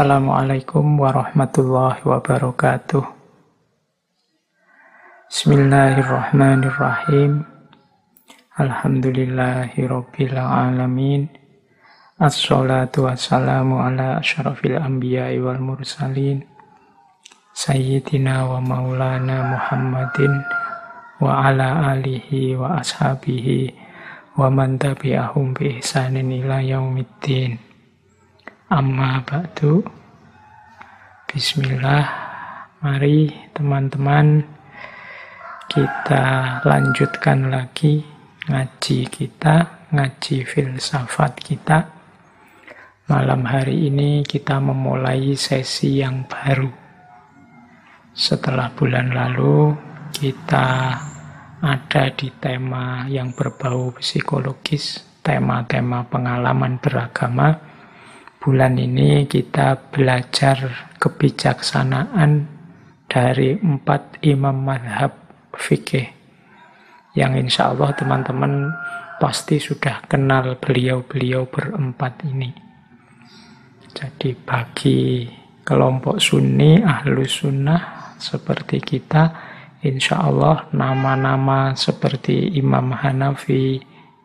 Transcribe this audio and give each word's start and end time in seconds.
Assalamualaikum 0.00 0.96
warahmatullahi 0.96 2.00
wabarakatuh. 2.08 3.04
Bismillahirrahmanirrahim. 5.28 7.44
Alhamdulillahirabbil 8.56 10.40
alamin. 10.40 11.28
Assalatu 12.16 13.12
wassalamu 13.12 13.84
ala 13.84 14.24
asyrafil 14.24 14.80
anbiya'i 14.80 15.36
wal 15.36 15.60
mursalin. 15.60 16.48
Sayyidina 17.52 18.48
wa 18.48 18.56
maulana 18.56 19.52
Muhammadin 19.52 20.32
wa 21.20 21.44
ala 21.44 21.92
alihi 21.92 22.56
wa 22.56 22.80
ashabihi 22.80 23.76
wa 24.32 24.48
man 24.48 24.80
tabi'ahum 24.80 25.52
bi 25.52 25.76
ihsanin 25.76 26.32
ila 26.40 26.64
yaumiddin. 26.64 27.68
Amma 28.70 29.18
ba'du. 29.26 29.82
Bismillah. 31.26 32.06
Mari 32.86 33.50
teman-teman 33.50 34.46
Kita 35.66 36.62
lanjutkan 36.62 37.50
lagi 37.50 37.98
Ngaji 38.46 39.10
kita 39.10 39.90
Ngaji 39.90 40.46
filsafat 40.46 41.42
kita. 41.42 41.82
Malam 43.10 43.42
hari 43.42 43.90
ini 43.90 44.22
kita 44.22 44.62
memulai 44.62 45.34
sesi 45.34 45.98
yang 45.98 46.30
baru. 46.30 46.70
Setelah 48.14 48.70
bulan 48.70 49.10
lalu 49.10 49.74
Kita 50.14 50.94
ada 51.58 52.04
di 52.14 52.30
tema 52.38 53.02
yang 53.10 53.34
berbau 53.34 53.98
psikologis 53.98 55.02
Tema-tema 55.26 56.06
pengalaman 56.06 56.78
beragama 56.78 57.69
bulan 58.40 58.80
ini 58.80 59.28
kita 59.28 59.92
belajar 59.92 60.88
kebijaksanaan 60.96 62.48
dari 63.04 63.60
empat 63.60 64.24
imam 64.24 64.56
madhab 64.64 65.12
fikih 65.52 66.08
yang 67.12 67.36
insya 67.36 67.76
Allah 67.76 67.92
teman-teman 67.92 68.72
pasti 69.20 69.60
sudah 69.60 70.00
kenal 70.08 70.56
beliau-beliau 70.56 71.44
berempat 71.52 72.24
ini. 72.24 72.48
Jadi 73.92 74.32
bagi 74.32 75.28
kelompok 75.60 76.16
sunni, 76.16 76.80
ahlu 76.80 77.28
sunnah 77.28 78.14
seperti 78.16 78.80
kita, 78.80 79.28
insya 79.84 80.24
Allah 80.24 80.64
nama-nama 80.72 81.76
seperti 81.76 82.56
Imam 82.56 82.96
Hanafi, 82.96 83.82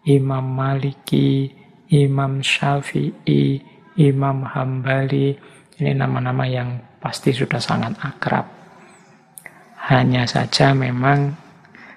Imam 0.08 0.46
Maliki, 0.56 1.52
Imam 1.92 2.40
Syafi'i, 2.40 3.75
Imam 3.96 4.44
Hambali, 4.44 5.32
ini 5.80 5.92
nama-nama 5.96 6.44
yang 6.44 7.00
pasti 7.00 7.32
sudah 7.32 7.64
sangat 7.64 7.96
akrab. 8.04 8.44
Hanya 9.88 10.28
saja 10.28 10.76
memang 10.76 11.32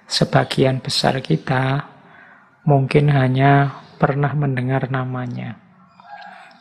sebagian 0.06 0.78
besar 0.78 1.18
kita 1.18 1.90
mungkin 2.70 3.10
hanya 3.10 3.82
pernah 3.98 4.30
mendengar 4.30 4.86
namanya. 4.94 5.58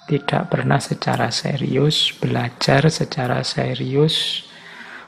Tidak 0.09 0.49
pernah 0.49 0.81
secara 0.81 1.29
serius 1.29 2.15
belajar 2.17 2.89
secara 2.89 3.45
serius 3.45 4.47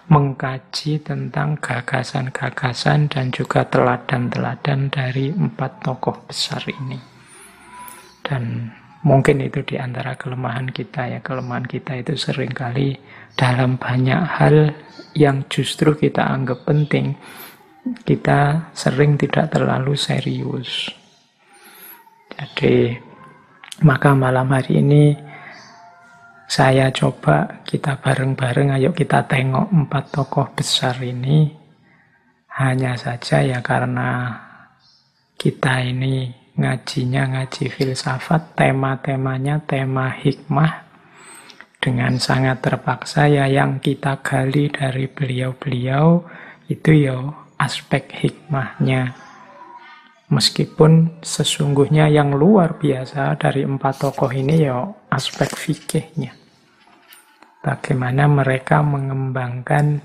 mengkaji 0.09 1.01
tentang 1.01 1.57
gagasan-gagasan 1.57 3.09
dan 3.09 3.33
juga 3.33 3.65
teladan-teladan 3.65 4.93
dari 4.93 5.33
empat 5.33 5.85
tokoh 5.85 6.25
besar 6.29 6.65
ini. 6.69 6.99
Dan 8.25 8.73
Mungkin 8.99 9.39
itu 9.39 9.63
di 9.63 9.79
antara 9.79 10.19
kelemahan 10.19 10.67
kita 10.67 11.07
ya. 11.07 11.19
Kelemahan 11.23 11.63
kita 11.63 11.95
itu 12.03 12.19
sering 12.19 12.51
kali 12.51 12.99
dalam 13.39 13.79
banyak 13.79 14.21
hal 14.27 14.75
yang 15.15 15.47
justru 15.47 15.95
kita 15.95 16.27
anggap 16.27 16.67
penting, 16.67 17.15
kita 18.03 18.71
sering 18.75 19.15
tidak 19.15 19.55
terlalu 19.55 19.95
serius. 19.95 20.91
Jadi, 22.35 22.95
maka 23.87 24.11
malam 24.11 24.51
hari 24.51 24.83
ini 24.83 25.15
saya 26.49 26.91
coba 26.91 27.63
kita 27.63 28.01
bareng-bareng 28.01 28.75
ayo 28.75 28.91
kita 28.91 29.23
tengok 29.29 29.71
empat 29.71 30.03
tokoh 30.11 30.47
besar 30.51 30.99
ini. 30.99 31.55
Hanya 32.59 32.99
saja 32.99 33.39
ya 33.39 33.63
karena 33.63 34.35
kita 35.39 35.79
ini 35.87 36.38
ngajinya 36.59 37.23
ngaji 37.31 37.71
filsafat, 37.71 38.53
tema-temanya 38.59 39.63
tema 39.63 40.11
hikmah. 40.11 40.91
Dengan 41.79 42.19
sangat 42.19 42.59
terpaksa 42.59 43.31
ya 43.31 43.47
yang 43.47 43.79
kita 43.79 44.19
gali 44.19 44.67
dari 44.67 45.07
beliau-beliau 45.07 46.27
itu 46.67 46.91
ya 46.91 47.17
aspek 47.55 48.11
hikmahnya. 48.11 49.15
Meskipun 50.29 51.23
sesungguhnya 51.23 52.11
yang 52.11 52.35
luar 52.35 52.77
biasa 52.77 53.39
dari 53.39 53.65
empat 53.65 54.05
tokoh 54.05 54.29
ini 54.29 54.67
ya 54.67 54.85
aspek 55.09 55.49
fikihnya. 55.49 56.35
Bagaimana 57.63 58.29
mereka 58.29 58.83
mengembangkan 58.85 60.03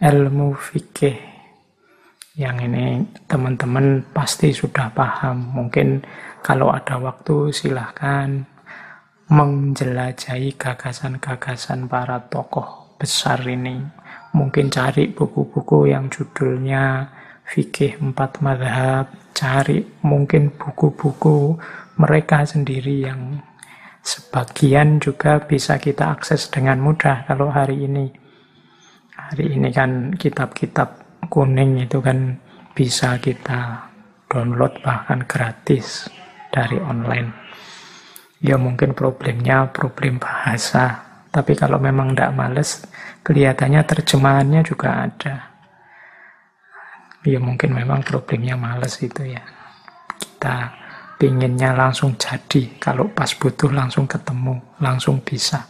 ilmu 0.00 0.56
fikih 0.56 1.29
yang 2.38 2.62
ini 2.62 3.02
teman-teman 3.26 4.06
pasti 4.14 4.54
sudah 4.54 4.94
paham. 4.94 5.50
Mungkin 5.50 6.04
kalau 6.46 6.70
ada 6.70 7.00
waktu 7.02 7.50
silahkan 7.50 8.46
menjelajahi 9.30 10.54
gagasan-gagasan 10.58 11.86
para 11.86 12.18
tokoh 12.30 12.98
besar 12.98 13.42
ini. 13.46 13.78
Mungkin 14.30 14.70
cari 14.70 15.10
buku-buku 15.10 15.90
yang 15.90 16.06
judulnya 16.06 17.10
Fikih 17.50 17.98
Empat 17.98 18.38
Madhab, 18.46 19.10
cari 19.34 19.82
mungkin 20.06 20.54
buku-buku 20.54 21.58
mereka 21.98 22.46
sendiri 22.46 23.10
yang 23.10 23.42
sebagian 24.06 25.02
juga 25.02 25.42
bisa 25.42 25.82
kita 25.82 26.14
akses 26.14 26.46
dengan 26.46 26.78
mudah 26.78 27.26
kalau 27.26 27.50
hari 27.50 27.90
ini. 27.90 28.06
Hari 29.18 29.58
ini 29.58 29.68
kan 29.74 30.14
kitab-kitab 30.14 30.99
kuning 31.28 31.84
itu 31.84 32.00
kan 32.00 32.38
bisa 32.72 33.20
kita 33.20 33.90
download 34.30 34.78
bahkan 34.80 35.26
gratis 35.26 36.06
dari 36.54 36.78
online. 36.78 37.34
Ya 38.40 38.56
mungkin 38.56 38.96
problemnya 38.96 39.68
problem 39.68 40.16
bahasa, 40.16 40.96
tapi 41.28 41.52
kalau 41.52 41.76
memang 41.76 42.16
tidak 42.16 42.32
males, 42.32 42.88
kelihatannya 43.20 43.84
terjemahannya 43.84 44.60
juga 44.64 45.04
ada. 45.04 45.34
Ya 47.20 47.36
mungkin 47.36 47.76
memang 47.76 48.00
problemnya 48.00 48.56
males 48.56 48.96
itu 49.04 49.28
ya. 49.28 49.44
Kita 50.16 50.72
pinginnya 51.20 51.76
langsung 51.76 52.16
jadi, 52.16 52.80
kalau 52.80 53.12
pas 53.12 53.28
butuh 53.36 53.68
langsung 53.68 54.08
ketemu, 54.08 54.56
langsung 54.80 55.20
bisa. 55.20 55.68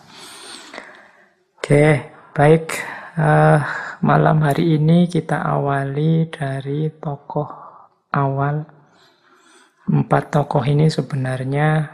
Oke, 1.59 2.07
baik. 2.31 2.71
Uh, 3.19 3.59
malam 4.01 4.41
hari 4.41 4.81
ini 4.81 5.09
kita 5.09 5.45
awali 5.45 6.29
dari 6.33 6.89
tokoh 6.89 7.49
awal. 8.13 8.65
Empat 9.91 10.33
tokoh 10.33 10.65
ini 10.65 10.89
sebenarnya 10.89 11.85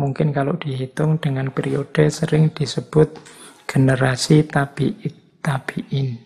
mungkin 0.00 0.32
kalau 0.32 0.56
dihitung 0.56 1.20
dengan 1.20 1.52
periode 1.52 2.08
sering 2.08 2.54
disebut 2.56 3.20
generasi 3.68 4.48
tabi'it 4.48 5.42
tabi'in. 5.44 6.16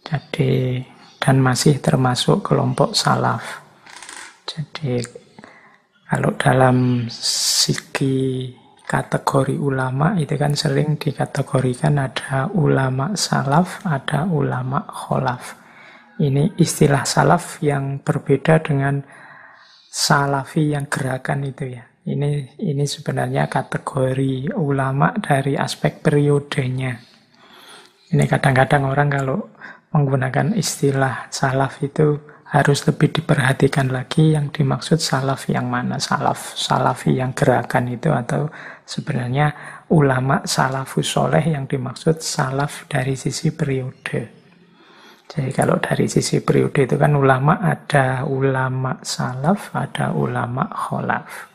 Jadi 0.00 0.80
dan 1.20 1.36
masih 1.44 1.76
termasuk 1.84 2.40
kelompok 2.40 2.96
salaf. 2.96 3.60
Jadi 4.48 5.04
kalau 6.08 6.34
dalam 6.40 7.06
segi 7.12 8.59
kategori 8.90 9.54
ulama 9.54 10.18
itu 10.18 10.34
kan 10.34 10.58
sering 10.58 10.98
dikategorikan 10.98 12.02
ada 12.02 12.50
ulama 12.50 13.14
salaf, 13.14 13.86
ada 13.86 14.26
ulama 14.26 14.82
kholaf. 14.90 15.54
Ini 16.18 16.58
istilah 16.58 17.06
salaf 17.06 17.62
yang 17.62 18.02
berbeda 18.02 18.58
dengan 18.58 18.98
salafi 19.86 20.74
yang 20.74 20.90
gerakan 20.90 21.46
itu 21.46 21.78
ya. 21.78 21.86
Ini 22.02 22.58
ini 22.58 22.82
sebenarnya 22.82 23.46
kategori 23.46 24.58
ulama 24.58 25.14
dari 25.22 25.54
aspek 25.54 26.02
periodenya. 26.02 26.98
Ini 28.10 28.24
kadang-kadang 28.26 28.90
orang 28.90 29.06
kalau 29.06 29.38
menggunakan 29.94 30.58
istilah 30.58 31.30
salaf 31.30 31.78
itu 31.78 32.18
harus 32.50 32.82
lebih 32.82 33.14
diperhatikan 33.14 33.94
lagi 33.94 34.34
yang 34.34 34.50
dimaksud 34.50 34.98
salaf 34.98 35.46
yang 35.46 35.70
mana 35.70 36.02
salaf 36.02 36.58
salafi 36.58 37.22
yang 37.22 37.30
gerakan 37.30 37.94
itu 37.94 38.10
atau 38.10 38.50
sebenarnya 38.90 39.54
ulama 39.94 40.42
salafus 40.42 41.06
soleh 41.06 41.46
yang 41.46 41.70
dimaksud 41.70 42.18
salaf 42.18 42.90
dari 42.90 43.14
sisi 43.14 43.54
periode 43.54 44.42
jadi 45.30 45.54
kalau 45.54 45.78
dari 45.78 46.10
sisi 46.10 46.42
periode 46.42 46.90
itu 46.90 46.98
kan 46.98 47.14
ulama 47.14 47.62
ada 47.62 48.26
ulama 48.26 48.98
salaf 49.06 49.70
ada 49.78 50.10
ulama 50.10 50.66
kholaf 50.74 51.50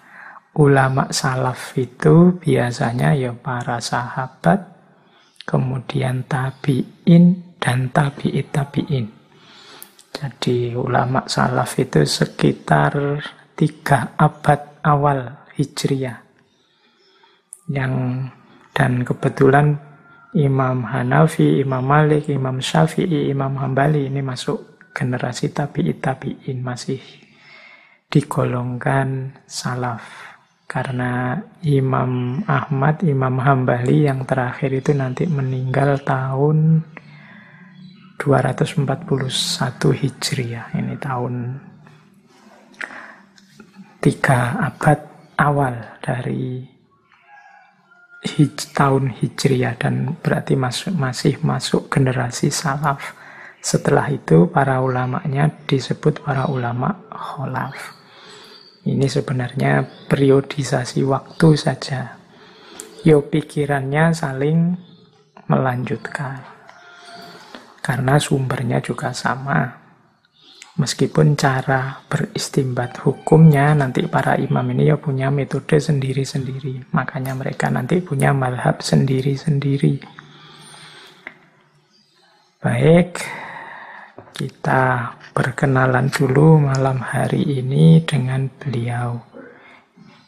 ulama 0.56 1.12
salaf 1.12 1.76
itu 1.76 2.40
biasanya 2.40 3.12
ya 3.16 3.36
para 3.36 3.84
sahabat, 3.84 4.64
kemudian 5.44 6.24
tabi'in 6.26 7.56
dan 7.60 7.92
tabi'it 7.92 8.56
tabi'in. 8.56 9.06
Jadi 10.16 10.72
ulama 10.80 11.28
salaf 11.28 11.76
itu 11.76 12.08
sekitar 12.08 13.20
tiga 13.60 14.16
abad 14.16 14.80
awal 14.80 15.52
Hijriah. 15.60 16.25
Yang 17.66 17.94
dan 18.76 19.02
kebetulan 19.08 19.80
Imam 20.36 20.84
Hanafi, 20.84 21.64
Imam 21.64 21.80
Malik, 21.80 22.28
Imam 22.28 22.60
Syafi'i, 22.60 23.32
Imam 23.32 23.56
Hambali 23.56 24.12
ini 24.12 24.20
masuk 24.20 24.92
generasi 24.92 25.56
tabi'it 25.56 26.04
tabi'in 26.04 26.60
masih 26.60 27.00
digolongkan 28.12 29.40
salaf. 29.48 30.04
Karena 30.68 31.40
Imam 31.64 32.44
Ahmad, 32.44 33.00
Imam 33.08 33.40
Hambali 33.40 34.12
yang 34.12 34.28
terakhir 34.28 34.76
itu 34.76 34.92
nanti 34.92 35.24
meninggal 35.24 36.04
tahun 36.04 36.84
241 38.20 38.84
Hijriah. 40.04 40.76
Ini 40.76 40.96
tahun 41.00 41.34
tiga 44.04 44.68
abad 44.68 45.00
awal 45.40 46.02
dari 46.04 46.75
hij, 48.26 48.50
tahun 48.74 49.14
Hijriah 49.14 49.78
dan 49.78 50.18
berarti 50.20 50.58
masuk, 50.58 50.98
masih 50.98 51.38
masuk 51.46 51.94
generasi 51.94 52.50
salaf. 52.50 53.14
Setelah 53.62 54.10
itu 54.14 54.50
para 54.50 54.82
ulamanya 54.82 55.50
disebut 55.70 56.22
para 56.22 56.50
ulama 56.50 57.06
kholaf. 57.10 57.94
Ini 58.86 59.10
sebenarnya 59.10 59.86
periodisasi 60.10 61.02
waktu 61.06 61.58
saja. 61.58 62.22
Yo 63.02 63.26
pikirannya 63.26 64.14
saling 64.14 64.78
melanjutkan. 65.50 66.42
Karena 67.82 68.18
sumbernya 68.18 68.82
juga 68.82 69.14
sama. 69.14 69.85
Meskipun 70.76 71.40
cara 71.40 72.04
beristimbat 72.12 73.00
hukumnya 73.08 73.72
nanti 73.72 74.04
para 74.12 74.36
imam 74.36 74.68
ini 74.76 74.92
ya 74.92 75.00
punya 75.00 75.32
metode 75.32 75.80
sendiri-sendiri. 75.80 76.92
Makanya 76.92 77.32
mereka 77.32 77.72
nanti 77.72 78.04
punya 78.04 78.36
malhab 78.36 78.84
sendiri-sendiri. 78.84 80.04
Baik, 82.60 83.24
kita 84.36 85.16
berkenalan 85.32 86.12
dulu 86.12 86.60
malam 86.60 87.00
hari 87.00 87.64
ini 87.64 88.04
dengan 88.04 88.52
beliau 88.60 89.16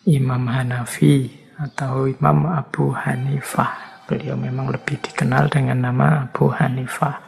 Imam 0.08 0.48
Hanafi 0.48 1.28
atau 1.60 2.08
Imam 2.08 2.48
Abu 2.48 2.96
Hanifah. 2.96 4.00
Beliau 4.08 4.40
memang 4.40 4.72
lebih 4.72 4.96
dikenal 5.04 5.52
dengan 5.52 5.92
nama 5.92 6.24
Abu 6.24 6.48
Hanifah. 6.56 7.27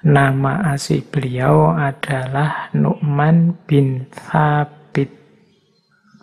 Nama 0.00 0.72
asli 0.72 1.04
beliau 1.04 1.76
adalah 1.76 2.72
Nu'man 2.72 3.52
bin 3.68 4.08
Thabit 4.08 5.12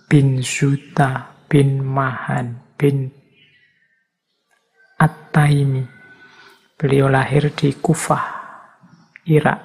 bin 0.10 0.42
Zuta 0.42 1.30
bin 1.46 1.86
Mahan 1.86 2.74
bin 2.74 3.14
At-Taimi. 4.98 5.86
Beliau 6.74 7.06
lahir 7.06 7.54
di 7.54 7.70
Kufah, 7.78 8.26
Irak. 9.30 9.62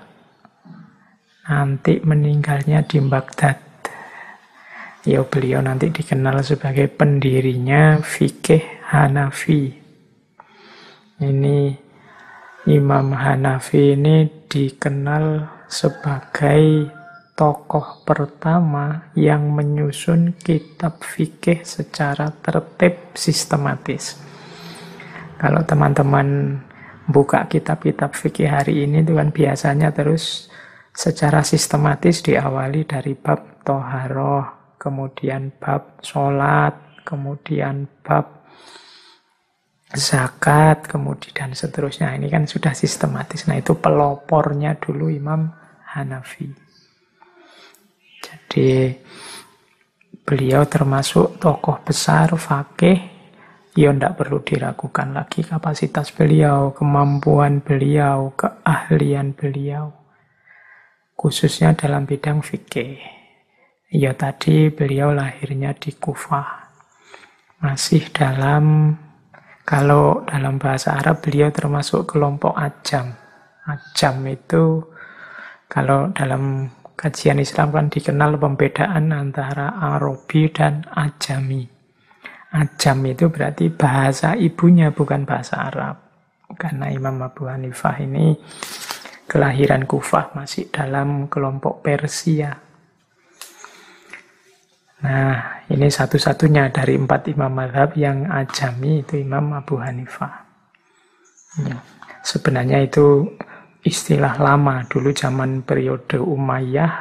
Nanti 1.49 2.05
meninggalnya 2.05 2.85
di 2.85 3.01
Baghdad. 3.01 3.57
Ya 5.09 5.25
beliau 5.25 5.65
nanti 5.65 5.89
dikenal 5.89 6.45
sebagai 6.45 6.85
pendirinya 6.93 7.97
fikih 8.05 8.93
Hanafi. 8.93 9.73
Ini 11.17 11.82
Imam 12.63 13.11
Hanafi 13.11 13.99
ini 13.99 14.47
dikenal 14.47 15.51
sebagai 15.67 16.87
tokoh 17.35 18.07
pertama 18.07 19.11
yang 19.19 19.51
menyusun 19.51 20.39
kitab 20.39 21.03
fikih 21.03 21.67
secara 21.67 22.31
tertib 22.31 23.19
sistematis. 23.19 24.15
Kalau 25.43 25.67
teman-teman 25.67 26.63
buka 27.11 27.51
kitab-kitab 27.51 28.15
fikih 28.15 28.47
hari 28.47 28.87
ini 28.87 29.03
itu 29.03 29.19
kan 29.19 29.35
biasanya 29.35 29.91
terus 29.91 30.47
secara 30.95 31.43
sistematis 31.43 32.23
diawali 32.23 32.87
dari 32.87 33.19
bab 33.19 33.67
toharoh, 33.67 34.79
kemudian 34.79 35.51
bab 35.59 35.99
sholat, 35.99 37.03
kemudian 37.03 37.91
bab 38.07 38.47
zakat, 39.97 40.89
kemudian 40.89 41.33
dan 41.33 41.51
seterusnya. 41.53 42.13
Ini 42.17 42.29
kan 42.33 42.45
sudah 42.49 42.73
sistematis. 42.73 43.49
Nah 43.49 43.61
itu 43.61 43.77
pelopornya 43.77 44.77
dulu 44.81 45.13
Imam 45.13 45.53
Hanafi. 45.93 46.49
Jadi 48.23 48.97
beliau 50.23 50.65
termasuk 50.65 51.43
tokoh 51.43 51.83
besar 51.83 52.33
fakih 52.39 53.13
ya 53.73 53.89
tidak 53.93 54.21
perlu 54.21 54.45
diragukan 54.45 55.17
lagi 55.17 55.41
kapasitas 55.41 56.13
beliau, 56.13 56.77
kemampuan 56.77 57.65
beliau, 57.65 58.33
keahlian 58.37 59.33
beliau. 59.33 59.93
Khususnya 61.17 61.73
dalam 61.73 62.05
bidang 62.05 62.45
fikih. 62.45 63.01
Ya 63.93 64.17
tadi 64.17 64.73
beliau 64.73 65.13
lahirnya 65.13 65.77
di 65.77 65.93
Kufah. 65.93 66.73
Masih 67.63 68.09
dalam, 68.11 68.97
kalau 69.63 70.27
dalam 70.27 70.59
bahasa 70.59 70.99
Arab 70.99 71.23
beliau 71.23 71.55
termasuk 71.55 72.11
kelompok 72.11 72.55
ajam. 72.59 73.15
Ajam 73.63 74.19
itu 74.27 74.83
kalau 75.71 76.11
dalam 76.11 76.67
kajian 76.99 77.39
Islam 77.39 77.71
kan 77.71 77.87
dikenal 77.87 78.39
pembedaan 78.39 79.15
antara 79.15 79.79
Arabi 79.79 80.51
dan 80.51 80.83
Ajami. 80.91 81.63
Ajam 82.53 82.99
itu 83.09 83.33
berarti 83.33 83.73
bahasa 83.73 84.37
ibunya 84.37 84.93
bukan 84.93 85.25
bahasa 85.25 85.73
Arab. 85.73 85.97
Karena 86.53 86.93
Imam 86.93 87.17
Abu 87.25 87.49
Hanifah 87.49 87.97
ini 88.05 88.37
kelahiran 89.25 89.89
Kufah 89.89 90.37
masih 90.37 90.69
dalam 90.69 91.33
kelompok 91.33 91.81
Persia. 91.81 92.72
Nah, 95.03 95.67
ini 95.67 95.91
satu-satunya 95.91 96.71
dari 96.71 96.95
empat 96.95 97.27
imam 97.35 97.51
madhab 97.51 97.99
yang 97.99 98.31
ajami 98.31 99.03
itu 99.03 99.19
Imam 99.19 99.51
Abu 99.51 99.83
Hanifah. 99.83 100.47
Ya. 101.67 101.83
Sebenarnya 102.23 102.87
itu 102.87 103.27
istilah 103.83 104.39
lama 104.39 104.87
dulu 104.87 105.11
zaman 105.11 105.67
periode 105.67 106.23
Umayyah, 106.23 106.93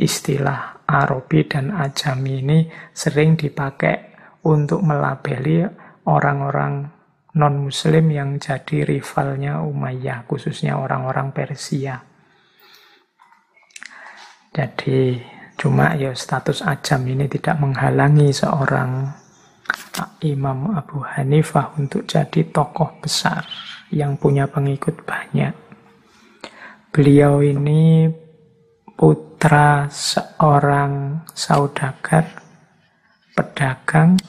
istilah 0.00 0.88
Arabi 0.88 1.44
dan 1.44 1.68
Ajami 1.68 2.40
ini 2.40 2.58
sering 2.96 3.36
dipakai 3.36 4.16
untuk 4.48 4.80
melabeli 4.80 5.68
orang-orang 6.08 6.88
non-muslim 7.36 8.08
yang 8.08 8.40
jadi 8.40 8.88
rivalnya 8.88 9.60
Umayyah, 9.60 10.24
khususnya 10.24 10.80
orang-orang 10.80 11.28
Persia. 11.36 12.00
Jadi 14.54 15.33
cuma 15.64 15.96
ya 15.96 16.12
status 16.12 16.60
ajam 16.60 17.08
ini 17.08 17.24
tidak 17.24 17.56
menghalangi 17.56 18.28
seorang 18.36 19.08
Imam 20.20 20.76
Abu 20.76 21.00
Hanifah 21.00 21.72
untuk 21.80 22.04
jadi 22.04 22.44
tokoh 22.52 23.00
besar 23.00 23.48
yang 23.88 24.20
punya 24.20 24.44
pengikut 24.44 25.08
banyak. 25.08 25.56
Beliau 26.92 27.40
ini 27.40 28.12
putra 28.92 29.88
seorang 29.88 31.24
saudagar, 31.32 32.28
pedagang 33.32 34.20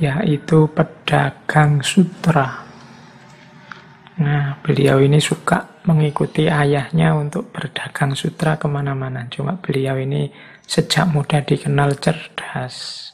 yaitu 0.00 0.72
pedagang 0.72 1.84
sutra. 1.84 2.64
Nah, 4.24 4.56
beliau 4.64 5.04
ini 5.04 5.20
suka 5.20 5.73
mengikuti 5.84 6.48
ayahnya 6.48 7.12
untuk 7.12 7.52
berdagang 7.52 8.16
sutra 8.16 8.56
ke 8.56 8.64
mana-mana. 8.64 9.28
Cuma 9.28 9.60
beliau 9.60 10.00
ini 10.00 10.32
sejak 10.64 11.08
muda 11.12 11.44
dikenal 11.44 12.00
cerdas. 12.00 13.08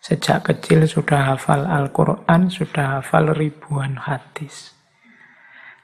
Sejak 0.00 0.48
kecil 0.48 0.88
sudah 0.88 1.34
hafal 1.34 1.68
Al-Quran, 1.68 2.48
sudah 2.48 2.98
hafal 3.02 3.36
ribuan 3.36 4.00
hadis. 4.00 4.72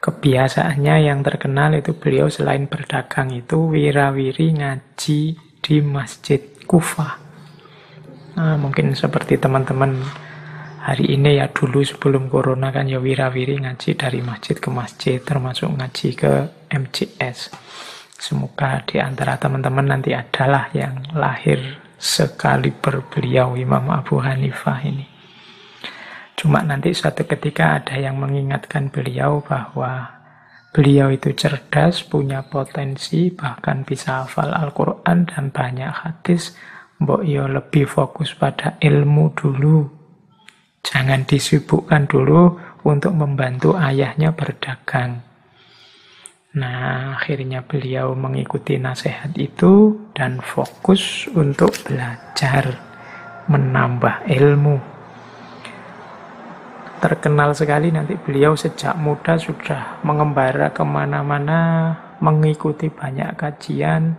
Kebiasaannya 0.00 1.10
yang 1.10 1.20
terkenal 1.26 1.74
itu 1.76 1.92
beliau 1.98 2.30
selain 2.30 2.70
berdagang 2.70 3.34
itu 3.34 3.68
wirawiri 3.68 4.56
ngaji 4.56 5.20
di 5.60 5.76
Masjid 5.82 6.40
Kufah. 6.64 7.18
Nah, 8.38 8.54
mungkin 8.60 8.94
seperti 8.94 9.40
teman-teman 9.40 9.98
hari 10.86 11.18
ini 11.18 11.42
ya 11.42 11.50
dulu 11.50 11.82
sebelum 11.82 12.30
corona 12.30 12.70
kan 12.70 12.86
ya 12.86 13.02
wirawiri 13.02 13.58
ngaji 13.58 13.98
dari 13.98 14.22
masjid 14.22 14.54
ke 14.54 14.70
masjid 14.70 15.18
termasuk 15.18 15.66
ngaji 15.66 16.14
ke 16.14 16.32
MCS. 16.70 17.50
Semoga 18.14 18.86
di 18.86 19.02
antara 19.02 19.34
teman-teman 19.34 19.98
nanti 19.98 20.14
adalah 20.14 20.70
yang 20.70 21.02
lahir 21.10 21.58
sekali 21.98 22.70
berbeliau 22.70 23.58
Imam 23.58 23.90
Abu 23.90 24.22
Hanifah 24.22 24.78
ini. 24.86 25.06
Cuma 26.38 26.62
nanti 26.62 26.94
suatu 26.94 27.26
ketika 27.26 27.82
ada 27.82 27.98
yang 27.98 28.22
mengingatkan 28.22 28.94
beliau 28.94 29.42
bahwa 29.42 30.06
beliau 30.70 31.10
itu 31.10 31.34
cerdas, 31.34 32.06
punya 32.06 32.46
potensi, 32.46 33.34
bahkan 33.34 33.82
bisa 33.82 34.22
hafal 34.22 34.54
Al-Quran 34.54 35.26
dan 35.26 35.50
banyak 35.50 35.90
hadis. 35.90 36.54
Mbok 37.02 37.26
yo 37.26 37.50
lebih 37.50 37.90
fokus 37.90 38.38
pada 38.38 38.78
ilmu 38.80 39.34
dulu. 39.34 39.95
Jangan 40.86 41.26
disibukkan 41.26 42.06
dulu 42.06 42.54
untuk 42.86 43.12
membantu 43.18 43.74
ayahnya 43.74 44.30
berdagang. 44.30 45.26
Nah, 46.56 47.18
akhirnya 47.18 47.66
beliau 47.66 48.16
mengikuti 48.16 48.78
nasihat 48.78 49.34
itu 49.36 49.98
dan 50.14 50.40
fokus 50.40 51.26
untuk 51.34 51.74
belajar, 51.84 52.80
menambah 53.50 54.24
ilmu 54.30 54.96
terkenal 56.96 57.52
sekali 57.52 57.92
nanti 57.92 58.16
beliau 58.16 58.56
sejak 58.56 58.96
muda 58.96 59.36
sudah 59.36 60.00
mengembara 60.02 60.72
ke 60.72 60.82
mana-mana, 60.82 61.92
mengikuti 62.18 62.88
banyak 62.88 63.36
kajian, 63.36 64.16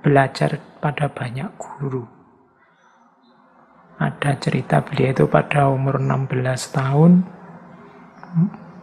belajar 0.00 0.56
pada 0.80 1.10
banyak 1.10 1.50
guru. 1.58 2.19
Ada 4.00 4.40
cerita 4.40 4.80
beliau 4.80 5.12
itu 5.12 5.24
pada 5.28 5.68
umur 5.68 6.00
16 6.00 6.72
tahun 6.72 7.20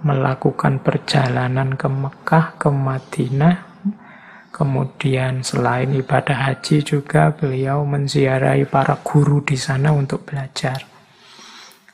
melakukan 0.05 0.77
perjalanan 0.85 1.73
ke 1.73 1.89
Mekah, 1.89 2.45
ke 2.61 2.69
Madinah. 2.69 3.57
Kemudian 4.53 5.41
selain 5.41 5.89
ibadah 5.93 6.49
haji 6.49 6.85
juga 6.85 7.33
beliau 7.33 7.81
menziarahi 7.81 8.69
para 8.69 9.01
guru 9.01 9.41
di 9.41 9.57
sana 9.57 9.89
untuk 9.89 10.21
belajar. 10.21 10.85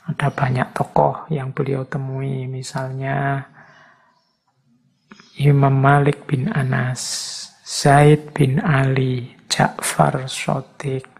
Ada 0.04 0.28
banyak 0.28 0.76
tokoh 0.76 1.24
yang 1.32 1.56
beliau 1.56 1.88
temui, 1.88 2.44
misalnya 2.44 3.40
Imam 5.40 5.72
Malik 5.72 6.28
bin 6.28 6.52
Anas, 6.52 7.00
Zaid 7.64 8.36
bin 8.36 8.60
Ali, 8.60 9.32
Ja'far 9.48 10.28
Sotik, 10.28 11.13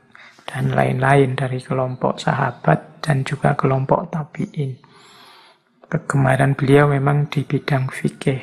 dan 0.55 0.71
lain-lain 0.71 1.35
dari 1.35 1.59
kelompok 1.59 2.23
sahabat 2.23 3.03
dan 3.03 3.27
juga 3.27 3.59
kelompok 3.59 4.07
tabi'in. 4.07 4.79
Kegemaran 5.91 6.55
beliau 6.55 6.87
memang 6.87 7.27
di 7.27 7.43
bidang 7.43 7.91
fikih. 7.91 8.39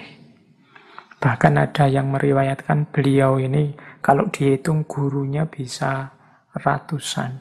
Bahkan 1.24 1.53
ada 1.56 1.88
yang 1.88 2.12
meriwayatkan 2.12 2.91
beliau 2.91 3.39
ini 3.39 3.72
kalau 4.03 4.27
dihitung 4.27 4.84
gurunya 4.84 5.48
bisa 5.48 6.12
ratusan. 6.51 7.39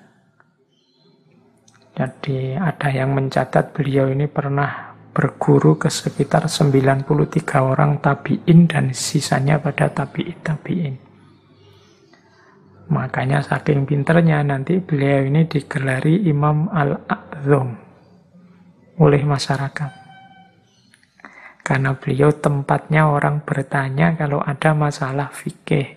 Jadi 1.98 2.54
ada 2.54 2.94
yang 2.94 3.10
mencatat 3.10 3.74
beliau 3.74 4.06
ini 4.06 4.30
pernah 4.30 4.94
berguru 5.10 5.82
ke 5.82 5.90
sekitar 5.90 6.46
93 6.46 7.02
orang 7.58 7.98
tabi'in 7.98 8.70
dan 8.70 8.94
sisanya 8.94 9.58
pada 9.58 9.90
tabi'in 9.90 10.38
tabi'in. 10.46 11.09
Makanya 12.90 13.38
saking 13.38 13.86
pinternya 13.86 14.42
nanti 14.42 14.82
beliau 14.82 15.22
ini 15.22 15.46
digelari 15.46 16.26
Imam 16.26 16.66
Al-A'zam 16.74 17.78
oleh 18.98 19.22
masyarakat. 19.24 19.90
Karena 21.62 21.94
beliau 21.94 22.34
tempatnya 22.34 23.06
orang 23.06 23.46
bertanya 23.46 24.18
kalau 24.18 24.42
ada 24.42 24.74
masalah 24.74 25.30
fikih. 25.30 25.96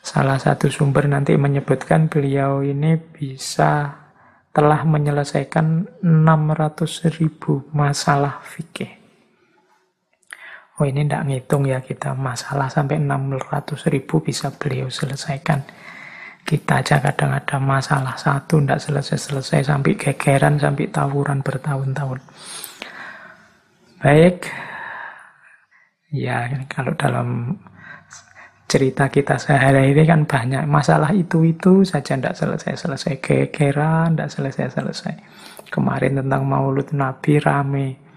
Salah 0.00 0.40
satu 0.40 0.72
sumber 0.72 1.04
nanti 1.04 1.36
menyebutkan 1.36 2.08
beliau 2.08 2.64
ini 2.64 2.96
bisa 2.96 3.92
telah 4.56 4.82
menyelesaikan 4.88 6.00
600 6.02 7.12
ribu 7.20 7.68
masalah 7.76 8.40
fikih. 8.40 8.97
Oh 10.78 10.86
ini 10.86 11.02
tidak 11.02 11.26
ngitung 11.26 11.66
ya 11.66 11.82
kita 11.82 12.14
masalah 12.14 12.70
sampai 12.70 13.02
600 13.02 13.90
ribu 13.90 14.22
bisa 14.22 14.54
beliau 14.54 14.86
selesaikan. 14.86 15.58
Kita 16.46 16.80
aja 16.80 17.02
kadang 17.02 17.34
ada 17.34 17.58
masalah 17.58 18.14
satu 18.14 18.62
tidak 18.62 18.80
selesai-selesai 18.80 19.68
sampai 19.68 19.98
gegeran 19.98 20.56
sampai 20.56 20.86
tawuran 20.88 21.42
bertahun-tahun. 21.42 22.22
Baik, 23.98 24.46
ya 26.14 26.46
kalau 26.70 26.94
dalam 26.94 27.58
cerita 28.68 29.10
kita 29.10 29.40
sehari 29.40 29.90
ini 29.96 30.04
kan 30.04 30.28
banyak 30.28 30.62
masalah 30.68 31.10
itu-itu 31.10 31.82
saja 31.82 32.14
tidak 32.14 32.38
selesai-selesai 32.38 33.18
kekeran, 33.18 34.14
tidak 34.14 34.30
selesai-selesai. 34.30 35.14
Kemarin 35.72 36.22
tentang 36.22 36.46
maulud 36.46 36.86
Nabi 36.94 37.42
rame. 37.42 38.07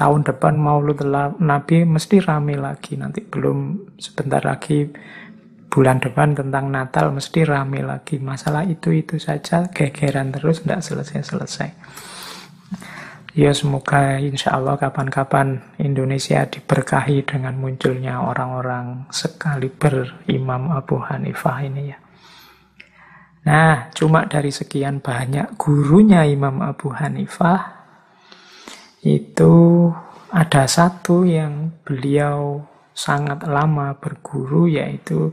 Tahun 0.00 0.24
depan 0.24 0.56
maulud 0.56 0.96
Nabi 1.44 1.84
mesti 1.84 2.24
rame 2.24 2.56
lagi. 2.56 2.96
Nanti 2.96 3.20
belum 3.20 3.92
sebentar 4.00 4.40
lagi 4.40 4.88
bulan 5.68 6.00
depan 6.00 6.32
tentang 6.32 6.72
Natal 6.72 7.12
mesti 7.12 7.44
rame 7.44 7.84
lagi. 7.84 8.16
Masalah 8.16 8.64
itu-itu 8.64 9.20
saja 9.20 9.68
gegeran 9.68 10.32
terus 10.32 10.64
tidak 10.64 10.80
selesai-selesai. 10.80 11.68
Ya 13.36 13.54
semoga 13.54 14.18
insya 14.18 14.56
Allah 14.56 14.80
kapan-kapan 14.80 15.62
Indonesia 15.78 16.48
diberkahi 16.48 17.22
dengan 17.22 17.60
munculnya 17.60 18.24
orang-orang 18.24 19.06
sekali 19.14 19.68
berimam 19.68 20.74
Abu 20.74 20.98
Hanifah 20.98 21.58
ini 21.62 21.92
ya. 21.92 21.98
Nah, 23.40 23.88
cuma 23.96 24.28
dari 24.28 24.52
sekian 24.52 25.00
banyak 25.00 25.56
gurunya 25.56 26.28
Imam 26.28 26.60
Abu 26.60 26.92
Hanifah, 26.92 27.79
itu 29.00 29.88
ada 30.28 30.68
satu 30.68 31.24
yang 31.24 31.72
beliau 31.82 32.60
sangat 32.92 33.48
lama 33.48 33.96
berguru, 33.96 34.68
yaitu 34.68 35.32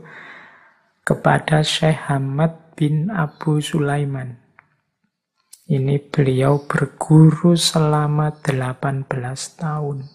kepada 1.04 1.60
Syekh 1.60 2.08
Hamad 2.08 2.72
bin 2.72 3.12
Abu 3.12 3.60
Sulaiman. 3.60 4.40
Ini 5.68 6.00
beliau 6.00 6.64
berguru 6.64 7.52
selama 7.52 8.32
18 8.40 9.04
tahun. 9.60 10.08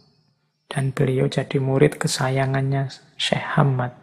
Dan 0.65 0.89
beliau 0.89 1.29
jadi 1.29 1.61
murid 1.61 2.01
kesayangannya 2.01 2.89
Syekh 3.21 3.53
Hamad. 3.53 3.93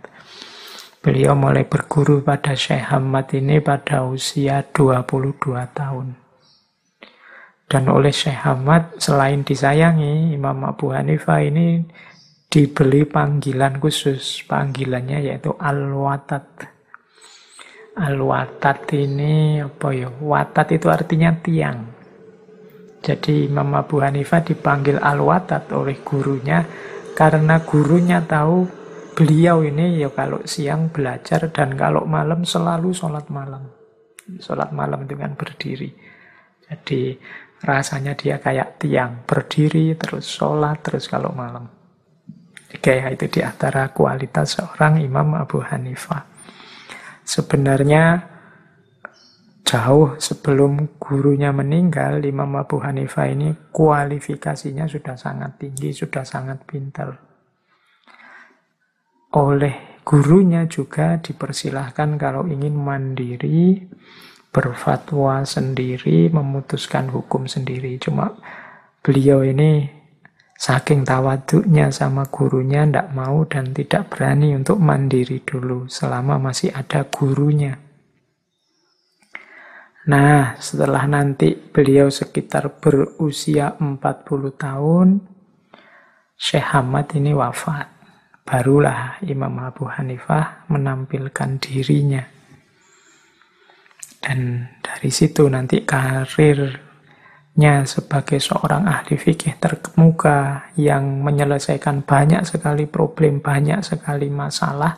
Beliau 1.02 1.34
mulai 1.34 1.66
berguru 1.66 2.22
pada 2.22 2.54
Syekh 2.54 2.94
Hamad 2.94 3.34
ini 3.34 3.58
pada 3.58 4.06
usia 4.06 4.62
22 4.62 5.42
tahun. 5.74 6.29
Dan 7.70 7.86
oleh 7.86 8.10
Syekh 8.10 8.42
Hamad, 8.42 8.98
selain 8.98 9.46
disayangi, 9.46 10.34
Imam 10.34 10.66
Abu 10.66 10.90
Hanifah 10.90 11.38
ini 11.46 11.86
dibeli 12.50 13.06
panggilan 13.06 13.78
khusus. 13.78 14.42
Panggilannya 14.42 15.30
yaitu 15.30 15.54
Al-Watat 15.54 16.66
Al-Watat 18.00 18.86
ini 18.96 19.60
apa 19.60 19.90
ya? 19.90 20.08
Watat 20.08 20.72
itu 20.72 20.86
artinya 20.88 21.36
tiang. 21.36 21.90
Jadi 23.04 23.50
Imam 23.50 23.76
Abu 23.76 23.98
Hanifah 24.00 24.40
dipanggil 24.40 24.96
Al-Watat 24.96 25.68
oleh 25.76 26.00
gurunya 26.00 26.62
karena 27.12 27.60
gurunya 27.60 28.24
tahu 28.24 28.64
beliau 29.12 29.60
ini 29.66 30.00
ya 30.00 30.08
kalau 30.14 30.40
siang 30.48 30.88
belajar 30.88 31.50
dan 31.52 31.74
kalau 31.74 32.08
malam 32.08 32.46
selalu 32.46 32.94
sholat 32.96 33.28
malam. 33.28 33.68
Sholat 34.38 34.70
malam 34.70 35.04
dengan 35.10 35.34
berdiri. 35.34 35.90
Jadi 36.70 37.18
rasanya 37.60 38.16
dia 38.16 38.40
kayak 38.40 38.80
tiang, 38.80 39.24
berdiri 39.28 39.92
terus 39.96 40.24
sholat 40.24 40.80
terus 40.80 41.06
kalau 41.06 41.32
malam. 41.36 41.68
Kayak 42.80 43.18
itu 43.18 43.26
di 43.38 43.40
antara 43.42 43.90
kualitas 43.90 44.56
seorang 44.56 45.02
Imam 45.02 45.34
Abu 45.34 45.60
Hanifah. 45.60 46.22
Sebenarnya 47.26 48.22
jauh 49.66 50.18
sebelum 50.18 50.98
gurunya 50.98 51.50
meninggal, 51.50 52.22
Imam 52.26 52.58
Abu 52.58 52.82
Hanifah 52.82 53.26
ini 53.30 53.54
kualifikasinya 53.70 54.86
sudah 54.86 55.14
sangat 55.18 55.62
tinggi, 55.62 55.94
sudah 55.94 56.26
sangat 56.26 56.62
pintar. 56.66 57.14
Oleh 59.30 60.02
gurunya 60.02 60.66
juga 60.66 61.22
dipersilahkan 61.22 62.18
kalau 62.18 62.50
ingin 62.50 62.74
mandiri, 62.74 63.78
berfatwa 64.50 65.46
sendiri, 65.46 66.30
memutuskan 66.30 67.10
hukum 67.10 67.46
sendiri. 67.46 67.98
Cuma 67.98 68.34
beliau 69.02 69.46
ini 69.46 70.00
Saking 70.60 71.08
tawaduknya 71.08 71.88
sama 71.88 72.28
gurunya 72.28 72.84
tidak 72.84 73.16
mau 73.16 73.48
dan 73.48 73.72
tidak 73.72 74.12
berani 74.12 74.52
untuk 74.52 74.76
mandiri 74.76 75.40
dulu 75.40 75.88
selama 75.88 76.36
masih 76.36 76.68
ada 76.76 77.08
gurunya. 77.08 77.80
Nah, 80.12 80.60
setelah 80.60 81.08
nanti 81.08 81.56
beliau 81.56 82.12
sekitar 82.12 82.76
berusia 82.76 83.72
40 83.80 84.52
tahun, 84.52 85.08
Syekh 86.36 86.76
Hamad 86.76 87.08
ini 87.16 87.32
wafat. 87.32 87.88
barulah 88.44 89.16
Imam 89.24 89.62
Abu 89.62 89.86
Hanifah 89.86 90.66
menampilkan 90.68 91.56
dirinya. 91.56 92.39
Dan 94.20 94.68
dari 94.84 95.08
situ 95.08 95.48
nanti 95.48 95.80
karirnya 95.80 97.88
sebagai 97.88 98.36
seorang 98.36 98.84
ahli 98.84 99.16
fikih 99.16 99.56
terkemuka 99.56 100.70
yang 100.76 101.24
menyelesaikan 101.24 102.04
banyak 102.04 102.44
sekali 102.44 102.84
problem, 102.84 103.40
banyak 103.40 103.80
sekali 103.80 104.28
masalah 104.28 104.92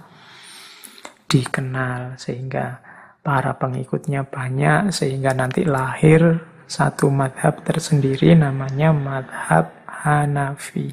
dikenal 1.30 2.18
sehingga 2.18 2.82
para 3.22 3.54
pengikutnya 3.54 4.26
banyak 4.26 4.90
sehingga 4.90 5.30
nanti 5.32 5.62
lahir 5.62 6.42
satu 6.66 7.06
madhab 7.08 7.62
tersendiri 7.62 8.34
namanya 8.34 8.90
madhab 8.90 9.70
Hanafi. 9.86 10.90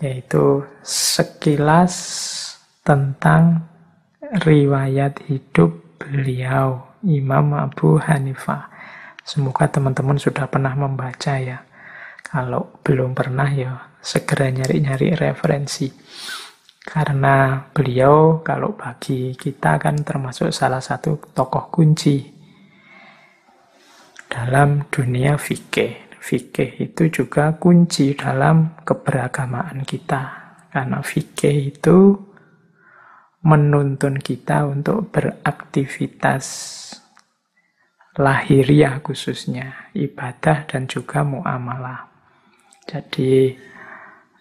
Yaitu 0.00 0.64
sekilas 0.84 1.96
tentang 2.84 3.64
riwayat 4.44 5.24
hidup 5.28 5.89
beliau 6.00 6.96
Imam 7.04 7.52
Abu 7.52 8.00
Hanifah 8.00 8.72
semoga 9.20 9.68
teman-teman 9.68 10.16
sudah 10.16 10.48
pernah 10.48 10.72
membaca 10.72 11.36
ya 11.36 11.60
kalau 12.24 12.80
belum 12.80 13.12
pernah 13.12 13.52
ya 13.52 13.92
segera 14.00 14.48
nyari-nyari 14.48 15.12
referensi 15.12 15.92
karena 16.80 17.68
beliau 17.70 18.40
kalau 18.40 18.72
bagi 18.72 19.36
kita 19.36 19.76
kan 19.76 20.00
termasuk 20.00 20.48
salah 20.48 20.80
satu 20.80 21.20
tokoh 21.36 21.68
kunci 21.68 22.40
dalam 24.30 24.86
dunia 24.88 25.34
fikih. 25.34 26.08
Fikih 26.20 26.78
itu 26.78 27.10
juga 27.10 27.58
kunci 27.58 28.14
dalam 28.14 28.78
keberagamaan 28.86 29.82
kita. 29.82 30.22
Karena 30.70 31.02
fikih 31.02 31.74
itu 31.74 32.14
menuntun 33.40 34.20
kita 34.20 34.68
untuk 34.68 35.08
beraktivitas 35.12 36.44
lahiriah 38.20 39.00
khususnya, 39.00 39.90
ibadah 39.96 40.68
dan 40.68 40.84
juga 40.84 41.24
muamalah. 41.24 42.10
Jadi 42.84 43.54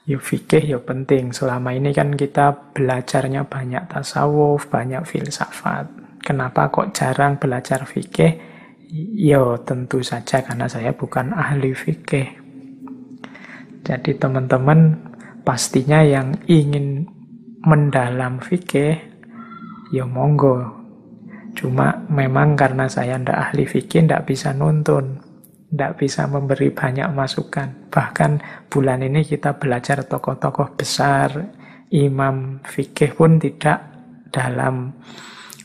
Ya 0.09 0.17
fikih 0.17 0.73
ya 0.73 0.79
penting. 0.81 1.29
Selama 1.29 1.69
ini 1.69 1.93
kan 1.93 2.17
kita 2.17 2.73
belajarnya 2.73 3.45
banyak 3.45 3.93
tasawuf, 3.93 4.65
banyak 4.65 5.05
filsafat. 5.05 5.85
Kenapa 6.25 6.73
kok 6.73 6.97
jarang 6.97 7.37
belajar 7.37 7.85
fikih? 7.85 8.41
Ya 9.13 9.45
tentu 9.61 10.01
saja 10.01 10.41
karena 10.41 10.65
saya 10.65 10.97
bukan 10.97 11.29
ahli 11.29 11.77
fikih. 11.77 12.25
Jadi 13.85 14.17
teman-teman 14.17 14.97
pastinya 15.45 16.01
yang 16.01 16.33
ingin 16.49 17.05
mendalam 17.63 18.39
fikih, 18.43 18.99
ya 19.91 20.05
monggo. 20.05 20.63
Cuma 21.57 22.05
memang 22.07 22.55
karena 22.55 22.87
saya 22.87 23.19
ndak 23.19 23.51
ahli 23.51 23.67
fikih, 23.67 24.05
ndak 24.05 24.29
bisa 24.29 24.55
nuntun 24.55 25.29
tidak 25.69 26.01
bisa 26.01 26.25
memberi 26.25 26.73
banyak 26.73 27.05
masukan. 27.13 27.93
Bahkan 27.93 28.31
bulan 28.73 29.05
ini 29.05 29.21
kita 29.21 29.53
belajar 29.61 30.01
tokoh-tokoh 30.01 30.73
besar, 30.73 31.29
imam 31.93 32.65
fikih 32.65 33.13
pun 33.13 33.37
tidak 33.37 33.85
dalam 34.33 34.97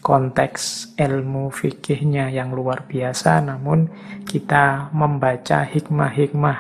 konteks 0.05 0.93
ilmu 1.01 1.49
fikihnya 1.49 2.29
yang 2.29 2.53
luar 2.53 2.85
biasa, 2.85 3.41
namun 3.41 3.89
kita 4.29 4.93
membaca 4.93 5.65
hikmah-hikmah, 5.65 6.59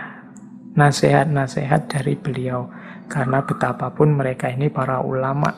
nasihat-nasihat 0.72 1.92
dari 1.92 2.16
beliau. 2.16 2.72
Karena 3.14 3.46
betapapun 3.46 4.18
mereka 4.18 4.50
ini 4.50 4.66
para 4.66 4.98
ulama 4.98 5.54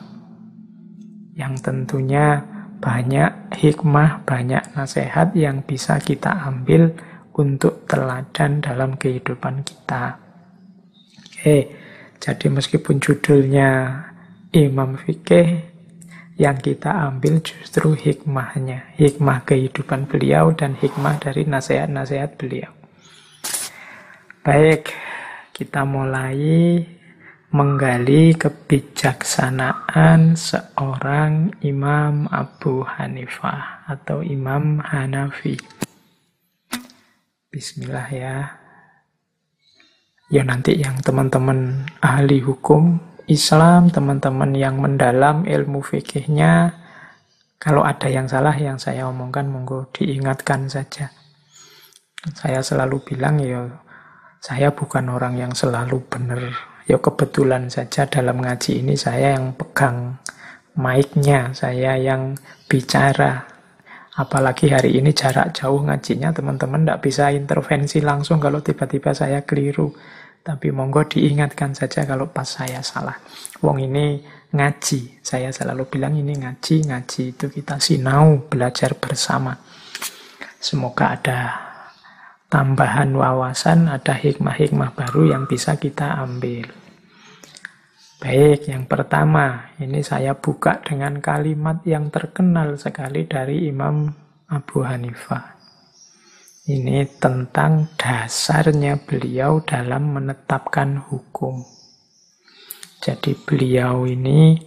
yang 1.33 1.57
tentunya 1.57 2.45
banyak 2.77 3.57
hikmah, 3.57 4.21
banyak 4.29 4.77
nasihat 4.77 5.33
yang 5.33 5.65
bisa 5.65 5.97
kita 5.97 6.37
ambil 6.45 6.93
untuk 7.33 7.89
teladan 7.89 8.61
dalam 8.61 8.93
kehidupan 8.93 9.65
kita. 9.65 10.21
Oke, 11.17 11.73
jadi 12.21 12.45
meskipun 12.53 13.01
judulnya 13.01 13.69
Imam 14.53 14.93
Fikih, 14.93 15.77
yang 16.37 16.61
kita 16.61 16.93
ambil 17.09 17.41
justru 17.41 17.97
hikmahnya, 17.97 18.93
hikmah 19.01 19.41
kehidupan 19.49 20.05
beliau 20.05 20.53
dan 20.53 20.77
hikmah 20.77 21.17
dari 21.17 21.49
nasihat-nasihat 21.49 22.37
beliau. 22.37 22.69
Baik, 24.45 24.93
kita 25.57 25.81
mulai 25.81 26.85
menggali 27.47 28.35
kebijaksanaan 28.35 30.35
seorang 30.35 31.55
Imam 31.63 32.27
Abu 32.27 32.83
Hanifah 32.83 33.87
atau 33.87 34.19
Imam 34.19 34.83
Hanafi. 34.83 35.55
Bismillah 37.47 38.07
ya. 38.11 38.37
Ya 40.27 40.43
nanti 40.43 40.75
yang 40.75 40.99
teman-teman 40.99 41.87
ahli 42.03 42.43
hukum 42.43 42.99
Islam, 43.31 43.95
teman-teman 43.95 44.51
yang 44.51 44.83
mendalam 44.83 45.47
ilmu 45.47 45.79
fikihnya, 45.79 46.75
kalau 47.57 47.81
ada 47.81 48.11
yang 48.11 48.29
salah 48.29 48.53
yang 48.53 48.77
saya 48.77 49.07
omongkan, 49.07 49.47
monggo 49.47 49.87
diingatkan 49.95 50.67
saja. 50.67 51.15
Saya 52.35 52.59
selalu 52.59 53.07
bilang 53.07 53.39
ya, 53.39 53.71
saya 54.43 54.75
bukan 54.75 55.07
orang 55.09 55.39
yang 55.39 55.55
selalu 55.55 56.03
benar. 56.11 56.76
Ya 56.87 56.95
kebetulan 57.03 57.67
saja 57.67 58.07
dalam 58.07 58.39
ngaji 58.39 58.79
ini 58.79 58.95
saya 58.95 59.35
yang 59.35 59.51
pegang 59.59 60.23
mic-nya, 60.79 61.51
saya 61.51 61.99
yang 61.99 62.39
bicara. 62.71 63.43
Apalagi 64.17 64.71
hari 64.71 64.95
ini 64.95 65.11
jarak 65.11 65.51
jauh 65.51 65.83
ngajinya, 65.83 66.31
teman-teman 66.31 66.87
tidak 66.87 67.03
bisa 67.03 67.29
intervensi 67.35 67.99
langsung 67.99 68.39
kalau 68.39 68.63
tiba-tiba 68.63 69.11
saya 69.11 69.43
keliru. 69.43 69.91
Tapi 70.41 70.71
monggo 70.71 71.03
diingatkan 71.03 71.75
saja 71.75 72.07
kalau 72.07 72.31
pas 72.31 72.47
saya 72.47 72.79
salah. 72.79 73.19
Wong 73.59 73.83
ini 73.83 74.23
ngaji, 74.55 75.19
saya 75.19 75.51
selalu 75.51 75.91
bilang 75.91 76.15
ini 76.15 76.39
ngaji, 76.39 76.87
ngaji 76.87 77.35
itu 77.35 77.45
kita 77.51 77.83
sinau, 77.83 78.47
belajar 78.47 78.95
bersama. 78.95 79.59
Semoga 80.57 81.19
ada 81.19 81.66
tambahan 82.47 83.11
wawasan, 83.15 83.91
ada 83.91 84.15
hikmah-hikmah 84.15 84.95
baru 84.95 85.35
yang 85.35 85.43
bisa 85.47 85.75
kita 85.75 86.19
ambil. 86.23 86.67
Baik, 88.17 88.65
yang 88.71 88.89
pertama, 88.89 89.71
ini 89.77 90.01
saya 90.01 90.33
buka 90.33 90.81
dengan 90.81 91.21
kalimat 91.21 91.85
yang 91.85 92.09
terkenal 92.09 92.73
sekali 92.79 93.29
dari 93.29 93.69
Imam 93.69 94.09
Abu 94.49 94.81
Hanifah. 94.81 95.53
Ini 96.67 97.07
tentang 97.21 97.95
dasarnya 97.95 98.99
beliau 98.99 99.63
dalam 99.63 100.17
menetapkan 100.17 100.99
hukum. 100.99 101.63
Jadi 102.99 103.37
beliau 103.37 104.03
ini 104.03 104.59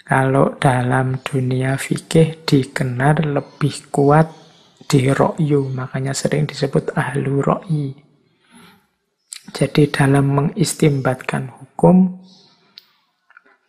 kalau 0.00 0.56
dalam 0.56 1.20
dunia 1.20 1.76
fikih 1.76 2.46
dikenal 2.48 3.36
lebih 3.36 3.92
kuat 3.92 4.41
di 4.92 5.08
ro'yu, 5.08 5.72
makanya 5.72 6.12
sering 6.12 6.44
disebut 6.44 6.92
ahlu 6.92 7.40
ro'yi. 7.40 7.96
Jadi 9.56 9.88
dalam 9.88 10.28
mengistimbatkan 10.36 11.48
hukum, 11.48 12.20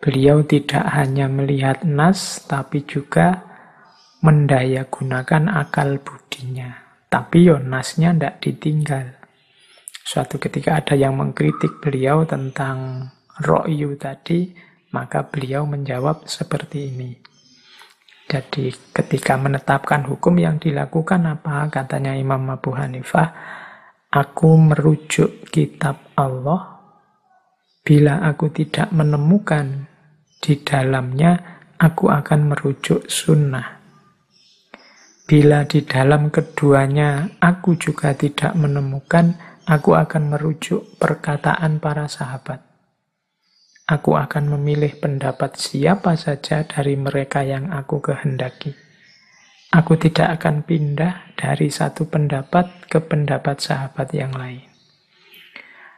Beliau 0.04 0.44
tidak 0.44 0.84
hanya 1.00 1.32
melihat 1.32 1.88
nas, 1.88 2.44
tapi 2.44 2.84
juga 2.84 3.40
mendaya 4.20 4.84
gunakan 4.84 5.48
akal 5.48 5.96
budinya. 6.04 6.76
Tapi 7.08 7.48
yo 7.48 7.56
nasnya 7.64 8.12
tidak 8.12 8.36
ditinggal. 8.44 9.08
Suatu 10.04 10.44
ketika 10.44 10.84
ada 10.84 11.00
yang 11.00 11.16
mengkritik 11.16 11.80
beliau 11.80 12.28
tentang 12.28 13.08
ro'yu 13.48 13.96
tadi, 13.96 14.52
maka 14.92 15.24
beliau 15.24 15.64
menjawab 15.64 16.28
seperti 16.28 16.92
ini. 16.92 17.16
Jadi 18.28 18.74
ketika 18.96 19.38
menetapkan 19.38 20.08
hukum 20.08 20.34
yang 20.40 20.58
dilakukan 20.58 21.28
apa? 21.28 21.70
Katanya 21.70 22.16
Imam 22.18 22.50
Abu 22.50 22.74
Hanifah, 22.74 23.30
aku 24.10 24.50
merujuk 24.58 25.50
kitab 25.54 26.02
Allah 26.18 26.74
bila 27.84 28.24
aku 28.24 28.48
tidak 28.50 28.90
menemukan 28.96 29.92
di 30.40 30.60
dalamnya 30.64 31.54
aku 31.80 32.08
akan 32.08 32.56
merujuk 32.56 33.12
sunnah. 33.12 33.84
Bila 35.24 35.64
di 35.68 35.84
dalam 35.84 36.32
keduanya 36.32 37.40
aku 37.40 37.80
juga 37.80 38.12
tidak 38.16 38.56
menemukan, 38.60 39.36
aku 39.68 39.96
akan 39.96 40.36
merujuk 40.36 41.00
perkataan 41.00 41.80
para 41.80 42.12
sahabat. 42.12 42.73
Aku 43.84 44.16
akan 44.16 44.56
memilih 44.56 44.96
pendapat 44.96 45.60
siapa 45.60 46.16
saja 46.16 46.64
dari 46.64 46.96
mereka 46.96 47.44
yang 47.44 47.68
aku 47.68 48.00
kehendaki. 48.00 48.72
Aku 49.76 50.00
tidak 50.00 50.40
akan 50.40 50.64
pindah 50.64 51.36
dari 51.36 51.68
satu 51.68 52.08
pendapat 52.08 52.88
ke 52.88 53.04
pendapat 53.04 53.60
sahabat 53.60 54.16
yang 54.16 54.32
lain. 54.32 54.64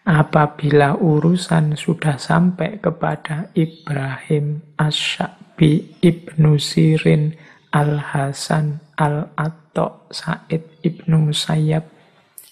Apabila 0.01 0.97
urusan 0.97 1.77
sudah 1.77 2.17
sampai 2.17 2.81
kepada 2.81 3.53
Ibrahim 3.53 4.65
Asyabi 4.81 6.01
Ibnu 6.01 6.57
Sirin 6.57 7.37
Al-Hasan 7.69 8.81
Al-Atto 8.97 10.09
Said 10.09 10.81
Ibnu 10.81 11.29
Musayyab 11.29 11.85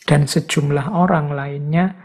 dan 0.05 0.29
sejumlah 0.29 0.93
orang 0.93 1.33
lainnya 1.33 1.97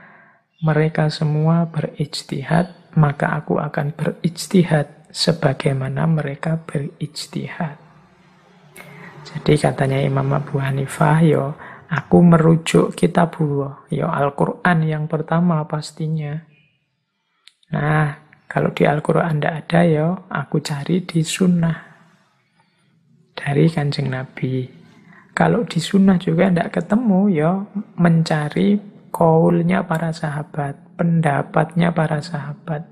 mereka 0.64 1.12
semua 1.12 1.68
berijtihad 1.68 2.77
maka 2.96 3.42
aku 3.42 3.61
akan 3.61 3.92
berijtihad 3.92 5.11
sebagaimana 5.12 6.09
mereka 6.09 6.57
berijtihad. 6.62 7.77
Jadi 9.29 9.61
katanya 9.61 10.01
Imam 10.01 10.33
Abu 10.33 10.57
Hanifah 10.57 11.20
yo 11.20 11.44
aku 11.92 12.24
merujuk 12.24 12.96
kitabullah 12.96 13.85
yo 13.92 14.09
Al-Qur'an 14.09 14.81
yang 14.87 15.05
pertama 15.05 15.61
pastinya. 15.68 16.40
Nah 17.74 18.09
kalau 18.48 18.72
di 18.72 18.88
Al-Quran 18.88 19.37
tidak 19.37 19.68
ada 19.68 19.81
yo 19.85 20.09
aku 20.33 20.64
cari 20.64 21.05
di 21.05 21.20
sunnah. 21.20 21.77
Dari 23.37 23.68
kanjeng 23.68 24.09
Nabi. 24.09 24.66
Kalau 25.31 25.62
di 25.62 25.79
sunnah 25.79 26.18
juga 26.18 26.51
tidak 26.51 26.83
ketemu, 26.83 27.31
ya 27.31 27.62
mencari 27.94 28.74
kaulnya 29.14 29.87
para 29.87 30.11
sahabat, 30.11 30.74
pendapatnya 30.98 31.94
para 31.94 32.18
sahabat. 32.18 32.82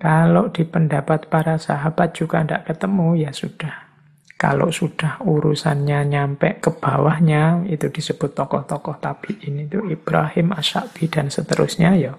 Kalau 0.00 0.50
di 0.50 0.66
pendapat 0.66 1.30
para 1.30 1.60
sahabat 1.60 2.16
juga 2.16 2.42
tidak 2.42 2.72
ketemu, 2.72 3.22
ya 3.22 3.30
sudah. 3.30 3.92
Kalau 4.34 4.74
sudah 4.74 5.22
urusannya 5.22 6.02
nyampe 6.02 6.58
ke 6.58 6.74
bawahnya, 6.74 7.62
itu 7.70 7.86
disebut 7.86 8.34
tokoh-tokoh 8.34 8.98
tabi'in 8.98 9.70
itu 9.70 9.86
Ibrahim, 9.86 10.58
Asyabi, 10.58 11.06
dan 11.06 11.30
seterusnya, 11.30 11.94
ya 11.94 12.18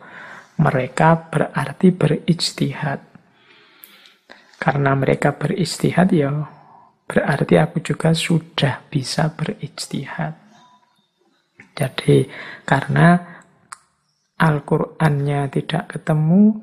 mereka 0.55 1.27
berarti 1.27 1.91
berijtihad. 1.91 3.03
Karena 4.61 4.95
mereka 4.95 5.35
beristihad 5.35 6.07
ya 6.15 6.31
berarti 7.03 7.59
aku 7.59 7.83
juga 7.83 8.15
sudah 8.15 8.79
bisa 8.87 9.27
berijtihad. 9.35 10.39
Jadi 11.75 12.29
karena 12.63 13.32
Al-Qur'annya 14.39 15.51
tidak 15.53 15.93
ketemu, 15.97 16.57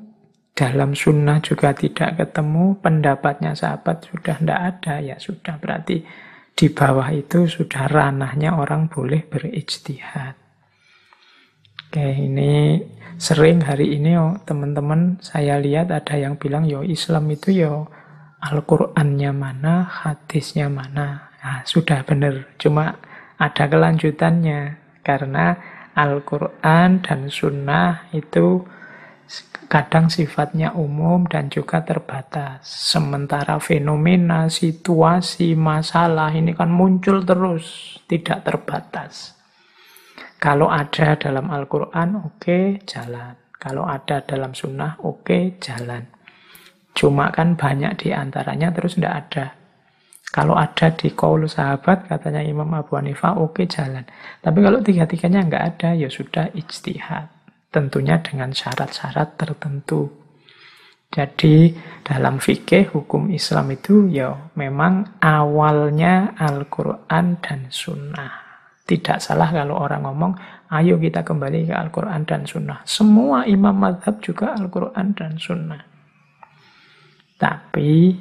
dalam 0.51 0.91
sunnah 0.91 1.39
juga 1.39 1.71
tidak 1.71 2.19
ketemu, 2.19 2.77
pendapatnya 2.83 3.55
sahabat 3.55 4.07
sudah 4.07 4.35
tidak 4.39 4.59
ada, 4.59 4.93
ya 4.99 5.15
sudah 5.15 5.55
berarti 5.57 6.03
di 6.51 6.67
bawah 6.67 7.07
itu 7.15 7.47
sudah 7.47 7.87
ranahnya 7.87 8.59
orang 8.59 8.91
boleh 8.91 9.23
berijtihad. 9.23 10.35
Oke, 11.87 12.07
ini 12.07 12.79
Sering 13.21 13.61
hari 13.61 14.01
ini 14.01 14.17
oh, 14.17 14.33
teman-teman 14.49 15.21
saya 15.21 15.61
lihat 15.61 15.93
ada 15.93 16.17
yang 16.17 16.41
bilang 16.41 16.65
yo 16.65 16.81
Islam 16.81 17.29
itu 17.29 17.53
yo 17.53 17.85
Al-Qur'annya 18.41 19.29
mana, 19.29 19.85
hadisnya 19.85 20.65
mana. 20.73 21.29
Nah, 21.37 21.61
sudah 21.61 22.01
benar, 22.01 22.49
cuma 22.57 22.97
ada 23.37 23.69
kelanjutannya 23.69 24.81
karena 25.05 25.53
Al-Quran 25.95 27.03
dan 27.03 27.27
Sunnah 27.27 28.07
itu 28.15 28.63
kadang 29.71 30.11
sifatnya 30.11 30.75
umum 30.75 31.23
dan 31.27 31.47
juga 31.47 31.79
terbatas. 31.83 32.67
Sementara 32.67 33.55
fenomena, 33.63 34.51
situasi, 34.51 35.55
masalah 35.55 36.35
ini 36.35 36.51
kan 36.51 36.67
muncul 36.67 37.23
terus, 37.23 37.95
tidak 38.07 38.43
terbatas. 38.43 39.39
Kalau 40.41 40.67
ada 40.67 41.15
dalam 41.15 41.47
Al-Quran, 41.47 42.09
oke, 42.19 42.35
okay, 42.41 42.65
jalan. 42.83 43.37
Kalau 43.55 43.85
ada 43.85 44.25
dalam 44.25 44.51
sunnah, 44.57 44.97
oke, 45.05 45.23
okay, 45.23 45.43
jalan. 45.61 46.03
Cuma 46.91 47.31
kan 47.31 47.55
banyak 47.55 47.93
di 48.03 48.09
antaranya 48.11 48.73
terus 48.75 48.99
tidak 48.99 49.15
ada. 49.27 49.60
Kalau 50.31 50.55
ada 50.55 50.95
di 50.95 51.11
kaul 51.11 51.43
sahabat, 51.43 52.07
katanya 52.07 52.39
Imam 52.39 52.71
Abu 52.71 52.95
Hanifah, 52.95 53.35
oke 53.35 53.59
okay, 53.59 53.65
jalan. 53.67 54.07
Tapi 54.39 54.63
kalau 54.63 54.79
tiga-tiganya 54.79 55.43
nggak 55.43 55.63
ada, 55.75 55.89
ya 55.91 56.07
sudah 56.07 56.47
ijtihad. 56.55 57.27
Tentunya 57.67 58.15
dengan 58.23 58.55
syarat-syarat 58.55 59.35
tertentu. 59.35 60.07
Jadi 61.11 61.75
dalam 62.07 62.39
fikih 62.39 62.95
hukum 62.95 63.27
Islam 63.35 63.75
itu 63.75 64.07
ya 64.07 64.31
memang 64.55 65.19
awalnya 65.19 66.31
Al-Quran 66.39 67.43
dan 67.43 67.67
Sunnah. 67.67 68.31
Tidak 68.87 69.19
salah 69.19 69.51
kalau 69.51 69.83
orang 69.83 70.07
ngomong, 70.07 70.33
ayo 70.71 70.95
kita 70.95 71.27
kembali 71.27 71.67
ke 71.67 71.75
Al-Quran 71.75 72.23
dan 72.23 72.47
Sunnah. 72.47 72.79
Semua 72.87 73.43
imam 73.43 73.75
madhab 73.75 74.23
juga 74.23 74.55
Al-Quran 74.55 75.11
dan 75.11 75.35
Sunnah. 75.35 75.83
Tapi 77.35 78.15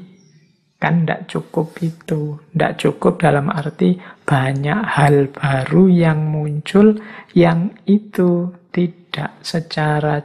kan 0.81 1.05
tidak 1.05 1.29
cukup 1.29 1.77
itu. 1.85 2.41
Tidak 2.51 2.73
cukup 2.81 3.21
dalam 3.21 3.53
arti 3.53 4.01
banyak 4.25 4.81
hal 4.97 5.29
baru 5.29 5.93
yang 5.93 6.33
muncul 6.33 6.97
yang 7.37 7.77
itu 7.85 8.49
tidak 8.73 9.37
secara 9.45 10.25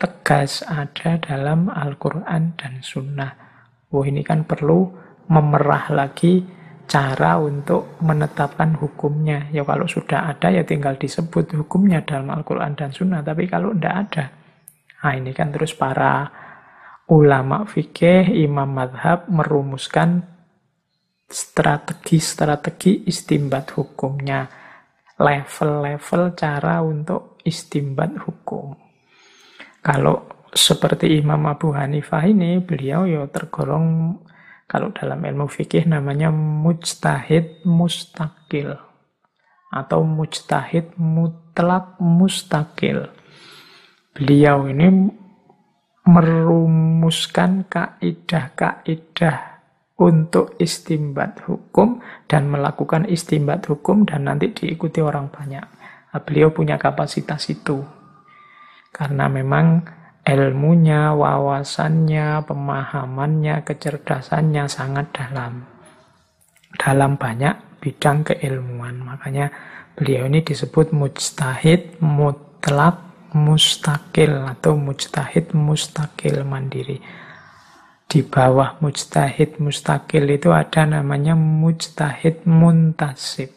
tegas 0.00 0.64
ada 0.66 1.20
dalam 1.20 1.68
Al-Quran 1.68 2.56
dan 2.56 2.80
Sunnah. 2.80 3.30
Oh 3.92 4.02
ini 4.02 4.24
kan 4.24 4.48
perlu 4.48 4.88
memerah 5.28 5.92
lagi 5.92 6.42
cara 6.88 7.38
untuk 7.38 8.00
menetapkan 8.00 8.74
hukumnya. 8.80 9.52
Ya 9.54 9.62
kalau 9.62 9.84
sudah 9.86 10.32
ada 10.32 10.48
ya 10.50 10.64
tinggal 10.64 10.96
disebut 10.96 11.52
hukumnya 11.54 12.02
dalam 12.02 12.32
Al-Quran 12.32 12.74
dan 12.74 12.90
Sunnah. 12.90 13.20
Tapi 13.20 13.44
kalau 13.46 13.76
tidak 13.76 13.94
ada, 14.08 14.24
nah 15.04 15.12
ini 15.14 15.30
kan 15.36 15.52
terus 15.52 15.76
para 15.76 16.41
ulama 17.12 17.68
fikih, 17.68 18.32
imam 18.32 18.72
madhab 18.72 19.28
merumuskan 19.28 20.24
strategi-strategi 21.28 23.04
istimbat 23.04 23.76
hukumnya. 23.76 24.48
Level-level 25.20 26.32
cara 26.34 26.80
untuk 26.80 27.36
istimbat 27.44 28.16
hukum. 28.16 28.74
Kalau 29.84 30.48
seperti 30.50 31.20
Imam 31.20 31.46
Abu 31.46 31.70
Hanifah 31.70 32.26
ini, 32.26 32.58
beliau 32.58 33.06
ya 33.06 33.22
tergolong 33.30 34.18
kalau 34.66 34.90
dalam 34.90 35.20
ilmu 35.20 35.46
fikih 35.46 35.84
namanya 35.84 36.32
mujtahid 36.32 37.62
mustakil 37.68 38.72
atau 39.68 40.00
mujtahid 40.02 40.96
mutlak 40.96 42.00
mustakil. 42.00 43.08
Beliau 44.16 44.66
ini 44.68 45.21
merumuskan 46.02 47.62
kaidah-kaidah 47.70 49.52
untuk 50.02 50.58
istimbat 50.58 51.46
hukum 51.46 52.02
dan 52.26 52.50
melakukan 52.50 53.06
istimbat 53.06 53.62
hukum 53.70 54.02
dan 54.02 54.26
nanti 54.26 54.50
diikuti 54.50 54.98
orang 54.98 55.30
banyak. 55.30 55.62
Nah, 55.62 56.20
beliau 56.26 56.50
punya 56.50 56.74
kapasitas 56.74 57.46
itu. 57.48 57.86
Karena 58.92 59.30
memang 59.30 59.86
ilmunya, 60.26 61.14
wawasannya, 61.14 62.44
pemahamannya, 62.44 63.62
kecerdasannya 63.62 64.64
sangat 64.66 65.06
dalam. 65.14 65.64
Dalam 66.74 67.14
banyak 67.14 67.78
bidang 67.78 68.26
keilmuan. 68.26 69.06
Makanya 69.06 69.54
beliau 69.94 70.26
ini 70.26 70.42
disebut 70.42 70.90
mujtahid 70.90 72.02
mutlak 72.02 73.11
mustakil 73.32 74.44
atau 74.48 74.76
mujtahid 74.76 75.56
mustakil 75.56 76.44
mandiri. 76.44 77.00
Di 78.08 78.20
bawah 78.20 78.76
mujtahid 78.84 79.56
mustakil 79.56 80.28
itu 80.28 80.52
ada 80.52 80.84
namanya 80.84 81.32
mujtahid 81.32 82.44
muntasib. 82.44 83.48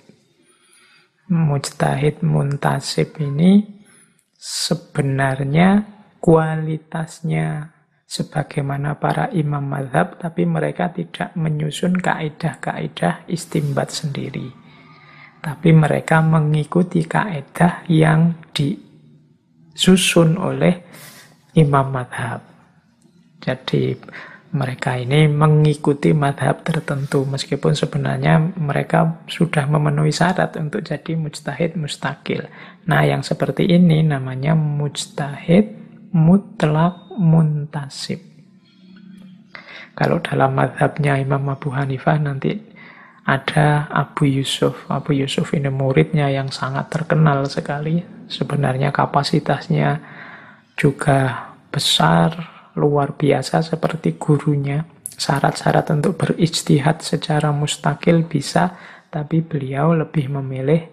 Mujtahid 1.28 2.24
muntasib 2.24 3.20
ini 3.20 3.68
sebenarnya 4.40 5.84
kualitasnya 6.24 7.76
sebagaimana 8.06 8.96
para 9.02 9.28
imam 9.34 9.66
madhab, 9.66 10.22
tapi 10.22 10.46
mereka 10.46 10.94
tidak 10.94 11.34
menyusun 11.36 11.98
kaedah-kaedah 12.00 13.28
istimbat 13.28 13.92
sendiri. 13.92 14.54
Tapi 15.44 15.70
mereka 15.76 16.24
mengikuti 16.24 17.06
kaedah 17.06 17.86
yang 17.92 18.46
disusun 19.76 20.40
oleh 20.40 20.82
imam 21.60 21.92
madhab. 21.92 22.40
Jadi 23.44 23.94
mereka 24.56 24.96
ini 24.96 25.28
mengikuti 25.28 26.16
madhab 26.16 26.64
tertentu, 26.64 27.28
meskipun 27.28 27.76
sebenarnya 27.76 28.40
mereka 28.56 29.20
sudah 29.28 29.68
memenuhi 29.68 30.16
syarat 30.16 30.56
untuk 30.56 30.80
jadi 30.80 31.20
mujtahid 31.20 31.76
mustakil. 31.76 32.48
Nah, 32.88 33.04
yang 33.04 33.20
seperti 33.20 33.68
ini 33.68 34.00
namanya 34.00 34.56
mujtahid 34.56 35.76
mutlak 36.16 37.12
muntasib. 37.20 38.24
Kalau 39.96 40.24
dalam 40.24 40.56
madhabnya 40.56 41.20
Imam 41.20 41.44
Abu 41.52 41.72
Hanifah 41.72 42.20
nanti 42.20 42.75
ada 43.26 43.90
Abu 43.90 44.30
Yusuf. 44.30 44.86
Abu 44.86 45.18
Yusuf 45.18 45.50
ini 45.58 45.74
muridnya 45.74 46.30
yang 46.30 46.54
sangat 46.54 46.94
terkenal 46.94 47.50
sekali. 47.50 48.06
Sebenarnya 48.30 48.94
kapasitasnya 48.94 49.98
juga 50.78 51.50
besar, 51.74 52.38
luar 52.78 53.18
biasa 53.18 53.66
seperti 53.66 54.22
gurunya. 54.22 54.86
Syarat-syarat 55.16 55.90
untuk 55.96 56.22
berijtihad 56.22 57.02
secara 57.02 57.50
mustakil 57.50 58.30
bisa, 58.30 58.78
tapi 59.10 59.42
beliau 59.42 59.98
lebih 59.98 60.30
memilih 60.30 60.86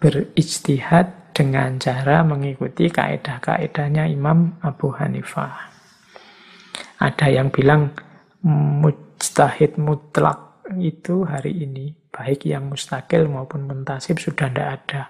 berijtihad 0.00 1.34
dengan 1.34 1.76
cara 1.82 2.22
mengikuti 2.22 2.88
kaedah-kaedahnya 2.88 4.06
Imam 4.06 4.54
Abu 4.62 4.94
Hanifah. 4.94 5.74
Ada 7.02 7.26
yang 7.26 7.50
bilang 7.50 7.90
mujtahid 8.46 9.76
mutlak 9.82 10.43
itu 10.80 11.28
hari 11.28 11.64
ini, 11.68 11.92
baik 12.08 12.48
yang 12.48 12.72
mustakil 12.72 13.28
maupun 13.28 13.68
mentasib 13.68 14.16
sudah 14.16 14.48
tidak 14.48 14.68
ada. 14.80 15.02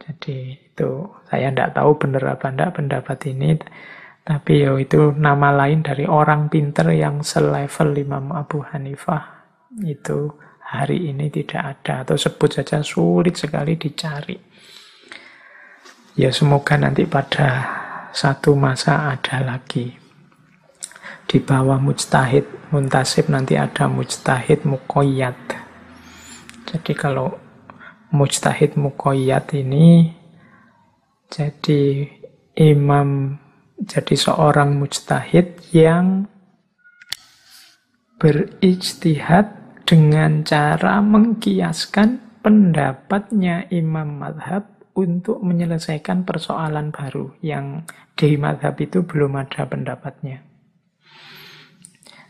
Jadi 0.00 0.56
itu 0.56 0.90
saya 1.28 1.52
tidak 1.52 1.76
tahu 1.76 1.90
benar 2.00 2.40
apa 2.40 2.48
tidak 2.48 2.80
pendapat 2.80 3.18
ini, 3.28 3.60
tapi 4.24 4.64
yo 4.64 4.80
itu 4.80 5.12
nama 5.12 5.52
lain 5.52 5.84
dari 5.84 6.08
orang 6.08 6.48
pinter 6.48 6.88
yang 6.96 7.20
selevel 7.20 7.92
Imam 8.00 8.32
Abu 8.32 8.64
Hanifah 8.64 9.40
itu 9.84 10.32
hari 10.70 11.12
ini 11.12 11.28
tidak 11.28 11.84
ada 11.84 12.06
atau 12.06 12.16
sebut 12.16 12.62
saja 12.62 12.80
sulit 12.80 13.36
sekali 13.36 13.76
dicari. 13.76 14.38
Ya 16.18 16.32
semoga 16.34 16.74
nanti 16.74 17.06
pada 17.06 17.64
satu 18.10 18.58
masa 18.58 19.14
ada 19.14 19.38
lagi 19.44 19.94
di 21.30 21.38
bawah 21.38 21.78
mujtahid 21.78 22.59
muntasib 22.70 23.26
nanti 23.26 23.58
ada 23.58 23.90
mujtahid 23.90 24.62
mukoyat. 24.62 25.36
Jadi 26.70 26.92
kalau 26.94 27.34
mujtahid 28.14 28.78
mukoyat 28.78 29.54
ini 29.58 30.14
jadi 31.30 32.10
imam 32.58 33.38
jadi 33.80 34.14
seorang 34.14 34.76
mujtahid 34.76 35.58
yang 35.74 36.26
berijtihad 38.20 39.56
dengan 39.88 40.44
cara 40.44 41.00
mengkiaskan 41.00 42.20
pendapatnya 42.44 43.66
imam 43.72 44.20
madhab 44.20 44.68
untuk 44.92 45.40
menyelesaikan 45.40 46.28
persoalan 46.28 46.92
baru 46.92 47.32
yang 47.40 47.88
di 48.14 48.36
madhab 48.36 48.76
itu 48.78 49.00
belum 49.00 49.40
ada 49.40 49.64
pendapatnya. 49.64 50.49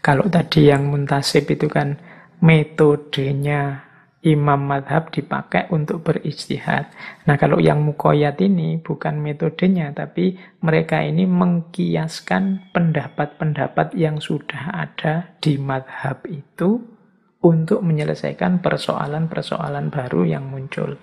Kalau 0.00 0.26
tadi 0.32 0.72
yang 0.72 0.88
muntasib 0.88 1.44
itu 1.52 1.68
kan 1.68 2.00
metodenya 2.40 3.90
imam 4.20 4.60
madhab 4.68 5.08
dipakai 5.08 5.72
untuk 5.72 6.04
berijtihad. 6.04 6.92
Nah 7.24 7.36
kalau 7.40 7.56
yang 7.56 7.80
mukoyat 7.80 8.36
ini 8.44 8.76
bukan 8.80 9.16
metodenya, 9.16 9.92
tapi 9.96 10.36
mereka 10.60 11.00
ini 11.00 11.24
mengkiaskan 11.24 12.72
pendapat-pendapat 12.72 13.96
yang 13.96 14.20
sudah 14.20 14.76
ada 14.76 15.36
di 15.40 15.56
madhab 15.56 16.20
itu 16.28 16.80
untuk 17.40 17.80
menyelesaikan 17.80 18.60
persoalan-persoalan 18.60 19.88
baru 19.88 20.28
yang 20.28 20.52
muncul. 20.52 21.00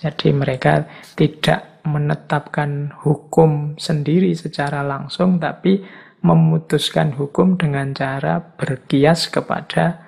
Jadi 0.00 0.32
mereka 0.32 0.88
tidak 1.12 1.84
menetapkan 1.84 2.96
hukum 3.04 3.76
sendiri 3.76 4.32
secara 4.32 4.80
langsung, 4.80 5.36
tapi 5.36 5.84
memutuskan 6.24 7.12
hukum 7.20 7.60
dengan 7.60 7.92
cara 7.92 8.40
berkias 8.40 9.28
kepada 9.28 10.00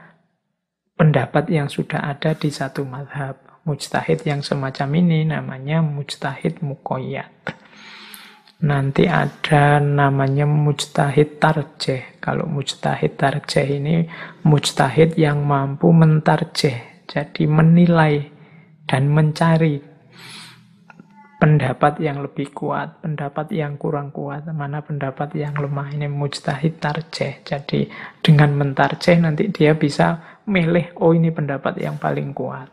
pendapat 0.97 1.53
yang 1.53 1.69
sudah 1.69 2.01
ada 2.09 2.33
di 2.33 2.49
satu 2.49 2.89
madhab. 2.89 3.37
Mujtahid 3.69 4.25
yang 4.25 4.41
semacam 4.41 4.89
ini 4.97 5.29
namanya 5.29 5.85
mujtahid 5.85 6.65
mukoyat. 6.65 7.29
Nanti 8.65 9.05
ada 9.05 9.77
namanya 9.83 10.49
mujtahid 10.49 11.37
tarjeh. 11.37 12.17
Kalau 12.23 12.49
mujtahid 12.49 13.21
tarjeh 13.21 13.67
ini 13.77 14.09
mujtahid 14.47 15.21
yang 15.21 15.45
mampu 15.45 15.93
mentarjeh. 15.93 17.05
Jadi 17.05 17.45
menilai 17.45 18.33
dan 18.89 19.13
mencari 19.13 19.96
pendapat 21.37 22.01
yang 22.01 22.25
lebih 22.25 22.53
kuat, 22.57 23.05
pendapat 23.05 23.53
yang 23.53 23.77
kurang 23.77 24.09
kuat, 24.09 24.49
mana 24.49 24.81
pendapat 24.81 25.37
yang 25.37 25.53
lemah. 25.53 25.93
Ini 25.93 26.09
mujtahid 26.09 26.81
tarjeh. 26.81 27.45
Jadi 27.45 27.89
dengan 28.25 28.57
mentarjeh 28.57 29.21
nanti 29.21 29.53
dia 29.53 29.77
bisa 29.77 30.41
milih, 30.49 30.97
oh 31.01 31.13
ini 31.13 31.29
pendapat 31.29 31.77
yang 31.81 32.01
paling 32.01 32.33
kuat. 32.33 32.73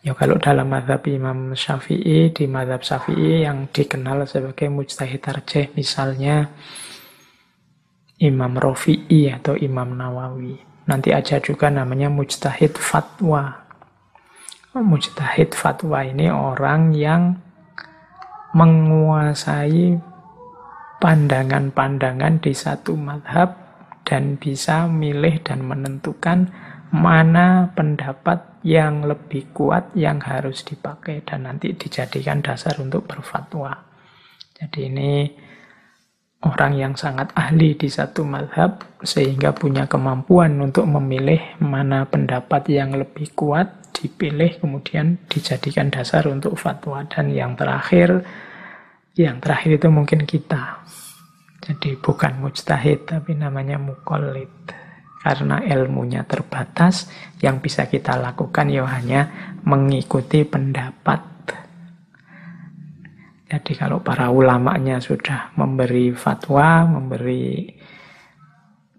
Ya 0.00 0.16
kalau 0.16 0.40
dalam 0.40 0.72
madhab 0.72 1.04
Imam 1.12 1.52
Syafi'i, 1.52 2.32
di 2.32 2.48
madhab 2.48 2.80
Syafi'i 2.80 3.44
yang 3.44 3.68
dikenal 3.68 4.24
sebagai 4.24 4.72
mujtahid 4.72 5.20
tarjeh, 5.20 5.68
misalnya 5.76 6.48
Imam 8.20 8.56
Rofi'i 8.56 9.28
atau 9.28 9.56
Imam 9.56 9.92
Nawawi. 9.96 10.56
Nanti 10.88 11.12
aja 11.12 11.36
juga 11.40 11.68
namanya 11.68 12.08
mujtahid 12.08 12.80
fatwa. 12.80 13.69
Mujtahid 14.70 15.50
fatwa 15.58 16.06
ini 16.06 16.30
orang 16.30 16.94
yang 16.94 17.34
menguasai 18.54 19.98
pandangan-pandangan 21.02 22.38
di 22.38 22.54
satu 22.54 22.94
madhab 22.94 23.50
dan 24.06 24.38
bisa 24.38 24.86
milih 24.86 25.42
dan 25.42 25.66
menentukan 25.66 26.54
mana 26.94 27.74
pendapat 27.74 28.62
yang 28.62 29.02
lebih 29.10 29.50
kuat 29.50 29.90
yang 29.98 30.22
harus 30.22 30.62
dipakai 30.62 31.26
dan 31.26 31.50
nanti 31.50 31.74
dijadikan 31.74 32.38
dasar 32.38 32.78
untuk 32.78 33.10
berfatwa. 33.10 33.74
Jadi 34.54 34.86
ini 34.86 35.26
orang 36.46 36.78
yang 36.78 36.94
sangat 36.94 37.34
ahli 37.34 37.74
di 37.74 37.90
satu 37.90 38.22
madhab 38.22 39.02
sehingga 39.02 39.50
punya 39.50 39.90
kemampuan 39.90 40.62
untuk 40.62 40.86
memilih 40.86 41.58
mana 41.58 42.06
pendapat 42.06 42.70
yang 42.70 42.94
lebih 42.94 43.34
kuat 43.34 43.89
dipilih 44.00 44.56
kemudian 44.56 45.20
dijadikan 45.28 45.92
dasar 45.92 46.24
untuk 46.32 46.56
fatwa. 46.56 47.04
Dan 47.04 47.28
yang 47.36 47.52
terakhir 47.52 48.24
yang 49.12 49.36
terakhir 49.44 49.76
itu 49.76 49.88
mungkin 49.92 50.24
kita. 50.24 50.80
Jadi 51.60 52.00
bukan 52.00 52.40
mujtahid 52.40 53.04
tapi 53.04 53.36
namanya 53.36 53.76
mukallid 53.76 54.48
karena 55.20 55.60
ilmunya 55.60 56.24
terbatas 56.24 57.12
yang 57.44 57.60
bisa 57.60 57.84
kita 57.84 58.16
lakukan 58.16 58.72
ya 58.72 58.88
hanya 58.88 59.52
mengikuti 59.68 60.48
pendapat. 60.48 61.20
Jadi 63.50 63.72
kalau 63.76 64.00
para 64.00 64.32
ulamanya 64.32 65.02
sudah 65.02 65.52
memberi 65.58 66.14
fatwa 66.16 66.86
memberi 66.86 67.66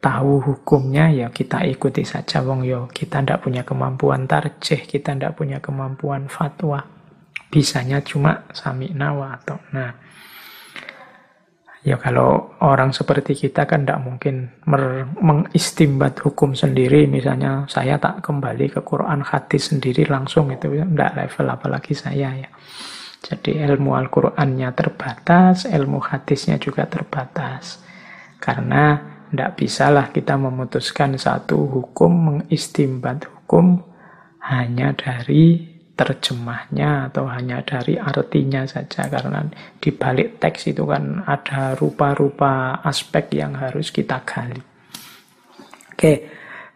tahu 0.02 0.42
hukumnya 0.42 1.14
ya 1.14 1.30
kita 1.30 1.62
ikuti 1.70 2.02
saja. 2.02 2.42
Wong 2.42 2.66
yo 2.66 2.90
kita 2.90 3.22
ndak 3.22 3.46
punya 3.46 3.62
kemampuan 3.62 4.26
tarjih 4.26 4.84
kita 4.90 5.14
ndak 5.14 5.38
punya 5.38 5.62
kemampuan 5.62 6.26
fatwa. 6.26 6.82
Bisanya 7.54 8.02
cuma 8.02 8.50
sami 8.52 8.90
nawa 8.92 9.38
atau 9.38 9.62
nah 9.72 9.94
ya 11.82 11.98
kalau 11.98 12.58
orang 12.62 12.94
seperti 12.94 13.34
kita 13.34 13.66
kan 13.66 13.86
ndak 13.86 14.02
mungkin 14.02 14.50
mengistimbat 15.22 16.18
hukum 16.26 16.58
sendiri. 16.58 17.06
Misalnya 17.06 17.70
saya 17.70 18.02
tak 18.02 18.26
kembali 18.26 18.74
ke 18.74 18.82
Quran 18.82 19.22
hadis 19.22 19.70
sendiri 19.70 20.10
langsung 20.10 20.50
itu 20.50 20.66
ndak 20.82 21.14
level 21.14 21.46
apalagi 21.46 21.94
saya 21.94 22.34
ya. 22.34 22.50
Jadi 23.22 23.62
ilmu 23.62 23.94
Al-Qur'annya 23.94 24.74
terbatas 24.74 25.70
ilmu 25.70 26.02
hadisnya 26.02 26.58
juga 26.58 26.90
terbatas. 26.90 27.78
Karena 28.42 28.98
tidak 29.32 29.52
bisalah 29.56 30.12
kita 30.12 30.36
memutuskan 30.36 31.16
satu 31.16 31.56
hukum, 31.64 32.12
mengistimbat 32.12 33.24
hukum 33.24 33.80
hanya 34.44 34.92
dari 34.92 35.72
terjemahnya 35.96 37.08
atau 37.08 37.30
hanya 37.30 37.62
dari 37.64 37.96
artinya 37.96 38.66
saja 38.66 39.08
karena 39.08 39.46
di 39.78 39.94
balik 39.94 40.42
teks 40.42 40.74
itu 40.74 40.84
kan 40.84 41.24
ada 41.24 41.78
rupa-rupa 41.78 42.84
aspek 42.84 43.40
yang 43.40 43.56
harus 43.56 43.94
kita 43.94 44.20
gali. 44.28 44.60
Oke, 45.94 46.14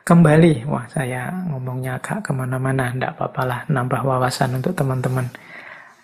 kembali. 0.06 0.70
Wah, 0.70 0.86
saya 0.86 1.34
ngomongnya 1.50 1.98
agak 1.98 2.30
ke 2.30 2.32
mana-mana. 2.32 2.94
Tidak 2.94 3.18
apa-apa 3.18 3.42
lah, 3.44 3.60
nambah 3.66 4.06
wawasan 4.06 4.62
untuk 4.62 4.78
teman-teman 4.78 5.26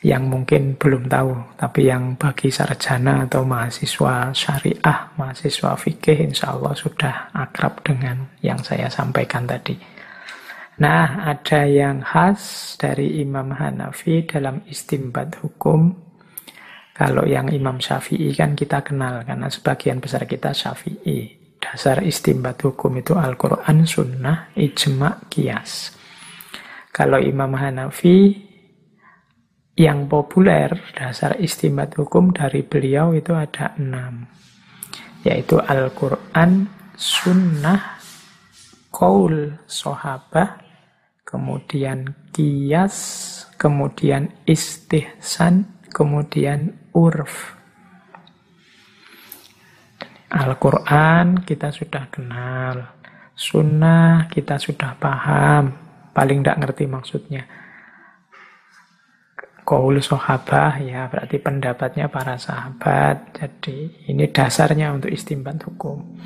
yang 0.01 0.33
mungkin 0.33 0.81
belum 0.81 1.05
tahu, 1.05 1.61
tapi 1.61 1.85
yang 1.85 2.17
bagi 2.17 2.49
sarjana 2.49 3.29
atau 3.29 3.45
mahasiswa 3.45 4.33
syariah, 4.33 4.99
mahasiswa 5.13 5.77
fikih, 5.77 6.25
insya 6.25 6.57
Allah 6.57 6.73
sudah 6.73 7.29
akrab 7.37 7.85
dengan 7.85 8.25
yang 8.41 8.57
saya 8.65 8.89
sampaikan 8.89 9.45
tadi. 9.45 9.77
Nah, 10.81 11.29
ada 11.29 11.69
yang 11.69 12.01
khas 12.01 12.73
dari 12.81 13.21
Imam 13.21 13.53
Hanafi 13.53 14.25
dalam 14.25 14.65
istimbat 14.65 15.37
hukum. 15.37 15.93
Kalau 16.97 17.21
yang 17.29 17.53
Imam 17.53 17.77
Syafi'i 17.77 18.33
kan 18.33 18.57
kita 18.57 18.81
kenal, 18.81 19.21
karena 19.21 19.53
sebagian 19.53 20.01
besar 20.01 20.25
kita 20.25 20.49
Syafi'i. 20.49 21.37
dasar 21.61 22.01
istimbat 22.01 22.57
hukum 22.65 22.97
itu 22.97 23.13
Al-Quran, 23.13 23.85
Sunnah, 23.85 24.49
Ijma, 24.57 25.29
Kias. 25.29 25.93
Kalau 26.89 27.21
Imam 27.21 27.53
Hanafi, 27.53 28.49
yang 29.79 30.11
populer 30.11 30.71
dasar 30.91 31.39
istimbat 31.39 31.95
hukum 31.95 32.35
dari 32.35 32.61
beliau 32.63 33.15
itu 33.15 33.31
ada 33.31 33.71
enam. 33.79 34.27
Yaitu 35.23 35.61
Al-Quran, 35.61 36.67
Sunnah, 36.97 38.01
Qaul, 38.91 39.55
Sohabah, 39.69 40.59
kemudian 41.23 42.11
Kias, 42.35 42.97
kemudian 43.55 44.33
Istihsan, 44.43 45.87
kemudian 45.93 46.75
Urf. 46.91 47.55
Al-Quran 50.31 51.43
kita 51.43 51.71
sudah 51.75 52.07
kenal, 52.07 52.97
Sunnah 53.35 54.31
kita 54.31 54.55
sudah 54.59 54.95
paham, 54.95 55.75
paling 56.15 56.43
tidak 56.43 56.59
ngerti 56.59 56.85
maksudnya. 56.87 57.60
Kaul 59.71 60.03
sahabah 60.03 60.83
ya 60.83 61.07
berarti 61.07 61.39
pendapatnya 61.39 62.11
para 62.11 62.35
sahabat. 62.35 63.39
Jadi 63.39 64.03
ini 64.11 64.27
dasarnya 64.27 64.91
untuk 64.91 65.07
istimbat 65.07 65.63
hukum. 65.63 66.19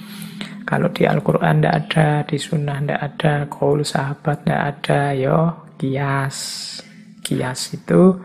Kalau 0.66 0.90
di 0.90 1.06
Al-Quran 1.06 1.62
tidak 1.62 1.76
ada, 1.86 2.08
di 2.26 2.42
Sunnah 2.42 2.82
tidak 2.82 3.02
ada, 3.06 3.34
kaul 3.46 3.86
sahabat 3.86 4.50
tidak 4.50 4.62
ada, 4.66 5.14
yo 5.14 5.70
kias. 5.78 6.38
Kias 7.22 7.78
itu 7.78 8.18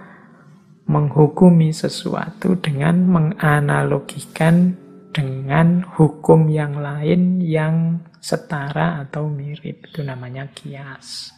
menghukumi 0.89 1.69
sesuatu 1.69 2.57
dengan 2.57 3.05
menganalogikan 3.05 4.73
dengan 5.13 5.85
hukum 6.01 6.49
yang 6.49 6.81
lain 6.81 7.45
yang 7.45 8.01
setara 8.25 9.05
atau 9.05 9.29
mirip. 9.29 9.85
Itu 9.85 10.01
namanya 10.01 10.49
kias. 10.49 11.37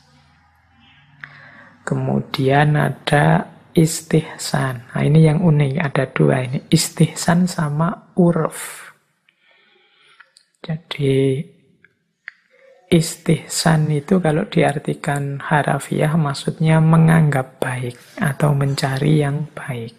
Kemudian 1.82 2.78
ada 2.78 3.58
istihsan. 3.72 4.92
Nah 4.92 5.02
ini 5.02 5.28
yang 5.28 5.40
unik, 5.40 5.72
ada 5.80 6.04
dua 6.08 6.44
ini. 6.44 6.62
Istihsan 6.68 7.48
sama 7.48 8.12
urf. 8.16 8.92
Jadi 10.62 11.42
istihsan 12.92 13.90
itu 13.90 14.22
kalau 14.22 14.46
diartikan 14.46 15.42
harafiah 15.42 16.14
maksudnya 16.14 16.78
menganggap 16.78 17.58
baik 17.58 17.98
atau 18.20 18.54
mencari 18.54 19.24
yang 19.24 19.50
baik. 19.56 19.96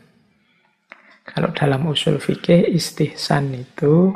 Kalau 1.24 1.52
dalam 1.52 1.90
usul 1.90 2.20
fikih 2.22 2.70
istihsan 2.72 3.56
itu 3.56 4.14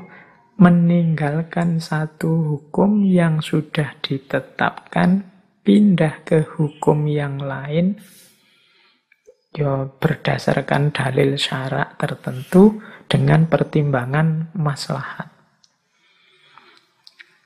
meninggalkan 0.58 1.78
satu 1.78 2.30
hukum 2.56 3.06
yang 3.06 3.40
sudah 3.42 3.94
ditetapkan 4.02 5.26
pindah 5.62 6.24
ke 6.24 6.48
hukum 6.58 7.06
yang 7.12 7.38
lain 7.38 8.00
ya 9.58 9.90
berdasarkan 9.90 10.94
dalil 10.94 11.34
syarak 11.34 11.98
tertentu 11.98 12.78
dengan 13.10 13.50
pertimbangan 13.50 14.54
maslahat. 14.54 15.34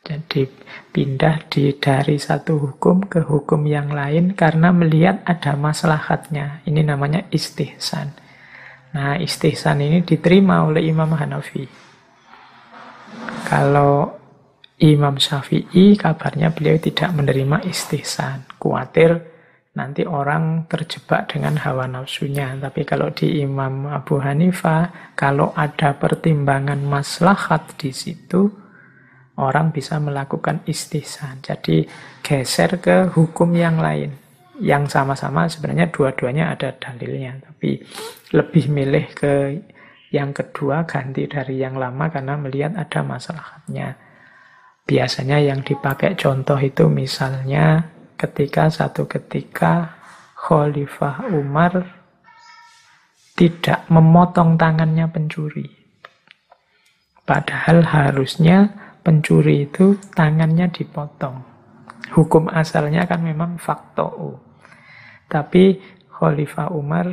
Jadi 0.01 0.43
pindah 0.91 1.47
di 1.47 1.71
dari 1.77 2.19
satu 2.19 2.59
hukum 2.59 3.07
ke 3.07 3.23
hukum 3.23 3.63
yang 3.63 3.95
lain 3.95 4.35
karena 4.35 4.75
melihat 4.75 5.23
ada 5.23 5.55
maslahatnya. 5.55 6.67
Ini 6.67 6.83
namanya 6.83 7.31
istihsan. 7.31 8.11
Nah, 8.91 9.15
istihsan 9.15 9.79
ini 9.79 10.03
diterima 10.03 10.67
oleh 10.67 10.83
Imam 10.83 11.15
Hanafi. 11.15 11.63
Kalau 13.47 14.19
Imam 14.81 15.21
Syafi'i 15.21 15.93
kabarnya 15.95 16.51
beliau 16.51 16.75
tidak 16.81 17.13
menerima 17.13 17.63
istihsan. 17.69 18.49
Kuatir 18.57 19.21
nanti 19.71 20.03
orang 20.03 20.67
terjebak 20.67 21.31
dengan 21.31 21.55
hawa 21.59 21.87
nafsunya. 21.87 22.59
Tapi 22.59 22.83
kalau 22.83 23.11
di 23.15 23.39
Imam 23.39 23.87
Abu 23.87 24.19
Hanifah, 24.19 25.15
kalau 25.15 25.55
ada 25.55 25.95
pertimbangan 25.95 26.83
maslahat 26.83 27.79
di 27.79 27.95
situ, 27.95 28.51
orang 29.39 29.71
bisa 29.71 29.97
melakukan 29.97 30.65
istihsan. 30.67 31.39
Jadi 31.39 31.87
geser 32.19 32.83
ke 32.83 33.11
hukum 33.15 33.55
yang 33.55 33.79
lain 33.79 34.21
yang 34.61 34.85
sama-sama 34.85 35.49
sebenarnya 35.49 35.89
dua-duanya 35.89 36.53
ada 36.53 36.69
dalilnya, 36.77 37.41
tapi 37.41 37.81
lebih 38.29 38.69
milih 38.69 39.05
ke 39.09 39.33
yang 40.13 40.29
kedua 40.37 40.85
ganti 40.85 41.25
dari 41.25 41.57
yang 41.57 41.81
lama 41.81 42.13
karena 42.13 42.37
melihat 42.37 42.77
ada 42.77 43.01
masalahnya. 43.01 43.97
Biasanya 44.85 45.41
yang 45.41 45.65
dipakai 45.65 46.13
contoh 46.13 46.61
itu 46.61 46.85
misalnya 46.85 47.89
ketika 48.21 48.69
satu 48.69 49.09
ketika 49.09 49.97
Khalifah 50.37 51.33
Umar 51.33 51.73
tidak 53.33 53.89
memotong 53.89 54.61
tangannya 54.61 55.09
pencuri. 55.09 55.65
Padahal 57.25 57.81
harusnya 57.89 58.69
pencuri 59.01 59.65
itu 59.65 59.97
tangannya 60.13 60.69
dipotong. 60.69 61.41
Hukum 62.13 62.45
asalnya 62.53 63.09
kan 63.09 63.25
memang 63.25 63.57
fakto 63.57 64.37
tapi 65.31 65.79
Khalifah 66.11 66.75
Umar 66.75 67.07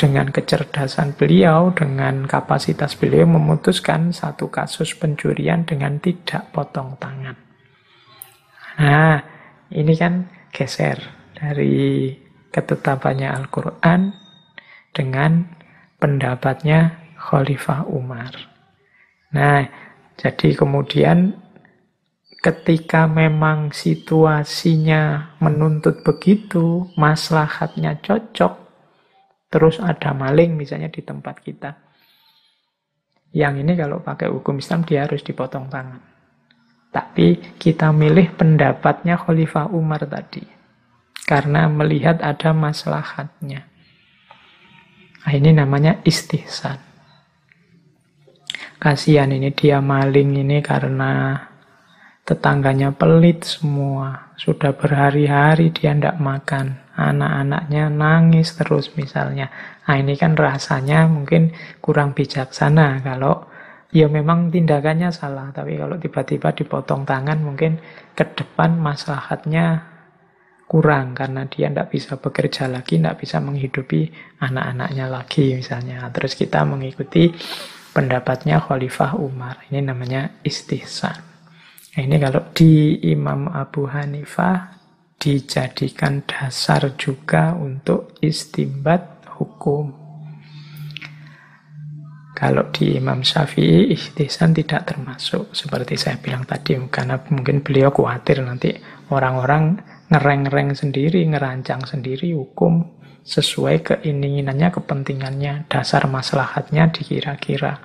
dengan 0.00 0.32
kecerdasan 0.32 1.12
beliau, 1.12 1.76
dengan 1.76 2.24
kapasitas 2.24 2.96
beliau 2.96 3.28
memutuskan 3.28 4.16
satu 4.16 4.48
kasus 4.48 4.96
pencurian 4.96 5.68
dengan 5.68 6.00
tidak 6.00 6.48
potong 6.56 6.96
tangan. 6.96 7.36
Nah, 8.80 9.20
ini 9.70 9.94
kan 9.94 10.26
geser 10.50 10.98
dari 11.34 12.10
ketetapannya 12.50 13.30
Al-Quran 13.30 14.10
dengan 14.90 15.46
pendapatnya 16.02 16.98
Khalifah 17.14 17.86
Umar. 17.86 18.34
Nah, 19.30 19.62
jadi 20.18 20.58
kemudian 20.58 21.38
ketika 22.40 23.06
memang 23.06 23.70
situasinya 23.70 25.36
menuntut 25.38 26.02
begitu, 26.02 26.90
maslahatnya 26.98 28.00
cocok, 28.02 28.54
terus 29.52 29.78
ada 29.78 30.10
maling 30.10 30.58
misalnya 30.58 30.90
di 30.90 31.04
tempat 31.04 31.38
kita. 31.44 31.78
Yang 33.30 33.62
ini 33.62 33.72
kalau 33.78 34.02
pakai 34.02 34.26
hukum 34.26 34.58
Islam 34.58 34.82
dia 34.82 35.06
harus 35.06 35.22
dipotong 35.22 35.70
tangan. 35.70 36.09
Tapi 36.90 37.58
kita 37.58 37.94
milih 37.94 38.34
pendapatnya 38.34 39.14
Khalifah 39.14 39.70
Umar 39.70 40.02
tadi. 40.10 40.42
Karena 41.22 41.70
melihat 41.70 42.18
ada 42.18 42.50
maslahatnya. 42.50 43.62
Nah, 45.22 45.32
ini 45.32 45.50
namanya 45.54 46.02
istihsan. 46.02 46.82
Kasihan 48.80 49.30
ini 49.30 49.54
dia 49.54 49.78
maling 49.78 50.40
ini 50.42 50.58
karena 50.64 51.38
Tetangganya 52.30 52.94
pelit 52.94 53.42
semua. 53.42 54.30
Sudah 54.38 54.70
berhari-hari 54.70 55.74
dia 55.74 55.90
tidak 55.90 56.14
makan. 56.22 56.78
Anak-anaknya 56.94 57.90
nangis 57.90 58.54
terus 58.54 58.94
misalnya. 58.94 59.50
Nah 59.82 59.98
ini 59.98 60.14
kan 60.14 60.38
rasanya 60.38 61.10
mungkin 61.10 61.50
kurang 61.82 62.14
bijaksana 62.14 63.02
kalau 63.02 63.49
ya 63.90 64.06
memang 64.06 64.50
tindakannya 64.50 65.10
salah. 65.10 65.50
Tapi 65.54 65.78
kalau 65.78 65.98
tiba-tiba 65.98 66.54
dipotong 66.54 67.02
tangan 67.06 67.38
mungkin 67.42 67.78
ke 68.14 68.24
depan 68.34 68.78
maslahatnya 68.78 69.86
kurang 70.70 71.18
karena 71.18 71.50
dia 71.50 71.66
tidak 71.66 71.90
bisa 71.90 72.14
bekerja 72.14 72.70
lagi, 72.70 73.02
tidak 73.02 73.18
bisa 73.18 73.42
menghidupi 73.42 74.06
anak-anaknya 74.38 75.06
lagi 75.10 75.58
misalnya. 75.58 76.06
Terus 76.14 76.38
kita 76.38 76.62
mengikuti 76.62 77.34
pendapatnya 77.90 78.62
Khalifah 78.62 79.18
Umar. 79.18 79.66
Ini 79.66 79.82
namanya 79.82 80.40
istihsan. 80.46 81.18
Nah, 81.90 82.00
ini 82.06 82.16
kalau 82.22 82.54
di 82.54 83.02
Imam 83.10 83.50
Abu 83.50 83.90
Hanifah 83.90 84.78
dijadikan 85.20 86.24
dasar 86.24 86.94
juga 86.94 87.52
untuk 87.52 88.14
istimbat 88.22 89.26
hukum. 89.36 89.99
Kalau 92.40 92.72
di 92.72 92.96
Imam 92.96 93.20
Syafi'i, 93.20 93.92
ikhtisan 93.92 94.56
tidak 94.56 94.88
termasuk. 94.88 95.52
Seperti 95.52 96.00
saya 96.00 96.16
bilang 96.16 96.48
tadi, 96.48 96.72
karena 96.88 97.20
mungkin 97.28 97.60
beliau 97.60 97.92
khawatir 97.92 98.40
nanti 98.40 98.72
orang-orang 99.12 99.76
ngereng-ngereng 100.08 100.72
sendiri, 100.72 101.20
ngerancang 101.28 101.84
sendiri 101.84 102.32
hukum 102.32 102.96
sesuai 103.20 103.84
keinginannya, 103.84 104.72
kepentingannya, 104.72 105.68
dasar 105.68 106.08
maslahatnya 106.08 106.88
dikira-kira. 106.88 107.76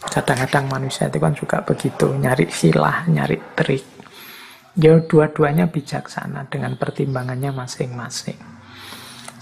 Kadang-kadang 0.00 0.70
manusia 0.70 1.10
itu 1.10 1.18
kan 1.18 1.34
juga 1.34 1.58
begitu, 1.66 2.06
nyari 2.14 2.46
silah, 2.54 3.02
nyari 3.10 3.34
trik. 3.58 3.84
Ya 4.78 4.94
dua-duanya 5.02 5.66
bijaksana 5.66 6.46
dengan 6.46 6.78
pertimbangannya 6.78 7.50
masing-masing. 7.50 8.38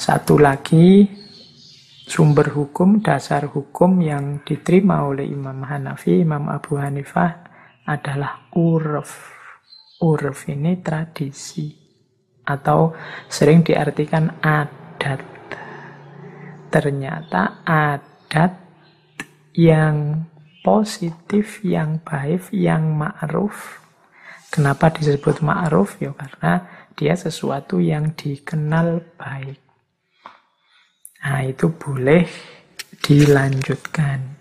Satu 0.01 0.41
lagi, 0.41 1.05
sumber 2.09 2.49
hukum, 2.57 3.05
dasar 3.05 3.53
hukum 3.53 4.01
yang 4.01 4.41
diterima 4.41 5.05
oleh 5.05 5.29
Imam 5.29 5.61
Hanafi, 5.61 6.25
Imam 6.25 6.49
Abu 6.49 6.81
Hanifah 6.81 7.45
adalah 7.85 8.49
urf. 8.57 9.37
Urf 10.01 10.49
ini 10.49 10.81
tradisi 10.81 11.69
atau 12.49 12.97
sering 13.29 13.61
diartikan 13.61 14.41
adat. 14.41 15.21
Ternyata 16.73 17.61
adat 17.69 18.53
yang 19.53 20.25
positif, 20.65 21.61
yang 21.61 22.01
baik, 22.01 22.49
yang 22.57 22.97
ma'ruf. 22.97 23.85
Kenapa 24.49 24.89
disebut 24.89 25.45
ma'ruf? 25.45 26.01
Ya 26.01 26.17
karena 26.17 26.65
dia 26.97 27.13
sesuatu 27.13 27.85
yang 27.85 28.17
dikenal 28.17 29.05
baik. 29.21 29.68
Nah, 31.25 31.43
itu 31.43 31.73
boleh 31.75 32.25
dilanjutkan. 33.03 34.39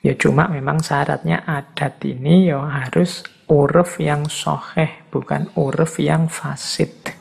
Ya 0.00 0.16
cuma 0.16 0.48
memang 0.48 0.80
syaratnya 0.80 1.44
adat 1.44 2.00
ini 2.08 2.48
ya 2.48 2.64
harus 2.64 3.20
uruf 3.52 4.00
yang 4.00 4.30
soheh, 4.32 5.04
bukan 5.12 5.52
uruf 5.60 6.00
yang 6.00 6.30
fasid. 6.30 7.12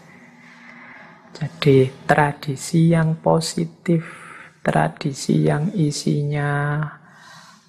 Jadi 1.35 1.91
tradisi 2.07 2.95
yang 2.95 3.19
positif, 3.19 4.03
tradisi 4.63 5.43
yang 5.43 5.75
isinya 5.75 6.79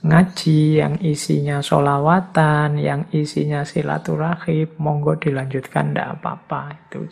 ngaji, 0.01 0.81
yang 0.81 0.95
isinya 1.03 1.61
solawatan, 1.61 2.79
yang 2.79 3.07
isinya 3.13 3.67
silaturahim, 3.67 4.71
monggo 4.79 5.19
dilanjutkan, 5.19 5.93
tidak 5.93 6.19
apa-apa. 6.19 6.63
Itu 6.87 7.07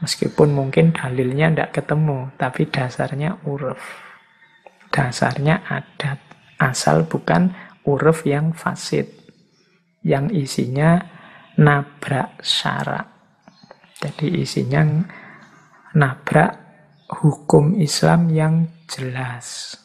Meskipun 0.00 0.56
mungkin 0.56 0.96
dalilnya 0.96 1.52
tidak 1.52 1.70
ketemu, 1.76 2.32
tapi 2.40 2.64
dasarnya 2.68 3.36
uruf. 3.44 3.80
Dasarnya 4.88 5.60
adat. 5.68 6.18
Asal 6.60 7.04
bukan 7.04 7.52
uruf 7.84 8.24
yang 8.24 8.56
fasid. 8.56 9.08
Yang 10.00 10.48
isinya 10.48 11.00
nabrak 11.60 12.40
syarak. 12.40 13.06
Jadi 14.00 14.40
isinya 14.40 15.04
nabrak 15.92 16.56
hukum 17.20 17.76
Islam 17.76 18.32
yang 18.32 18.54
jelas. 18.88 19.76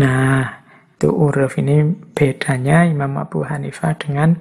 Nah, 0.00 0.64
itu 0.96 1.12
uruf 1.12 1.60
ini 1.60 1.84
bedanya 2.16 2.88
Imam 2.88 3.20
Abu 3.20 3.44
Hanifah 3.44 3.92
dengan 4.00 4.40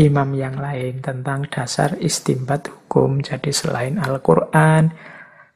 imam 0.00 0.32
yang 0.32 0.56
lain 0.56 1.04
tentang 1.04 1.44
dasar 1.52 2.00
istimbat 2.00 2.72
hukum. 2.72 3.20
Jadi 3.20 3.52
selain 3.52 4.00
Al-Quran, 4.00 4.88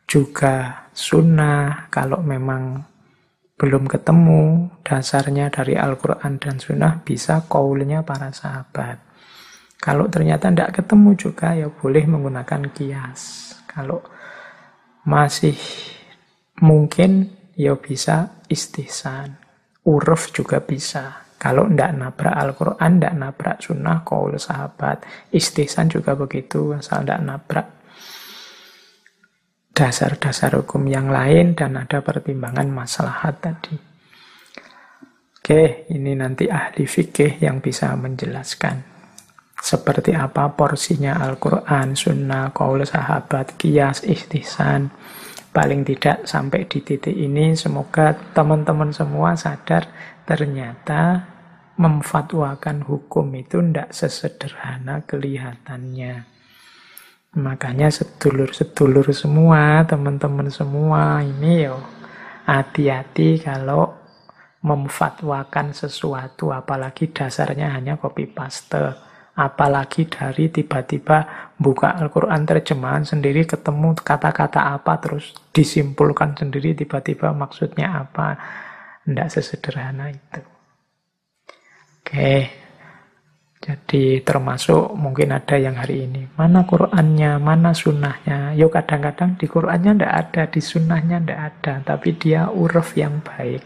juga 0.05 0.86
sunnah. 0.92 1.88
Kalau 1.88 2.20
memang 2.20 2.84
belum 3.57 3.88
ketemu 3.88 4.68
dasarnya 4.84 5.49
dari 5.49 5.80
Al-Quran 5.80 6.36
dan 6.36 6.61
sunnah, 6.61 7.01
bisa 7.01 7.49
kaulnya 7.49 8.05
para 8.05 8.28
sahabat. 8.28 9.01
Kalau 9.80 10.09
ternyata 10.09 10.53
tidak 10.53 10.80
ketemu 10.80 11.11
juga, 11.16 11.57
ya 11.57 11.68
boleh 11.68 12.05
menggunakan 12.09 12.72
kias. 12.72 13.53
Kalau 13.68 14.01
masih 15.09 15.57
mungkin, 16.61 17.32
ya 17.57 17.76
bisa 17.76 18.45
istihsan. 18.49 19.40
Uruf 19.84 20.32
juga 20.32 20.64
bisa. 20.64 21.23
Kalau 21.45 21.68
tidak 21.68 21.92
nabrak 22.01 22.36
Al-Quran, 22.40 22.90
tidak 22.97 23.14
nabrak 23.20 23.59
sunnah, 23.61 24.01
kaul 24.01 24.32
sahabat. 24.40 25.05
Istihsan 25.28 25.92
juga 25.92 26.16
begitu, 26.16 26.72
asal 26.72 27.05
tidak 27.05 27.20
nabrak 27.20 27.66
dasar-dasar 29.76 30.57
hukum 30.57 30.88
yang 30.88 31.12
lain 31.12 31.53
dan 31.53 31.76
ada 31.76 32.01
pertimbangan 32.01 32.64
maslahat 32.72 33.45
tadi. 33.45 33.76
Oke, 35.36 35.84
ini 35.92 36.16
nanti 36.16 36.49
ahli 36.49 36.88
fikih 36.88 37.45
yang 37.45 37.61
bisa 37.61 37.92
menjelaskan. 37.92 38.80
Seperti 39.61 40.16
apa 40.16 40.49
porsinya 40.57 41.20
Al-Quran, 41.20 41.92
sunnah, 41.92 42.57
kaul 42.57 42.80
sahabat, 42.88 43.61
kias, 43.61 44.01
istihsan. 44.09 44.88
Paling 45.53 45.84
tidak 45.84 46.24
sampai 46.24 46.64
di 46.64 46.80
titik 46.80 47.12
ini, 47.12 47.53
semoga 47.53 48.16
teman-teman 48.32 48.97
semua 48.97 49.36
sadar 49.36 49.92
ternyata 50.24 51.34
memfatwakan 51.74 52.86
hukum 52.86 53.34
itu 53.34 53.58
tidak 53.58 53.90
sesederhana 53.90 55.02
kelihatannya. 55.02 56.34
Makanya 57.34 57.90
sedulur-sedulur 57.90 59.10
semua, 59.10 59.82
teman-teman 59.82 60.54
semua 60.54 61.18
ini 61.18 61.66
yo 61.66 61.82
hati-hati 62.46 63.42
kalau 63.42 63.90
memfatwakan 64.62 65.74
sesuatu 65.74 66.54
apalagi 66.54 67.10
dasarnya 67.10 67.74
hanya 67.74 67.98
copy 67.98 68.30
paste. 68.30 69.02
Apalagi 69.34 70.06
dari 70.06 70.46
tiba-tiba 70.46 71.50
buka 71.58 71.98
Al-Quran 71.98 72.46
terjemahan 72.46 73.02
sendiri 73.02 73.42
ketemu 73.42 73.98
kata-kata 73.98 74.78
apa 74.78 75.02
terus 75.02 75.34
disimpulkan 75.50 76.38
sendiri 76.38 76.78
tiba-tiba 76.78 77.34
maksudnya 77.34 77.98
apa. 77.98 78.38
Tidak 79.02 79.28
sesederhana 79.28 80.14
itu. 80.14 80.53
Oke. 82.05 82.52
Jadi 83.64 84.20
termasuk 84.20 84.92
mungkin 84.92 85.32
ada 85.32 85.57
yang 85.57 85.80
hari 85.80 86.05
ini. 86.05 86.28
Mana 86.36 86.68
Qur'annya, 86.68 87.40
mana 87.40 87.72
sunnahnya. 87.72 88.52
Yuk 88.61 88.76
kadang-kadang 88.76 89.40
di 89.40 89.48
Qur'annya 89.48 90.05
ndak 90.05 90.12
ada, 90.12 90.42
di 90.52 90.61
sunnahnya 90.61 91.24
ndak 91.24 91.40
ada. 91.40 91.74
Tapi 91.80 92.12
dia 92.20 92.52
uruf 92.52 92.92
yang 93.00 93.24
baik. 93.24 93.64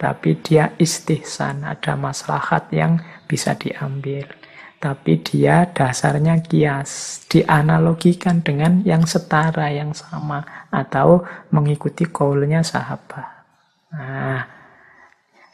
Tapi 0.00 0.40
dia 0.40 0.72
istihsan, 0.80 1.68
ada 1.68 2.00
maslahat 2.00 2.72
yang 2.72 2.96
bisa 3.28 3.52
diambil. 3.52 4.24
Tapi 4.80 5.20
dia 5.20 5.68
dasarnya 5.68 6.40
kias, 6.40 7.20
dianalogikan 7.28 8.40
dengan 8.40 8.80
yang 8.88 9.04
setara, 9.04 9.68
yang 9.68 9.92
sama. 9.92 10.40
Atau 10.72 11.28
mengikuti 11.52 12.08
kaulnya 12.08 12.64
sahabat. 12.64 13.28
Nah, 13.92 14.59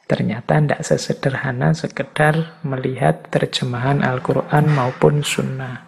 Ternyata 0.06 0.62
tidak 0.62 0.86
sesederhana 0.86 1.74
sekedar 1.74 2.62
melihat 2.62 3.26
terjemahan 3.26 4.06
Al-Quran 4.06 4.70
maupun 4.70 5.26
Sunnah. 5.26 5.82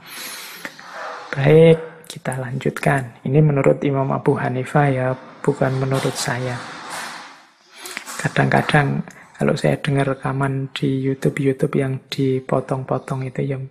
Baik, 1.31 1.79
kita 2.11 2.35
lanjutkan. 2.35 3.23
Ini 3.23 3.39
menurut 3.39 3.79
Imam 3.87 4.11
Abu 4.11 4.35
Hanifah 4.35 4.87
ya, 4.91 5.15
bukan 5.39 5.79
menurut 5.79 6.19
saya. 6.19 6.59
Kadang-kadang 8.19 9.07
kalau 9.39 9.55
saya 9.55 9.79
dengar 9.79 10.19
rekaman 10.19 10.75
di 10.75 10.99
YouTube-YouTube 10.99 11.79
yang 11.79 12.03
dipotong-potong 12.11 13.23
itu 13.31 13.47
yang 13.47 13.71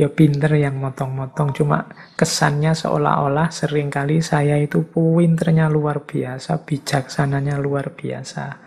ya 0.00 0.08
pinter 0.08 0.56
yang 0.56 0.80
motong-motong 0.80 1.52
cuma 1.52 1.92
kesannya 2.16 2.72
seolah-olah 2.72 3.52
sering 3.52 3.92
kali 3.92 4.24
saya 4.24 4.56
itu 4.56 4.80
pinternya 4.80 5.68
luar 5.68 6.02
biasa 6.02 6.64
bijaksananya 6.66 7.60
luar 7.60 7.94
biasa 7.94 8.63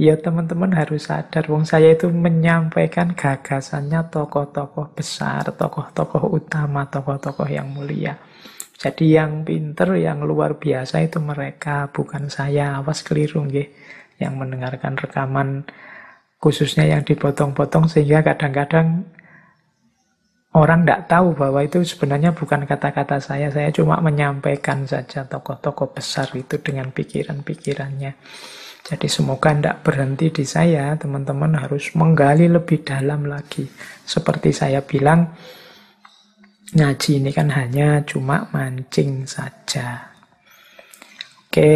Ya 0.00 0.16
teman-teman 0.16 0.72
harus 0.72 1.12
sadar, 1.12 1.44
wong 1.52 1.68
saya 1.68 1.92
itu 1.92 2.08
menyampaikan 2.08 3.12
gagasannya 3.12 4.08
tokoh-tokoh 4.08 4.96
besar, 4.96 5.44
tokoh-tokoh 5.52 6.24
utama, 6.40 6.88
tokoh-tokoh 6.88 7.44
yang 7.44 7.68
mulia. 7.68 8.16
Jadi 8.80 9.12
yang 9.20 9.44
pinter, 9.44 10.00
yang 10.00 10.24
luar 10.24 10.56
biasa 10.56 11.04
itu 11.04 11.20
mereka, 11.20 11.92
bukan 11.92 12.32
saya. 12.32 12.80
Awas 12.80 13.04
keliru 13.04 13.44
nggih. 13.44 13.68
Yang 14.16 14.34
mendengarkan 14.40 14.96
rekaman 14.96 15.68
khususnya 16.40 16.88
yang 16.88 17.04
dipotong-potong 17.04 17.92
sehingga 17.92 18.24
kadang-kadang 18.24 19.04
orang 20.56 20.88
tidak 20.88 21.12
tahu 21.12 21.36
bahwa 21.36 21.60
itu 21.60 21.84
sebenarnya 21.84 22.32
bukan 22.32 22.64
kata-kata 22.64 23.20
saya. 23.20 23.52
Saya 23.52 23.68
cuma 23.68 24.00
menyampaikan 24.00 24.88
saja 24.88 25.28
tokoh-tokoh 25.28 25.92
besar 25.92 26.32
itu 26.32 26.56
dengan 26.56 26.88
pikiran-pikirannya. 26.88 28.16
Jadi 28.80 29.06
semoga 29.06 29.52
tidak 29.52 29.84
berhenti 29.84 30.32
di 30.32 30.44
saya, 30.48 30.96
teman-teman 30.96 31.52
harus 31.60 31.92
menggali 31.92 32.48
lebih 32.48 32.80
dalam 32.80 33.28
lagi. 33.28 33.68
Seperti 34.02 34.50
saya 34.56 34.80
bilang, 34.80 35.30
ngaji 36.74 37.10
ini 37.20 37.30
kan 37.30 37.52
hanya 37.52 38.00
cuma 38.08 38.48
mancing 38.50 39.28
saja. 39.28 40.10
Oke, 41.46 41.74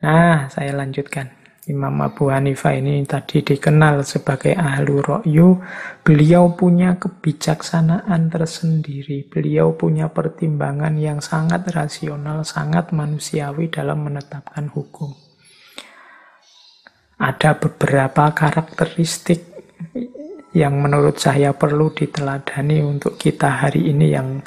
nah 0.00 0.46
saya 0.52 0.72
lanjutkan. 0.76 1.42
Imam 1.62 1.94
Abu 2.02 2.26
Hanifah 2.26 2.74
ini 2.74 3.06
tadi 3.06 3.38
dikenal 3.38 4.02
sebagai 4.02 4.50
ahlu 4.50 4.98
ro'yu. 4.98 5.62
Beliau 6.02 6.58
punya 6.58 6.98
kebijaksanaan 6.98 8.34
tersendiri. 8.34 9.30
Beliau 9.30 9.78
punya 9.78 10.10
pertimbangan 10.10 10.98
yang 10.98 11.22
sangat 11.22 11.62
rasional, 11.70 12.42
sangat 12.42 12.90
manusiawi 12.90 13.70
dalam 13.70 14.10
menetapkan 14.10 14.66
hukum 14.74 15.31
ada 17.22 17.54
beberapa 17.54 18.34
karakteristik 18.34 19.46
yang 20.58 20.74
menurut 20.82 21.22
saya 21.22 21.54
perlu 21.54 21.94
diteladani 21.94 22.82
untuk 22.82 23.14
kita 23.14 23.62
hari 23.62 23.94
ini 23.94 24.10
yang 24.10 24.42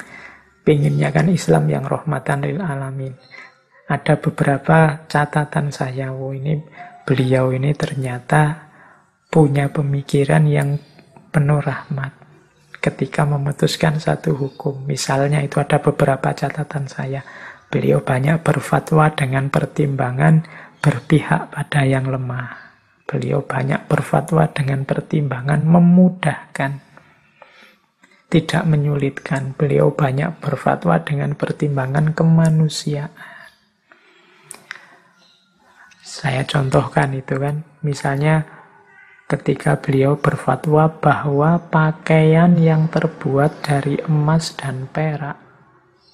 pinginnya 0.60 1.08
kan 1.08 1.32
Islam 1.32 1.72
yang 1.72 1.88
rahmatan 1.88 2.44
lil 2.44 2.60
alamin. 2.60 3.16
ada 3.86 4.18
beberapa 4.18 5.06
catatan 5.06 5.70
saya. 5.70 6.10
Oh, 6.10 6.34
ini 6.34 6.58
beliau 7.06 7.54
ini 7.54 7.70
ternyata 7.70 8.66
punya 9.30 9.70
pemikiran 9.70 10.42
yang 10.50 10.74
penuh 11.30 11.62
rahmat 11.62 12.10
ketika 12.82 13.22
memutuskan 13.22 14.02
satu 14.02 14.34
hukum. 14.34 14.82
Misalnya 14.90 15.38
itu 15.38 15.62
ada 15.62 15.78
beberapa 15.78 16.34
catatan 16.34 16.90
saya. 16.90 17.22
Beliau 17.70 18.02
banyak 18.02 18.42
berfatwa 18.42 19.06
dengan 19.14 19.54
pertimbangan 19.54 20.42
berpihak 20.82 21.54
pada 21.54 21.86
yang 21.86 22.10
lemah. 22.10 22.65
Beliau 23.06 23.46
banyak 23.46 23.86
berfatwa 23.86 24.50
dengan 24.50 24.82
pertimbangan 24.82 25.62
memudahkan, 25.62 26.82
tidak 28.26 28.62
menyulitkan. 28.66 29.54
Beliau 29.54 29.94
banyak 29.94 30.42
berfatwa 30.42 30.98
dengan 31.06 31.38
pertimbangan 31.38 32.18
kemanusiaan. 32.18 33.14
Saya 36.02 36.42
contohkan 36.42 37.14
itu 37.14 37.38
kan, 37.38 37.62
misalnya 37.86 38.42
ketika 39.26 39.78
beliau 39.78 40.18
berfatwa 40.18 40.86
bahwa 40.90 41.58
pakaian 41.66 42.54
yang 42.58 42.86
terbuat 42.86 43.62
dari 43.62 43.98
emas 44.06 44.54
dan 44.54 44.86
perak 44.90 45.38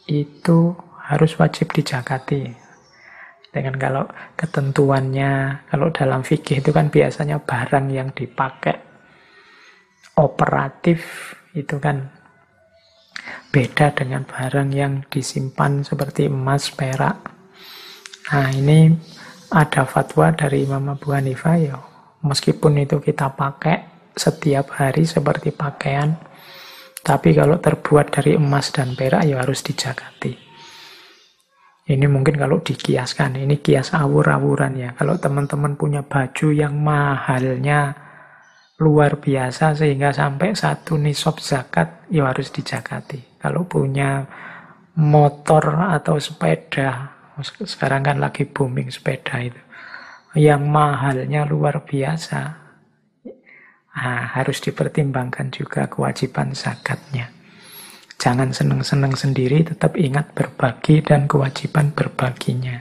itu 0.09 0.73
harus 0.97 1.37
wajib 1.37 1.73
dijakati. 1.77 2.62
Dengan 3.53 3.77
kalau 3.77 4.05
ketentuannya, 4.33 5.65
kalau 5.69 5.93
dalam 5.93 6.25
fikih 6.25 6.65
itu 6.65 6.73
kan 6.73 6.89
biasanya 6.89 7.37
barang 7.45 7.87
yang 7.93 8.09
dipakai 8.17 8.81
operatif 10.17 11.05
itu 11.53 11.77
kan 11.77 12.09
beda 13.53 13.93
dengan 13.93 14.25
barang 14.25 14.73
yang 14.73 15.05
disimpan 15.13 15.85
seperti 15.85 16.33
emas, 16.33 16.73
perak. 16.73 17.21
Nah 18.33 18.49
ini 18.57 18.97
ada 19.53 19.85
fatwa 19.85 20.33
dari 20.33 20.65
Imam 20.65 20.97
Abu 20.97 21.13
Hanifah 21.13 21.57
ya 21.61 21.77
meskipun 22.25 22.81
itu 22.81 22.97
kita 23.05 23.37
pakai 23.37 24.09
setiap 24.17 24.73
hari 24.81 25.05
seperti 25.05 25.53
pakaian 25.53 26.17
tapi 27.05 27.37
kalau 27.37 27.61
terbuat 27.61 28.15
dari 28.15 28.41
emas 28.41 28.73
dan 28.73 28.97
perak 28.97 29.29
ya 29.29 29.45
harus 29.45 29.61
dijagati 29.61 30.52
ini 31.89 32.07
mungkin 32.07 32.39
kalau 32.39 32.63
dikiaskan 32.63 33.43
ini 33.43 33.59
kias 33.59 33.95
awur-awuran 33.97 34.79
ya 34.79 34.91
kalau 34.95 35.19
teman-teman 35.19 35.75
punya 35.75 36.07
baju 36.07 36.47
yang 36.55 36.79
mahalnya 36.79 37.97
luar 38.79 39.19
biasa 39.19 39.75
sehingga 39.79 40.11
sampai 40.15 40.55
satu 40.55 40.99
nisab 40.99 41.39
zakat 41.43 42.07
ya 42.11 42.31
harus 42.31 42.51
dijagati 42.55 43.39
kalau 43.43 43.67
punya 43.67 44.27
motor 44.95 45.91
atau 45.91 46.19
sepeda 46.19 47.23
sekarang 47.41 48.05
kan 48.05 48.17
lagi 48.21 48.45
booming 48.45 48.93
sepeda 48.93 49.41
itu. 49.41 49.61
Yang 50.37 50.63
mahalnya 50.69 51.49
luar 51.49 51.85
biasa. 51.85 52.61
Nah, 53.93 54.25
harus 54.37 54.61
dipertimbangkan 54.65 55.53
juga 55.53 55.85
kewajiban 55.89 56.57
zakatnya. 56.57 57.29
Jangan 58.23 58.55
seneng-seneng 58.55 59.19
sendiri, 59.19 59.67
tetap 59.67 59.99
ingat 59.99 60.31
berbagi 60.31 61.03
dan 61.03 61.27
kewajiban 61.27 61.91
berbaginya. 61.91 62.79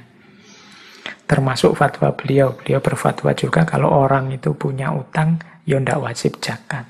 Termasuk 1.25 1.73
fatwa 1.73 2.13
beliau. 2.13 2.53
Beliau 2.53 2.77
berfatwa 2.77 3.33
juga 3.33 3.65
kalau 3.65 3.89
orang 3.89 4.29
itu 4.29 4.53
punya 4.53 4.93
utang, 4.93 5.41
ya 5.65 5.81
ndak 5.81 5.97
wajib 5.97 6.37
zakat. 6.37 6.85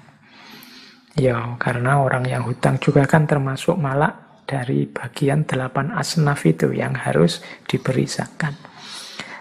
Ya, 1.15 1.39
karena 1.55 2.03
orang 2.03 2.27
yang 2.27 2.43
hutang 2.43 2.75
juga 2.75 3.07
kan 3.07 3.23
termasuk 3.23 3.79
malak 3.79 4.43
dari 4.43 4.83
bagian 4.83 5.47
delapan 5.47 5.95
asnaf 5.95 6.43
itu 6.43 6.75
yang 6.75 6.91
harus 6.91 7.39
diberi 7.63 8.03
zakat. 8.03 8.51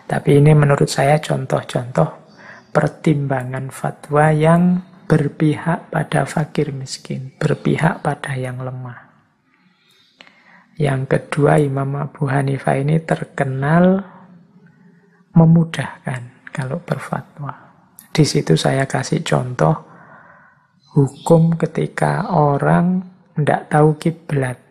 Tapi 0.07 0.39
ini 0.39 0.55
menurut 0.55 0.87
saya 0.87 1.19
contoh-contoh 1.19 2.31
pertimbangan 2.71 3.75
fatwa 3.75 4.31
yang 4.31 4.90
berpihak 5.11 5.91
pada 5.91 6.23
fakir 6.23 6.71
miskin, 6.71 7.35
berpihak 7.35 7.99
pada 7.99 8.39
yang 8.39 8.63
lemah. 8.63 9.11
Yang 10.79 11.03
kedua, 11.11 11.59
Imam 11.59 11.99
Abu 11.99 12.31
Hanifah 12.31 12.79
ini 12.79 13.03
terkenal 13.03 14.07
memudahkan 15.35 16.55
kalau 16.55 16.79
berfatwa. 16.79 17.75
Di 18.15 18.23
situ 18.23 18.55
saya 18.55 18.87
kasih 18.87 19.27
contoh 19.27 19.75
hukum 20.95 21.59
ketika 21.59 22.31
orang 22.31 23.03
tidak 23.35 23.67
tahu 23.67 23.99
kiblat. 23.99 24.63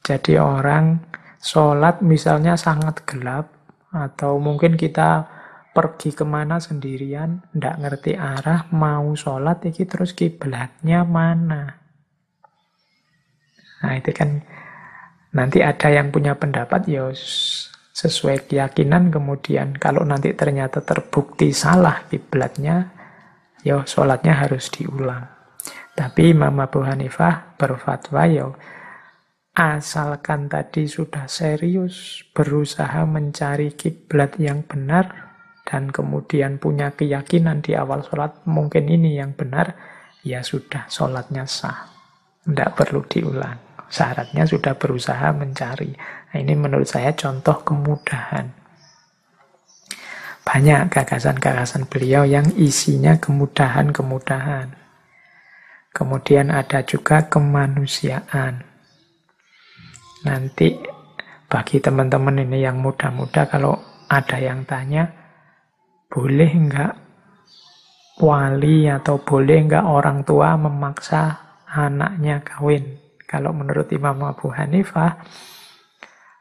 Jadi 0.00 0.40
orang 0.40 1.04
sholat 1.44 2.00
misalnya 2.00 2.56
sangat 2.56 3.04
gelap, 3.04 3.52
atau 3.92 4.40
mungkin 4.40 4.80
kita 4.80 5.28
pergi 5.74 6.14
ke 6.14 6.22
mana 6.22 6.62
sendirian, 6.62 7.42
tidak 7.50 7.76
ngerti 7.82 8.12
arah, 8.14 8.70
mau 8.70 9.10
sholat, 9.18 9.66
ini 9.66 9.82
terus 9.82 10.14
kiblatnya 10.14 11.02
mana? 11.02 11.82
Nah 13.82 13.92
itu 13.98 14.14
kan 14.14 14.40
nanti 15.34 15.60
ada 15.60 15.90
yang 15.90 16.14
punya 16.14 16.38
pendapat 16.38 16.86
ya 16.86 17.10
sesuai 17.94 18.46
keyakinan 18.48 19.10
kemudian 19.10 19.74
kalau 19.76 20.06
nanti 20.06 20.30
ternyata 20.32 20.80
terbukti 20.80 21.50
salah 21.50 22.06
kiblatnya 22.06 22.94
ya 23.66 23.82
sholatnya 23.82 24.46
harus 24.46 24.70
diulang. 24.70 25.26
Tapi 25.94 26.34
Imam 26.34 26.58
Abu 26.58 26.82
Hanifah 26.82 27.54
berfatwa 27.58 28.22
ya 28.26 28.48
Asalkan 29.54 30.50
tadi 30.50 30.90
sudah 30.90 31.30
serius 31.30 32.26
berusaha 32.34 33.06
mencari 33.06 33.70
kiblat 33.78 34.34
yang 34.42 34.66
benar 34.66 35.23
dan 35.64 35.88
kemudian 35.88 36.60
punya 36.60 36.92
keyakinan 36.92 37.64
di 37.64 37.72
awal 37.72 38.04
sholat 38.04 38.44
mungkin 38.44 38.84
ini 38.84 39.16
yang 39.16 39.32
benar, 39.32 39.74
ya 40.20 40.44
sudah 40.44 40.86
sholatnya 40.92 41.48
sah. 41.48 41.88
Tidak 42.44 42.76
perlu 42.76 43.00
diulang. 43.08 43.88
Syaratnya 43.88 44.44
sudah 44.44 44.76
berusaha 44.76 45.32
mencari. 45.32 45.96
Nah, 45.96 46.36
ini 46.36 46.52
menurut 46.52 46.84
saya 46.84 47.16
contoh 47.16 47.64
kemudahan. 47.64 48.52
Banyak 50.44 50.92
gagasan-gagasan 50.92 51.88
beliau 51.88 52.28
yang 52.28 52.44
isinya 52.60 53.16
kemudahan-kemudahan. 53.16 54.76
Kemudian 55.94 56.52
ada 56.52 56.84
juga 56.84 57.24
kemanusiaan. 57.32 58.60
Nanti 60.28 60.76
bagi 61.48 61.80
teman-teman 61.80 62.44
ini 62.44 62.60
yang 62.60 62.82
muda-muda 62.82 63.48
kalau 63.48 63.78
ada 64.10 64.36
yang 64.36 64.68
tanya, 64.68 65.23
boleh 66.14 66.46
enggak 66.46 66.94
wali 68.22 68.86
atau 68.86 69.18
boleh 69.18 69.58
enggak 69.66 69.82
orang 69.82 70.22
tua 70.22 70.54
memaksa 70.54 71.34
anaknya 71.66 72.46
kawin? 72.46 73.02
Kalau 73.26 73.50
menurut 73.50 73.90
Imam 73.90 74.22
Abu 74.22 74.54
Hanifah, 74.54 75.18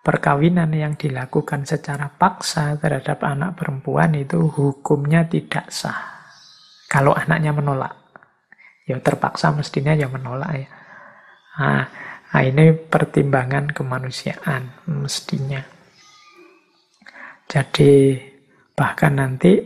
perkawinan 0.05 0.69
yang 0.78 0.93
dilakukan 0.93 1.65
secara 1.65 2.05
paksa 2.05 2.78
terhadap 2.78 3.26
anak 3.26 3.57
perempuan 3.57 4.13
itu 4.13 4.45
hukumnya 4.45 5.26
tidak 5.26 5.74
sah. 5.74 6.21
Kalau 6.86 7.17
anaknya 7.17 7.49
menolak, 7.49 7.97
ya 8.86 9.01
terpaksa 9.01 9.49
mestinya 9.57 9.97
ya 9.97 10.05
menolak 10.05 10.53
ya. 10.53 10.69
Nah, 11.57 11.86
Nah, 12.34 12.41
ini 12.41 12.74
pertimbangan 12.74 13.69
kemanusiaan 13.78 14.89
mestinya. 14.89 15.61
Jadi 17.45 18.17
bahkan 18.74 19.17
nanti 19.17 19.61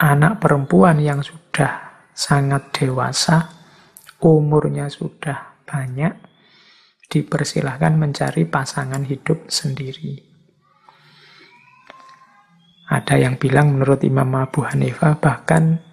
anak 0.00 0.40
perempuan 0.40 1.00
yang 1.00 1.20
sudah 1.20 2.06
sangat 2.14 2.72
dewasa, 2.74 3.52
umurnya 4.20 4.90
sudah 4.90 5.62
banyak, 5.68 6.14
dipersilahkan 7.08 7.94
mencari 7.96 8.44
pasangan 8.44 9.04
hidup 9.04 9.48
sendiri. 9.48 10.28
Ada 12.88 13.20
yang 13.20 13.36
bilang 13.36 13.76
menurut 13.76 14.00
Imam 14.00 14.32
Abu 14.32 14.64
Hanifah 14.64 15.20
bahkan 15.20 15.84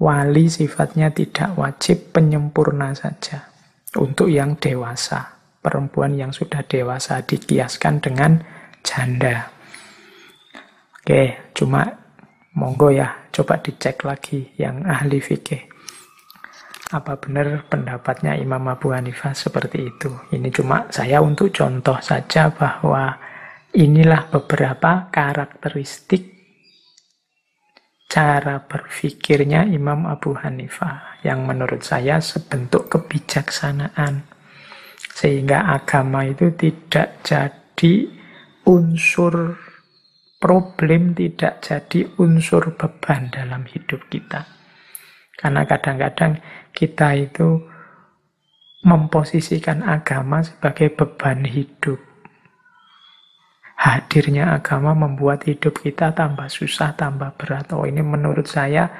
wali 0.00 0.48
sifatnya 0.48 1.12
tidak 1.12 1.52
wajib 1.60 2.16
penyempurna 2.16 2.96
saja 2.96 3.52
untuk 3.92 4.32
yang 4.32 4.56
dewasa 4.56 5.36
perempuan 5.60 6.16
yang 6.16 6.32
sudah 6.32 6.64
dewasa 6.64 7.20
dikiaskan 7.20 8.00
dengan 8.00 8.40
janda. 8.80 9.52
Oke, 11.00 11.52
cuma 11.56 11.88
monggo 12.52 12.92
ya, 12.92 13.28
coba 13.32 13.56
dicek 13.56 14.04
lagi 14.04 14.52
yang 14.60 14.84
ahli 14.84 15.16
fikih. 15.16 15.64
Apa 16.92 17.16
benar 17.16 17.64
pendapatnya 17.70 18.36
Imam 18.36 18.66
Abu 18.68 18.92
Hanifah 18.92 19.32
seperti 19.32 19.88
itu? 19.88 20.10
Ini 20.34 20.52
cuma 20.52 20.90
saya 20.92 21.24
untuk 21.24 21.54
contoh 21.54 21.96
saja 22.04 22.50
bahwa 22.52 23.16
inilah 23.72 24.28
beberapa 24.28 25.08
karakteristik 25.08 26.36
cara 28.10 28.58
berpikirnya 28.66 29.70
Imam 29.70 30.04
Abu 30.10 30.34
Hanifah 30.34 31.22
yang 31.22 31.46
menurut 31.46 31.86
saya 31.86 32.18
sebentuk 32.18 32.90
kebijaksanaan 32.90 34.26
sehingga 35.14 35.70
agama 35.70 36.26
itu 36.26 36.50
tidak 36.58 37.22
jadi 37.22 38.10
unsur 38.66 39.54
problem, 40.40 41.12
tidak 41.12 41.60
jadi 41.60 42.08
unsur 42.16 42.72
beban 42.74 43.28
dalam 43.28 43.68
hidup 43.68 44.08
kita. 44.08 44.48
Karena 45.36 45.68
kadang-kadang 45.68 46.40
kita 46.72 47.16
itu 47.16 47.60
memposisikan 48.80 49.84
agama 49.84 50.40
sebagai 50.40 50.96
beban 50.96 51.44
hidup. 51.44 52.00
Hadirnya 53.80 54.56
agama 54.56 54.92
membuat 54.92 55.48
hidup 55.48 55.80
kita 55.80 56.12
tambah 56.12 56.48
susah, 56.52 56.92
tambah 56.96 57.32
berat. 57.40 57.72
Oh 57.72 57.88
ini 57.88 58.04
menurut 58.04 58.44
saya 58.44 58.92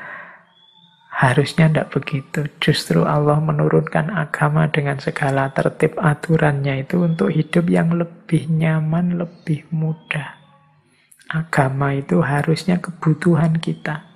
harusnya 1.12 1.68
tidak 1.68 1.93
begitu. 1.93 2.49
Justru 2.64 3.05
Allah 3.05 3.36
menurunkan 3.45 4.09
agama 4.09 4.72
dengan 4.72 4.97
segala 4.97 5.53
tertib 5.53 6.01
aturannya 6.01 6.88
itu 6.88 7.05
untuk 7.05 7.28
hidup 7.28 7.68
yang 7.68 7.93
lebih 7.93 8.49
nyaman, 8.49 9.20
lebih 9.20 9.68
mudah. 9.68 10.39
Agama 11.30 11.94
itu 11.94 12.18
harusnya 12.26 12.82
kebutuhan 12.82 13.54
kita. 13.62 14.10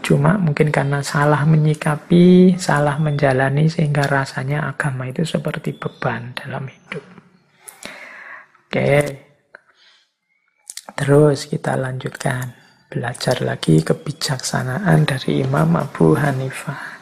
Cuma 0.00 0.40
mungkin 0.40 0.72
karena 0.72 1.04
salah 1.04 1.44
menyikapi, 1.44 2.56
salah 2.56 2.96
menjalani 2.96 3.68
sehingga 3.68 4.08
rasanya 4.08 4.64
agama 4.72 5.04
itu 5.06 5.22
seperti 5.28 5.76
beban 5.76 6.32
dalam 6.32 6.64
hidup. 6.64 7.04
Oke. 8.66 8.92
Terus 10.96 11.44
kita 11.44 11.76
lanjutkan. 11.76 12.56
Belajar 12.90 13.38
lagi 13.46 13.86
kebijaksanaan 13.86 15.06
dari 15.06 15.46
Imam 15.46 15.78
Abu 15.78 16.18
Hanifah. 16.18 16.98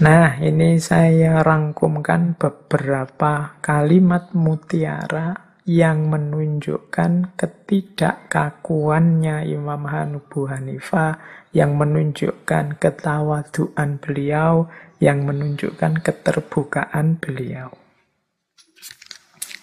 Nah, 0.00 0.40
ini 0.40 0.80
saya 0.80 1.44
rangkumkan 1.44 2.40
beberapa 2.40 3.60
kalimat 3.60 4.32
mutiara 4.32 5.49
yang 5.70 6.10
menunjukkan 6.10 7.38
ketidakkakuannya 7.38 9.54
Imam 9.54 9.86
Abu 9.86 10.50
Hanifah, 10.50 11.22
yang 11.54 11.78
menunjukkan 11.78 12.82
ketawaduan 12.82 14.02
beliau, 14.02 14.66
yang 14.98 15.22
menunjukkan 15.22 16.02
keterbukaan 16.02 17.22
beliau. 17.22 17.70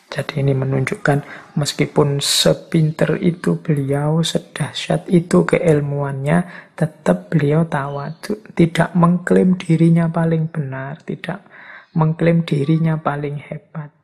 Jadi 0.07 0.47
ini 0.47 0.55
menunjukkan 0.55 1.51
meskipun 1.59 2.23
sepinter 2.23 3.19
itu 3.19 3.59
beliau, 3.59 4.23
sedahsyat 4.23 5.11
itu 5.11 5.43
keilmuannya, 5.43 6.71
tetap 6.79 7.27
beliau 7.27 7.67
tawadu. 7.67 8.39
Tidak 8.55 8.95
mengklaim 8.95 9.59
dirinya 9.59 10.07
paling 10.07 10.47
benar, 10.47 11.03
tidak 11.03 11.43
mengklaim 11.91 12.47
dirinya 12.47 12.95
paling 12.95 13.43
hebat. 13.43 13.96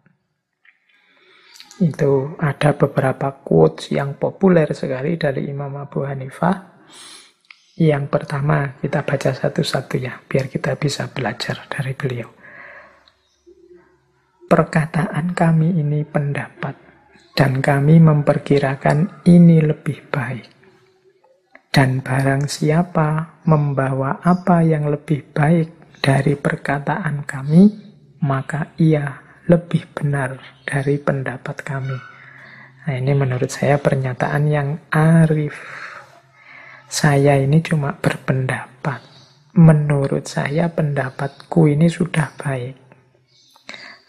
Itu 1.84 2.40
ada 2.40 2.72
beberapa 2.80 3.44
quotes 3.44 3.92
yang 3.92 4.16
populer 4.16 4.72
sekali 4.72 5.20
dari 5.20 5.52
Imam 5.52 5.76
Abu 5.76 6.08
Hanifah. 6.08 6.72
Yang 7.76 8.06
pertama, 8.08 8.80
kita 8.80 9.04
baca 9.04 9.36
satu-satu 9.36 10.00
ya, 10.00 10.16
biar 10.24 10.48
kita 10.48 10.80
bisa 10.80 11.12
belajar 11.12 11.68
dari 11.68 11.92
beliau 11.92 12.44
perkataan 14.54 15.34
kami 15.34 15.82
ini 15.82 16.06
pendapat, 16.06 16.78
dan 17.34 17.58
kami 17.58 17.98
memperkirakan 17.98 19.26
ini 19.26 19.66
lebih 19.66 20.14
baik. 20.14 20.46
Dan 21.74 22.06
barang 22.06 22.46
siapa 22.46 23.42
membawa 23.50 24.22
apa 24.22 24.62
yang 24.62 24.94
lebih 24.94 25.34
baik 25.34 25.98
dari 25.98 26.38
perkataan 26.38 27.26
kami, 27.26 27.64
maka 28.22 28.78
ia 28.78 29.23
lebih 29.48 29.84
benar 29.92 30.40
dari 30.64 30.96
pendapat 30.96 31.58
kami. 31.64 31.98
Nah, 32.84 32.96
ini 33.00 33.12
menurut 33.16 33.48
saya 33.48 33.80
pernyataan 33.80 34.44
yang 34.48 34.70
arif. 34.92 35.56
Saya 36.88 37.40
ini 37.40 37.64
cuma 37.64 37.96
berpendapat. 37.96 39.00
Menurut 39.56 40.28
saya 40.28 40.68
pendapatku 40.68 41.72
ini 41.72 41.88
sudah 41.88 42.36
baik. 42.36 42.76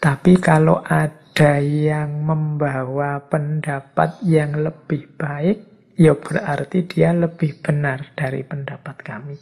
Tapi 0.03 0.37
kalau 0.37 0.83
ada 0.83 1.57
yang 1.63 2.27
membawa 2.27 3.23
pendapat 3.25 4.21
yang 4.27 4.59
lebih 4.59 5.07
baik, 5.15 5.91
ya 5.95 6.13
berarti 6.13 6.83
dia 6.83 7.15
lebih 7.15 7.63
benar 7.63 8.11
dari 8.13 8.43
pendapat 8.43 8.95
kami. 9.01 9.35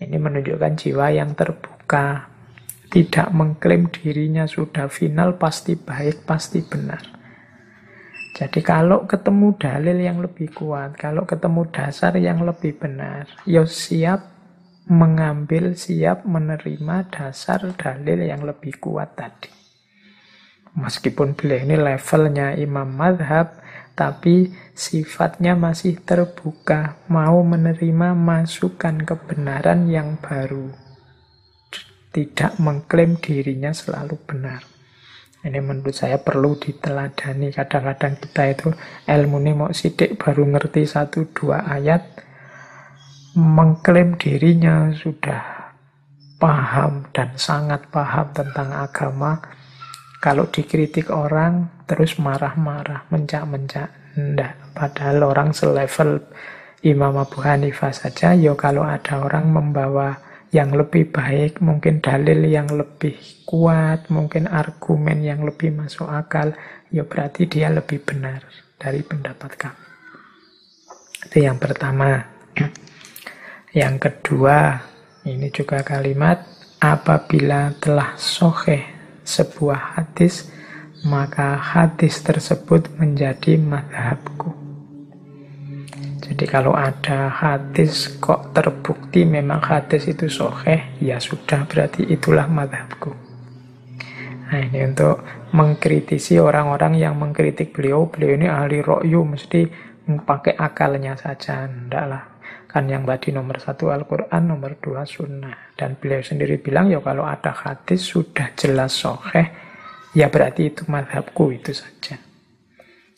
Ini 0.00 0.16
menunjukkan 0.16 0.74
jiwa 0.80 1.12
yang 1.12 1.36
terbuka, 1.36 2.31
tidak 2.92 3.32
mengklaim 3.32 3.88
dirinya 3.88 4.44
sudah 4.44 4.92
final, 4.92 5.40
pasti 5.40 5.80
baik, 5.80 6.28
pasti 6.28 6.60
benar. 6.60 7.00
Jadi 8.36 8.60
kalau 8.60 9.08
ketemu 9.08 9.56
dalil 9.56 9.96
yang 9.96 10.20
lebih 10.20 10.52
kuat, 10.52 11.00
kalau 11.00 11.24
ketemu 11.24 11.72
dasar 11.72 12.12
yang 12.20 12.44
lebih 12.44 12.76
benar, 12.76 13.28
ya 13.48 13.64
siap 13.64 14.28
mengambil, 14.88 15.72
siap 15.72 16.28
menerima 16.28 17.08
dasar 17.08 17.72
dalil 17.76 18.28
yang 18.28 18.44
lebih 18.44 18.76
kuat 18.76 19.16
tadi. 19.16 19.48
Meskipun 20.72 21.36
beliau 21.36 21.64
ini 21.64 21.76
levelnya 21.76 22.56
imam 22.56 22.88
madhab, 22.88 23.60
tapi 23.92 24.52
sifatnya 24.72 25.52
masih 25.52 26.00
terbuka, 26.00 26.96
mau 27.12 27.44
menerima 27.44 28.16
masukan 28.16 29.04
kebenaran 29.04 29.88
yang 29.92 30.16
baru. 30.16 30.91
Tidak 32.12 32.60
mengklaim 32.60 33.16
dirinya 33.16 33.72
selalu 33.72 34.20
benar. 34.28 34.60
Ini 35.42 35.58
menurut 35.58 35.96
saya 35.96 36.22
perlu 36.22 36.54
diteladani. 36.54 37.50
Kadang-kadang 37.50 38.14
kita 38.20 38.42
itu 38.52 38.68
ilmu 39.10 39.36
ini 39.42 39.52
mau 39.56 39.72
sidik 39.74 40.20
baru 40.20 40.46
ngerti 40.46 40.86
satu 40.86 41.26
dua 41.34 41.66
ayat, 41.66 42.04
mengklaim 43.34 44.14
dirinya 44.20 44.92
sudah 44.94 45.72
paham 46.36 47.10
dan 47.10 47.34
sangat 47.34 47.90
paham 47.90 48.30
tentang 48.30 48.70
agama, 48.70 49.42
kalau 50.22 50.46
dikritik 50.46 51.10
orang, 51.10 51.82
terus 51.90 52.18
marah-marah, 52.22 53.10
mencak-mencak. 53.10 53.90
Tidak, 54.12 54.76
padahal 54.76 55.24
orang 55.26 55.50
selevel 55.50 56.22
Imam 56.86 57.18
Abu 57.18 57.42
Hanifah 57.42 57.90
saja, 57.90 58.30
ya 58.34 58.54
kalau 58.54 58.86
ada 58.86 59.22
orang 59.22 59.50
membawa 59.50 60.18
yang 60.52 60.76
lebih 60.76 61.08
baik, 61.08 61.64
mungkin 61.64 62.04
dalil 62.04 62.44
yang 62.44 62.68
lebih 62.68 63.16
kuat, 63.48 64.12
mungkin 64.12 64.44
argumen 64.44 65.24
yang 65.24 65.48
lebih 65.48 65.72
masuk 65.72 66.04
akal, 66.12 66.52
ya 66.92 67.08
berarti 67.08 67.48
dia 67.48 67.72
lebih 67.72 68.04
benar 68.04 68.44
dari 68.76 69.00
pendapat 69.00 69.50
kami. 69.56 69.86
Itu 71.24 71.36
yang 71.40 71.56
pertama. 71.56 72.20
Yang 73.72 73.96
kedua, 74.04 74.84
ini 75.24 75.48
juga 75.48 75.80
kalimat, 75.80 76.44
apabila 76.76 77.72
telah 77.80 78.12
soheh 78.20 78.84
sebuah 79.24 79.96
hadis, 79.96 80.52
maka 81.08 81.56
hadis 81.56 82.20
tersebut 82.20 82.92
menjadi 83.00 83.56
madhabku. 83.56 84.61
Jadi 86.22 86.44
kalau 86.46 86.70
ada 86.70 87.26
hadis 87.26 88.06
kok 88.22 88.54
terbukti 88.54 89.26
memang 89.26 89.58
hadis 89.58 90.06
itu 90.06 90.30
soheh, 90.30 90.94
ya 91.02 91.18
sudah 91.18 91.66
berarti 91.66 92.06
itulah 92.06 92.46
madhabku. 92.46 93.10
Nah 94.52 94.60
ini 94.62 94.86
untuk 94.86 95.18
mengkritisi 95.50 96.38
orang-orang 96.38 96.94
yang 97.00 97.18
mengkritik 97.18 97.74
beliau, 97.74 98.06
beliau 98.06 98.38
ini 98.38 98.46
ahli 98.46 98.78
rokyu 98.78 99.26
mesti 99.26 99.60
pakai 100.22 100.54
akalnya 100.54 101.18
saja, 101.18 101.66
enggak 101.66 102.04
lah. 102.06 102.22
Kan 102.70 102.88
yang 102.88 103.04
tadi 103.04 103.34
nomor 103.34 103.60
satu 103.60 103.92
Al-Quran, 103.92 104.42
nomor 104.48 104.80
dua 104.80 105.04
Sunnah. 105.04 105.76
Dan 105.76 106.00
beliau 106.00 106.24
sendiri 106.24 106.56
bilang, 106.56 106.88
ya 106.88 107.04
kalau 107.04 107.26
ada 107.28 107.52
hadis 107.52 108.00
sudah 108.00 108.54
jelas 108.56 108.96
soheh, 108.96 109.52
ya 110.16 110.32
berarti 110.32 110.72
itu 110.72 110.88
madhabku 110.88 111.52
itu 111.52 111.76
saja. 111.76 112.16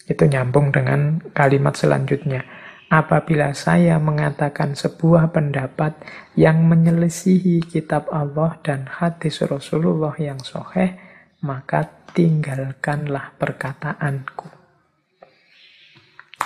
Itu 0.04 0.24
nyambung 0.26 0.74
dengan 0.74 1.22
kalimat 1.30 1.78
selanjutnya. 1.78 2.53
Apabila 2.94 3.50
saya 3.58 3.98
mengatakan 3.98 4.78
sebuah 4.78 5.34
pendapat 5.34 5.98
yang 6.38 6.62
menyelisihi 6.62 7.66
kitab 7.66 8.06
Allah 8.14 8.54
dan 8.62 8.86
hadis 8.86 9.42
Rasulullah 9.42 10.14
yang 10.14 10.38
soheh, 10.38 10.94
maka 11.42 11.82
tinggalkanlah 12.14 13.34
perkataanku. 13.34 14.46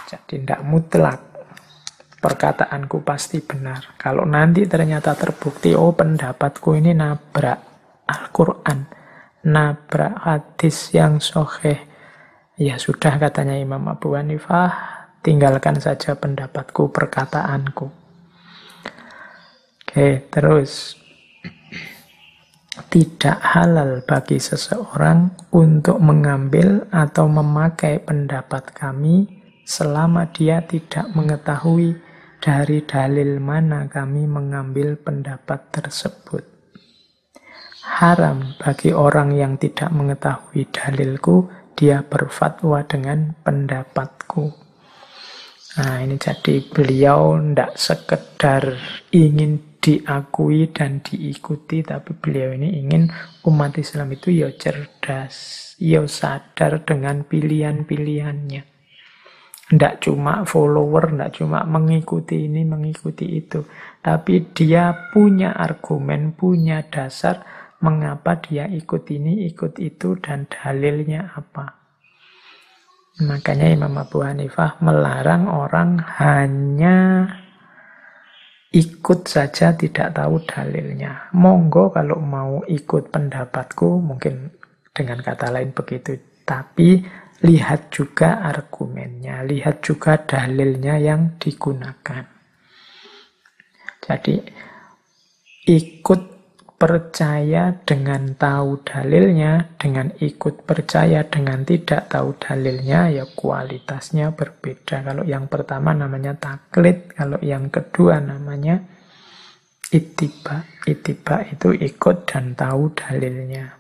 Jadi 0.09 0.41
tidak 0.41 0.65
mutlak 0.65 1.21
perkataanku 2.17 3.05
pasti 3.05 3.45
benar. 3.45 4.01
Kalau 4.01 4.25
nanti 4.25 4.65
ternyata 4.65 5.13
terbukti, 5.13 5.77
oh 5.77 5.93
pendapatku 5.93 6.81
ini 6.81 6.97
nabrak 6.97 7.61
Al-Quran, 8.09 8.89
nabrak 9.45 10.17
hadis 10.25 10.97
yang 10.97 11.21
soheh, 11.21 11.77
ya 12.57 12.81
sudah 12.81 13.21
katanya 13.21 13.61
Imam 13.61 13.85
Abu 13.85 14.17
Hanifah, 14.17 14.98
tinggalkan 15.23 15.79
saja 15.83 16.15
pendapatku, 16.15 16.91
perkataanku. 16.91 17.87
Oke, 19.89 20.29
terus 20.29 20.99
tidak 22.93 23.43
halal 23.43 24.05
bagi 24.07 24.39
seseorang 24.39 25.35
untuk 25.51 25.99
mengambil 25.99 26.87
atau 26.95 27.27
memakai 27.27 27.99
pendapat 27.99 28.71
kami 28.71 29.27
selama 29.67 30.31
dia 30.31 30.63
tidak 30.63 31.11
mengetahui 31.13 31.99
dari 32.39 32.87
dalil 32.87 33.43
mana 33.43 33.91
kami 33.91 34.25
mengambil 34.25 34.95
pendapat 34.95 35.69
tersebut. 35.75 36.47
Haram 37.83 38.55
bagi 38.63 38.95
orang 38.95 39.35
yang 39.35 39.59
tidak 39.59 39.91
mengetahui 39.91 40.71
dalilku, 40.71 41.51
dia 41.75 42.07
berfatwa 42.07 42.85
dengan 42.87 43.35
pendapatku. 43.43 44.68
Nah 45.79 46.03
ini 46.03 46.19
jadi 46.19 46.59
beliau 46.75 47.39
tidak 47.39 47.79
sekedar 47.79 48.63
ingin 49.15 49.79
diakui 49.79 50.75
dan 50.75 50.99
diikuti, 50.99 51.87
tapi 51.87 52.19
beliau 52.19 52.51
ini 52.51 52.83
ingin 52.83 53.07
umat 53.47 53.79
Islam 53.79 54.11
itu 54.11 54.35
ya 54.35 54.51
cerdas, 54.59 55.35
ya 55.79 56.03
sadar 56.03 56.83
dengan 56.83 57.23
pilihan-pilihannya. 57.23 58.63
Tidak 59.69 59.95
cuma 60.03 60.43
follower, 60.43 61.15
tidak 61.15 61.33
cuma 61.39 61.63
mengikuti 61.63 62.51
ini, 62.51 62.67
mengikuti 62.67 63.39
itu. 63.39 63.63
Tapi 64.03 64.51
dia 64.51 65.13
punya 65.15 65.55
argumen, 65.55 66.35
punya 66.35 66.83
dasar 66.91 67.47
mengapa 67.79 68.41
dia 68.43 68.67
ikut 68.67 69.07
ini, 69.15 69.47
ikut 69.47 69.79
itu, 69.79 70.19
dan 70.19 70.51
dalilnya 70.51 71.37
apa. 71.39 71.78
Makanya 73.19 73.67
Imam 73.75 73.99
Abu 73.99 74.23
Hanifah 74.23 74.79
melarang 74.79 75.51
orang 75.51 75.99
hanya 76.23 77.27
ikut 78.71 79.27
saja 79.27 79.75
tidak 79.75 80.15
tahu 80.15 80.39
dalilnya. 80.47 81.27
Monggo 81.35 81.91
kalau 81.91 82.23
mau 82.23 82.63
ikut 82.71 83.11
pendapatku, 83.11 83.99
mungkin 83.99 84.55
dengan 84.95 85.19
kata 85.19 85.51
lain 85.51 85.75
begitu. 85.75 86.15
Tapi 86.47 87.03
lihat 87.43 87.91
juga 87.91 88.39
argumennya, 88.39 89.43
lihat 89.43 89.83
juga 89.83 90.23
dalilnya 90.23 90.95
yang 91.03 91.43
digunakan. 91.43 92.23
Jadi 93.99 94.35
ikut 95.67 96.38
percaya 96.79 97.75
dengan 97.83 98.39
tahu 98.39 98.87
dalilnya, 98.87 99.75
dengan 99.75 100.15
ikut 100.23 100.63
percaya 100.63 101.27
dengan 101.27 101.67
tidak 101.67 102.07
tahu 102.07 102.39
dalilnya, 102.39 103.11
ya 103.11 103.27
kualitasnya 103.27 104.31
berbeda. 104.31 105.03
Kalau 105.03 105.27
yang 105.27 105.51
pertama 105.51 105.91
namanya 105.91 106.39
taklid, 106.39 107.11
kalau 107.19 107.43
yang 107.43 107.67
kedua 107.67 108.23
namanya 108.23 108.79
itiba. 109.93 110.65
Itiba 110.87 111.45
itu 111.51 111.75
ikut 111.75 112.31
dan 112.31 112.55
tahu 112.55 112.95
dalilnya. 112.95 113.75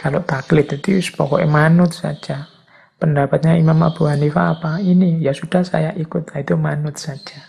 Kalau 0.00 0.24
taklid 0.24 0.72
itu 0.72 0.98
pokoknya 1.14 1.46
manut 1.46 1.92
saja. 1.94 2.48
Pendapatnya 2.96 3.60
Imam 3.60 3.76
Abu 3.84 4.08
Hanifah 4.08 4.56
apa? 4.56 4.72
Ini, 4.80 5.20
ya 5.20 5.36
sudah 5.36 5.60
saya 5.60 5.92
ikut, 6.00 6.32
itu 6.32 6.56
manut 6.56 6.96
saja. 6.96 7.44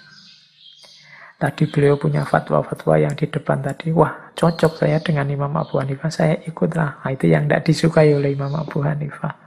Tadi 1.37 1.69
beliau 1.69 2.01
punya 2.01 2.25
fatwa-fatwa 2.25 2.97
yang 2.97 3.13
di 3.13 3.29
depan 3.29 3.61
tadi. 3.61 3.93
Wah, 3.93 4.33
cocok 4.33 4.73
saya 4.81 4.97
dengan 4.97 5.29
Imam 5.29 5.53
Abu 5.53 5.77
Hanifah. 5.77 6.09
Saya 6.09 6.33
ikutlah. 6.41 7.05
Nah, 7.05 7.13
itu 7.13 7.29
yang 7.29 7.45
tidak 7.45 7.61
disukai 7.61 8.09
oleh 8.17 8.33
Imam 8.33 8.49
Abu 8.57 8.81
Hanifah. 8.81 9.37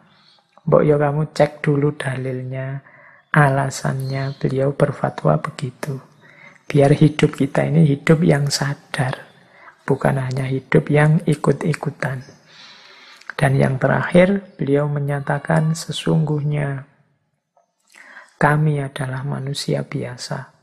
Mbok 0.71 0.87
ya 0.87 0.95
kamu 0.95 1.35
cek 1.35 1.67
dulu 1.67 1.99
dalilnya, 1.99 2.79
alasannya. 3.35 4.39
Beliau 4.39 4.71
berfatwa 4.71 5.43
begitu. 5.43 5.99
Biar 6.71 6.95
hidup 6.95 7.35
kita 7.35 7.67
ini 7.67 7.83
hidup 7.83 8.23
yang 8.23 8.47
sadar. 8.47 9.27
Bukan 9.83 10.15
hanya 10.15 10.47
hidup 10.47 10.87
yang 10.95 11.19
ikut-ikutan. 11.27 12.23
Dan 13.35 13.59
yang 13.59 13.83
terakhir, 13.83 14.55
beliau 14.55 14.87
menyatakan 14.87 15.75
sesungguhnya 15.75 16.87
kami 18.39 18.79
adalah 18.79 19.27
manusia 19.27 19.83
biasa 19.83 20.60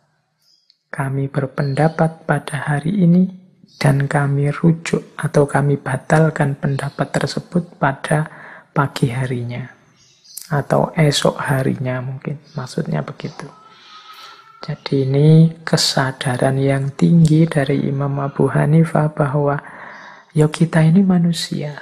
kami 0.97 1.29
berpendapat 1.29 2.25
pada 2.25 2.73
hari 2.73 3.05
ini 3.05 3.29
dan 3.77 4.09
kami 4.09 4.49
rujuk 4.49 5.13
atau 5.13 5.45
kami 5.45 5.77
batalkan 5.77 6.57
pendapat 6.57 7.13
tersebut 7.13 7.77
pada 7.77 8.25
pagi 8.73 9.13
harinya 9.13 9.69
atau 10.49 10.89
esok 10.97 11.37
harinya 11.37 12.01
mungkin 12.01 12.41
maksudnya 12.57 13.05
begitu. 13.05 13.45
Jadi 14.57 15.05
ini 15.05 15.53
kesadaran 15.61 16.57
yang 16.57 16.89
tinggi 16.97 17.45
dari 17.45 17.85
Imam 17.85 18.17
Abu 18.17 18.49
Hanifah 18.49 19.13
bahwa 19.13 19.61
ya 20.33 20.49
kita 20.49 20.81
ini 20.81 21.05
manusia. 21.05 21.77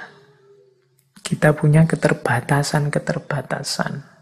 Kita 1.24 1.56
punya 1.56 1.88
keterbatasan-keterbatasan. 1.88 4.15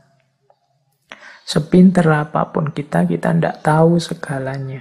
Sepinter 1.44 2.08
apa 2.08 2.48
pun 2.48 2.72
kita, 2.72 3.04
kita 3.04 3.36
tidak 3.36 3.60
tahu 3.60 4.00
segalanya. 4.00 4.80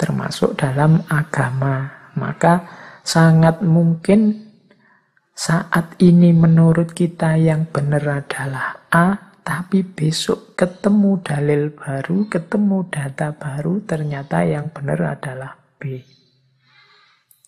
Termasuk 0.00 0.56
dalam 0.56 1.04
agama. 1.12 2.08
Maka 2.16 2.64
sangat 3.04 3.60
mungkin 3.62 4.48
saat 5.38 6.00
ini 6.02 6.34
menurut 6.34 6.96
kita 6.96 7.38
yang 7.38 7.70
benar 7.70 8.24
adalah 8.24 8.88
A, 8.90 9.36
tapi 9.46 9.86
besok 9.86 10.58
ketemu 10.58 11.22
dalil 11.22 11.70
baru, 11.70 12.26
ketemu 12.26 12.90
data 12.90 13.30
baru, 13.36 13.84
ternyata 13.86 14.42
yang 14.42 14.72
benar 14.74 15.14
adalah 15.14 15.54
B. 15.78 16.02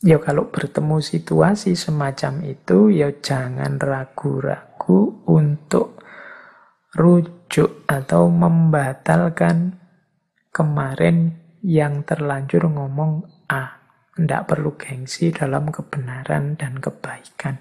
Ya 0.00 0.16
kalau 0.16 0.48
bertemu 0.48 1.02
situasi 1.02 1.76
semacam 1.76 2.46
itu, 2.46 2.88
ya 2.88 3.12
jangan 3.20 3.76
ragu-ragu 3.76 5.26
untuk 5.28 6.00
rujuk 6.90 7.86
atau 7.86 8.26
membatalkan 8.26 9.78
kemarin 10.50 11.38
yang 11.62 12.02
terlanjur 12.02 12.66
ngomong 12.66 13.46
A. 13.46 13.78
Tidak 14.10 14.42
perlu 14.44 14.74
gengsi 14.74 15.30
dalam 15.30 15.70
kebenaran 15.70 16.58
dan 16.58 16.82
kebaikan. 16.82 17.56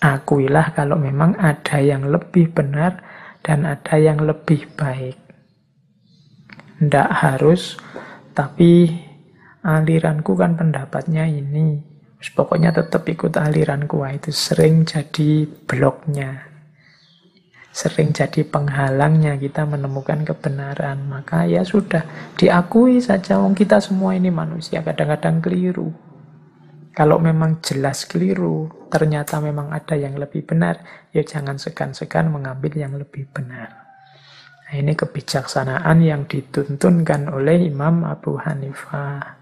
Akuilah 0.00 0.72
kalau 0.72 0.96
memang 0.96 1.36
ada 1.36 1.82
yang 1.82 2.08
lebih 2.08 2.54
benar 2.54 3.02
dan 3.44 3.68
ada 3.68 4.00
yang 4.00 4.22
lebih 4.24 4.72
baik. 4.78 5.18
Tidak 6.80 7.10
harus, 7.12 7.76
tapi 8.32 8.88
aliranku 9.60 10.32
kan 10.38 10.56
pendapatnya 10.56 11.28
ini. 11.28 11.76
Pokoknya 12.32 12.72
tetap 12.72 13.04
ikut 13.04 13.36
aliranku. 13.36 14.00
Itu 14.08 14.32
sering 14.32 14.88
jadi 14.88 15.44
bloknya 15.44 16.49
sering 17.70 18.10
jadi 18.10 18.42
penghalangnya 18.42 19.38
kita 19.38 19.62
menemukan 19.66 20.26
kebenaran. 20.26 21.06
Maka 21.06 21.46
ya 21.46 21.62
sudah, 21.62 22.02
diakui 22.34 22.98
saja 22.98 23.38
wong 23.38 23.54
kita 23.54 23.78
semua 23.78 24.18
ini 24.18 24.28
manusia, 24.28 24.82
kadang-kadang 24.82 25.38
keliru. 25.38 25.90
Kalau 26.90 27.22
memang 27.22 27.62
jelas 27.62 28.02
keliru, 28.04 28.66
ternyata 28.90 29.38
memang 29.38 29.70
ada 29.70 29.94
yang 29.94 30.18
lebih 30.18 30.42
benar, 30.42 30.82
ya 31.14 31.22
jangan 31.22 31.56
segan-segan 31.56 32.34
mengambil 32.34 32.74
yang 32.74 32.92
lebih 32.98 33.30
benar. 33.30 33.86
Nah, 34.66 34.74
ini 34.74 34.98
kebijaksanaan 34.98 35.98
yang 36.02 36.26
dituntunkan 36.26 37.30
oleh 37.30 37.62
Imam 37.70 38.02
Abu 38.02 38.38
Hanifah. 38.38 39.38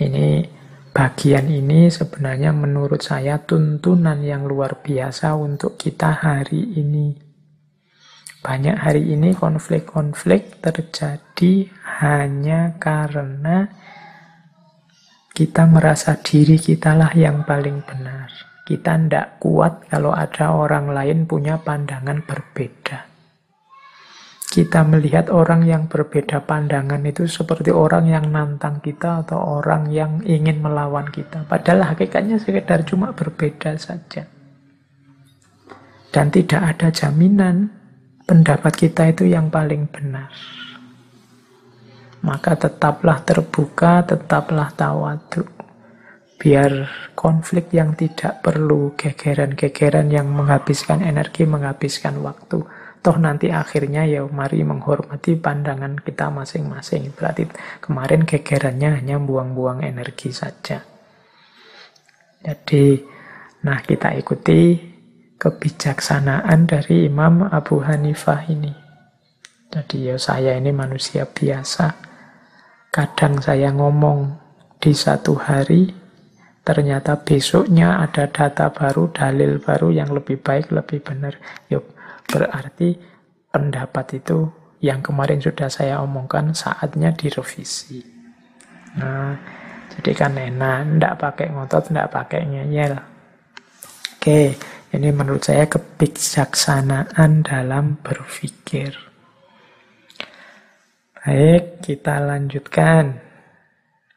Ini 0.00 0.59
Bagian 0.90 1.46
ini 1.46 1.86
sebenarnya 1.86 2.50
menurut 2.50 2.98
saya 2.98 3.38
tuntunan 3.38 4.18
yang 4.26 4.42
luar 4.42 4.82
biasa 4.82 5.38
untuk 5.38 5.78
kita 5.78 6.18
hari 6.18 6.66
ini. 6.78 7.14
Banyak 8.42 8.74
hari 8.74 9.14
ini 9.14 9.30
konflik-konflik 9.38 10.58
terjadi 10.58 11.70
hanya 12.02 12.74
karena 12.82 13.70
kita 15.30 15.68
merasa 15.70 16.18
diri 16.18 16.58
kitalah 16.58 17.14
yang 17.14 17.46
paling 17.46 17.86
benar. 17.86 18.26
Kita 18.66 18.98
tidak 18.98 19.38
kuat 19.38 19.86
kalau 19.86 20.10
ada 20.10 20.54
orang 20.54 20.90
lain 20.90 21.26
punya 21.26 21.58
pandangan 21.62 22.22
berbeda 22.22 23.09
kita 24.50 24.82
melihat 24.82 25.30
orang 25.30 25.62
yang 25.62 25.86
berbeda 25.86 26.42
pandangan 26.42 26.98
itu 27.06 27.30
seperti 27.30 27.70
orang 27.70 28.10
yang 28.10 28.34
nantang 28.34 28.82
kita 28.82 29.22
atau 29.22 29.62
orang 29.62 29.94
yang 29.94 30.18
ingin 30.26 30.58
melawan 30.58 31.06
kita. 31.06 31.46
Padahal 31.46 31.94
hakikatnya 31.94 32.42
sekedar 32.42 32.82
cuma 32.82 33.14
berbeda 33.14 33.78
saja. 33.78 34.26
Dan 36.10 36.34
tidak 36.34 36.66
ada 36.66 36.90
jaminan 36.90 37.70
pendapat 38.26 38.74
kita 38.74 39.14
itu 39.14 39.30
yang 39.30 39.54
paling 39.54 39.86
benar. 39.86 40.34
Maka 42.26 42.58
tetaplah 42.58 43.22
terbuka, 43.22 44.02
tetaplah 44.02 44.74
tawadu. 44.74 45.46
Biar 46.42 46.90
konflik 47.14 47.70
yang 47.70 47.94
tidak 47.94 48.42
perlu 48.42 48.98
gegeran-gegeran 48.98 50.10
yang 50.10 50.26
menghabiskan 50.26 51.06
energi, 51.06 51.46
menghabiskan 51.46 52.18
waktu 52.18 52.66
Toh 53.00 53.16
nanti 53.16 53.48
akhirnya 53.48 54.04
ya 54.04 54.28
mari 54.28 54.60
menghormati 54.60 55.32
pandangan 55.40 55.96
kita 56.04 56.28
masing-masing. 56.28 57.16
Berarti 57.16 57.48
kemarin 57.80 58.28
gegerannya 58.28 59.00
hanya 59.00 59.16
buang-buang 59.16 59.80
energi 59.80 60.28
saja. 60.36 60.84
Jadi, 62.44 63.00
nah 63.64 63.80
kita 63.80 64.12
ikuti 64.16 64.76
kebijaksanaan 65.40 66.68
dari 66.68 67.08
Imam 67.08 67.48
Abu 67.48 67.80
Hanifah 67.80 68.44
ini. 68.52 68.72
Jadi 69.72 70.12
ya 70.12 70.20
saya 70.20 70.60
ini 70.60 70.68
manusia 70.68 71.24
biasa. 71.24 71.96
Kadang 72.92 73.40
saya 73.40 73.72
ngomong 73.72 74.36
di 74.76 74.92
satu 74.92 75.40
hari, 75.40 75.88
ternyata 76.66 77.16
besoknya 77.22 78.02
ada 78.02 78.28
data 78.28 78.68
baru, 78.68 79.08
dalil 79.14 79.62
baru 79.62 79.88
yang 79.88 80.10
lebih 80.12 80.42
baik, 80.42 80.68
lebih 80.74 81.00
benar. 81.00 81.38
Yuk, 81.70 81.86
berarti 82.30 82.94
pendapat 83.50 84.22
itu 84.22 84.46
yang 84.80 85.04
kemarin 85.04 85.42
sudah 85.42 85.68
saya 85.68 86.00
omongkan 86.00 86.56
saatnya 86.56 87.12
direvisi. 87.12 88.00
Nah, 88.96 89.36
jadi 89.92 90.10
kan 90.16 90.32
enak, 90.38 90.96
tidak 90.96 91.14
pakai 91.20 91.46
ngotot, 91.52 91.82
tidak 91.92 92.08
pakai 92.08 92.40
ngeyel. 92.48 92.94
Oke, 94.16 94.56
ini 94.96 95.08
menurut 95.12 95.44
saya 95.44 95.68
kebijaksanaan 95.68 97.44
dalam 97.44 98.00
berpikir. 98.00 98.96
Baik, 101.20 101.84
kita 101.84 102.16
lanjutkan. 102.24 103.20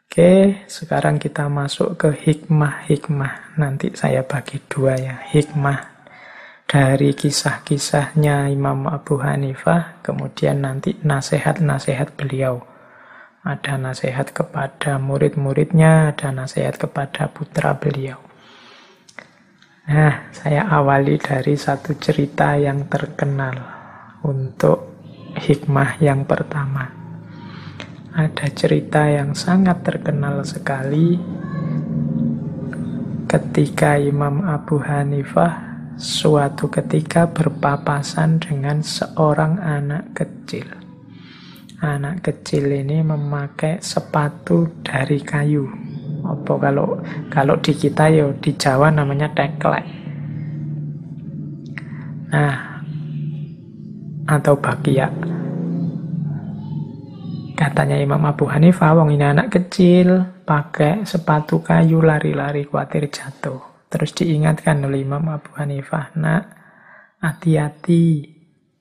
Oke, 0.08 0.64
sekarang 0.72 1.20
kita 1.20 1.52
masuk 1.52 2.00
ke 2.00 2.10
hikmah-hikmah. 2.16 3.60
Nanti 3.60 3.92
saya 3.98 4.24
bagi 4.24 4.62
dua 4.72 4.96
ya, 4.96 5.20
hikmah 5.34 5.93
dari 6.74 7.14
kisah-kisahnya 7.14 8.50
Imam 8.50 8.90
Abu 8.90 9.22
Hanifah, 9.22 10.02
kemudian 10.02 10.66
nanti 10.66 10.98
nasihat-nasihat 11.06 12.18
beliau. 12.18 12.66
Ada 13.46 13.78
nasihat 13.78 14.34
kepada 14.34 14.98
murid-muridnya, 14.98 16.10
ada 16.10 16.34
nasihat 16.34 16.82
kepada 16.82 17.30
putra 17.30 17.78
beliau. 17.78 18.18
Nah, 19.86 20.34
saya 20.34 20.66
awali 20.66 21.22
dari 21.22 21.54
satu 21.54 21.94
cerita 21.94 22.58
yang 22.58 22.90
terkenal 22.90 23.54
untuk 24.26 24.98
hikmah 25.38 26.02
yang 26.02 26.26
pertama. 26.26 26.90
Ada 28.18 28.50
cerita 28.50 29.06
yang 29.14 29.38
sangat 29.38 29.86
terkenal 29.86 30.42
sekali 30.42 31.22
ketika 33.30 33.94
Imam 34.02 34.42
Abu 34.42 34.82
Hanifah 34.82 35.73
suatu 35.98 36.70
ketika 36.70 37.30
berpapasan 37.30 38.42
dengan 38.42 38.82
seorang 38.82 39.60
anak 39.62 40.14
kecil. 40.18 40.68
Anak 41.84 42.24
kecil 42.24 42.72
ini 42.72 43.04
memakai 43.04 43.84
sepatu 43.84 44.72
dari 44.82 45.20
kayu 45.20 45.68
apa 46.24 46.54
kalau 46.56 47.04
kalau 47.28 47.56
di 47.60 47.76
kita 47.76 48.08
yo 48.08 48.32
di 48.40 48.56
Jawa 48.56 48.88
namanya 48.88 49.28
teklek. 49.36 49.84
Nah, 52.32 52.58
atau 54.26 54.56
bakia. 54.58 55.12
Katanya 57.54 58.02
Imam 58.02 58.26
Abu 58.26 58.50
Hanifah, 58.50 58.98
wong 58.98 59.14
ini 59.14 59.24
anak 59.24 59.54
kecil, 59.54 60.42
pakai 60.42 61.06
sepatu 61.06 61.62
kayu 61.62 62.02
lari-lari 62.02 62.66
khawatir 62.66 63.08
jatuh. 63.14 63.73
Terus 63.94 64.10
diingatkan 64.18 64.82
oleh 64.90 65.06
Imam 65.06 65.22
Abu 65.30 65.54
Hanifah, 65.54 66.18
nak, 66.18 66.50
hati-hati, 67.22 68.26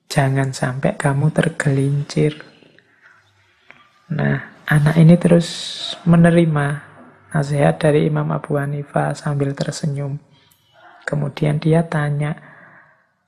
jangan 0.09 0.49
sampai 0.49 0.97
kamu 0.97 1.29
tergelincir. 1.29 2.41
Nah, 4.09 4.65
anak 4.65 4.97
ini 4.97 5.13
terus 5.21 5.49
menerima 6.09 6.81
nasihat 7.29 7.77
dari 7.77 8.09
Imam 8.09 8.25
Abu 8.33 8.57
Hanifah 8.57 9.13
sambil 9.13 9.53
tersenyum. 9.53 10.17
Kemudian 11.05 11.61
dia 11.61 11.85
tanya, 11.85 12.33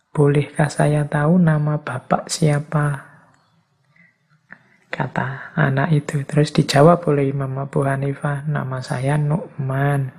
bolehkah 0.09 0.73
saya 0.73 1.05
tahu 1.05 1.38
nama 1.38 1.86
bapak 1.86 2.33
siapa? 2.33 3.13
Kata 4.89 5.53
anak 5.53 5.93
itu. 5.93 6.25
Terus 6.25 6.49
dijawab 6.49 7.05
oleh 7.13 7.29
Imam 7.29 7.51
Abu 7.61 7.86
Hanifah, 7.86 8.41
nama 8.49 8.81
saya 8.81 9.21
Nu'man. 9.21 10.14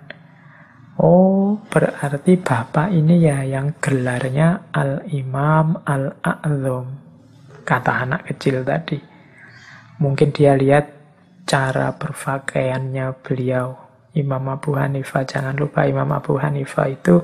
Oh, 0.96 1.60
berarti 1.68 2.40
bapak 2.40 2.88
ini 2.88 3.20
ya 3.20 3.44
yang 3.44 3.76
gelarnya 3.76 4.72
Al-Imam 4.72 5.84
Al-A'zam. 5.84 6.86
Kata 7.68 7.92
anak 8.00 8.32
kecil 8.32 8.64
tadi. 8.64 8.96
Mungkin 10.00 10.32
dia 10.32 10.56
lihat 10.56 10.88
cara 11.44 11.92
berpakaiannya 11.92 13.12
beliau. 13.20 13.76
Imam 14.16 14.48
Abu 14.48 14.72
Hanifah, 14.72 15.28
jangan 15.28 15.52
lupa 15.52 15.84
Imam 15.84 16.08
Abu 16.08 16.40
Hanifah 16.40 16.88
itu 16.88 17.20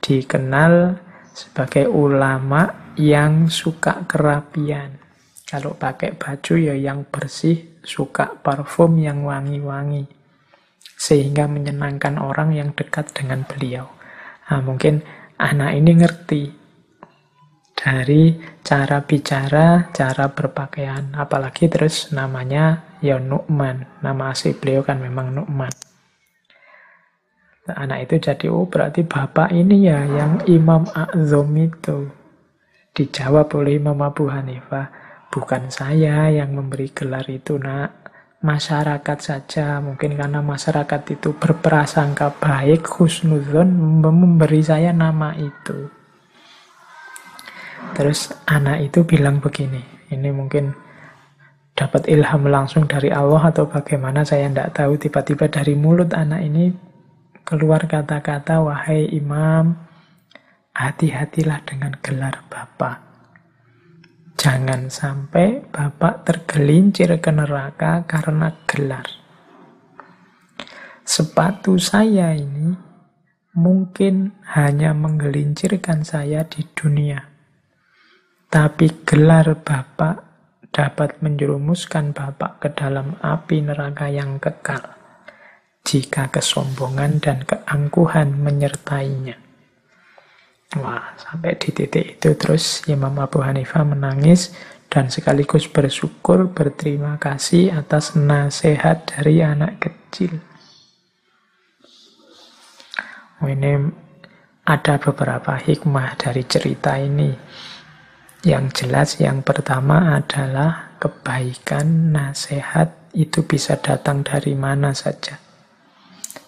dikenal 0.00 0.96
sebagai 1.36 1.92
ulama 1.92 2.92
yang 2.96 3.52
suka 3.52 4.08
kerapian. 4.08 4.96
Kalau 5.44 5.76
pakai 5.76 6.16
baju 6.16 6.54
ya 6.56 6.72
yang 6.72 7.04
bersih, 7.04 7.84
suka 7.84 8.32
parfum 8.40 8.96
yang 8.96 9.28
wangi-wangi. 9.28 10.19
Sehingga 11.00 11.48
menyenangkan 11.48 12.20
orang 12.20 12.52
yang 12.52 12.76
dekat 12.76 13.16
dengan 13.16 13.48
beliau. 13.48 13.88
Nah, 14.52 14.60
mungkin 14.60 15.00
anak 15.40 15.72
ini 15.80 15.96
ngerti 15.96 16.42
dari 17.72 18.36
cara 18.60 19.00
bicara, 19.00 19.88
cara 19.96 20.28
berpakaian. 20.28 21.16
Apalagi 21.16 21.72
terus 21.72 22.12
namanya 22.12 22.98
ya 23.00 23.16
Nu'man. 23.16 24.04
Nama 24.04 24.24
asli 24.28 24.52
beliau 24.52 24.84
kan 24.84 25.00
memang 25.00 25.32
Nu'man. 25.32 25.72
Nah, 27.64 27.76
anak 27.80 28.04
itu 28.04 28.28
jadi, 28.28 28.52
oh 28.52 28.68
berarti 28.68 29.00
bapak 29.00 29.56
ini 29.56 29.88
ya 29.88 30.04
yang 30.04 30.44
Imam 30.44 30.84
A'zom 30.92 31.48
itu. 31.56 32.12
Dijawab 32.92 33.48
oleh 33.56 33.80
Imam 33.80 33.96
Abu 34.04 34.28
Hanifah, 34.28 34.90
bukan 35.32 35.70
saya 35.72 36.28
yang 36.28 36.52
memberi 36.52 36.92
gelar 36.92 37.24
itu 37.30 37.56
nak. 37.56 37.99
Masyarakat 38.40 39.18
saja, 39.20 39.84
mungkin 39.84 40.16
karena 40.16 40.40
masyarakat 40.40 41.12
itu 41.12 41.36
berprasangka 41.36 42.40
baik, 42.40 42.88
khusnuzon 42.88 43.68
memberi 44.00 44.64
saya 44.64 44.96
nama 44.96 45.36
itu. 45.36 45.92
Terus 47.92 48.32
anak 48.48 48.88
itu 48.88 49.04
bilang 49.04 49.44
begini, 49.44 49.84
ini 50.08 50.32
mungkin 50.32 50.72
dapat 51.76 52.08
ilham 52.08 52.48
langsung 52.48 52.88
dari 52.88 53.12
Allah 53.12 53.52
atau 53.52 53.68
bagaimana? 53.68 54.24
Saya 54.24 54.48
tidak 54.48 54.72
tahu. 54.72 54.96
Tiba-tiba 54.96 55.44
dari 55.52 55.76
mulut 55.76 56.08
anak 56.16 56.40
ini 56.40 56.72
keluar 57.44 57.84
kata-kata 57.84 58.62
wahai 58.64 59.04
imam 59.10 59.74
hati-hatilah 60.70 61.60
dengan 61.66 61.92
gelar 61.98 62.46
bapak 62.46 63.09
jangan 64.40 64.88
sampai 64.88 65.60
bapak 65.68 66.24
tergelincir 66.24 67.12
ke 67.20 67.28
neraka 67.28 68.08
karena 68.08 68.56
gelar 68.64 69.04
sepatu 71.04 71.76
saya 71.76 72.32
ini 72.32 72.72
mungkin 73.52 74.40
hanya 74.56 74.96
menggelincirkan 74.96 76.08
saya 76.08 76.48
di 76.48 76.64
dunia 76.72 77.30
tapi 78.50 79.06
gelar 79.06 79.62
Bapak 79.62 80.16
dapat 80.74 81.22
menjerumuskan 81.22 82.10
Bapak 82.10 82.58
ke 82.58 82.74
dalam 82.74 83.14
api 83.22 83.62
neraka 83.62 84.10
yang 84.10 84.42
kekal 84.42 84.98
jika 85.86 86.26
kesombongan 86.34 87.22
dan 87.22 87.46
keangkuhan 87.46 88.34
menyertainya. 88.42 89.49
Wah, 90.78 91.18
sampai 91.18 91.58
di 91.58 91.74
titik 91.74 92.22
itu 92.22 92.30
terus 92.38 92.86
Imam 92.86 93.18
Abu 93.18 93.42
Hanifah 93.42 93.82
menangis 93.82 94.54
dan 94.86 95.10
sekaligus 95.10 95.66
bersyukur 95.66 96.46
berterima 96.54 97.18
kasih 97.18 97.74
atas 97.74 98.14
nasihat 98.14 99.02
dari 99.02 99.42
anak 99.42 99.82
kecil. 99.82 100.38
Oh, 103.42 103.50
ini 103.50 103.82
ada 104.62 104.94
beberapa 105.02 105.58
hikmah 105.58 106.14
dari 106.14 106.46
cerita 106.46 106.94
ini. 107.02 107.34
Yang 108.46 108.86
jelas 108.86 109.18
yang 109.18 109.42
pertama 109.42 110.22
adalah 110.22 110.94
kebaikan, 111.02 112.14
nasihat 112.14 113.10
itu 113.10 113.42
bisa 113.42 113.74
datang 113.82 114.22
dari 114.22 114.54
mana 114.54 114.94
saja. 114.94 115.34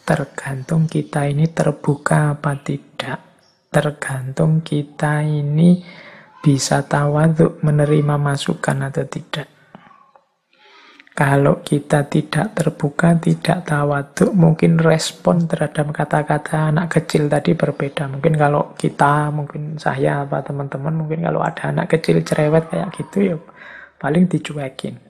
Tergantung 0.07 0.87
kita 0.87 1.27
ini 1.27 1.51
terbuka 1.51 2.39
apa 2.39 2.55
tidak. 2.63 3.32
Tergantung 3.73 4.61
kita 4.61 5.25
ini 5.25 5.81
bisa 6.45 6.85
tawaduk 6.85 7.65
menerima 7.65 8.21
masukan 8.21 8.93
atau 8.93 9.09
tidak. 9.09 9.49
Kalau 11.13 11.65
kita 11.65 12.09
tidak 12.09 12.53
terbuka, 12.53 13.17
tidak 13.17 13.65
tawaduk, 13.65 14.33
mungkin 14.33 14.77
respon 14.77 15.49
terhadap 15.49 15.89
kata-kata 15.93 16.73
anak 16.73 17.01
kecil 17.01 17.33
tadi 17.33 17.57
berbeda. 17.57 18.13
Mungkin 18.13 18.37
kalau 18.37 18.77
kita, 18.77 19.29
mungkin 19.33 19.81
saya, 19.81 20.25
apa 20.25 20.45
teman-teman, 20.45 20.93
mungkin 20.93 21.25
kalau 21.25 21.41
ada 21.41 21.73
anak 21.73 21.97
kecil 21.97 22.21
cerewet 22.25 22.69
kayak 22.69 22.93
gitu 22.97 23.17
ya 23.25 23.37
paling 24.01 24.29
dicuekin. 24.29 25.01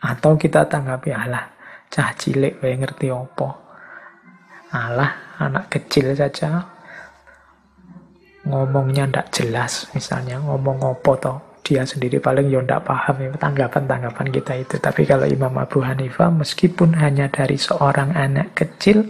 Atau 0.00 0.40
kita 0.40 0.64
tanggapi, 0.64 1.12
alah, 1.12 1.48
cah 1.92 2.12
cilik, 2.16 2.60
ngerti 2.64 3.12
opo. 3.12 3.48
Alah, 4.72 5.40
anak 5.40 5.72
kecil 5.72 6.12
saja 6.12 6.77
ngomongnya 8.46 9.10
ndak 9.10 9.34
jelas 9.34 9.90
misalnya 9.96 10.38
ngomong 10.38 10.78
ngopo 10.78 11.12
toh 11.18 11.38
dia 11.68 11.84
sendiri 11.84 12.16
paling 12.16 12.48
ya 12.48 12.64
ndak 12.64 12.88
paham 12.88 13.20
ya 13.20 13.28
tanggapan-tanggapan 13.36 14.28
kita 14.32 14.52
itu. 14.56 14.80
Tapi 14.80 15.04
kalau 15.04 15.28
Imam 15.28 15.52
Abu 15.60 15.84
Hanifah 15.84 16.32
meskipun 16.32 16.96
hanya 16.96 17.28
dari 17.28 17.60
seorang 17.60 18.16
anak 18.16 18.56
kecil 18.56 19.04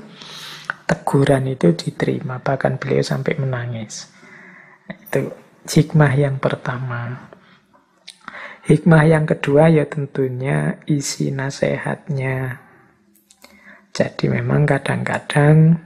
teguran 0.82 1.46
itu 1.46 1.70
diterima 1.70 2.42
bahkan 2.42 2.74
beliau 2.74 3.06
sampai 3.06 3.38
menangis. 3.38 4.10
Itu 4.90 5.30
hikmah 5.70 6.12
yang 6.18 6.42
pertama. 6.42 7.30
Hikmah 8.66 9.06
yang 9.06 9.22
kedua 9.22 9.70
ya 9.70 9.86
tentunya 9.86 10.82
isi 10.90 11.30
nasihatnya. 11.30 12.58
Jadi 13.94 14.26
memang 14.34 14.66
kadang-kadang 14.66 15.78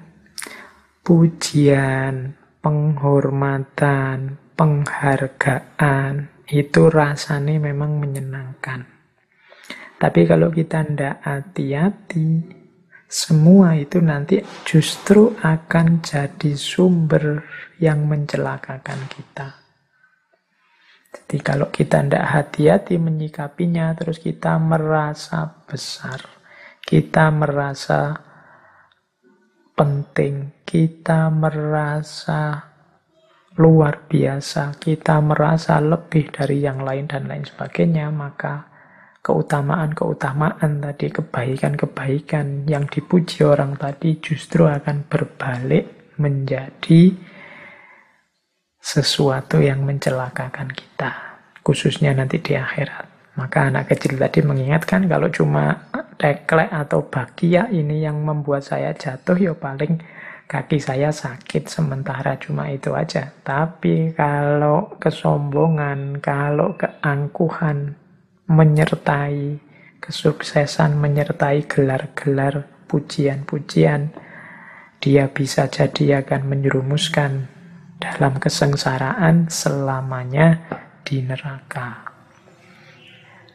pujian, 1.04 2.32
penghormatan, 2.62 4.38
penghargaan 4.54 6.30
itu 6.48 6.82
rasanya 6.88 7.58
memang 7.58 7.98
menyenangkan. 7.98 8.86
Tapi 9.98 10.20
kalau 10.26 10.48
kita 10.50 10.86
tidak 10.86 11.22
hati-hati, 11.26 12.42
semua 13.06 13.76
itu 13.76 14.00
nanti 14.00 14.40
justru 14.64 15.34
akan 15.42 16.00
jadi 16.00 16.56
sumber 16.56 17.44
yang 17.82 18.06
mencelakakan 18.08 19.10
kita. 19.10 19.60
Jadi 21.12 21.36
kalau 21.44 21.68
kita 21.68 22.00
tidak 22.00 22.24
hati-hati 22.24 22.96
menyikapinya, 22.96 23.92
terus 23.92 24.16
kita 24.16 24.56
merasa 24.56 25.44
besar 25.68 26.42
kita 26.82 27.30
merasa 27.30 28.18
penting, 29.76 30.64
kita 30.64 31.28
merasa 31.28 32.72
luar 33.60 34.08
biasa, 34.08 34.80
kita 34.80 35.20
merasa 35.20 35.76
lebih 35.76 36.32
dari 36.32 36.64
yang 36.64 36.80
lain 36.80 37.04
dan 37.04 37.28
lain 37.28 37.44
sebagainya, 37.44 38.08
maka 38.08 38.64
keutamaan-keutamaan 39.20 40.80
tadi, 40.80 41.12
kebaikan-kebaikan 41.12 42.64
yang 42.64 42.88
dipuji 42.88 43.44
orang 43.44 43.76
tadi 43.76 44.16
justru 44.24 44.64
akan 44.64 45.04
berbalik 45.04 46.16
menjadi 46.16 47.12
sesuatu 48.82 49.60
yang 49.62 49.84
mencelakakan 49.84 50.72
kita, 50.72 51.38
khususnya 51.60 52.16
nanti 52.16 52.40
di 52.40 52.56
akhirat. 52.56 53.11
Maka 53.32 53.72
anak 53.72 53.88
kecil 53.96 54.20
tadi 54.20 54.44
mengingatkan 54.44 55.08
kalau 55.08 55.32
cuma 55.32 55.88
teklek 56.20 56.68
atau 56.68 57.08
bakia 57.08 57.72
ini 57.72 58.04
yang 58.04 58.20
membuat 58.20 58.60
saya 58.60 58.92
jatuh 58.92 59.34
ya 59.40 59.56
paling 59.56 60.04
kaki 60.44 60.76
saya 60.76 61.08
sakit 61.08 61.64
sementara 61.64 62.36
cuma 62.36 62.68
itu 62.68 62.92
aja. 62.92 63.32
Tapi 63.40 64.12
kalau 64.12 65.00
kesombongan, 65.00 66.20
kalau 66.20 66.76
keangkuhan 66.76 67.96
menyertai 68.52 69.56
kesuksesan, 70.04 71.00
menyertai 71.00 71.64
gelar-gelar 71.64 72.68
pujian-pujian, 72.84 74.12
dia 75.00 75.24
bisa 75.32 75.72
jadi 75.72 76.20
akan 76.20 76.52
menyerumuskan 76.52 77.48
dalam 77.96 78.36
kesengsaraan 78.36 79.48
selamanya 79.48 80.60
di 81.00 81.24
neraka. 81.24 82.11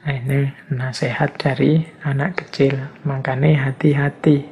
Nah, 0.08 0.24
ini 0.24 0.48
nasihat 0.72 1.36
dari 1.36 1.84
anak 2.08 2.40
kecil. 2.40 2.80
Makanya 3.04 3.68
hati-hati. 3.68 4.48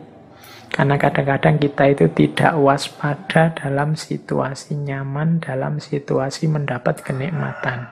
Karena 0.68 0.99
kadang-kadang 0.99 1.64
kita 1.64 1.95
itu 1.95 2.12
tidak 2.12 2.60
waspada 2.60 3.56
dalam 3.56 3.95
situasi 3.95 4.76
nyaman, 4.76 5.39
dalam 5.39 5.80
situasi 5.80 6.51
mendapat 6.51 6.99
kenikmatan. 6.99 7.88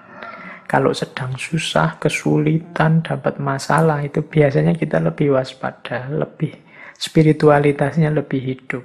Kalau 0.68 0.92
sedang 0.92 1.40
susah, 1.40 2.04
kesulitan, 2.04 3.00
dapat 3.00 3.40
masalah, 3.40 4.04
itu 4.04 4.20
biasanya 4.20 4.76
kita 4.76 5.00
lebih 5.00 5.32
waspada, 5.32 6.12
lebih 6.12 6.52
spiritualitasnya 7.00 8.12
lebih 8.12 8.44
hidup. 8.44 8.84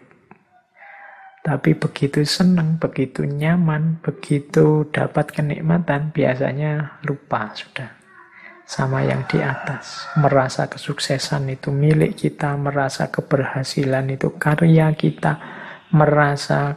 Tapi 1.43 1.75
begitu 1.75 2.23
senang, 2.23 2.79
begitu 2.79 3.27
nyaman, 3.27 3.99
begitu 4.07 4.87
dapat 4.95 5.35
kenikmatan, 5.35 6.15
biasanya 6.15 7.03
lupa 7.03 7.51
sudah 7.59 7.98
sama 8.69 9.01
yang 9.01 9.25
di 9.25 9.41
atas. 9.41 10.13
Merasa 10.21 10.69
kesuksesan 10.69 11.49
itu 11.49 11.73
milik 11.73 12.21
kita, 12.21 12.53
merasa 12.61 13.09
keberhasilan 13.09 14.13
itu 14.13 14.37
karya 14.37 14.93
kita, 14.93 15.41
merasa 15.97 16.77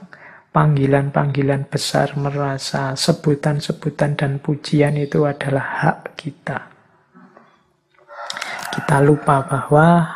panggilan-panggilan 0.56 1.68
besar, 1.68 2.16
merasa 2.16 2.96
sebutan-sebutan 2.96 4.16
dan 4.16 4.40
pujian 4.40 4.96
itu 4.96 5.28
adalah 5.28 5.68
hak 5.84 6.16
kita. 6.16 6.72
Kita 8.72 9.04
lupa 9.04 9.44
bahwa 9.44 10.08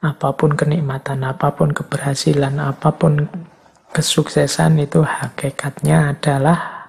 apa 0.00 0.28
pun 0.32 0.56
kenikmatan, 0.56 1.20
apa 1.20 1.52
pun 1.52 1.76
keberhasilan, 1.76 2.56
apa 2.64 2.96
pun 2.96 3.28
kesuksesan 3.92 4.80
itu 4.80 5.04
hakikatnya 5.04 6.16
adalah 6.16 6.88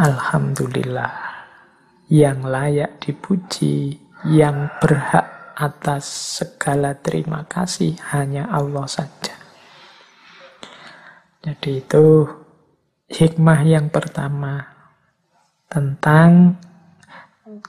Alhamdulillah 0.00 1.27
yang 2.08 2.44
layak 2.44 3.00
dipuji, 3.04 4.00
yang 4.24 4.72
berhak 4.80 5.54
atas 5.54 6.08
segala 6.40 6.96
terima 6.96 7.44
kasih 7.44 7.94
hanya 8.10 8.48
Allah 8.48 8.88
saja. 8.88 9.36
Jadi 11.44 11.84
itu 11.84 12.26
hikmah 13.08 13.60
yang 13.62 13.88
pertama 13.88 14.66
tentang 15.68 16.58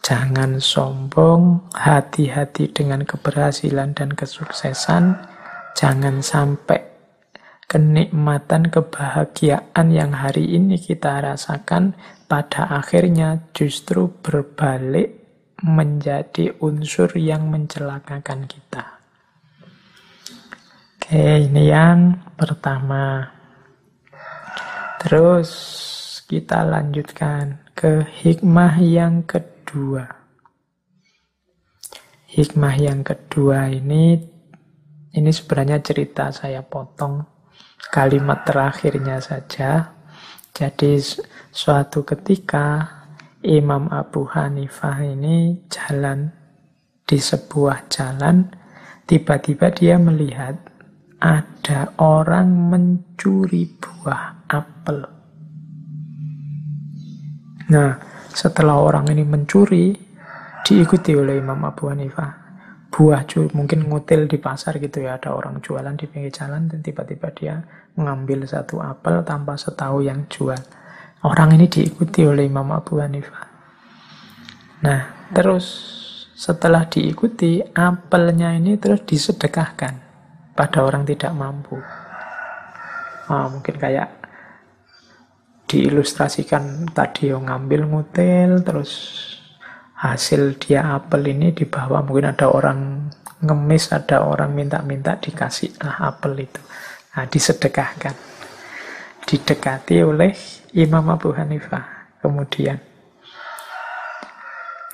jangan 0.02 0.58
sombong, 0.58 1.70
hati-hati 1.76 2.72
dengan 2.72 3.04
keberhasilan 3.04 3.94
dan 3.94 4.16
kesuksesan, 4.16 5.16
jangan 5.76 6.24
sampai 6.24 6.89
kenikmatan, 7.70 8.74
kebahagiaan 8.74 9.94
yang 9.94 10.18
hari 10.18 10.58
ini 10.58 10.82
kita 10.82 11.22
rasakan 11.22 11.94
pada 12.26 12.66
akhirnya 12.82 13.54
justru 13.54 14.10
berbalik 14.10 15.22
menjadi 15.62 16.58
unsur 16.66 17.14
yang 17.14 17.54
mencelakakan 17.54 18.50
kita. 18.50 18.98
Oke, 20.98 21.46
ini 21.46 21.70
yang 21.70 22.18
pertama. 22.34 23.38
Terus 24.98 25.50
kita 26.26 26.66
lanjutkan 26.66 27.70
ke 27.78 28.02
hikmah 28.02 28.82
yang 28.82 29.22
kedua. 29.30 30.10
Hikmah 32.30 32.76
yang 32.82 33.06
kedua 33.06 33.70
ini 33.70 34.18
ini 35.10 35.32
sebenarnya 35.34 35.82
cerita 35.82 36.30
saya 36.30 36.62
potong 36.62 37.39
kalimat 37.88 38.44
terakhirnya 38.44 39.24
saja. 39.24 39.96
Jadi 40.52 41.00
Suatu 41.50 42.06
ketika 42.06 42.86
Imam 43.42 43.90
Abu 43.90 44.22
Hanifah 44.30 45.02
ini 45.02 45.66
jalan 45.66 46.30
di 47.10 47.18
sebuah 47.18 47.90
jalan, 47.90 48.46
tiba-tiba 49.10 49.74
dia 49.74 49.98
melihat 49.98 50.56
ada 51.18 51.90
orang 51.98 52.54
mencuri 52.54 53.66
buah 53.82 54.46
apel. 54.46 55.10
Nah, 57.74 57.98
setelah 58.30 58.78
orang 58.78 59.10
ini 59.10 59.26
mencuri, 59.26 59.98
diikuti 60.62 61.18
oleh 61.18 61.42
Imam 61.42 61.66
Abu 61.66 61.90
Hanifah. 61.90 62.49
Buah 62.90 63.22
curi, 63.30 63.54
mungkin 63.54 63.86
ngutil 63.86 64.26
di 64.26 64.42
pasar 64.42 64.82
gitu 64.82 65.06
ya, 65.06 65.22
ada 65.22 65.38
orang 65.38 65.62
jualan 65.62 65.94
di 65.94 66.10
pinggir 66.10 66.34
jalan, 66.34 66.66
dan 66.66 66.82
tiba-tiba 66.82 67.30
dia 67.32 67.62
mengambil 67.94 68.50
satu 68.50 68.82
apel 68.82 69.22
tanpa 69.22 69.54
setahu 69.56 70.02
yang 70.02 70.26
jual. 70.26 70.58
Orang 71.22 71.54
ini 71.54 71.70
diikuti 71.70 72.26
oleh 72.26 72.50
Imam 72.50 72.66
Abu 72.74 72.98
Hanifah. 72.98 73.46
Nah, 74.82 75.30
terus 75.30 75.66
setelah 76.34 76.90
diikuti, 76.90 77.62
apelnya 77.62 78.58
ini 78.58 78.80
terus 78.82 79.06
disedekahkan 79.06 79.94
pada 80.58 80.80
orang 80.82 81.06
tidak 81.06 81.30
mampu. 81.36 81.78
Oh, 83.30 83.48
mungkin 83.54 83.78
kayak 83.78 84.10
diilustrasikan 85.70 86.90
tadi 86.90 87.30
yang 87.30 87.46
ngambil 87.46 87.86
ngutil, 87.86 88.66
terus 88.66 88.92
hasil 90.00 90.56
dia 90.64 90.96
apel 90.96 91.36
ini 91.36 91.52
dibawa. 91.52 92.00
Mungkin 92.00 92.32
ada 92.32 92.48
orang 92.48 93.12
ngemis, 93.44 93.92
ada 93.92 94.24
orang 94.24 94.56
minta-minta 94.56 95.20
dikasih 95.20 95.76
lah 95.84 96.16
apel 96.16 96.48
itu. 96.48 96.62
Nah, 97.16 97.28
disedekahkan. 97.28 98.16
Didekati 99.28 100.00
oleh 100.02 100.32
Imam 100.74 101.04
Abu 101.12 101.36
Hanifah 101.36 102.18
kemudian. 102.24 102.80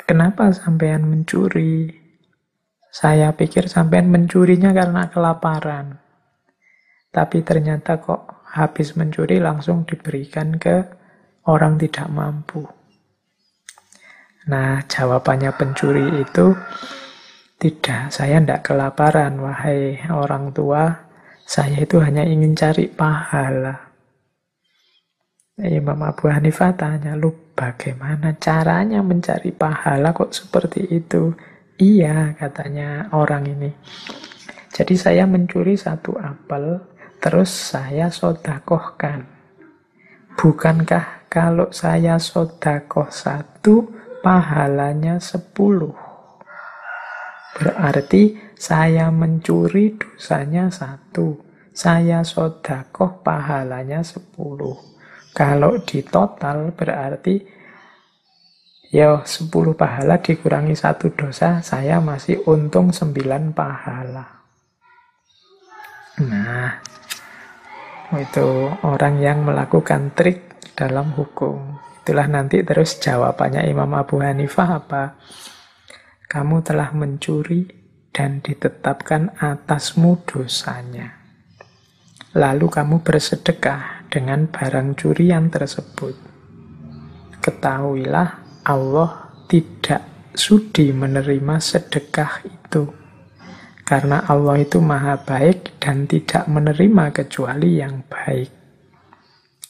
Kenapa 0.06 0.54
sampean 0.54 1.06
mencuri? 1.06 1.90
Saya 2.90 3.34
pikir 3.36 3.68
sampean 3.68 4.08
mencurinya 4.08 4.72
karena 4.72 5.10
kelaparan. 5.12 6.02
tapi 7.16 7.48
ternyata 7.48 8.04
kok 8.04 8.44
habis 8.52 8.92
mencuri 9.00 9.40
langsung 9.40 9.88
diberikan 9.88 10.60
ke 10.60 10.84
orang 11.48 11.80
tidak 11.80 12.12
mampu. 12.12 12.68
Nah, 14.46 14.86
jawabannya 14.86 15.50
pencuri 15.58 16.22
itu 16.22 16.54
tidak, 17.58 18.14
saya 18.14 18.38
tidak 18.38 18.62
kelaparan, 18.62 19.42
wahai 19.42 19.98
orang 20.12 20.54
tua. 20.54 20.92
Saya 21.46 21.82
itu 21.82 21.98
hanya 21.98 22.22
ingin 22.22 22.54
cari 22.54 22.86
pahala. 22.86 23.74
Imam 25.56 25.98
Abu 26.04 26.28
Hanifah 26.28 26.76
tanya, 26.76 27.16
lu 27.16 27.32
bagaimana 27.56 28.36
caranya 28.36 29.00
mencari 29.00 29.56
pahala 29.56 30.12
kok 30.12 30.36
seperti 30.36 30.84
itu? 30.94 31.32
Iya, 31.80 32.36
katanya 32.38 33.08
orang 33.16 33.48
ini. 33.50 33.72
Jadi 34.76 35.00
saya 35.00 35.24
mencuri 35.24 35.80
satu 35.80 36.20
apel, 36.20 36.84
terus 37.24 37.50
saya 37.50 38.12
sodakohkan. 38.12 39.24
Bukankah 40.36 41.32
kalau 41.32 41.72
saya 41.72 42.20
sodakoh 42.20 43.08
satu, 43.08 44.05
pahalanya 44.26 45.22
sepuluh? 45.22 45.94
Berarti 47.54 48.34
saya 48.58 49.14
mencuri 49.14 49.94
dosanya 50.02 50.74
satu. 50.74 51.46
Saya 51.70 52.26
sodakoh 52.26 53.22
pahalanya 53.22 54.02
sepuluh. 54.02 54.74
Kalau 55.30 55.78
di 55.86 56.02
total 56.02 56.74
berarti 56.74 57.38
ya 58.90 59.22
sepuluh 59.28 59.78
pahala 59.78 60.18
dikurangi 60.18 60.74
satu 60.74 61.14
dosa, 61.14 61.62
saya 61.62 62.02
masih 62.02 62.42
untung 62.50 62.90
sembilan 62.90 63.54
pahala. 63.54 64.26
Nah, 66.26 66.72
itu 68.16 68.74
orang 68.88 69.20
yang 69.22 69.44
melakukan 69.46 70.16
trik 70.16 70.72
dalam 70.74 71.12
hukum. 71.14 71.86
Itulah 72.06 72.30
nanti 72.30 72.62
terus 72.62 73.02
jawabannya 73.02 73.66
Imam 73.66 73.90
Abu 73.98 74.22
Hanifah 74.22 74.70
apa? 74.78 75.04
kamu 76.36 76.68
telah 76.68 76.92
mencuri 76.92 77.64
dan 78.12 78.44
ditetapkan 78.44 79.40
atasmu 79.40 80.20
dosanya. 80.28 81.16
Lalu 82.36 82.68
kamu 82.68 83.00
bersedekah 83.08 84.12
dengan 84.12 84.52
barang 84.52 85.00
curian 85.00 85.48
tersebut. 85.48 86.12
Ketahuilah 87.40 88.30
Allah 88.68 89.32
tidak 89.48 90.34
sudi 90.36 90.92
menerima 90.92 91.56
sedekah 91.64 92.44
itu. 92.44 92.84
Karena 93.86 94.28
Allah 94.28 94.60
itu 94.60 94.84
maha 94.84 95.16
baik 95.22 95.80
dan 95.80 96.04
tidak 96.04 96.52
menerima 96.52 97.16
kecuali 97.16 97.80
yang 97.80 98.04
baik. 98.12 98.65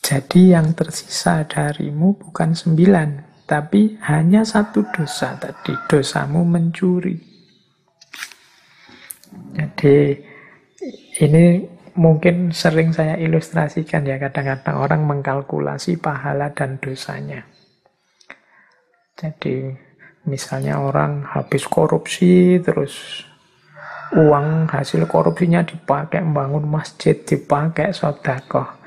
Jadi 0.06 0.54
yang 0.54 0.78
tersisa 0.78 1.50
darimu 1.50 2.14
bukan 2.14 2.54
sembilan, 2.54 3.42
tapi 3.50 3.98
hanya 4.06 4.46
satu 4.46 4.86
dosa 4.94 5.34
tadi, 5.34 5.74
dosamu 5.90 6.46
mencuri. 6.46 7.18
Jadi 9.58 10.14
ini 11.26 11.66
mungkin 11.98 12.54
sering 12.54 12.94
saya 12.94 13.18
ilustrasikan 13.18 14.06
ya, 14.06 14.22
kadang-kadang 14.22 14.78
orang 14.78 15.02
mengkalkulasi 15.10 15.98
pahala 15.98 16.54
dan 16.54 16.78
dosanya. 16.78 17.42
Jadi 19.18 19.74
misalnya 20.30 20.86
orang 20.86 21.26
habis 21.34 21.66
korupsi 21.66 22.62
terus 22.62 23.26
uang 24.14 24.70
hasil 24.70 25.10
korupsinya 25.10 25.66
dipakai 25.66 26.22
membangun 26.22 26.70
masjid, 26.70 27.18
dipakai 27.18 27.90
sodakoh. 27.90 28.85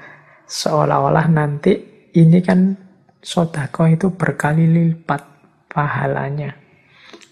Seolah-olah 0.49 1.29
nanti 1.29 1.77
ini 2.17 2.41
kan 2.41 2.73
sodako 3.21 3.85
itu 3.85 4.09
berkali 4.09 4.65
lipat 4.65 5.23
pahalanya. 5.69 6.57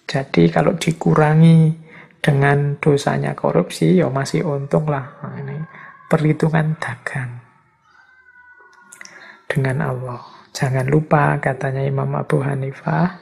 Jadi 0.05 0.53
kalau 0.53 0.77
dikurangi 0.77 1.73
dengan 2.21 2.77
dosanya 2.77 3.33
korupsi, 3.33 3.99
ya 3.99 4.13
masih 4.13 4.45
untung 4.45 4.87
lah. 4.87 5.17
Nah, 5.25 5.35
ini 5.41 5.57
perhitungan 6.07 6.77
dagang 6.79 7.43
dengan 9.49 9.83
Allah. 9.83 10.21
Jangan 10.53 10.87
lupa 10.87 11.41
katanya 11.41 11.83
Imam 11.85 12.13
Abu 12.13 12.45
Hanifah, 12.45 13.19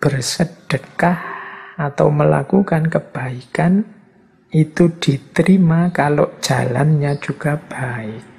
bersedekah 0.00 1.18
atau 1.76 2.08
melakukan 2.12 2.88
kebaikan 2.88 3.99
itu 4.50 4.90
diterima 4.98 5.94
kalau 5.94 6.38
jalannya 6.42 7.14
juga 7.22 7.54
baik 7.56 8.30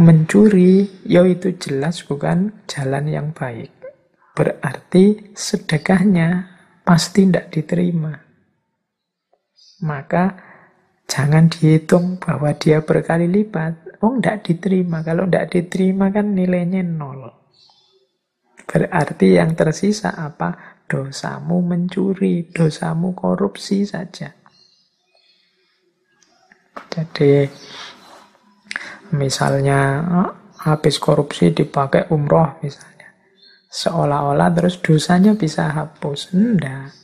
mencuri, 0.00 0.88
ya 1.04 1.28
itu 1.28 1.52
jelas 1.60 2.00
bukan 2.08 2.64
jalan 2.64 3.04
yang 3.06 3.28
baik. 3.36 3.68
Berarti 4.32 5.36
sedekahnya 5.36 6.48
pasti 6.80 7.28
tidak 7.28 7.52
diterima. 7.52 8.16
Maka 9.84 10.24
jangan 11.04 11.52
dihitung 11.52 12.16
bahwa 12.16 12.56
dia 12.56 12.80
berkali 12.80 13.28
lipat. 13.28 14.00
Oh, 14.00 14.16
tidak 14.16 14.48
diterima. 14.48 15.04
Kalau 15.04 15.28
tidak 15.28 15.52
diterima 15.52 16.08
kan 16.08 16.32
nilainya 16.32 16.80
nol. 16.80 17.28
Berarti 18.64 19.36
yang 19.36 19.52
tersisa 19.52 20.16
apa? 20.16 20.69
Dosamu 20.90 21.62
mencuri, 21.62 22.50
dosamu 22.50 23.14
korupsi 23.14 23.86
saja. 23.86 24.34
Jadi 26.90 27.46
Misalnya 29.10 30.06
habis 30.62 31.02
korupsi 31.02 31.50
dipakai 31.50 32.06
umroh 32.14 32.62
misalnya. 32.62 33.10
Seolah-olah 33.70 34.50
terus 34.54 34.78
dosanya 34.78 35.34
bisa 35.34 35.66
hapus. 35.66 36.30
Enggak. 36.30 36.94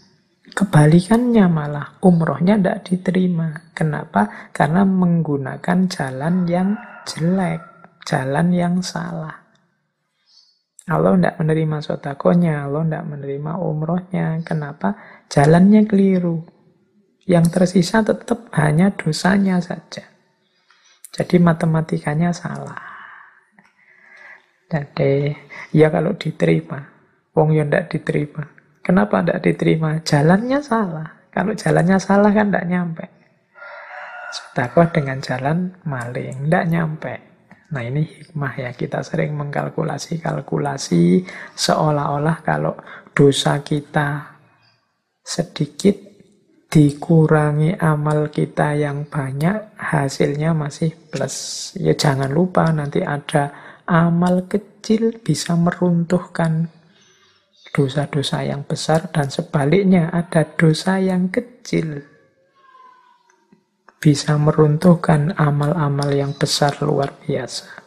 Kebalikannya 0.46 1.50
malah 1.50 1.98
umrohnya 1.98 2.54
tidak 2.54 2.78
diterima. 2.86 3.74
Kenapa? 3.74 4.50
Karena 4.54 4.86
menggunakan 4.86 5.78
jalan 5.90 6.46
yang 6.46 6.78
jelek, 7.02 7.60
jalan 8.06 8.54
yang 8.54 8.74
salah. 8.78 9.45
Allah 10.86 11.18
tidak 11.18 11.36
menerima 11.42 11.76
sotakonya, 11.82 12.70
Allah 12.70 12.86
tidak 12.86 13.04
menerima 13.10 13.52
umrohnya. 13.58 14.38
Kenapa? 14.46 14.94
Jalannya 15.26 15.82
keliru. 15.90 16.46
Yang 17.26 17.58
tersisa 17.58 18.06
tetap 18.06 18.54
hanya 18.54 18.94
dosanya 18.94 19.58
saja. 19.58 20.06
Jadi 21.10 21.42
matematikanya 21.42 22.30
salah. 22.30 22.78
Jadi 24.70 25.34
ya 25.74 25.90
kalau 25.90 26.14
diterima, 26.14 26.78
wong 27.34 27.58
yang 27.58 27.66
tidak 27.66 27.90
diterima. 27.90 28.46
Kenapa 28.78 29.26
tidak 29.26 29.42
diterima? 29.42 29.98
Jalannya 30.06 30.62
salah. 30.62 31.08
Kalau 31.34 31.50
jalannya 31.58 31.98
salah 31.98 32.30
kan 32.30 32.54
tidak 32.54 32.66
nyampe. 32.70 33.06
Sedekah 34.30 34.88
dengan 34.94 35.18
jalan 35.18 35.74
maling, 35.82 36.46
tidak 36.46 36.64
nyampe. 36.70 37.25
Nah 37.66 37.82
ini 37.82 38.06
hikmah 38.06 38.54
ya, 38.54 38.70
kita 38.74 39.02
sering 39.02 39.34
mengkalkulasi-kalkulasi 39.34 41.26
seolah-olah 41.58 42.38
kalau 42.46 42.78
dosa 43.10 43.58
kita 43.66 44.38
sedikit 45.26 45.98
dikurangi 46.70 47.74
amal 47.78 48.30
kita 48.30 48.78
yang 48.78 49.10
banyak, 49.10 49.74
hasilnya 49.80 50.54
masih 50.54 50.94
plus. 51.10 51.72
Ya 51.80 51.98
jangan 51.98 52.30
lupa 52.30 52.70
nanti 52.70 53.02
ada 53.02 53.50
amal 53.86 54.46
kecil 54.46 55.18
bisa 55.18 55.58
meruntuhkan 55.58 56.70
dosa-dosa 57.74 58.46
yang 58.46 58.62
besar 58.64 59.10
dan 59.12 59.28
sebaliknya 59.28 60.08
ada 60.08 60.48
dosa 60.48 60.96
yang 60.96 61.28
kecil 61.28 62.15
bisa 63.98 64.36
meruntuhkan 64.36 65.32
amal-amal 65.36 66.12
yang 66.12 66.32
besar 66.36 66.76
luar 66.84 67.16
biasa. 67.24 67.82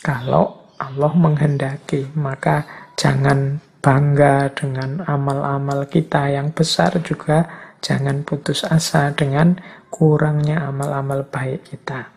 Kalau 0.00 0.72
Allah 0.76 1.12
menghendaki, 1.16 2.12
maka 2.16 2.64
jangan 2.96 3.60
bangga 3.80 4.50
dengan 4.50 5.04
amal-amal 5.06 5.86
kita 5.86 6.32
yang 6.32 6.50
besar 6.50 6.98
juga 7.06 7.46
jangan 7.78 8.26
putus 8.26 8.66
asa 8.66 9.14
dengan 9.14 9.56
kurangnya 9.94 10.66
amal-amal 10.66 11.22
baik 11.28 11.70
kita. 11.70 12.10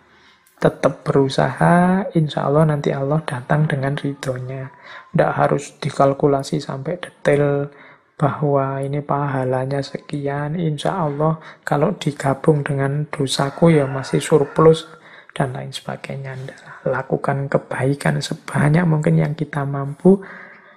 Tetap 0.59 1.07
berusaha, 1.07 2.03
insya 2.17 2.43
Allah 2.43 2.67
nanti 2.67 2.91
Allah 2.91 3.23
datang 3.23 3.63
dengan 3.63 3.95
ridhonya. 3.95 4.67
Tidak 5.13 5.31
harus 5.31 5.79
dikalkulasi 5.79 6.59
sampai 6.59 6.99
detail 6.99 7.71
bahwa 8.19 8.83
ini 8.83 8.99
pahalanya 8.99 9.79
sekian. 9.79 10.59
Insya 10.59 11.07
Allah 11.07 11.39
kalau 11.63 11.95
digabung 11.95 12.67
dengan 12.67 13.07
dosaku 13.07 13.71
ya 13.71 13.87
masih 13.87 14.19
surplus 14.19 14.83
dan 15.31 15.55
lain 15.55 15.71
sebagainya. 15.71 16.35
Lakukan 16.83 17.47
kebaikan 17.47 18.19
sebanyak 18.19 18.83
mungkin 18.83 19.15
yang 19.15 19.31
kita 19.31 19.63
mampu 19.63 20.19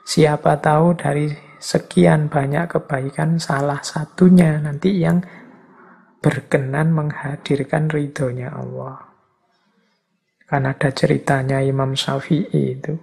Siapa 0.03 0.59
tahu 0.59 0.99
dari 0.99 1.31
sekian 1.63 2.27
banyak 2.27 2.75
kebaikan 2.75 3.39
salah 3.39 3.79
satunya 3.87 4.59
nanti 4.59 4.99
yang 4.99 5.23
berkenan 6.19 6.91
menghadirkan 6.91 7.87
ridhonya 7.87 8.51
Allah. 8.51 8.99
Kan 10.43 10.67
ada 10.67 10.91
ceritanya 10.91 11.63
Imam 11.63 11.95
Syafi'i 11.95 12.83
itu 12.83 12.99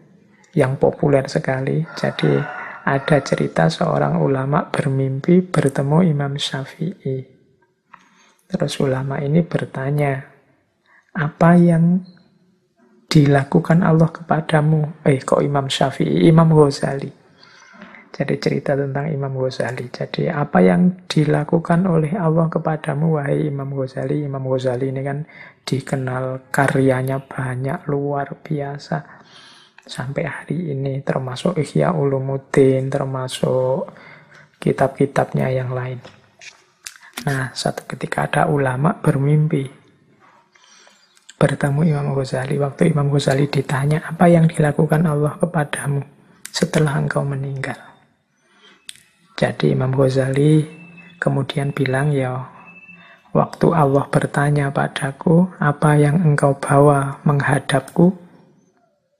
yang 0.59 0.75
populer 0.75 1.23
sekali. 1.31 1.87
Jadi 1.95 2.58
ada 2.89 3.21
cerita 3.21 3.69
seorang 3.69 4.17
ulama 4.17 4.65
bermimpi 4.65 5.45
bertemu 5.45 6.09
Imam 6.09 6.33
Syafi'i. 6.33 7.21
Terus 8.49 8.81
ulama 8.81 9.21
ini 9.21 9.45
bertanya, 9.45 10.25
apa 11.13 11.53
yang 11.53 12.01
dilakukan 13.05 13.85
Allah 13.85 14.09
kepadamu? 14.09 15.05
Eh, 15.05 15.21
kok 15.21 15.45
Imam 15.45 15.69
Syafi'i? 15.69 16.25
Imam 16.33 16.49
Ghazali. 16.49 17.13
Jadi 18.09 18.35
cerita 18.41 18.73
tentang 18.73 19.05
Imam 19.13 19.37
Ghazali. 19.37 19.85
Jadi 19.93 20.25
apa 20.25 20.57
yang 20.65 21.05
dilakukan 21.05 21.85
oleh 21.85 22.17
Allah 22.17 22.49
kepadamu 22.49 23.21
wahai 23.21 23.53
Imam 23.53 23.69
Ghazali? 23.69 24.25
Imam 24.25 24.49
Ghazali 24.49 24.89
ini 24.89 25.01
kan 25.05 25.29
dikenal 25.61 26.49
karyanya 26.49 27.21
banyak 27.21 27.85
luar 27.85 28.33
biasa. 28.41 29.18
Sampai 29.89 30.29
hari 30.29 30.77
ini 30.77 31.01
termasuk 31.01 31.57
Ihya 31.57 31.97
Ulumuddin, 31.97 32.93
termasuk 32.93 33.89
kitab-kitabnya 34.61 35.49
yang 35.49 35.73
lain. 35.73 35.97
Nah, 37.25 37.49
satu 37.57 37.89
ketika 37.89 38.29
ada 38.29 38.45
ulama 38.53 39.01
bermimpi 39.01 39.65
bertemu 41.41 41.89
Imam 41.89 42.13
Ghazali. 42.13 42.61
Waktu 42.61 42.93
Imam 42.93 43.09
Ghazali 43.09 43.49
ditanya, 43.49 44.05
apa 44.05 44.29
yang 44.29 44.45
dilakukan 44.45 45.09
Allah 45.09 45.41
kepadamu 45.41 46.05
setelah 46.53 47.01
engkau 47.01 47.25
meninggal? 47.25 47.81
Jadi 49.33 49.73
Imam 49.73 49.89
Ghazali 49.97 50.69
kemudian 51.17 51.73
bilang 51.73 52.13
ya 52.13 52.45
waktu 53.33 53.73
Allah 53.73 54.05
bertanya 54.05 54.69
padaku 54.69 55.49
apa 55.57 55.97
yang 55.97 56.21
engkau 56.21 56.53
bawa 56.61 57.23
menghadapku 57.25 58.28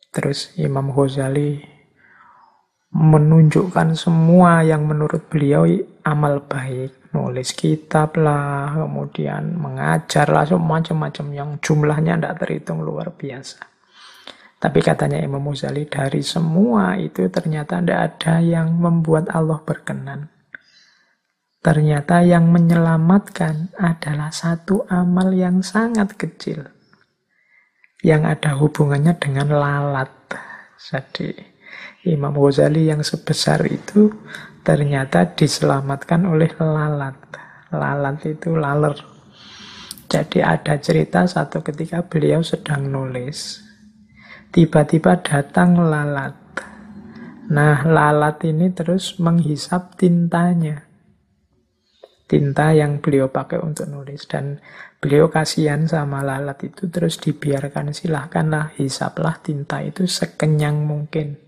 terus 0.09 0.53
Imam 0.57 0.89
Ghazali 0.93 1.61
menunjukkan 2.89 3.93
semua 3.93 4.65
yang 4.65 4.89
menurut 4.89 5.29
beliau 5.29 5.69
amal 6.01 6.41
baik 6.45 7.13
nulis 7.13 7.53
kitab 7.53 8.17
lah 8.17 8.73
kemudian 8.73 9.57
mengajar 9.57 10.25
lah 10.29 10.49
macam-macam 10.57 11.27
yang 11.33 11.49
jumlahnya 11.61 12.17
tidak 12.17 12.37
terhitung 12.41 12.81
luar 12.81 13.13
biasa 13.13 13.69
tapi 14.59 14.83
katanya 14.83 15.23
Imam 15.23 15.39
Muzali 15.39 15.87
dari 15.87 16.19
semua 16.19 16.99
itu 16.99 17.31
ternyata 17.31 17.79
tidak 17.79 17.99
ada 18.11 18.43
yang 18.43 18.75
membuat 18.75 19.31
Allah 19.31 19.63
berkenan. 19.63 20.27
Ternyata 21.63 22.27
yang 22.27 22.51
menyelamatkan 22.51 23.71
adalah 23.79 24.35
satu 24.35 24.83
amal 24.91 25.31
yang 25.31 25.63
sangat 25.63 26.19
kecil. 26.19 26.67
Yang 27.99 28.21
ada 28.39 28.51
hubungannya 28.55 29.13
dengan 29.19 29.51
lalat. 29.51 30.11
Jadi 30.79 31.35
Imam 32.07 32.31
Ghazali 32.31 32.87
yang 32.87 33.03
sebesar 33.03 33.67
itu 33.67 34.07
ternyata 34.63 35.35
diselamatkan 35.35 36.23
oleh 36.23 36.51
lalat. 36.59 37.19
Lalat 37.75 38.23
itu 38.23 38.55
laler. 38.55 38.95
Jadi 40.09 40.39
ada 40.41 40.79
cerita 40.79 41.27
satu 41.27 41.61
ketika 41.61 42.01
beliau 42.07 42.41
sedang 42.41 42.87
nulis 42.87 43.69
tiba-tiba 44.49 45.21
datang 45.21 45.77
lalat. 45.77 46.33
Nah, 47.49 47.81
lalat 47.85 48.45
ini 48.45 48.69
terus 48.73 49.17
menghisap 49.17 49.97
tintanya. 49.97 50.85
Tinta 52.29 52.77
yang 52.77 53.01
beliau 53.01 53.33
pakai 53.33 53.57
untuk 53.57 53.89
nulis. 53.89 54.29
Dan 54.29 54.61
beliau 54.99 55.31
kasihan 55.31 55.87
sama 55.87 56.21
lalat 56.21 56.59
itu 56.67 56.91
terus 56.91 57.17
dibiarkan. 57.17 57.95
Silahkanlah, 57.95 58.75
hisaplah 58.75 59.39
tinta 59.39 59.79
itu 59.79 60.05
sekenyang 60.05 60.83
mungkin. 60.83 61.39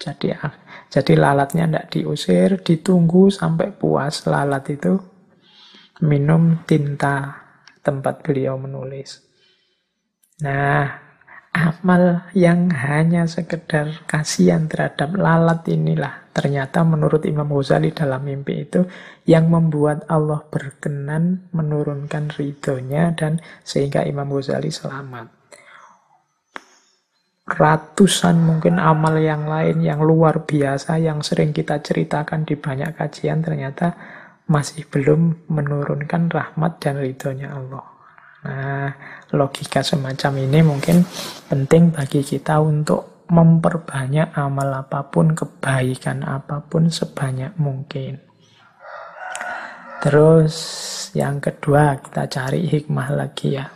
Jadi, 0.00 0.32
ah, 0.32 0.54
jadi 0.88 1.12
lalatnya 1.12 1.68
tidak 1.68 1.86
diusir, 1.92 2.48
ditunggu 2.64 3.28
sampai 3.28 3.68
puas 3.72 4.24
lalat 4.24 4.64
itu 4.72 4.96
minum 6.00 6.64
tinta 6.64 7.36
tempat 7.84 8.24
beliau 8.24 8.56
menulis. 8.56 9.20
Nah, 10.40 11.09
amal 11.50 12.30
yang 12.30 12.70
hanya 12.70 13.26
sekedar 13.26 14.06
kasihan 14.06 14.70
terhadap 14.70 15.18
lalat 15.18 15.66
inilah. 15.66 16.30
Ternyata 16.30 16.86
menurut 16.86 17.26
Imam 17.26 17.50
Ghazali 17.50 17.90
dalam 17.90 18.22
mimpi 18.22 18.62
itu 18.62 18.86
yang 19.26 19.50
membuat 19.50 20.06
Allah 20.06 20.46
berkenan 20.46 21.50
menurunkan 21.50 22.30
ridhonya 22.30 23.18
dan 23.18 23.42
sehingga 23.66 24.06
Imam 24.06 24.30
Ghazali 24.30 24.70
selamat. 24.70 25.26
Ratusan 27.50 28.46
mungkin 28.46 28.78
amal 28.78 29.18
yang 29.18 29.50
lain 29.50 29.82
yang 29.82 30.06
luar 30.06 30.46
biasa 30.46 31.02
yang 31.02 31.18
sering 31.18 31.50
kita 31.50 31.82
ceritakan 31.82 32.46
di 32.46 32.54
banyak 32.54 32.94
kajian 32.94 33.42
ternyata 33.42 33.98
masih 34.46 34.86
belum 34.86 35.50
menurunkan 35.50 36.30
rahmat 36.30 36.78
dan 36.78 37.02
ridhonya 37.02 37.50
Allah. 37.50 37.84
Nah, 38.40 38.90
logika 39.32 39.80
semacam 39.82 40.32
ini 40.42 40.60
mungkin 40.62 41.06
penting 41.46 41.94
bagi 41.94 42.22
kita 42.22 42.58
untuk 42.58 43.26
memperbanyak 43.30 44.34
amal 44.34 44.82
apa 44.84 45.06
pun, 45.06 45.32
kebaikan 45.38 46.26
apa 46.26 46.66
pun 46.66 46.90
sebanyak 46.90 47.54
mungkin. 47.62 48.18
Terus 50.02 50.54
yang 51.14 51.38
kedua 51.38 52.00
kita 52.02 52.26
cari 52.26 52.66
hikmah 52.66 53.08
lagi 53.14 53.54
ya. 53.54 53.70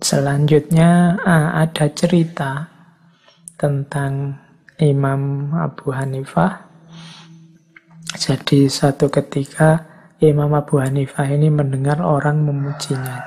Selanjutnya 0.00 1.20
ada 1.54 1.86
cerita 1.92 2.68
tentang 3.56 4.36
Imam 4.80 5.52
Abu 5.56 5.92
Hanifah. 5.92 6.68
Jadi 8.16 8.68
satu 8.68 9.12
ketika 9.12 9.89
Imam 10.20 10.52
Abu 10.52 10.76
Hanifah 10.76 11.32
ini 11.32 11.48
mendengar 11.48 11.96
orang 12.04 12.44
memujinya. 12.44 13.24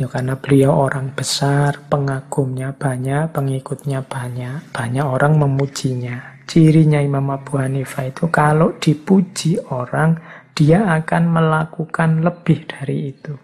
Ya 0.00 0.08
karena 0.08 0.40
beliau 0.40 0.88
orang 0.88 1.12
besar, 1.12 1.84
pengagumnya 1.92 2.72
banyak, 2.72 3.28
pengikutnya 3.28 4.00
banyak, 4.08 4.72
banyak 4.72 5.04
orang 5.04 5.36
memujinya. 5.36 6.40
Cirinya 6.48 6.96
Imam 6.96 7.28
Abu 7.28 7.60
Hanifah 7.60 8.08
itu 8.08 8.32
kalau 8.32 8.72
dipuji 8.80 9.60
orang, 9.68 10.16
dia 10.56 10.88
akan 10.96 11.28
melakukan 11.28 12.24
lebih 12.24 12.64
dari 12.64 13.12
itu. 13.12 13.36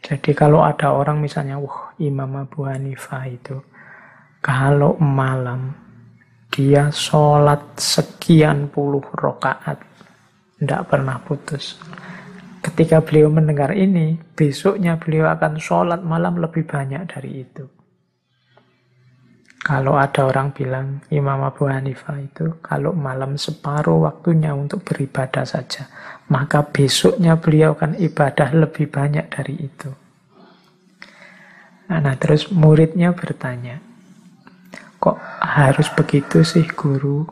Jadi 0.00 0.32
kalau 0.32 0.64
ada 0.64 0.96
orang 0.96 1.20
misalnya, 1.20 1.60
wah 1.60 1.92
Imam 2.00 2.40
Abu 2.40 2.64
Hanifah 2.64 3.28
itu 3.28 3.60
kalau 4.40 4.96
malam 4.96 5.83
dia 6.54 6.86
sholat 6.94 7.74
sekian 7.74 8.70
puluh 8.70 9.02
rokaat. 9.18 9.82
Tidak 10.54 10.86
pernah 10.86 11.18
putus. 11.18 11.74
Ketika 12.62 13.02
beliau 13.02 13.26
mendengar 13.26 13.74
ini, 13.74 14.14
besoknya 14.38 14.94
beliau 14.94 15.26
akan 15.34 15.58
sholat 15.58 16.00
malam 16.06 16.38
lebih 16.38 16.62
banyak 16.62 17.10
dari 17.10 17.42
itu. 17.42 17.66
Kalau 19.64 19.96
ada 19.96 20.28
orang 20.28 20.52
bilang 20.52 21.00
Imam 21.08 21.40
Abu 21.40 21.66
Hanifah 21.66 22.20
itu 22.20 22.60
kalau 22.60 22.92
malam 22.92 23.40
separuh 23.40 24.04
waktunya 24.04 24.52
untuk 24.52 24.84
beribadah 24.84 25.44
saja, 25.48 25.88
maka 26.28 26.62
besoknya 26.64 27.34
beliau 27.40 27.72
akan 27.72 27.96
ibadah 27.96 28.52
lebih 28.52 28.92
banyak 28.92 29.26
dari 29.26 29.54
itu. 29.58 29.90
Nah, 31.88 32.16
terus 32.16 32.48
muridnya 32.52 33.12
bertanya, 33.16 33.80
Kok 35.04 35.20
harus 35.44 35.92
begitu 35.92 36.40
sih 36.40 36.64
guru? 36.72 37.28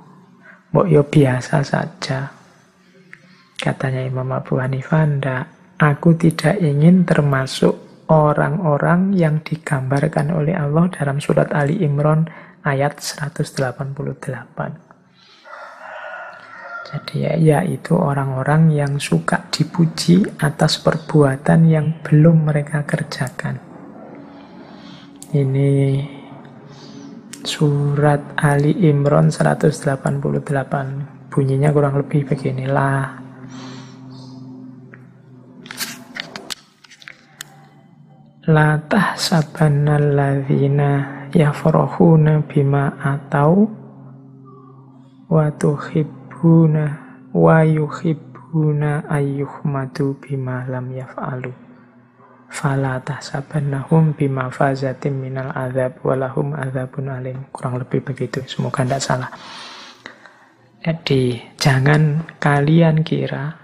Mbok 0.76 0.86
yo 0.92 1.08
biasa 1.08 1.64
saja. 1.64 2.28
Katanya 3.56 4.04
Imam 4.04 4.28
Abu 4.28 4.60
Hanifah, 4.60 5.08
ndak. 5.08 5.44
Aku 5.80 6.12
tidak 6.20 6.60
ingin 6.60 7.08
termasuk 7.08 8.04
orang-orang 8.12 9.16
yang 9.16 9.40
digambarkan 9.40 10.36
oleh 10.36 10.52
Allah 10.52 10.92
dalam 10.92 11.16
surat 11.16 11.48
Ali 11.56 11.80
Imran 11.80 12.28
ayat 12.60 13.00
188. 13.00 14.92
Jadi 16.92 17.24
ya, 17.24 17.32
yaitu 17.40 17.96
orang-orang 17.96 18.68
yang 18.68 19.00
suka 19.00 19.48
dipuji 19.48 20.28
atas 20.44 20.76
perbuatan 20.76 21.64
yang 21.64 22.04
belum 22.04 22.52
mereka 22.52 22.84
kerjakan. 22.84 23.56
Ini 25.32 25.72
Surat 27.42 28.38
Ali 28.38 28.70
Imran 28.86 29.34
188 29.34 30.22
Bunyinya 31.26 31.74
kurang 31.74 31.98
lebih 31.98 32.22
beginilah. 32.28 33.18
La 38.46 38.78
tahsabanna 38.86 39.98
alladhina 39.98 40.90
yafrahuna 41.34 42.46
bima 42.46 42.94
atau 43.02 43.66
wa 45.26 45.46
tuhibbuna 45.58 46.84
ayyuhmadu 49.10 50.14
bima 50.20 50.68
lam 50.70 50.94
yaf'alu 50.94 51.61
fala 52.52 53.00
tahsabannahum 53.00 54.12
bima 54.12 54.52
fazatim 54.52 55.24
minal 55.24 55.48
azab 55.56 55.96
walahum 56.04 56.52
azabun 56.52 57.08
alim 57.08 57.48
kurang 57.48 57.80
lebih 57.80 58.04
begitu 58.04 58.44
semoga 58.44 58.84
tidak 58.84 59.00
salah 59.00 59.30
jadi 60.84 61.40
jangan 61.56 62.28
kalian 62.36 63.00
kira 63.00 63.56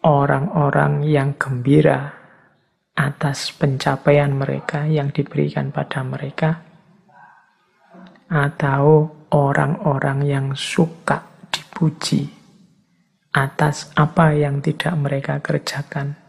orang-orang 0.00 1.04
yang 1.04 1.36
gembira 1.36 2.24
atas 2.94 3.52
pencapaian 3.52 4.32
mereka 4.32 4.86
yang 4.86 5.10
diberikan 5.10 5.74
pada 5.74 6.00
mereka 6.06 6.62
atau 8.30 9.10
orang-orang 9.34 10.24
yang 10.24 10.46
suka 10.54 11.48
dipuji 11.50 12.44
atas 13.34 13.90
apa 13.98 14.30
yang 14.30 14.62
tidak 14.62 14.94
mereka 14.94 15.42
kerjakan. 15.42 16.23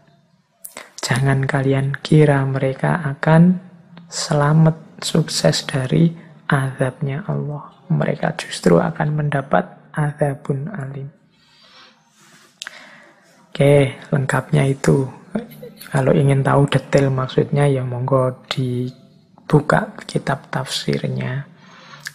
Jangan 1.06 1.46
kalian 1.46 1.94
kira 2.02 2.42
mereka 2.42 2.98
akan 2.98 3.62
selamat 4.10 4.98
sukses 4.98 5.62
dari 5.62 6.10
azabnya 6.50 7.22
Allah. 7.30 7.86
Mereka 7.86 8.34
justru 8.34 8.82
akan 8.82 9.14
mendapat 9.14 9.94
azabun 9.94 10.66
alim. 10.66 11.06
Oke, 13.46 14.02
lengkapnya 14.10 14.66
itu. 14.66 15.06
Kalau 15.94 16.10
ingin 16.10 16.42
tahu 16.42 16.66
detail 16.66 17.14
maksudnya 17.14 17.70
ya 17.70 17.86
monggo 17.86 18.42
dibuka 18.50 19.94
kitab 20.10 20.50
tafsirnya. 20.50 21.46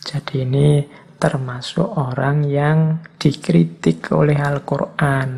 Jadi 0.04 0.44
ini 0.44 0.84
termasuk 1.16 1.96
orang 1.96 2.44
yang 2.44 3.00
dikritik 3.16 4.12
oleh 4.12 4.36
Al-Quran. 4.36 5.30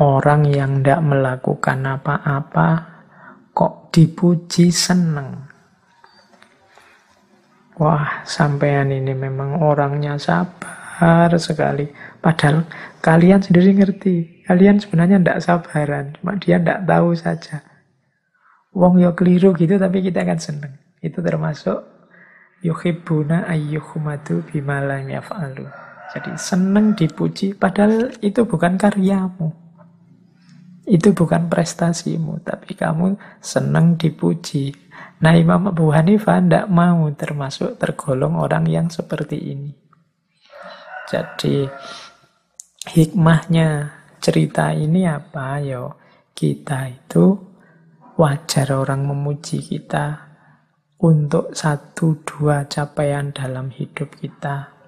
Orang 0.00 0.48
yang 0.48 0.80
tidak 0.80 1.04
melakukan 1.04 1.84
apa-apa 1.84 2.68
kok 3.52 3.92
dipuji 3.92 4.72
seneng. 4.72 5.44
Wah, 7.76 8.24
sampean 8.24 8.96
ini 8.96 9.12
memang 9.12 9.60
orangnya 9.60 10.16
sabar 10.16 11.28
sekali. 11.36 11.84
Padahal 12.16 12.64
kalian 13.04 13.44
sendiri 13.44 13.76
ngerti. 13.76 14.16
Kalian 14.48 14.80
sebenarnya 14.80 15.20
tidak 15.20 15.40
sabaran. 15.44 16.16
Cuma 16.16 16.32
dia 16.40 16.56
tidak 16.56 16.80
tahu 16.88 17.12
saja. 17.12 17.60
Wong 18.72 19.04
yo 19.04 19.12
keliru 19.12 19.52
gitu 19.52 19.76
tapi 19.76 20.00
kita 20.00 20.24
akan 20.24 20.40
seneng. 20.40 20.72
Itu 21.04 21.20
termasuk 21.20 21.76
yuhibbuna 22.64 23.44
ayyuhumadu 23.52 24.48
bima 24.48 24.80
lam 24.80 25.12
yaf'alu. 25.12 25.68
Jadi 26.16 26.40
seneng 26.40 26.96
dipuji 26.96 27.52
padahal 27.52 28.16
itu 28.24 28.48
bukan 28.48 28.80
karyamu. 28.80 29.59
Itu 30.90 31.14
bukan 31.14 31.46
prestasimu, 31.46 32.42
tapi 32.42 32.74
kamu 32.74 33.14
seneng 33.38 33.94
dipuji. 33.94 34.74
Nah 35.22 35.38
Imam 35.38 35.70
Abu 35.70 35.94
Hanifah 35.94 36.42
tidak 36.42 36.66
mau 36.66 37.06
termasuk 37.14 37.78
tergolong 37.78 38.34
orang 38.34 38.66
yang 38.66 38.90
seperti 38.90 39.54
ini. 39.54 39.70
Jadi 41.06 41.70
hikmahnya 42.90 43.94
cerita 44.18 44.74
ini 44.74 45.06
apa? 45.06 45.62
Yo, 45.62 45.94
kita 46.34 46.90
itu 46.90 47.38
wajar 48.18 48.74
orang 48.74 49.06
memuji 49.06 49.62
kita, 49.62 50.30
untuk 51.00 51.56
satu 51.56 52.20
dua 52.28 52.68
capaian 52.68 53.32
dalam 53.32 53.72
hidup 53.72 54.20
kita. 54.20 54.79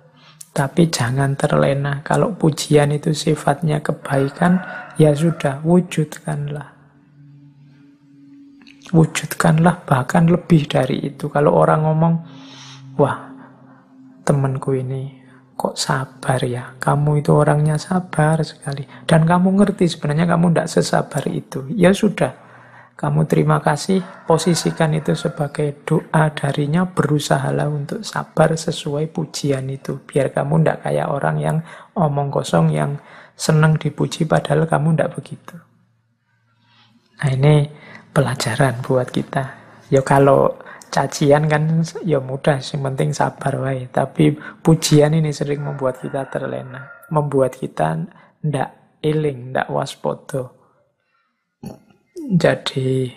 Tapi 0.53 0.93
jangan 0.93 1.33
terlena. 1.33 2.05
Kalau 2.05 2.37
pujian 2.37 2.93
itu 2.93 3.17
sifatnya 3.17 3.81
kebaikan, 3.81 4.61
ya 5.01 5.17
sudah, 5.17 5.65
wujudkanlah. 5.65 6.69
Wujudkanlah 8.93 9.89
bahkan 9.89 10.29
lebih 10.29 10.69
dari 10.69 11.09
itu. 11.09 11.33
Kalau 11.33 11.57
orang 11.57 11.89
ngomong, 11.89 12.15
wah 13.01 13.33
temanku 14.29 14.77
ini 14.77 15.25
kok 15.57 15.81
sabar 15.81 16.45
ya. 16.45 16.77
Kamu 16.77 17.25
itu 17.25 17.33
orangnya 17.33 17.81
sabar 17.81 18.45
sekali. 18.45 18.85
Dan 19.09 19.25
kamu 19.25 19.57
ngerti 19.57 19.89
sebenarnya 19.89 20.29
kamu 20.37 20.53
tidak 20.53 20.69
sesabar 20.69 21.25
itu. 21.33 21.65
Ya 21.73 21.97
sudah, 21.97 22.37
kamu 22.93 23.27
terima 23.27 23.59
kasih, 23.59 24.05
posisikan 24.29 24.95
itu 24.95 25.17
sebagai 25.19 25.83
doa 25.83 26.31
darinya, 26.31 26.87
berusahalah 26.87 27.67
untuk 27.67 28.07
sabar 28.07 28.55
sesuai 28.55 29.11
pujian 29.11 29.67
itu. 29.73 29.99
Biar 30.07 30.31
kamu 30.31 30.63
tidak 30.63 30.79
kayak 30.87 31.09
orang 31.11 31.37
yang 31.43 31.57
omong 31.99 32.31
kosong, 32.31 32.71
yang 32.71 32.95
senang 33.35 33.75
dipuji 33.75 34.29
padahal 34.29 34.71
kamu 34.71 34.95
tidak 34.95 35.13
begitu. 35.19 35.57
Nah 37.19 37.31
ini 37.33 37.55
pelajaran 38.15 38.79
buat 38.87 39.11
kita. 39.11 39.45
Ya 39.91 40.05
kalau 40.07 40.63
cacian 40.93 41.51
kan 41.51 41.83
ya 42.07 42.23
mudah, 42.23 42.61
yang 42.61 42.81
penting 42.93 43.11
sabar 43.11 43.57
wae. 43.67 43.91
Tapi 43.91 44.37
pujian 44.63 45.17
ini 45.17 45.35
sering 45.35 45.65
membuat 45.65 45.99
kita 45.99 46.31
terlena, 46.31 47.09
membuat 47.11 47.59
kita 47.59 47.99
ndak 48.47 49.01
eling, 49.03 49.51
ndak 49.51 49.67
waspada. 49.73 50.62
Jadi 52.23 53.11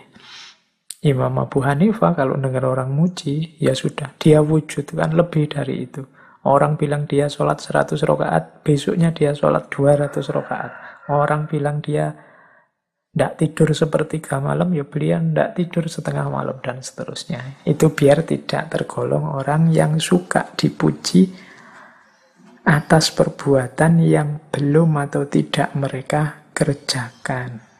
Imam 1.05 1.37
Abu 1.37 1.61
Hanifah 1.61 2.17
kalau 2.17 2.33
dengar 2.41 2.65
orang 2.65 2.89
muji, 2.89 3.61
ya 3.61 3.77
sudah, 3.77 4.17
dia 4.17 4.41
wujudkan 4.41 5.13
lebih 5.13 5.53
dari 5.53 5.85
itu. 5.85 6.01
Orang 6.45 6.77
bilang 6.77 7.05
dia 7.05 7.29
sholat 7.29 7.61
100 7.61 7.97
rakaat, 8.01 8.65
besoknya 8.65 9.13
dia 9.13 9.37
sholat 9.37 9.69
200 9.69 10.09
rakaat. 10.33 10.71
Orang 11.13 11.45
bilang 11.45 11.81
dia 11.85 12.13
tidak 13.13 13.37
tidur 13.37 13.69
sepertiga 13.77 14.41
malam, 14.41 14.73
ya 14.73 14.81
beliau 14.81 15.21
tidak 15.21 15.49
tidur 15.57 15.85
setengah 15.85 16.25
malam, 16.25 16.57
dan 16.65 16.81
seterusnya. 16.81 17.61
Itu 17.65 17.93
biar 17.93 18.25
tidak 18.25 18.73
tergolong 18.73 19.29
orang 19.29 19.69
yang 19.69 20.01
suka 20.01 20.57
dipuji 20.57 21.29
atas 22.65 23.13
perbuatan 23.13 24.01
yang 24.01 24.49
belum 24.49 24.97
atau 25.05 25.29
tidak 25.29 25.69
mereka 25.77 26.49
kerjakan. 26.49 27.74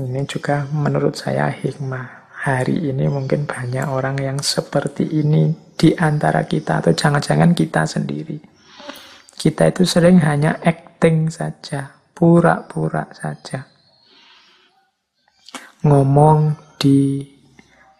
Ini 0.00 0.24
juga 0.24 0.64
menurut 0.72 1.12
saya 1.12 1.52
hikmah. 1.52 2.32
Hari 2.40 2.88
ini 2.88 3.04
mungkin 3.12 3.44
banyak 3.44 3.84
orang 3.84 4.16
yang 4.16 4.40
seperti 4.40 5.04
ini 5.04 5.52
di 5.76 5.92
antara 5.92 6.48
kita 6.48 6.80
atau 6.80 6.96
jangan-jangan 6.96 7.52
kita 7.52 7.84
sendiri. 7.84 8.40
Kita 9.36 9.68
itu 9.68 9.84
sering 9.84 10.24
hanya 10.24 10.56
acting 10.64 11.28
saja, 11.28 12.00
pura-pura 12.16 13.12
saja. 13.12 13.68
Ngomong 15.84 16.56
di 16.80 17.28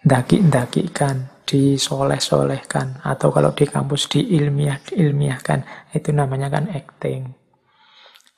daki-dakikan, 0.00 1.44
disoleh-solehkan, 1.44 3.04
atau 3.04 3.28
kalau 3.28 3.52
di 3.52 3.68
kampus 3.68 4.08
diilmiah-ilmiahkan, 4.08 5.92
itu 5.92 6.16
namanya 6.16 6.48
kan 6.48 6.64
acting. 6.72 7.39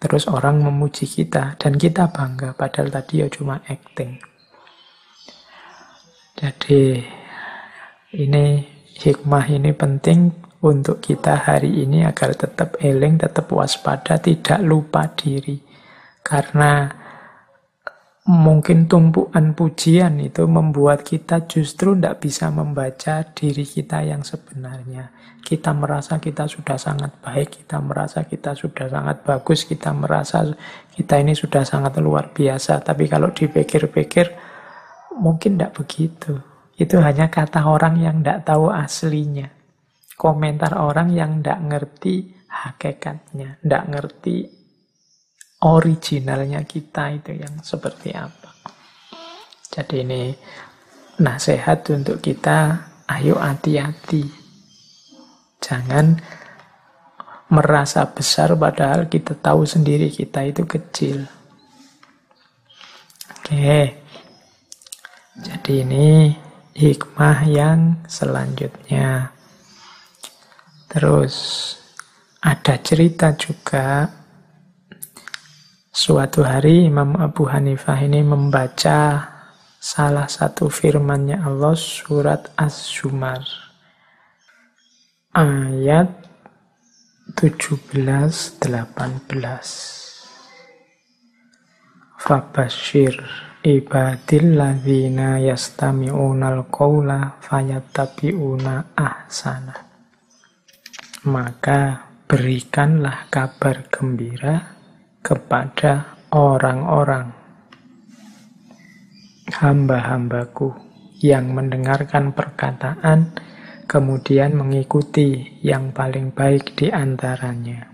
Terus 0.02 0.26
orang 0.26 0.66
memuji 0.66 1.06
kita 1.06 1.54
dan 1.54 1.78
kita 1.78 2.10
bangga 2.10 2.58
padahal 2.58 2.90
tadi 2.90 3.22
ya 3.22 3.30
cuma 3.30 3.62
acting. 3.70 4.18
Jadi 6.34 6.98
ini 8.18 8.66
hikmah 8.98 9.46
ini 9.46 9.70
penting 9.70 10.34
untuk 10.66 10.98
kita 10.98 11.46
hari 11.46 11.86
ini 11.86 12.02
agar 12.02 12.34
tetap 12.34 12.82
eling, 12.82 13.14
tetap 13.14 13.46
waspada, 13.54 14.18
tidak 14.18 14.58
lupa 14.66 15.06
diri. 15.14 15.62
Karena 16.26 17.01
mungkin 18.22 18.86
tumpuan 18.86 19.54
pujian 19.58 20.22
itu 20.22 20.46
membuat 20.46 21.02
kita 21.02 21.50
justru 21.50 21.98
tidak 21.98 22.22
bisa 22.22 22.54
membaca 22.54 23.26
diri 23.34 23.66
kita 23.66 24.06
yang 24.06 24.22
sebenarnya 24.22 25.10
kita 25.42 25.74
merasa 25.74 26.22
kita 26.22 26.46
sudah 26.46 26.78
sangat 26.78 27.18
baik, 27.18 27.66
kita 27.66 27.82
merasa 27.82 28.22
kita 28.24 28.54
sudah 28.54 28.86
sangat 28.88 29.26
bagus, 29.26 29.66
kita 29.66 29.90
merasa 29.90 30.46
kita 30.94 31.18
ini 31.18 31.34
sudah 31.34 31.66
sangat 31.66 31.98
luar 31.98 32.30
biasa. 32.30 32.78
Tapi 32.80 33.10
kalau 33.10 33.34
dipikir-pikir, 33.34 34.26
mungkin 35.18 35.58
tidak 35.58 35.74
begitu. 35.82 36.38
Itu 36.78 37.02
hanya 37.02 37.28
kata 37.28 37.68
orang 37.68 38.00
yang 38.00 38.22
tidak 38.22 38.48
tahu 38.48 38.70
aslinya. 38.70 39.50
Komentar 40.14 40.78
orang 40.78 41.10
yang 41.10 41.42
tidak 41.42 41.60
ngerti 41.68 42.32
hakikatnya, 42.46 43.58
tidak 43.60 43.84
ngerti 43.90 44.61
originalnya 45.62 46.66
kita 46.66 47.14
itu 47.14 47.38
yang 47.38 47.62
seperti 47.62 48.10
apa. 48.14 48.50
Jadi 49.72 50.04
ini 50.04 50.34
nasihat 51.22 51.86
untuk 51.94 52.20
kita, 52.20 52.90
ayo 53.08 53.40
hati-hati 53.40 54.42
Jangan 55.62 56.18
merasa 57.54 58.02
besar 58.10 58.58
padahal 58.58 59.06
kita 59.06 59.38
tahu 59.38 59.62
sendiri 59.62 60.10
kita 60.10 60.42
itu 60.42 60.66
kecil. 60.66 61.22
Oke. 63.38 64.02
Jadi 65.38 65.72
ini 65.86 66.34
hikmah 66.74 67.38
yang 67.46 68.02
selanjutnya. 68.10 69.30
Terus 70.90 71.34
ada 72.42 72.74
cerita 72.82 73.32
juga 73.38 74.10
suatu 75.92 76.40
hari 76.40 76.88
Imam 76.88 77.12
Abu 77.20 77.44
Hanifah 77.44 78.00
ini 78.00 78.24
membaca 78.24 79.28
salah 79.76 80.24
satu 80.24 80.72
firmannya 80.72 81.44
Allah 81.44 81.76
surat 81.76 82.48
Az-Zumar 82.56 83.44
ayat 85.36 86.08
17 87.36 87.92
18 87.92 88.56
Fabashir 92.16 93.12
ibadil 93.60 94.56
ladzina 94.56 95.44
yastami'unal 95.44 96.72
qawla 96.72 97.36
fayattabi'una 97.42 98.96
ahsana. 98.96 99.76
Maka 101.28 102.06
berikanlah 102.30 103.26
kabar 103.28 103.90
gembira 103.90 104.71
kepada 105.22 106.18
orang-orang 106.34 107.30
hamba-hambaku 109.54 110.74
yang 111.22 111.54
mendengarkan 111.54 112.34
perkataan, 112.34 113.30
kemudian 113.86 114.58
mengikuti 114.58 115.62
yang 115.62 115.94
paling 115.94 116.34
baik 116.34 116.74
di 116.74 116.90
antaranya. 116.90 117.86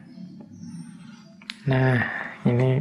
Nah, 1.68 2.00
ini 2.48 2.80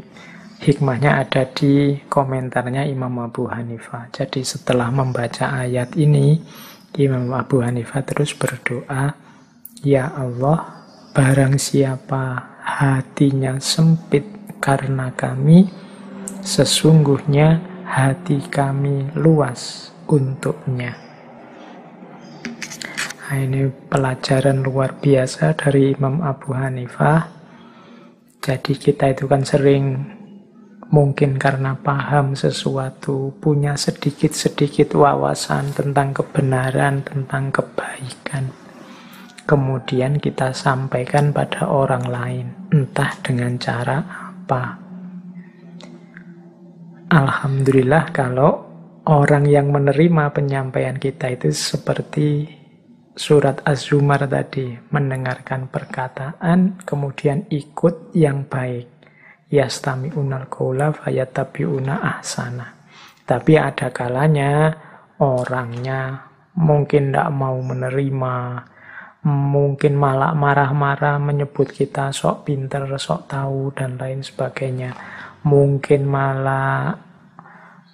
hikmahnya 0.63 1.27
ada 1.27 1.43
di 1.51 1.99
komentarnya 2.07 2.87
Imam 2.87 3.19
Abu 3.19 3.51
Hanifah. 3.51 4.07
Jadi 4.15 4.47
setelah 4.47 4.87
membaca 4.87 5.51
ayat 5.51 5.99
ini, 5.99 6.39
Imam 6.95 7.27
Abu 7.35 7.59
Hanifah 7.59 8.07
terus 8.07 8.31
berdoa, 8.31 9.11
Ya 9.83 10.07
Allah, 10.15 10.87
barang 11.11 11.59
siapa 11.59 12.55
hatinya 12.63 13.59
sempit 13.59 14.36
karena 14.59 15.13
kami, 15.13 15.69
sesungguhnya 16.41 17.61
hati 17.88 18.43
kami 18.51 19.11
luas 19.15 19.91
untuknya. 20.07 20.95
Nah, 23.27 23.43
ini 23.43 23.67
pelajaran 23.67 24.63
luar 24.63 25.03
biasa 25.03 25.51
dari 25.59 25.91
Imam 25.91 26.23
Abu 26.23 26.55
Hanifah. 26.55 27.27
Jadi 28.39 28.79
kita 28.79 29.11
itu 29.11 29.27
kan 29.27 29.43
sering 29.43 29.99
mungkin 30.88 31.35
karena 31.35 31.75
paham 31.75 32.39
sesuatu, 32.39 33.35
punya 33.43 33.75
sedikit-sedikit 33.75 34.95
wawasan 34.95 35.75
tentang 35.75 36.15
kebenaran, 36.15 37.03
tentang 37.03 37.51
kebaikan. 37.51 38.47
Kemudian 39.43 40.23
kita 40.23 40.55
sampaikan 40.55 41.35
pada 41.35 41.67
orang 41.67 42.07
lain, 42.07 42.45
entah 42.71 43.11
dengan 43.19 43.59
cara 43.59 44.26
apa 44.47 44.79
Alhamdulillah 47.11 48.15
kalau 48.15 48.63
orang 49.03 49.43
yang 49.43 49.75
menerima 49.75 50.31
penyampaian 50.31 50.95
kita 50.95 51.35
itu 51.35 51.51
seperti 51.51 52.47
surat 53.15 53.63
Az-Zumar 53.63 54.27
tadi, 54.27 54.75
mendengarkan 54.91 55.71
perkataan, 55.71 56.83
kemudian 56.83 57.47
ikut 57.47 58.11
yang 58.11 58.43
baik. 58.47 58.87
Yastami 59.47 60.11
unal 60.15 60.51
kaula 60.51 60.91
fayatabiuna 60.91 62.19
ahsana. 62.19 62.75
Tapi 63.23 63.55
ada 63.55 63.87
kalanya 63.95 64.75
orangnya 65.23 66.27
mungkin 66.59 67.15
tidak 67.15 67.31
mau 67.31 67.55
menerima, 67.63 68.35
mungkin 69.27 69.99
malah 69.99 70.31
marah-marah 70.31 71.19
menyebut 71.19 71.75
kita 71.75 72.15
sok 72.15 72.47
pinter, 72.47 72.87
sok 72.95 73.27
tahu, 73.27 73.75
dan 73.75 73.99
lain 73.99 74.23
sebagainya 74.23 74.95
mungkin 75.43 76.07
malah 76.07 76.95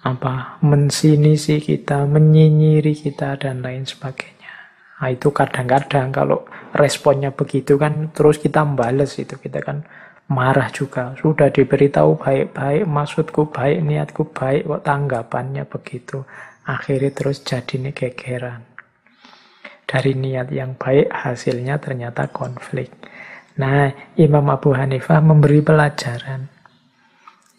apa 0.04 0.60
mensinisi 0.60 1.58
kita, 1.58 2.04
menyinyiri 2.04 2.92
kita 2.92 3.40
dan 3.40 3.64
lain 3.64 3.88
sebagainya. 3.88 4.52
Nah, 5.00 5.08
itu 5.10 5.32
kadang-kadang 5.32 6.12
kalau 6.14 6.44
responnya 6.76 7.32
begitu 7.32 7.76
kan 7.76 8.12
terus 8.12 8.38
kita 8.38 8.62
bales 8.64 9.16
itu 9.16 9.36
kita 9.36 9.60
kan 9.64 9.82
marah 10.28 10.68
juga. 10.72 11.12
Sudah 11.20 11.48
diberitahu 11.52 12.20
baik-baik, 12.20 12.84
maksudku 12.88 13.52
baik, 13.52 13.84
niatku 13.84 14.28
baik, 14.32 14.64
kok 14.64 14.82
tanggapannya 14.84 15.64
begitu. 15.68 16.24
Akhirnya 16.64 17.12
terus 17.12 17.44
jadi 17.44 17.76
ini. 17.76 17.92
Dari 19.84 20.16
niat 20.16 20.48
yang 20.50 20.74
baik 20.74 21.12
hasilnya 21.12 21.78
ternyata 21.78 22.28
konflik. 22.32 22.90
Nah, 23.60 23.92
Imam 24.18 24.50
Abu 24.50 24.74
Hanifah 24.74 25.22
memberi 25.22 25.62
pelajaran 25.62 26.54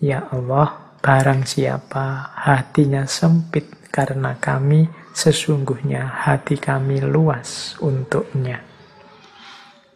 Ya 0.03 0.27
Allah, 0.27 0.99
barang 0.99 1.47
siapa 1.47 2.35
hatinya 2.35 3.07
sempit 3.07 3.87
karena 3.95 4.35
kami, 4.35 4.91
sesungguhnya 5.15 6.03
hati 6.03 6.59
kami 6.59 6.99
luas 6.99 7.79
untuknya. 7.79 8.59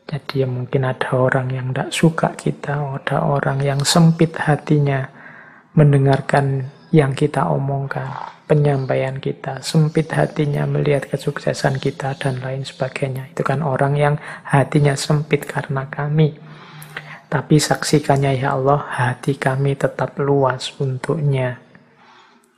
Jadi 0.07 0.41
ya 0.41 0.47
mungkin 0.47 0.87
ada 0.87 1.13
orang 1.19 1.51
yang 1.51 1.75
tidak 1.75 1.91
suka 1.91 2.31
kita, 2.31 2.79
ada 2.79 3.27
orang 3.27 3.59
yang 3.59 3.83
sempit 3.83 4.39
hatinya 4.39 5.03
mendengarkan 5.75 6.71
yang 6.95 7.11
kita 7.11 7.43
omongkan, 7.51 8.09
penyampaian 8.49 9.21
kita, 9.21 9.61
sempit 9.61 10.09
hatinya 10.09 10.65
melihat 10.65 11.05
kesuksesan 11.05 11.77
kita 11.77 12.17
dan 12.17 12.41
lain 12.41 12.65
sebagainya. 12.65 13.29
Itu 13.29 13.45
kan 13.45 13.61
orang 13.61 13.93
yang 13.93 14.15
hatinya 14.41 14.97
sempit 14.97 15.45
karena 15.45 15.85
kami. 15.85 16.33
Tapi 17.29 17.61
saksikannya 17.61 18.41
ya 18.41 18.57
Allah, 18.57 18.81
hati 18.89 19.37
kami 19.37 19.77
tetap 19.77 20.17
luas 20.17 20.73
untuknya. 20.81 21.61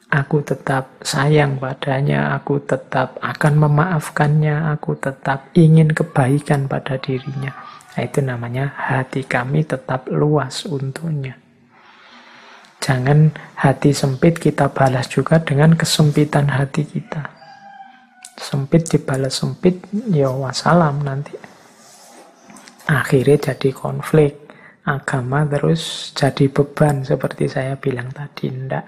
Aku 0.08 0.40
tetap 0.40 1.04
sayang 1.04 1.60
padanya, 1.60 2.40
aku 2.40 2.64
tetap 2.64 3.20
akan 3.20 3.68
memaafkannya, 3.68 4.72
aku 4.72 4.96
tetap 4.96 5.52
ingin 5.60 5.92
kebaikan 5.92 6.72
pada 6.72 6.96
dirinya. 6.96 7.52
Nah, 7.92 8.02
itu 8.08 8.24
namanya 8.24 8.72
hati 8.72 9.28
kami 9.28 9.68
tetap 9.68 10.08
luas 10.08 10.64
untuknya. 10.64 11.36
Jangan 12.82 13.30
hati 13.62 13.94
sempit 13.94 14.42
kita 14.42 14.74
balas 14.74 15.06
juga 15.06 15.38
dengan 15.38 15.78
kesempitan 15.78 16.50
hati 16.50 16.82
kita. 16.84 17.30
Sempit 18.42 18.90
dibalas 18.90 19.38
sempit, 19.38 19.86
ya 20.10 20.34
wassalam 20.34 21.06
nanti. 21.06 21.38
Akhirnya 22.90 23.38
jadi 23.54 23.70
konflik 23.70 24.42
agama 24.82 25.46
terus 25.46 26.10
jadi 26.18 26.50
beban 26.50 27.06
seperti 27.06 27.46
saya 27.46 27.78
bilang 27.78 28.10
tadi 28.10 28.50
ndak 28.50 28.86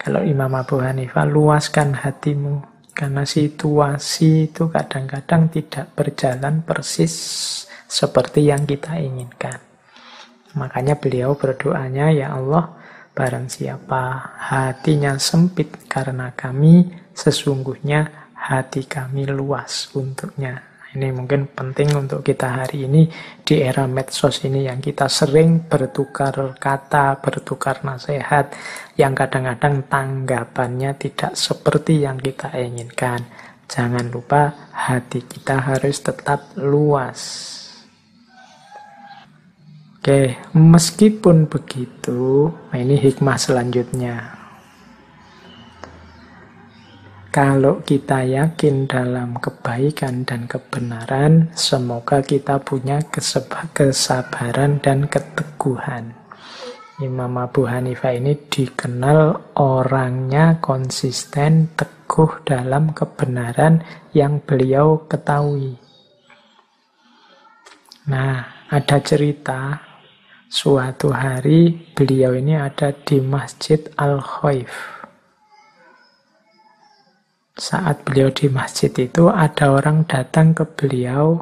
kalau 0.00 0.24
Imam 0.24 0.48
Abu 0.56 0.80
Hanifah 0.80 1.28
luaskan 1.28 1.92
hatimu 1.92 2.64
karena 2.96 3.28
situasi 3.28 4.48
itu 4.48 4.72
kadang-kadang 4.72 5.52
tidak 5.52 5.92
berjalan 5.92 6.64
persis 6.64 7.12
seperti 7.84 8.48
yang 8.48 8.64
kita 8.64 8.96
inginkan 8.96 9.60
makanya 10.56 10.96
beliau 10.96 11.36
berdoanya 11.36 12.08
ya 12.16 12.32
Allah 12.32 12.72
barang 13.16 13.48
siapa 13.48 14.36
hatinya 14.36 15.16
sempit 15.16 15.88
karena 15.88 16.36
kami 16.36 16.92
sesungguhnya 17.16 18.28
hati 18.36 18.84
kami 18.84 19.24
luas 19.24 19.88
untuknya 19.96 20.76
ini 20.96 21.12
mungkin 21.12 21.44
penting 21.52 21.92
untuk 21.92 22.24
kita 22.24 22.62
hari 22.62 22.88
ini 22.88 23.04
di 23.44 23.60
era 23.60 23.84
medsos 23.84 24.40
ini 24.48 24.64
yang 24.64 24.80
kita 24.80 25.12
sering 25.12 25.68
bertukar 25.68 26.56
kata, 26.56 27.20
bertukar 27.20 27.84
nasihat, 27.84 28.56
yang 28.96 29.12
kadang-kadang 29.12 29.84
tanggapannya 29.92 30.96
tidak 30.96 31.36
seperti 31.36 32.00
yang 32.00 32.16
kita 32.16 32.48
inginkan. 32.56 33.28
Jangan 33.68 34.08
lupa 34.08 34.72
hati 34.72 35.20
kita 35.20 35.60
harus 35.60 36.00
tetap 36.00 36.56
luas. 36.56 37.52
Oke, 40.06 40.38
meskipun 40.54 41.50
begitu, 41.50 42.54
nah 42.70 42.78
ini 42.78 42.94
hikmah 42.94 43.34
selanjutnya. 43.34 44.38
Kalau 47.34 47.82
kita 47.82 48.22
yakin 48.22 48.86
dalam 48.86 49.34
kebaikan 49.42 50.22
dan 50.22 50.46
kebenaran, 50.46 51.50
semoga 51.58 52.22
kita 52.22 52.62
punya 52.62 53.02
kesabaran 53.74 54.78
dan 54.78 55.10
keteguhan. 55.10 56.14
Imam 57.02 57.34
Abu 57.42 57.66
Hanifah 57.66 58.14
ini 58.14 58.38
dikenal 58.46 59.58
orangnya 59.58 60.62
konsisten, 60.62 61.74
teguh 61.74 62.46
dalam 62.46 62.94
kebenaran 62.94 63.82
yang 64.14 64.38
beliau 64.38 65.02
ketahui. 65.10 65.74
Nah, 68.06 68.54
ada 68.70 69.02
cerita 69.02 69.85
suatu 70.46 71.10
hari 71.10 71.74
beliau 71.94 72.34
ini 72.34 72.54
ada 72.54 72.94
di 72.94 73.18
Masjid 73.22 73.82
Al-Khaif 73.98 74.96
saat 77.56 78.04
beliau 78.04 78.28
di 78.28 78.52
masjid 78.52 78.92
itu 78.92 79.32
ada 79.32 79.72
orang 79.72 80.04
datang 80.04 80.52
ke 80.52 80.68
beliau 80.76 81.40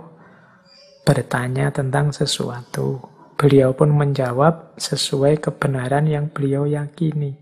bertanya 1.03 1.75
tentang 1.75 2.15
sesuatu. 2.15 3.03
Beliau 3.35 3.75
pun 3.75 3.91
menjawab 3.91 4.79
sesuai 4.79 5.43
kebenaran 5.43 6.07
yang 6.07 6.31
beliau 6.31 6.71
yakini. 6.71 7.35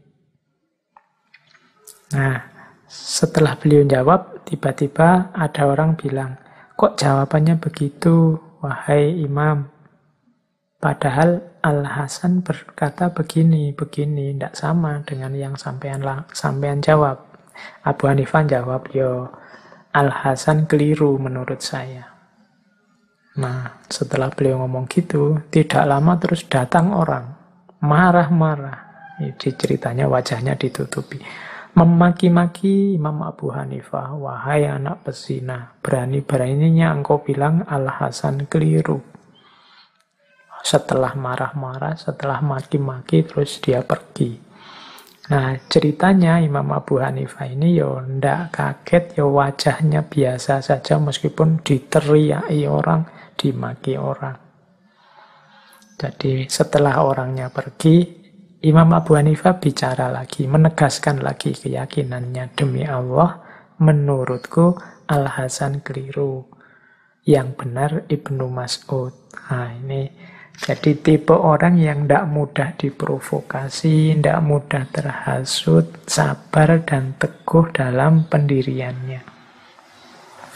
Nah, 2.16 2.40
setelah 2.89 3.60
beliau 3.60 3.84
jawab, 3.84 4.40
tiba-tiba 4.48 5.36
ada 5.36 5.62
orang 5.68 5.93
bilang, 5.93 6.40
kok 6.80 6.97
jawabannya 6.97 7.60
begitu, 7.60 8.40
wahai 8.64 9.20
imam? 9.20 9.68
Padahal 10.83 11.63
Al-Hasan 11.63 12.43
berkata 12.43 13.15
begini, 13.15 13.71
begini, 13.71 14.35
tidak 14.35 14.59
sama 14.59 14.99
dengan 15.07 15.31
yang 15.31 15.55
sampean, 15.55 16.03
sampean 16.35 16.83
jawab. 16.83 17.23
Abu 17.87 18.11
Hanifah 18.11 18.43
jawab, 18.43 18.91
yo 18.91 19.31
Al-Hasan 19.95 20.67
keliru 20.67 21.23
menurut 21.23 21.63
saya. 21.63 22.11
Nah, 23.39 23.79
setelah 23.87 24.35
beliau 24.35 24.67
ngomong 24.67 24.91
gitu, 24.91 25.39
tidak 25.55 25.87
lama 25.87 26.19
terus 26.19 26.43
datang 26.51 26.91
orang, 26.91 27.31
marah-marah. 27.79 28.91
Ini 29.23 29.39
ceritanya 29.39 30.11
wajahnya 30.11 30.59
ditutupi 30.59 31.23
memaki-maki 31.73 33.01
Imam 33.01 33.25
Abu 33.25 33.49
Hanifah, 33.49 34.13
wahai 34.21 34.69
anak 34.69 35.09
pesina, 35.09 35.73
berani-beraninya 35.81 36.93
engkau 36.93 37.25
bilang 37.25 37.65
Al-Hasan 37.65 38.45
keliru. 38.45 39.01
Setelah 40.62 41.18
marah-marah, 41.18 41.98
setelah 41.98 42.39
maki-maki, 42.39 43.26
terus 43.26 43.59
dia 43.59 43.82
pergi. 43.82 44.39
Nah, 45.30 45.55
ceritanya 45.70 46.43
Imam 46.43 46.66
Abu 46.74 46.98
Hanifah 46.98 47.47
ini 47.47 47.78
ya 47.78 48.02
ndak 48.02 48.59
kaget, 48.59 49.18
ya 49.18 49.26
wajahnya 49.26 50.06
biasa 50.06 50.62
saja 50.62 50.98
meskipun 50.98 51.62
diteriaki 51.62 52.66
orang, 52.66 53.06
dimaki 53.39 53.94
orang. 53.94 54.34
Jadi 55.98 56.51
setelah 56.51 57.06
orangnya 57.06 57.51
pergi, 57.55 58.02
Imam 58.66 58.90
Abu 58.94 59.14
Hanifah 59.14 59.62
bicara 59.62 60.10
lagi, 60.10 60.47
menegaskan 60.51 61.22
lagi 61.22 61.55
keyakinannya. 61.55 62.55
Demi 62.55 62.82
Allah, 62.82 63.43
menurutku 63.78 64.74
Al-Hasan 65.06 65.82
keliru. 65.82 66.47
Yang 67.22 67.48
benar 67.55 67.90
Ibnu 68.10 68.51
Mas'ud. 68.51 69.14
Nah 69.51 69.70
ini, 69.78 70.10
jadi 70.53 70.95
tipe 70.95 71.35
orang 71.35 71.81
yang 71.81 72.05
tidak 72.05 72.24
mudah 72.29 72.69
diprovokasi, 72.79 74.15
tidak 74.15 74.39
mudah 74.45 74.85
terhasut, 74.93 75.91
sabar 76.07 76.85
dan 76.85 77.16
teguh 77.16 77.73
dalam 77.73 78.29
pendiriannya. 78.29 79.24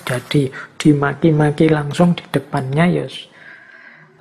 Jadi 0.06 0.54
dimaki-maki 0.78 1.66
langsung 1.66 2.14
di 2.14 2.22
depannya, 2.30 2.86
ya 2.86 3.06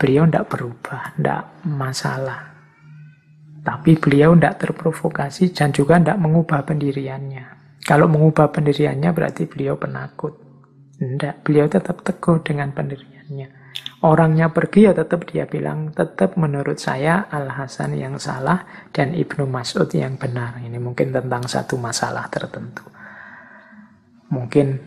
beliau 0.02 0.26
tidak 0.26 0.50
berubah, 0.50 1.14
tidak 1.14 1.42
masalah. 1.70 2.42
Tapi 3.62 3.98
beliau 3.98 4.34
tidak 4.34 4.66
terprovokasi 4.66 5.54
dan 5.54 5.70
juga 5.70 6.02
tidak 6.02 6.18
mengubah 6.18 6.66
pendiriannya. 6.66 7.46
Kalau 7.86 8.10
mengubah 8.10 8.50
pendiriannya 8.50 9.14
berarti 9.14 9.46
beliau 9.46 9.78
penakut. 9.78 10.34
Tidak, 10.98 11.46
beliau 11.46 11.70
tetap 11.70 12.02
teguh 12.02 12.42
dengan 12.42 12.74
pendiriannya. 12.74 13.55
Orangnya 14.06 14.54
pergi 14.54 14.86
ya 14.86 14.94
tetap 14.94 15.26
dia 15.26 15.50
bilang, 15.50 15.90
tetap 15.90 16.38
menurut 16.38 16.78
saya 16.78 17.26
Al-Hasan 17.26 17.98
yang 17.98 18.22
salah 18.22 18.62
dan 18.94 19.18
Ibnu 19.18 19.50
Mas'ud 19.50 19.90
yang 19.98 20.14
benar. 20.22 20.62
Ini 20.62 20.78
mungkin 20.78 21.10
tentang 21.10 21.50
satu 21.50 21.74
masalah 21.82 22.30
tertentu. 22.30 22.86
Mungkin 24.30 24.78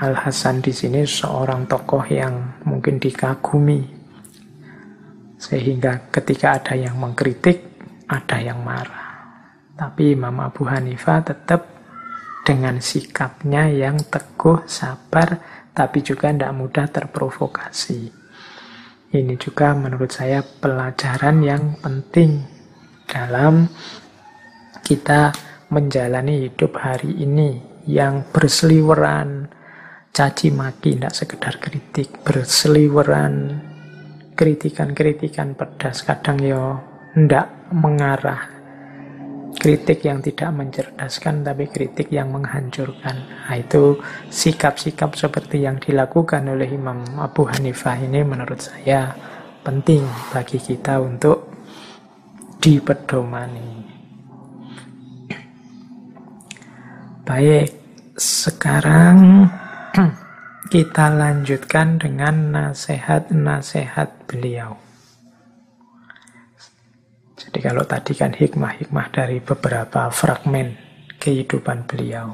Al-Hasan 0.00 0.64
di 0.64 0.72
sini 0.72 1.04
seorang 1.04 1.68
tokoh 1.68 2.00
yang 2.08 2.64
mungkin 2.64 2.96
dikagumi. 2.96 3.84
Sehingga 5.36 6.08
ketika 6.08 6.56
ada 6.56 6.72
yang 6.72 6.96
mengkritik, 6.96 7.76
ada 8.08 8.40
yang 8.40 8.64
marah. 8.64 9.20
Tapi 9.76 10.16
Imam 10.16 10.40
Abu 10.40 10.64
Hanifah 10.64 11.20
tetap 11.20 11.68
dengan 12.40 12.80
sikapnya 12.80 13.68
yang 13.68 14.00
teguh, 14.00 14.64
sabar, 14.64 15.36
tapi 15.76 16.00
juga 16.00 16.32
tidak 16.32 16.56
mudah 16.56 16.88
terprovokasi. 16.88 18.21
Ini 19.12 19.36
juga 19.36 19.76
menurut 19.76 20.08
saya 20.08 20.40
pelajaran 20.40 21.44
yang 21.44 21.76
penting 21.84 22.48
dalam 23.04 23.68
kita 24.80 25.36
menjalani 25.68 26.48
hidup 26.48 26.80
hari 26.80 27.20
ini. 27.20 27.72
Yang 27.82 28.30
berseliweran 28.30 29.50
caci 30.14 30.54
maki, 30.54 30.96
tidak 30.96 31.12
sekedar 31.18 31.58
kritik, 31.58 32.24
berseliweran 32.24 33.58
kritikan-kritikan 34.38 35.58
pedas, 35.58 36.06
kadang 36.06 36.38
ya 36.38 36.78
tidak 37.12 37.50
mengarah 37.74 38.51
kritik 39.56 40.02
yang 40.02 40.18
tidak 40.18 40.50
mencerdaskan 40.50 41.46
tapi 41.46 41.70
kritik 41.70 42.08
yang 42.10 42.32
menghancurkan. 42.34 43.16
Nah, 43.48 43.56
itu 43.56 44.00
sikap-sikap 44.32 45.14
seperti 45.14 45.62
yang 45.62 45.78
dilakukan 45.78 46.42
oleh 46.50 46.66
Imam 46.66 47.04
Abu 47.20 47.46
Hanifah 47.46 47.96
ini 48.00 48.26
menurut 48.26 48.58
saya 48.58 49.14
penting 49.62 50.02
bagi 50.34 50.58
kita 50.58 50.98
untuk 50.98 51.46
dipedomani. 52.58 53.86
Baik 57.22 57.70
sekarang 58.18 59.46
kita 60.74 61.06
lanjutkan 61.06 62.02
dengan 62.02 62.50
nasihat-nasihat 62.50 64.26
beliau 64.26 64.81
jadi 67.52 67.68
kalau 67.68 67.84
tadi 67.84 68.16
kan 68.16 68.32
hikmah-hikmah 68.32 69.12
dari 69.12 69.36
beberapa 69.44 70.08
fragmen 70.08 70.72
kehidupan 71.20 71.84
beliau. 71.84 72.32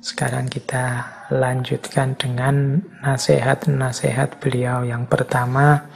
Sekarang 0.00 0.48
kita 0.48 1.04
lanjutkan 1.28 2.16
dengan 2.16 2.80
nasihat-nasihat 3.04 4.40
beliau. 4.40 4.80
Yang 4.80 5.12
pertama, 5.12 5.92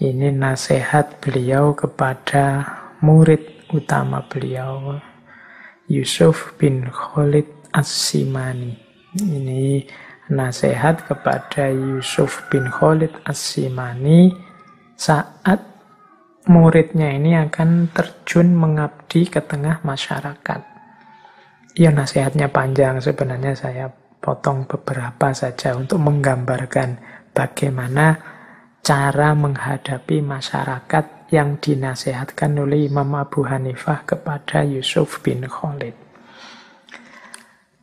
ini 0.00 0.32
nasihat 0.32 1.20
beliau 1.20 1.76
kepada 1.76 2.64
murid 3.04 3.68
utama 3.68 4.24
beliau, 4.24 4.96
Yusuf 5.92 6.56
bin 6.56 6.88
Khalid 6.88 7.52
As-Simani. 7.76 8.80
Ini 9.12 9.84
nasihat 10.32 11.04
kepada 11.04 11.68
Yusuf 11.68 12.48
bin 12.48 12.64
Khalid 12.72 13.12
As-Simani 13.28 14.32
saat 14.96 15.77
muridnya 16.48 17.12
ini 17.12 17.36
akan 17.36 17.92
terjun 17.92 18.56
mengabdi 18.56 19.28
ke 19.28 19.44
tengah 19.44 19.84
masyarakat. 19.84 20.60
Ya 21.76 21.92
nasihatnya 21.92 22.48
panjang 22.48 22.98
sebenarnya 22.98 23.54
saya 23.54 23.86
potong 24.18 24.66
beberapa 24.66 25.30
saja 25.30 25.76
untuk 25.76 26.02
menggambarkan 26.02 26.98
bagaimana 27.36 28.18
cara 28.82 29.36
menghadapi 29.36 30.24
masyarakat 30.24 31.30
yang 31.30 31.60
dinasihatkan 31.60 32.56
oleh 32.56 32.88
Imam 32.88 33.12
Abu 33.14 33.44
Hanifah 33.44 34.08
kepada 34.08 34.64
Yusuf 34.64 35.20
bin 35.20 35.44
Khalid. 35.44 35.94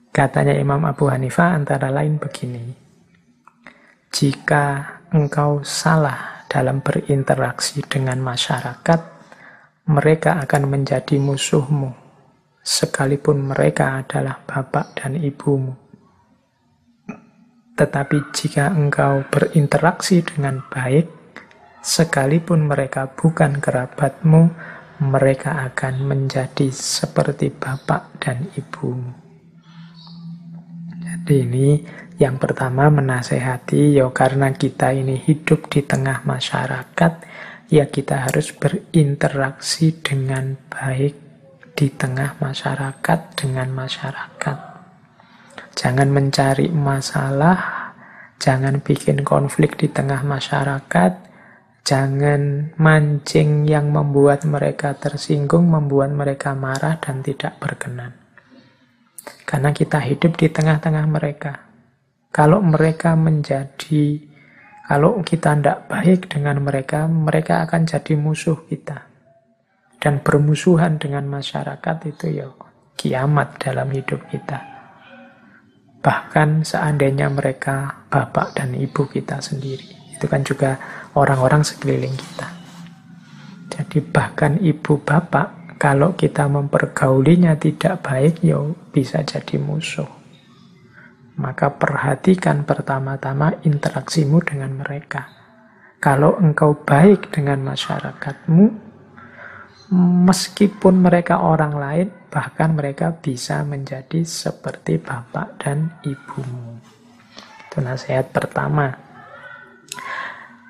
Katanya 0.09 0.57
Imam 0.57 0.81
Abu 0.83 1.05
Hanifah 1.05 1.53
antara 1.53 1.93
lain 1.93 2.17
begini, 2.17 2.73
jika 4.09 4.97
engkau 5.13 5.61
salah 5.61 6.34
dalam 6.45 6.79
berinteraksi 6.85 7.81
dengan 7.85 8.21
masyarakat, 8.21 8.99
mereka 9.89 10.41
akan 10.41 10.63
menjadi 10.69 11.21
musuhmu, 11.21 11.93
sekalipun 12.65 13.53
mereka 13.53 14.01
adalah 14.01 14.41
bapak 14.41 14.97
dan 14.97 15.17
ibumu. 15.17 15.77
Tetapi 17.75 18.31
jika 18.31 18.71
engkau 18.71 19.27
berinteraksi 19.27 20.23
dengan 20.23 20.63
baik, 20.71 21.11
sekalipun 21.83 22.71
mereka 22.71 23.11
bukan 23.11 23.59
kerabatmu, 23.59 24.41
mereka 25.03 25.59
akan 25.67 26.07
menjadi 26.07 26.71
seperti 26.71 27.51
bapak 27.51 28.15
dan 28.23 28.47
ibumu. 28.55 29.24
Ini 31.25 31.81
yang 32.21 32.37
pertama 32.37 32.93
menasehati, 32.93 33.97
ya 33.97 34.05
karena 34.13 34.53
kita 34.53 34.93
ini 34.93 35.17
hidup 35.17 35.73
di 35.73 35.81
tengah 35.81 36.21
masyarakat, 36.21 37.11
ya 37.73 37.89
kita 37.89 38.29
harus 38.29 38.53
berinteraksi 38.53 40.05
dengan 40.05 40.53
baik 40.69 41.17
di 41.73 41.89
tengah 41.89 42.37
masyarakat 42.37 43.19
dengan 43.41 43.73
masyarakat. 43.73 44.57
Jangan 45.75 46.07
mencari 46.13 46.69
masalah, 46.71 47.91
jangan 48.37 48.79
bikin 48.85 49.27
konflik 49.27 49.75
di 49.81 49.89
tengah 49.91 50.23
masyarakat, 50.23 51.11
jangan 51.83 52.71
mancing 52.79 53.65
yang 53.65 53.91
membuat 53.91 54.45
mereka 54.45 54.95
tersinggung, 54.95 55.67
membuat 55.67 56.15
mereka 56.15 56.55
marah 56.55 56.95
dan 57.01 57.19
tidak 57.25 57.59
berkenan. 57.59 58.24
Karena 59.45 59.69
kita 59.73 60.01
hidup 60.01 60.35
di 60.37 60.47
tengah-tengah 60.49 61.05
mereka. 61.07 61.53
Kalau 62.33 62.59
mereka 62.59 63.15
menjadi 63.15 64.19
Kalau 64.85 65.17
kita 65.25 65.57
tidak 65.57 65.89
baik 65.89 66.29
dengan 66.29 66.61
mereka, 66.61 67.09
mereka 67.09 67.65
akan 67.65 67.89
jadi 67.89 68.13
musuh 68.21 68.69
kita. 68.69 69.09
Dan 69.97 70.21
bermusuhan 70.21 71.01
dengan 71.01 71.25
masyarakat 71.25 71.97
itu 72.05 72.37
ya 72.37 72.53
kiamat 72.93 73.57
dalam 73.57 73.89
hidup 73.89 74.21
kita. 74.29 74.61
Bahkan 76.05 76.61
seandainya 76.69 77.33
mereka 77.33 78.05
bapak 78.13 78.61
dan 78.61 78.77
ibu 78.77 79.09
kita 79.09 79.41
sendiri. 79.41 79.89
Itu 80.13 80.29
kan 80.29 80.45
juga 80.45 80.77
orang-orang 81.17 81.65
sekeliling 81.65 82.13
kita. 82.13 82.47
Jadi 83.73 84.05
bahkan 84.05 84.61
ibu 84.61 85.01
bapak, 85.01 85.49
kalau 85.75 86.15
kita 86.15 86.47
mempergaulinya 86.47 87.59
tidak 87.59 87.99
baik, 87.99 88.39
ya 88.39 88.63
bisa 88.95 89.21
jadi 89.27 89.59
musuh. 89.59 90.07
Maka 91.35 91.67
perhatikan 91.67 92.63
pertama-tama 92.63 93.59
interaksimu 93.59 94.39
dengan 94.39 94.71
mereka. 94.79 95.27
Kalau 95.99 96.39
engkau 96.39 96.79
baik 96.79 97.27
dengan 97.35 97.59
masyarakatmu, 97.67 98.65
meskipun 100.23 100.95
mereka 100.95 101.43
orang 101.43 101.75
lain, 101.75 102.07
bahkan 102.31 102.71
mereka 102.71 103.11
bisa 103.11 103.59
menjadi 103.67 104.23
seperti 104.23 104.95
bapak 104.95 105.59
dan 105.59 105.91
ibumu. 106.07 106.79
Itu 107.67 107.83
nasihat 107.83 108.31
pertama. 108.31 108.95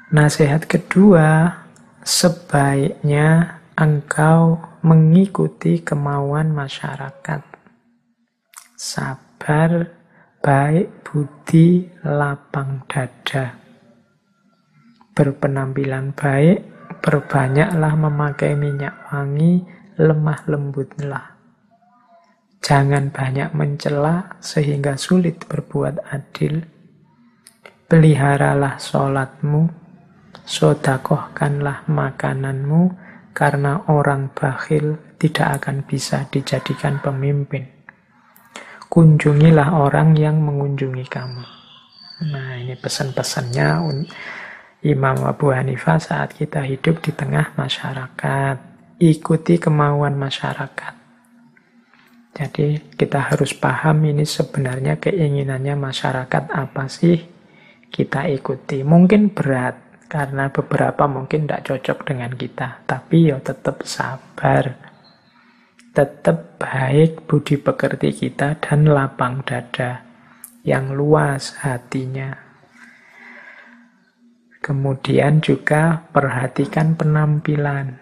Nasihat 0.10 0.66
kedua, 0.66 1.62
sebaiknya 2.02 3.62
engkau 3.76 4.62
mengikuti 4.86 5.82
kemauan 5.82 6.54
masyarakat. 6.54 7.42
Sabar 8.78 9.90
baik 10.46 11.02
budi 11.02 11.90
lapang 12.06 12.86
dada. 12.86 13.58
Berpenampilan 15.18 16.14
baik, 16.14 16.70
berbanyaklah 17.02 17.98
memakai 17.98 18.54
minyak 18.54 19.10
wangi, 19.10 19.66
lemah 19.98 20.46
lembutlah. 20.46 21.34
Jangan 22.62 23.10
banyak 23.10 23.58
mencela 23.58 24.38
sehingga 24.38 25.02
sulit 25.02 25.50
berbuat 25.50 26.14
adil. 26.14 26.62
Peliharalah 27.90 28.78
sholatmu, 28.78 29.66
sodakohkanlah 30.46 31.90
makananmu, 31.90 33.05
karena 33.36 33.84
orang 33.92 34.32
bakhil 34.32 34.96
tidak 35.20 35.60
akan 35.62 35.84
bisa 35.84 36.24
dijadikan 36.32 37.04
pemimpin 37.04 37.76
kunjungilah 38.96 39.76
orang 39.76 40.16
yang 40.16 40.40
mengunjungi 40.40 41.06
kamu. 41.12 41.44
Nah, 42.32 42.56
ini 42.56 42.80
pesan-pesannya 42.80 43.84
Imam 44.88 45.18
Abu 45.28 45.52
Hanifah 45.52 46.00
saat 46.00 46.32
kita 46.32 46.64
hidup 46.64 47.04
di 47.04 47.12
tengah 47.12 47.52
masyarakat. 47.60 48.56
Ikuti 48.96 49.60
kemauan 49.60 50.16
masyarakat. 50.16 50.94
Jadi 52.36 52.96
kita 52.96 53.36
harus 53.36 53.52
paham 53.52 54.08
ini 54.08 54.24
sebenarnya 54.24 54.96
keinginannya 54.96 55.76
masyarakat 55.76 56.44
apa 56.56 56.88
sih 56.88 57.20
kita 57.92 58.32
ikuti. 58.32 58.84
Mungkin 58.88 59.36
berat 59.36 59.85
karena 60.06 60.50
beberapa 60.54 61.06
mungkin 61.06 61.46
tidak 61.46 61.66
cocok 61.70 61.98
dengan 62.08 62.32
kita. 62.34 62.86
Tapi 62.86 63.34
ya 63.34 63.38
tetap 63.42 63.84
sabar 63.86 64.86
tetap 65.96 66.60
baik 66.60 67.24
budi 67.24 67.56
pekerti 67.56 68.12
kita 68.12 68.60
dan 68.60 68.84
lapang 68.84 69.48
dada 69.48 70.04
yang 70.68 70.92
luas 70.92 71.56
hatinya. 71.64 72.36
Kemudian 74.60 75.40
juga 75.40 76.04
perhatikan 76.12 77.00
penampilan. 77.00 77.96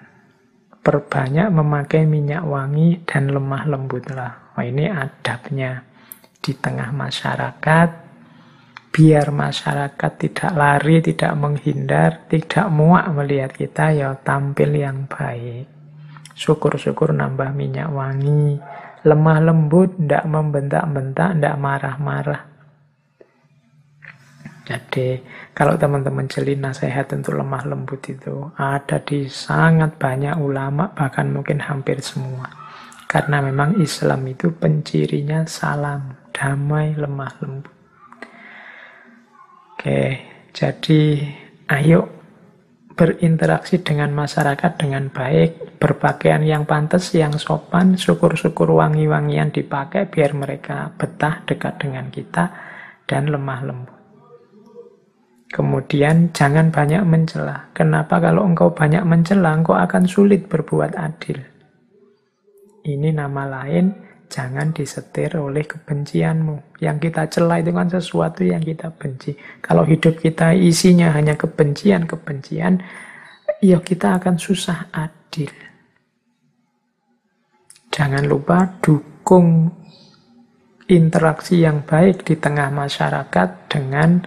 Perbanyak 0.82 1.48
memakai 1.54 2.10
minyak 2.10 2.44
wangi 2.44 2.98
dan 3.06 3.30
lemah 3.30 3.70
lembutlah. 3.70 4.58
Oh, 4.58 4.66
ini 4.66 4.90
adabnya 4.90 5.86
di 6.42 6.52
tengah 6.58 6.90
masyarakat. 6.92 8.03
Biar 8.94 9.34
masyarakat 9.34 10.11
tidak 10.22 10.53
lari, 10.53 11.02
tidak 11.02 11.34
menghindar, 11.34 12.30
tidak 12.30 12.70
muak 12.70 13.10
melihat 13.10 13.49
kita, 13.49 13.90
ya 13.90 14.14
tampil 14.22 14.70
yang 14.70 15.10
baik. 15.10 15.65
Syukur-syukur 16.38 17.10
nambah 17.10 17.57
minyak 17.57 17.90
wangi. 17.90 18.61
Lemah 19.02 19.40
lembut, 19.49 19.98
tidak 19.98 20.30
membentak-bentak, 20.30 21.41
tidak 21.41 21.57
marah-marah. 21.57 22.53
Jadi 24.64 25.20
kalau 25.52 25.76
teman-teman 25.76 26.30
jeli 26.30 26.56
nasihat 26.56 27.11
untuk 27.11 27.36
lemah 27.36 27.68
lembut 27.68 27.99
itu 28.07 28.48
ada 28.56 29.02
di 29.03 29.28
sangat 29.28 29.99
banyak 29.99 30.40
ulama 30.40 30.88
bahkan 30.95 31.34
mungkin 31.34 31.60
hampir 31.60 31.99
semua. 31.99 32.48
Karena 33.10 33.44
memang 33.44 33.76
Islam 33.82 34.24
itu 34.30 34.56
pencirinya 34.56 35.44
salam, 35.49 36.15
damai, 36.32 36.95
lemah 36.95 37.34
lembut. 37.44 37.73
Oke, 39.84 40.15
jadi 40.55 41.27
ayo 41.68 42.07
berinteraksi 42.95 43.84
dengan 43.84 44.15
masyarakat 44.15 44.80
dengan 44.80 45.11
baik, 45.11 45.76
berpakaian 45.76 46.39
yang 46.39 46.64
pantas, 46.64 47.11
yang 47.11 47.35
sopan, 47.35 47.99
syukur-syukur 47.99 48.80
wangi-wangian 48.80 49.51
dipakai 49.51 50.07
biar 50.07 50.39
mereka 50.39 50.88
betah 50.95 51.43
dekat 51.43 51.84
dengan 51.84 52.07
kita 52.07 52.47
dan 53.11 53.27
lemah 53.27 53.60
lembut. 53.60 53.99
Kemudian 55.51 56.31
jangan 56.31 56.72
banyak 56.72 57.03
mencela. 57.03 57.68
Kenapa 57.76 58.23
kalau 58.23 58.47
engkau 58.47 58.72
banyak 58.72 59.03
mencela, 59.03 59.51
engkau 59.51 59.76
akan 59.76 60.07
sulit 60.07 60.47
berbuat 60.47 60.95
adil. 60.95 61.43
Ini 62.88 63.11
nama 63.11 63.43
lain 63.51 64.12
jangan 64.34 64.73
disetir 64.73 65.38
oleh 65.38 65.61
kebencianmu. 65.61 66.81
Yang 66.81 66.97
kita 67.05 67.30
celah 67.30 67.61
itu 67.61 67.69
kan 67.69 67.85
sesuatu 67.85 68.41
yang 68.41 68.65
kita 68.65 68.89
benci. 68.89 69.38
Kalau 69.61 69.85
hidup 69.85 70.18
kita 70.18 70.57
isinya 70.57 71.14
hanya 71.14 71.38
kebencian-kebencian, 71.38 72.81
ya 73.61 73.77
kita 73.77 74.18
akan 74.18 74.41
susah 74.41 74.89
adil. 74.89 75.53
Jangan 77.93 78.26
lupa 78.26 78.81
dukung 78.81 79.69
interaksi 80.89 81.61
yang 81.61 81.85
baik 81.85 82.26
di 82.26 82.34
tengah 82.34 82.73
masyarakat 82.73 83.49
dengan 83.69 84.26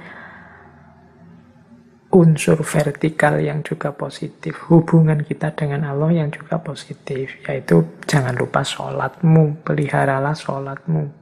unsur 2.17 2.65
vertikal 2.65 3.37
yang 3.37 3.61
juga 3.61 3.93
positif. 3.93 4.57
Hubungan 4.73 5.21
kita 5.21 5.53
dengan 5.53 5.85
Allah 5.85 6.25
yang 6.25 6.33
juga 6.33 6.57
positif. 6.65 7.37
Yaitu 7.45 8.01
jangan 8.09 8.33
lupa 8.33 8.65
sholatmu, 8.65 9.61
peliharalah 9.61 10.33
sholatmu. 10.33 11.13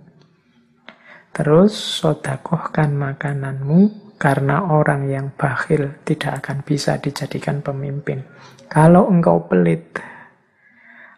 Terus 1.35 1.75
sodakohkan 1.75 2.95
makananmu 2.95 4.15
karena 4.23 4.71
orang 4.71 5.11
yang 5.11 5.27
bakhil 5.35 5.99
tidak 6.07 6.47
akan 6.47 6.63
bisa 6.63 7.03
dijadikan 7.03 7.59
pemimpin. 7.59 8.23
Kalau 8.71 9.11
engkau 9.11 9.43
pelit, 9.51 9.99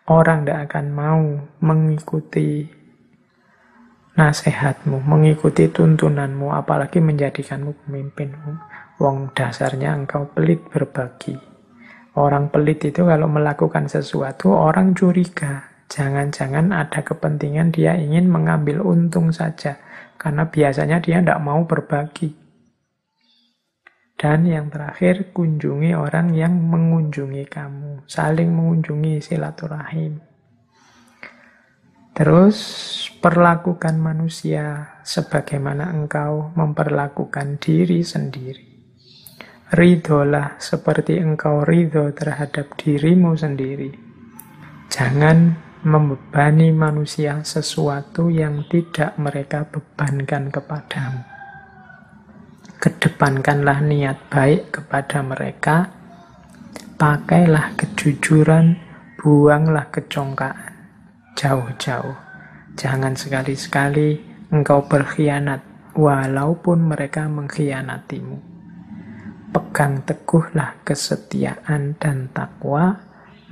orang 0.08 0.48
tidak 0.48 0.72
akan 0.72 0.86
mau 0.88 1.22
mengikuti 1.60 2.64
nasihatmu, 4.16 5.04
mengikuti 5.04 5.68
tuntunanmu, 5.68 6.48
apalagi 6.56 7.04
menjadikanmu 7.04 7.76
pemimpinmu. 7.84 8.52
Wong 8.96 9.36
dasarnya 9.36 9.92
engkau 9.92 10.32
pelit 10.32 10.64
berbagi. 10.72 11.36
Orang 12.16 12.48
pelit 12.48 12.80
itu 12.80 13.04
kalau 13.04 13.28
melakukan 13.28 13.92
sesuatu, 13.92 14.56
orang 14.56 14.96
curiga. 14.96 15.68
Jangan-jangan 15.86 16.72
ada 16.72 17.04
kepentingan 17.04 17.76
dia 17.76 17.92
ingin 17.92 18.32
mengambil 18.32 18.80
untung 18.80 19.36
saja. 19.36 19.76
Karena 20.16 20.48
biasanya 20.48 21.04
dia 21.04 21.20
tidak 21.20 21.44
mau 21.44 21.60
berbagi. 21.68 22.32
Dan 24.16 24.48
yang 24.48 24.72
terakhir, 24.72 25.28
kunjungi 25.36 25.92
orang 25.92 26.32
yang 26.32 26.56
mengunjungi 26.56 27.44
kamu. 27.52 28.08
Saling 28.08 28.48
mengunjungi 28.48 29.20
silaturahim. 29.20 30.24
Terus 32.16 32.56
perlakukan 33.20 34.00
manusia 34.00 34.96
sebagaimana 35.04 35.92
engkau 35.92 36.48
memperlakukan 36.56 37.60
diri 37.60 38.00
sendiri. 38.00 38.65
Ridolah 39.66 40.62
seperti 40.62 41.18
engkau 41.18 41.66
ridho 41.66 42.14
terhadap 42.14 42.78
dirimu 42.78 43.34
sendiri. 43.34 43.90
Jangan 44.86 45.58
membebani 45.82 46.70
manusia 46.70 47.42
sesuatu 47.42 48.30
yang 48.30 48.62
tidak 48.70 49.18
mereka 49.18 49.66
bebankan 49.66 50.54
kepadamu. 50.54 51.18
Kedepankanlah 52.78 53.82
niat 53.82 54.30
baik 54.30 54.70
kepada 54.70 55.26
mereka. 55.26 55.90
Pakailah 56.94 57.74
kejujuran, 57.74 58.78
buanglah 59.18 59.90
kecongkaan. 59.90 60.78
Jauh-jauh. 61.34 62.14
Jangan 62.78 63.18
sekali-sekali 63.18 64.22
engkau 64.54 64.86
berkhianat, 64.86 65.90
walaupun 65.98 66.86
mereka 66.86 67.26
mengkhianatimu 67.26 68.55
pegang 69.50 70.02
teguhlah 70.02 70.80
kesetiaan 70.82 71.94
dan 71.98 72.30
takwa, 72.34 72.98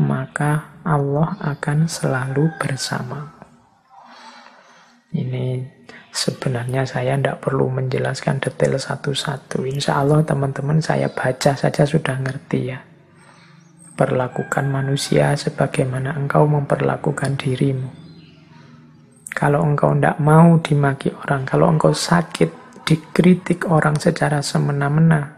maka 0.01 0.83
Allah 0.83 1.39
akan 1.39 1.87
selalu 1.87 2.51
bersama. 2.59 3.35
Ini 5.15 5.63
sebenarnya 6.11 6.83
saya 6.83 7.15
tidak 7.15 7.39
perlu 7.39 7.71
menjelaskan 7.71 8.43
detail 8.43 8.75
satu-satu. 8.75 9.63
Insya 9.63 10.03
Allah 10.03 10.27
teman-teman 10.27 10.83
saya 10.83 11.07
baca 11.07 11.55
saja 11.55 11.87
sudah 11.87 12.19
ngerti 12.19 12.61
ya. 12.75 12.83
Perlakukan 13.95 14.67
manusia 14.67 15.39
sebagaimana 15.39 16.19
engkau 16.19 16.51
memperlakukan 16.51 17.39
dirimu. 17.39 18.05
Kalau 19.35 19.63
engkau 19.67 19.95
tidak 19.95 20.19
mau 20.19 20.59
dimaki 20.59 21.11
orang, 21.15 21.43
kalau 21.47 21.67
engkau 21.71 21.91
sakit, 21.91 22.83
dikritik 22.87 23.67
orang 23.67 23.99
secara 23.99 24.39
semena-mena, 24.43 25.34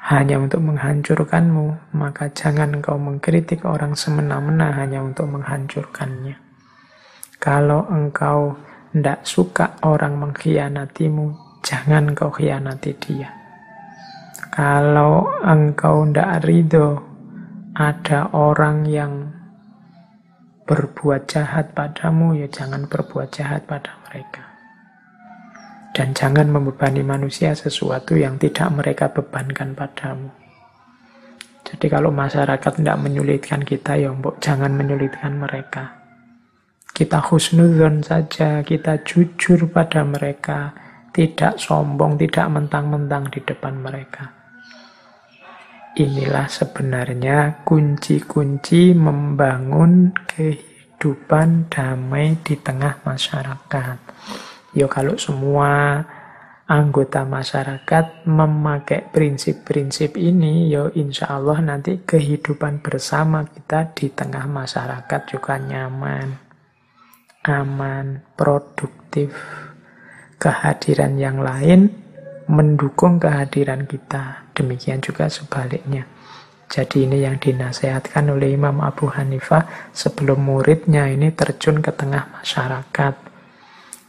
hanya 0.00 0.40
untuk 0.40 0.64
menghancurkanmu, 0.64 1.92
maka 1.92 2.32
jangan 2.32 2.80
engkau 2.80 2.96
mengkritik 2.96 3.68
orang 3.68 3.92
semena-mena 3.92 4.72
hanya 4.80 5.04
untuk 5.04 5.28
menghancurkannya. 5.28 6.40
Kalau 7.36 7.84
engkau 7.92 8.56
tidak 8.96 9.22
suka 9.28 9.76
orang 9.84 10.16
mengkhianatimu, 10.16 11.60
jangan 11.60 12.16
engkau 12.16 12.32
khianati 12.32 12.96
dia. 12.96 13.28
Kalau 14.50 15.28
engkau 15.44 16.08
tidak 16.08 16.48
ridho 16.48 17.00
ada 17.76 18.32
orang 18.34 18.88
yang 18.88 19.30
berbuat 20.66 21.30
jahat 21.30 21.70
padamu, 21.76 22.34
ya 22.34 22.48
jangan 22.50 22.88
berbuat 22.90 23.30
jahat 23.30 23.68
pada 23.68 23.94
mereka. 24.08 24.49
Dan 26.00 26.16
jangan 26.16 26.48
membebani 26.48 27.04
manusia 27.04 27.52
sesuatu 27.52 28.16
yang 28.16 28.40
tidak 28.40 28.72
mereka 28.72 29.12
bebankan 29.12 29.76
padamu. 29.76 30.32
Jadi 31.60 31.92
kalau 31.92 32.08
masyarakat 32.08 32.72
tidak 32.80 32.96
menyulitkan 33.04 33.60
kita, 33.60 34.00
ya 34.00 34.08
mbok 34.08 34.40
jangan 34.40 34.72
menyulitkan 34.72 35.36
mereka. 35.36 36.00
Kita 36.96 37.20
husnudon 37.20 38.00
saja, 38.00 38.64
kita 38.64 39.04
jujur 39.04 39.68
pada 39.68 40.00
mereka, 40.00 40.72
tidak 41.12 41.60
sombong, 41.60 42.16
tidak 42.16 42.48
mentang-mentang 42.48 43.28
di 43.28 43.44
depan 43.44 43.76
mereka. 43.76 44.24
Inilah 46.00 46.48
sebenarnya 46.48 47.60
kunci-kunci 47.68 48.96
membangun 48.96 50.16
kehidupan 50.32 51.68
damai 51.68 52.40
di 52.40 52.56
tengah 52.56 53.04
masyarakat. 53.04 54.09
Ya 54.70 54.86
kalau 54.86 55.18
semua 55.18 56.02
anggota 56.70 57.26
masyarakat 57.26 58.22
memakai 58.30 59.10
prinsip-prinsip 59.10 60.14
ini, 60.14 60.70
ya 60.70 60.86
insya 60.94 61.34
Allah 61.34 61.58
nanti 61.58 61.98
kehidupan 61.98 62.78
bersama 62.78 63.42
kita 63.42 63.90
di 63.98 64.06
tengah 64.14 64.46
masyarakat 64.46 65.20
juga 65.26 65.58
nyaman, 65.58 66.38
aman, 67.42 68.22
produktif. 68.38 69.34
Kehadiran 70.40 71.20
yang 71.20 71.44
lain 71.44 71.92
mendukung 72.48 73.20
kehadiran 73.20 73.84
kita. 73.84 74.48
Demikian 74.56 75.04
juga 75.04 75.28
sebaliknya. 75.28 76.08
Jadi 76.70 77.04
ini 77.04 77.26
yang 77.26 77.36
dinasehatkan 77.36 78.30
oleh 78.30 78.54
Imam 78.54 78.78
Abu 78.80 79.10
Hanifah 79.10 79.90
sebelum 79.92 80.46
muridnya 80.46 81.10
ini 81.10 81.34
terjun 81.34 81.82
ke 81.82 81.92
tengah 81.92 82.30
masyarakat 82.30 83.29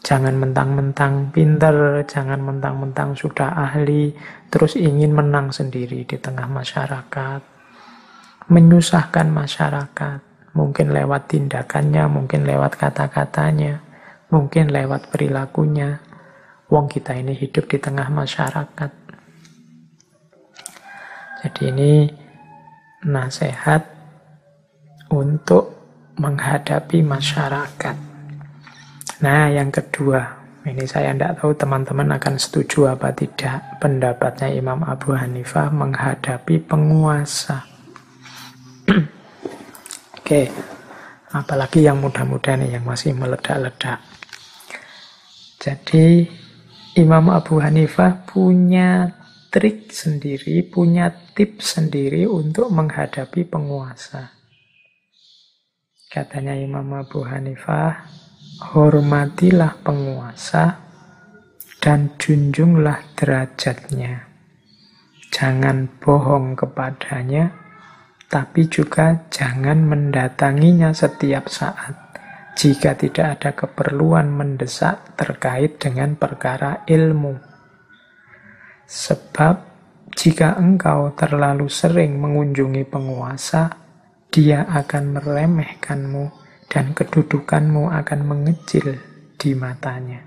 Jangan 0.02 0.34
mentang-mentang 0.34 1.30
pinter, 1.30 2.02
jangan 2.10 2.42
mentang-mentang 2.42 3.14
sudah 3.14 3.54
ahli, 3.54 4.10
terus 4.50 4.74
ingin 4.74 5.14
menang 5.14 5.54
sendiri 5.54 6.02
di 6.10 6.18
tengah 6.18 6.50
masyarakat. 6.50 7.42
Menyusahkan 8.50 9.30
masyarakat, 9.30 10.20
mungkin 10.58 10.90
lewat 10.90 11.30
tindakannya, 11.30 12.10
mungkin 12.10 12.50
lewat 12.50 12.82
kata-katanya, 12.82 13.86
mungkin 14.34 14.74
lewat 14.74 15.14
perilakunya. 15.14 16.02
Wong 16.66 16.90
kita 16.90 17.14
ini 17.14 17.38
hidup 17.38 17.70
di 17.70 17.78
tengah 17.78 18.10
masyarakat. 18.10 18.92
Jadi 21.46 21.62
ini 21.70 21.92
nasihat 23.06 23.86
untuk 25.14 25.78
menghadapi 26.18 27.06
masyarakat. 27.06 28.11
Nah, 29.22 29.54
yang 29.54 29.70
kedua, 29.70 30.18
ini 30.66 30.82
saya 30.90 31.14
tidak 31.14 31.38
tahu 31.38 31.54
teman-teman 31.54 32.18
akan 32.18 32.42
setuju 32.42 32.98
apa 32.98 33.14
tidak 33.14 33.78
pendapatnya 33.78 34.50
Imam 34.50 34.82
Abu 34.82 35.14
Hanifah 35.14 35.70
menghadapi 35.70 36.58
penguasa. 36.66 37.62
Oke, 40.18 40.50
apalagi 41.30 41.86
yang 41.86 42.02
muda-muda 42.02 42.58
nih 42.58 42.82
yang 42.82 42.86
masih 42.86 43.14
meledak-ledak. 43.14 44.02
Jadi 45.62 46.26
Imam 46.98 47.30
Abu 47.30 47.62
Hanifah 47.62 48.26
punya 48.26 49.22
trik 49.54 49.94
sendiri, 49.94 50.66
punya 50.66 51.14
tips 51.38 51.78
sendiri 51.78 52.26
untuk 52.26 52.74
menghadapi 52.74 53.46
penguasa. 53.46 54.34
Katanya 56.10 56.58
Imam 56.58 56.90
Abu 56.98 57.22
Hanifah, 57.22 58.21
hormatilah 58.62 59.82
penguasa 59.82 60.78
dan 61.82 62.14
junjunglah 62.22 63.02
derajatnya. 63.18 64.30
Jangan 65.34 65.90
bohong 65.98 66.54
kepadanya, 66.54 67.50
tapi 68.30 68.70
juga 68.70 69.26
jangan 69.34 69.82
mendatanginya 69.82 70.94
setiap 70.94 71.50
saat 71.50 71.98
jika 72.54 72.94
tidak 72.94 73.28
ada 73.42 73.52
keperluan 73.58 74.30
mendesak 74.30 75.18
terkait 75.18 75.82
dengan 75.82 76.14
perkara 76.14 76.86
ilmu. 76.86 77.42
Sebab 78.86 79.56
jika 80.14 80.60
engkau 80.62 81.18
terlalu 81.18 81.66
sering 81.66 82.20
mengunjungi 82.22 82.86
penguasa, 82.86 83.72
dia 84.30 84.68
akan 84.68 85.18
meremehkanmu 85.18 86.41
dan 86.72 86.96
kedudukanmu 86.96 87.92
akan 87.92 88.20
mengecil 88.24 88.96
di 89.36 89.52
matanya. 89.52 90.24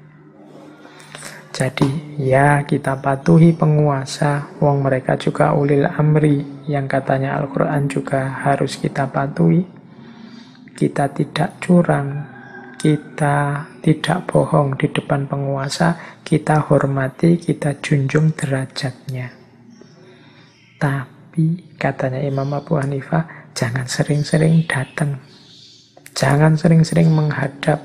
Jadi 1.55 2.21
ya 2.21 2.67
kita 2.69 3.01
patuhi 3.01 3.57
penguasa, 3.57 4.53
wong 4.61 4.85
mereka 4.85 5.17
juga 5.17 5.57
ulil 5.57 5.89
amri 5.89 6.67
yang 6.69 6.85
katanya 6.85 7.41
Al-Quran 7.41 7.89
juga 7.89 8.45
harus 8.45 8.77
kita 8.77 9.09
patuhi. 9.09 9.65
Kita 10.75 11.09
tidak 11.15 11.63
curang, 11.63 12.27
kita 12.75 13.71
tidak 13.81 14.29
bohong 14.29 14.77
di 14.77 14.91
depan 14.91 15.31
penguasa, 15.31 16.21
kita 16.27 16.69
hormati, 16.69 17.39
kita 17.39 17.79
junjung 17.79 18.35
derajatnya. 18.35 19.31
Tapi 20.77 21.79
katanya 21.81 22.21
Imam 22.21 22.51
Abu 22.53 22.77
Hanifah, 22.77 23.55
jangan 23.57 23.89
sering-sering 23.89 24.67
datang 24.69 25.23
Jangan 26.15 26.55
sering-sering 26.55 27.11
menghadap. 27.11 27.83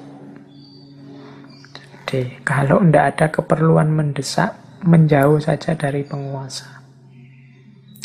Jadi, 2.06 2.41
kalau 2.45 2.77
tidak 2.85 3.06
ada 3.18 3.26
keperluan 3.34 3.89
mendesak, 3.89 4.53
menjauh 4.85 5.41
saja 5.41 5.73
dari 5.73 6.06
penguasa. 6.06 6.80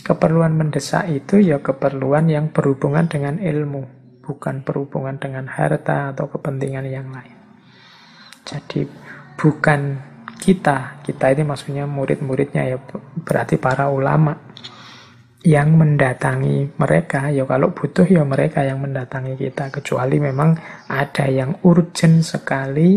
Keperluan 0.04 0.56
mendesak 0.56 1.08
itu 1.08 1.40
ya 1.40 1.60
keperluan 1.60 2.28
yang 2.28 2.52
berhubungan 2.52 3.08
dengan 3.08 3.40
ilmu, 3.40 3.84
bukan 4.20 4.60
berhubungan 4.60 5.16
dengan 5.16 5.48
harta 5.48 6.12
atau 6.12 6.28
kepentingan 6.28 6.84
yang 6.88 7.08
lain. 7.08 7.36
Jadi 8.44 8.84
bukan 9.40 10.00
kita, 10.36 11.00
kita 11.00 11.32
ini 11.32 11.42
maksudnya 11.48 11.88
murid-muridnya 11.88 12.76
ya 12.76 12.76
berarti 13.24 13.56
para 13.56 13.88
ulama 13.88 14.36
yang 15.44 15.76
mendatangi 15.76 16.72
mereka, 16.80 17.28
ya 17.28 17.44
kalau 17.44 17.76
butuh 17.76 18.08
ya 18.08 18.24
mereka 18.24 18.64
yang 18.64 18.80
mendatangi 18.80 19.36
kita. 19.36 19.68
Kecuali 19.68 20.16
memang 20.16 20.56
ada 20.88 21.28
yang 21.28 21.60
urgent 21.68 22.24
sekali 22.24 22.96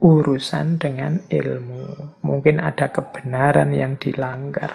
urusan 0.00 0.80
dengan 0.80 1.20
ilmu. 1.28 2.16
Mungkin 2.24 2.56
ada 2.56 2.88
kebenaran 2.88 3.68
yang 3.76 4.00
dilanggar. 4.00 4.72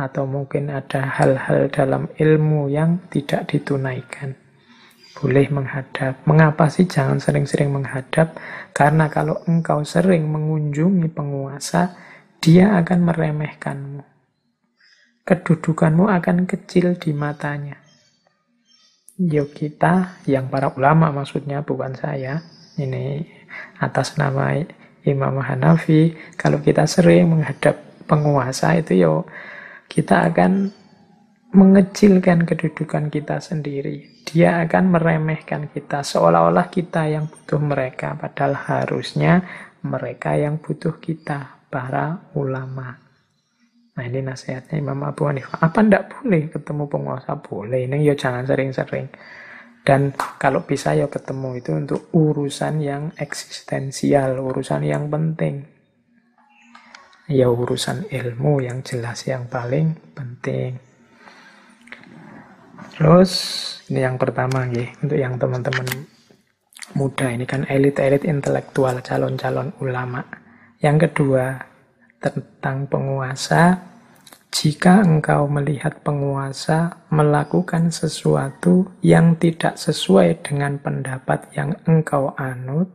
Atau 0.00 0.24
mungkin 0.24 0.72
ada 0.72 1.04
hal-hal 1.20 1.68
dalam 1.68 2.08
ilmu 2.16 2.72
yang 2.72 3.04
tidak 3.12 3.52
ditunaikan. 3.52 4.32
Boleh 5.20 5.52
menghadap. 5.52 6.24
Mengapa 6.24 6.72
sih 6.72 6.88
jangan 6.88 7.20
sering-sering 7.20 7.68
menghadap? 7.68 8.40
Karena 8.72 9.12
kalau 9.12 9.44
engkau 9.44 9.84
sering 9.84 10.24
mengunjungi 10.32 11.12
penguasa, 11.12 11.92
dia 12.40 12.80
akan 12.80 12.98
meremehkanmu 13.04 14.09
kedudukanmu 15.24 16.08
akan 16.08 16.48
kecil 16.48 16.96
di 16.96 17.14
matanya. 17.14 17.78
Yo 19.20 19.52
kita, 19.52 20.22
yang 20.24 20.48
para 20.48 20.72
ulama 20.72 21.12
maksudnya 21.12 21.60
bukan 21.60 21.92
saya, 21.92 22.40
ini 22.80 23.20
atas 23.76 24.16
nama 24.16 24.56
Imam 25.04 25.36
Hanafi, 25.40 26.16
kalau 26.40 26.60
kita 26.64 26.88
sering 26.88 27.28
menghadap 27.28 27.76
penguasa 28.08 28.76
itu 28.80 29.04
yo 29.04 29.14
kita 29.90 30.32
akan 30.32 30.72
mengecilkan 31.50 32.46
kedudukan 32.46 33.10
kita 33.10 33.42
sendiri. 33.42 34.22
Dia 34.22 34.62
akan 34.62 34.94
meremehkan 34.94 35.66
kita 35.66 36.06
seolah-olah 36.06 36.70
kita 36.70 37.10
yang 37.10 37.26
butuh 37.26 37.58
mereka, 37.58 38.14
padahal 38.14 38.54
harusnya 38.54 39.42
mereka 39.82 40.38
yang 40.38 40.62
butuh 40.62 41.02
kita, 41.02 41.66
para 41.66 42.30
ulama. 42.38 42.99
Nah 44.00 44.08
ini 44.08 44.24
nasihatnya 44.24 44.80
Imam 44.80 44.96
Abu 45.04 45.28
Hanifah. 45.28 45.60
Apa 45.60 45.84
ndak 45.84 46.08
boleh 46.08 46.48
ketemu 46.48 46.88
penguasa? 46.88 47.36
Boleh, 47.36 47.84
ini 47.84 48.00
ya 48.00 48.16
jangan 48.16 48.48
sering-sering. 48.48 49.12
Dan 49.84 50.16
kalau 50.40 50.64
bisa 50.64 50.96
ya 50.96 51.04
ketemu 51.04 51.60
itu 51.60 51.76
untuk 51.76 52.08
urusan 52.16 52.80
yang 52.80 53.12
eksistensial, 53.20 54.40
urusan 54.40 54.88
yang 54.88 55.12
penting. 55.12 55.68
Ya 57.28 57.52
urusan 57.52 58.08
ilmu 58.08 58.64
yang 58.64 58.80
jelas 58.80 59.28
yang 59.28 59.44
paling 59.52 59.92
penting. 60.16 60.80
Terus 62.96 63.32
ini 63.92 64.00
yang 64.00 64.16
pertama 64.16 64.64
nih, 64.64 64.96
untuk 65.04 65.20
yang 65.20 65.36
teman-teman 65.36 66.08
muda 66.96 67.28
ini 67.28 67.44
kan 67.44 67.68
elit-elit 67.68 68.24
intelektual, 68.24 68.96
calon-calon 69.04 69.76
ulama. 69.84 70.24
Yang 70.80 71.12
kedua, 71.12 71.68
tentang 72.20 72.84
penguasa, 72.88 73.89
jika 74.50 75.06
engkau 75.06 75.46
melihat 75.46 76.02
penguasa 76.02 77.06
melakukan 77.14 77.94
sesuatu 77.94 78.90
yang 79.02 79.38
tidak 79.38 79.78
sesuai 79.78 80.42
dengan 80.42 80.78
pendapat 80.82 81.50
yang 81.54 81.78
engkau 81.86 82.34
anut, 82.34 82.90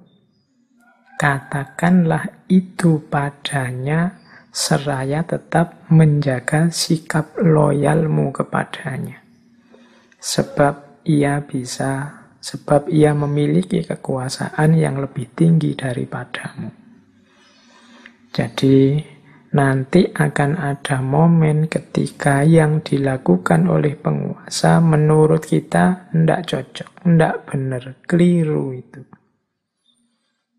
katakanlah 1.15 2.27
itu 2.52 2.99
padanya 3.07 4.19
seraya 4.52 5.23
tetap 5.23 5.88
menjaga 5.88 6.72
sikap 6.72 7.36
loyalmu 7.40 8.36
kepadanya 8.36 9.26
sebab 10.26 11.06
ia 11.06 11.38
bisa, 11.45 12.26
sebab 12.41 12.90
ia 12.90 13.14
memiliki 13.14 13.86
kekuasaan 13.86 14.73
yang 14.73 14.98
lebih 14.98 15.30
tinggi 15.38 15.77
daripadamu. 15.77 16.73
Jadi, 18.34 18.99
nanti 19.56 20.03
akan 20.11 20.60
ada 20.60 20.99
momen 20.99 21.72
ketika 21.72 22.44
yang 22.44 22.84
dilakukan 22.84 23.72
oleh 23.72 23.95
penguasa 23.95 24.84
menurut 24.84 25.48
kita 25.48 26.11
tidak 26.11 26.41
cocok, 26.44 26.91
tidak 26.99 27.36
benar, 27.48 27.84
keliru 28.03 28.76
itu. 28.76 29.02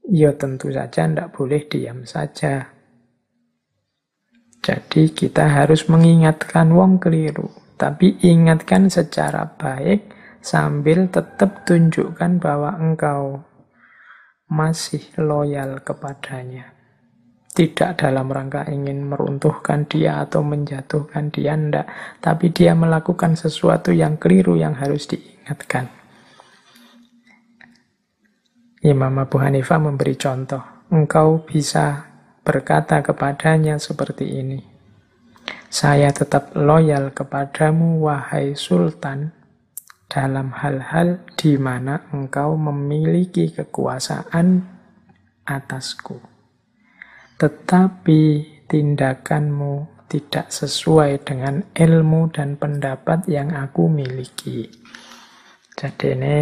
Ya 0.09 0.33
tentu 0.33 0.73
saja 0.73 1.05
tidak 1.05 1.29
boleh 1.37 1.69
diam 1.69 2.09
saja. 2.09 2.73
Jadi 4.65 5.13
kita 5.13 5.45
harus 5.45 5.87
mengingatkan 5.93 6.73
wong 6.73 6.97
keliru. 6.97 7.53
Tapi 7.77 8.17
ingatkan 8.25 8.89
secara 8.89 9.45
baik 9.45 10.09
sambil 10.41 11.13
tetap 11.13 11.69
tunjukkan 11.69 12.41
bahwa 12.41 12.73
engkau 12.81 13.45
masih 14.49 15.05
loyal 15.21 15.85
kepadanya. 15.85 16.76
Tidak 17.57 17.97
dalam 17.97 18.29
rangka 18.29 18.69
ingin 18.69 19.09
meruntuhkan 19.09 19.89
dia 19.89 20.21
atau 20.21 20.45
menjatuhkan 20.45 21.33
dia, 21.33 21.57
enggak. 21.57 21.89
Tapi 22.21 22.53
dia 22.53 22.77
melakukan 22.77 23.33
sesuatu 23.33 23.97
yang 23.97 24.21
keliru 24.21 24.61
yang 24.61 24.77
harus 24.77 25.09
diingatkan. 25.09 25.89
Imam 28.85 29.17
Abu 29.17 29.41
Hanifah 29.41 29.81
memberi 29.81 30.21
contoh. 30.21 30.61
Engkau 30.93 31.49
bisa 31.49 32.13
berkata 32.45 33.01
kepadanya 33.01 33.81
seperti 33.81 34.37
ini. 34.37 34.61
Saya 35.73 36.13
tetap 36.13 36.53
loyal 36.53 37.17
kepadamu, 37.17 38.05
wahai 38.05 38.53
Sultan, 38.53 39.33
dalam 40.07 40.53
hal-hal 40.55 41.25
di 41.35 41.57
mana 41.57 42.05
engkau 42.13 42.55
memiliki 42.55 43.49
kekuasaan 43.51 44.63
atasku. 45.49 46.36
Tetapi 47.37 48.23
tindakanmu 48.67 50.07
tidak 50.09 50.49
sesuai 50.49 51.23
dengan 51.27 51.61
ilmu 51.77 52.33
dan 52.33 52.57
pendapat 52.57 53.29
yang 53.29 53.53
aku 53.53 53.91
miliki. 53.91 54.71
Jadi 55.77 56.07
ini 56.17 56.37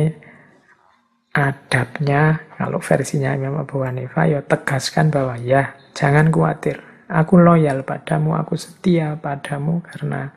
adabnya, 1.34 2.38
kalau 2.54 2.78
versinya 2.78 3.34
Imam 3.34 3.58
Abu 3.58 3.82
Hanifah, 3.82 4.26
ya 4.30 4.40
tegaskan 4.46 5.10
bahwa 5.10 5.34
ya 5.40 5.74
jangan 5.96 6.30
khawatir 6.30 6.94
Aku 7.04 7.36
loyal 7.36 7.84
padamu, 7.84 8.32
aku 8.32 8.56
setia 8.56 9.20
padamu 9.20 9.84
karena 9.84 10.32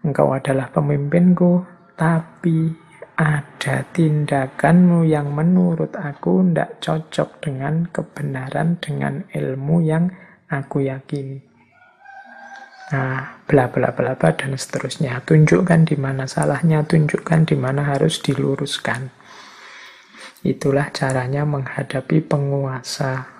engkau 0.00 0.32
adalah 0.32 0.72
pemimpinku, 0.72 1.60
tapi 1.92 2.72
ada 3.20 3.84
tindakanmu 3.92 5.04
yang 5.04 5.36
menurut 5.36 5.92
aku 5.92 6.40
tidak 6.40 6.80
cocok 6.80 7.44
dengan 7.44 7.84
kebenaran, 7.92 8.80
dengan 8.80 9.28
ilmu 9.28 9.84
yang 9.84 10.08
aku 10.48 10.88
yakini. 10.88 11.44
Nah, 12.90 13.44
bla 13.44 13.68
bla 13.68 13.92
bla 13.92 14.16
bla 14.16 14.30
dan 14.32 14.56
seterusnya. 14.56 15.20
Tunjukkan 15.20 15.84
di 15.84 16.00
mana 16.00 16.24
salahnya, 16.24 16.80
tunjukkan 16.88 17.44
di 17.44 17.60
mana 17.60 17.92
harus 17.92 18.24
diluruskan. 18.24 19.12
Itulah 20.40 20.88
caranya 20.88 21.44
menghadapi 21.44 22.24
penguasa 22.24 23.39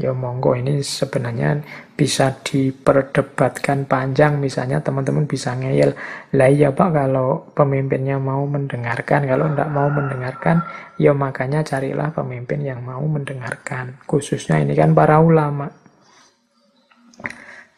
Ya 0.00 0.16
monggo. 0.16 0.56
Ini 0.56 0.80
sebenarnya 0.80 1.60
bisa 1.92 2.32
diperdebatkan 2.40 3.84
panjang. 3.84 4.40
Misalnya 4.40 4.80
teman-teman 4.80 5.28
bisa 5.28 5.52
ngeyel 5.52 5.92
lah 6.32 6.48
ya 6.48 6.72
Pak 6.72 6.90
kalau 6.96 7.52
pemimpinnya 7.52 8.16
mau 8.16 8.42
mendengarkan. 8.48 9.28
Kalau 9.28 9.52
tidak 9.52 9.68
mau 9.68 9.92
mendengarkan 9.92 10.64
ya 10.96 11.12
makanya 11.12 11.60
carilah 11.60 12.08
pemimpin 12.08 12.64
yang 12.64 12.80
mau 12.80 13.04
mendengarkan. 13.04 14.00
Khususnya 14.08 14.64
ini 14.64 14.72
kan 14.72 14.96
para 14.96 15.20
ulama. 15.20 15.68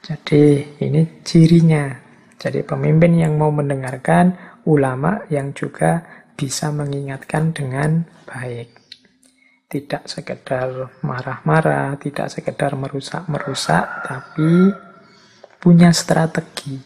Jadi 0.04 0.76
ini 0.84 1.24
cirinya. 1.26 1.90
Jadi 2.38 2.60
pemimpin 2.62 3.16
yang 3.16 3.40
mau 3.40 3.48
mendengarkan 3.48 4.36
ulama 4.68 5.24
yang 5.32 5.50
juga 5.56 6.04
bisa 6.34 6.68
mengingatkan 6.74 7.54
dengan 7.54 8.04
baik 8.26 8.73
tidak 9.74 10.06
sekedar 10.06 10.94
marah-marah, 11.02 11.98
tidak 11.98 12.30
sekedar 12.30 12.78
merusak-merusak, 12.78 14.06
tapi 14.06 14.70
punya 15.58 15.90
strategi. 15.90 16.78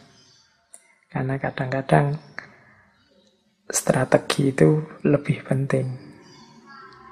Karena 1.05 1.37
kadang-kadang 1.37 2.17
strategi 3.69 4.49
itu 4.49 4.81
lebih 5.05 5.45
penting 5.45 5.85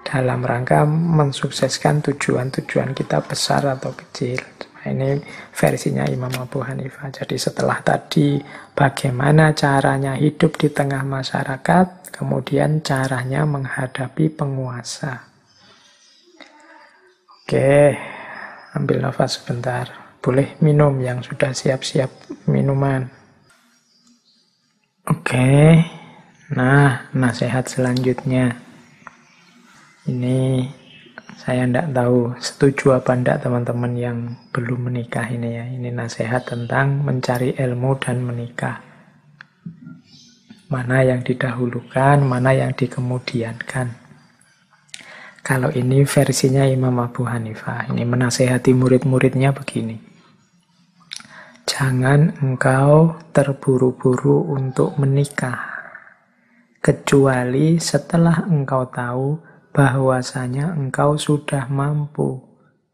dalam 0.01 0.41
rangka 0.41 0.81
mensukseskan 0.89 2.01
tujuan-tujuan 2.09 2.97
kita 2.97 3.21
besar 3.21 3.69
atau 3.69 3.93
kecil. 3.93 4.41
Ini 4.87 5.19
versinya 5.51 6.07
Imam 6.07 6.31
Abu 6.39 6.63
Hanifah. 6.63 7.11
Jadi 7.11 7.35
setelah 7.35 7.83
tadi 7.83 8.39
bagaimana 8.71 9.51
caranya 9.51 10.15
hidup 10.15 10.55
di 10.55 10.71
tengah 10.71 11.03
masyarakat, 11.03 12.07
kemudian 12.15 12.79
caranya 12.79 13.43
menghadapi 13.43 14.31
penguasa. 14.31 15.26
Oke, 17.47 17.95
ambil 18.75 18.99
nafas 18.99 19.39
sebentar. 19.39 19.87
Boleh 20.19 20.59
minum 20.59 20.99
yang 20.99 21.23
sudah 21.23 21.55
siap-siap 21.55 22.11
minuman. 22.43 23.07
Oke, 25.07 25.79
nah 26.51 27.07
nasihat 27.15 27.63
selanjutnya. 27.71 28.51
Ini 30.11 30.67
saya 31.39 31.63
tidak 31.71 31.87
tahu 31.95 32.35
setuju 32.35 32.99
apa 32.99 33.15
tidak 33.15 33.39
teman-teman 33.39 33.95
yang 33.95 34.17
belum 34.51 34.91
menikah 34.91 35.31
ini 35.31 35.55
ya. 35.55 35.71
Ini 35.71 35.87
nasihat 35.95 36.43
tentang 36.43 36.99
mencari 36.99 37.55
ilmu 37.55 37.95
dan 37.95 38.27
menikah. 38.27 38.83
Mana 40.67 40.99
yang 40.99 41.23
didahulukan, 41.23 42.19
mana 42.27 42.51
yang 42.51 42.75
dikemudiankan. 42.75 44.06
Kalau 45.47 45.71
ini 45.71 46.03
versinya 46.03 46.67
Imam 46.67 46.99
Abu 46.99 47.23
Hanifah. 47.23 47.87
Ini 47.87 48.03
menasehati 48.03 48.75
murid-muridnya 48.75 49.55
begini. 49.55 49.95
Jangan 51.63 52.35
engkau 52.43 53.15
terburu-buru 53.31 54.43
untuk 54.51 54.99
menikah. 54.99 55.55
Kecuali 56.83 57.79
setelah 57.79 58.43
engkau 58.43 58.91
tahu 58.91 59.39
bahwasanya 59.71 60.75
engkau 60.75 61.15
sudah 61.15 61.71
mampu 61.71 62.43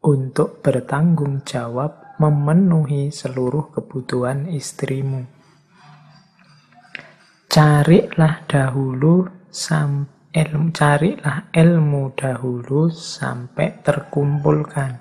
untuk 0.06 0.62
bertanggung 0.62 1.42
jawab 1.42 2.14
memenuhi 2.22 3.10
seluruh 3.10 3.74
kebutuhan 3.74 4.46
istrimu. 4.46 5.26
Carilah 7.50 8.46
dahulu 8.46 9.26
sampai 9.50 10.13
ilmu 10.34 10.74
carilah 10.74 11.54
ilmu 11.54 12.10
dahulu 12.18 12.90
sampai 12.90 13.78
terkumpulkan. 13.86 14.98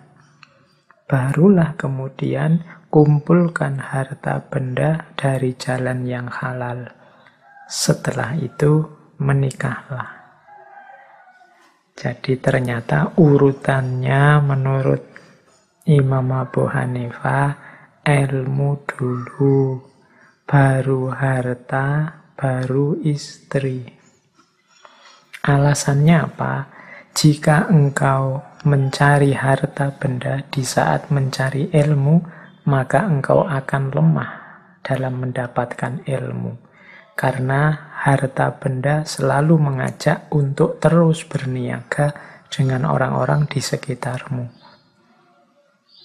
Barulah 1.10 1.74
kemudian 1.74 2.62
kumpulkan 2.94 3.82
harta 3.82 4.46
benda 4.46 5.10
dari 5.18 5.58
jalan 5.58 6.06
yang 6.06 6.30
halal. 6.30 6.86
Setelah 7.66 8.38
itu 8.38 8.86
menikahlah. 9.18 10.22
Jadi 11.98 12.38
ternyata 12.38 13.18
urutannya 13.18 14.38
menurut 14.38 15.02
Imam 15.90 16.30
Abu 16.30 16.70
Hanifah 16.70 17.58
ilmu 18.06 18.86
dulu, 18.86 19.82
baru 20.46 21.10
harta, 21.10 22.22
baru 22.38 23.02
istri. 23.02 24.03
Alasannya 25.44 26.24
apa? 26.24 26.72
Jika 27.11 27.68
engkau 27.68 28.40
mencari 28.64 29.36
harta 29.36 29.91
benda 29.91 30.40
di 30.48 30.64
saat 30.64 31.11
mencari 31.11 31.68
ilmu, 31.68 32.24
maka 32.64 33.03
engkau 33.03 33.44
akan 33.44 33.91
lemah 33.91 34.32
dalam 34.80 35.20
mendapatkan 35.20 35.99
ilmu. 36.07 36.56
Karena 37.20 37.76
harta 37.91 38.56
benda 38.56 39.03
selalu 39.03 39.60
mengajak 39.60 40.32
untuk 40.32 40.80
terus 40.80 41.28
berniaga 41.28 42.15
dengan 42.48 42.88
orang-orang 42.88 43.44
di 43.52 43.60
sekitarmu. 43.60 44.48